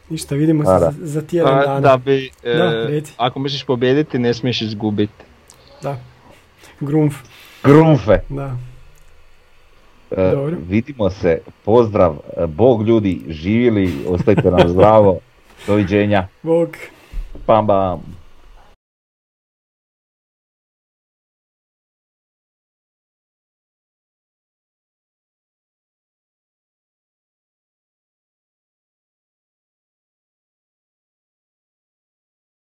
Ništa, 0.09 0.35
vidimo 0.35 0.65
se 0.65 0.71
A, 0.71 0.79
za, 0.79 0.93
za 0.97 1.21
tjedan 1.21 1.57
Pa, 1.59 1.65
dana. 1.65 1.79
da 1.79 1.97
bi, 1.97 2.31
e, 2.43 2.53
Da, 2.57 2.87
ako 3.17 3.39
misliš 3.39 3.63
pobijediti, 3.63 4.19
ne 4.19 4.33
smiješ 4.33 4.61
izgubiti. 4.61 5.23
Da. 5.81 5.97
Grumf, 6.79 7.15
Grunfe. 7.63 8.19
da. 8.29 8.57
E, 10.11 10.31
Dobro. 10.31 10.57
vidimo 10.69 11.09
se, 11.09 11.39
pozdrav, 11.65 12.15
e, 12.37 12.47
Bog 12.47 12.87
ljudi, 12.87 13.21
živjeli, 13.27 13.93
ostajte 14.07 14.51
nam 14.51 14.69
zdravo, 14.69 15.19
doviđenja, 15.67 16.27
Bog. 16.43 16.69
pam 17.45 17.67
bam. 17.67 18.18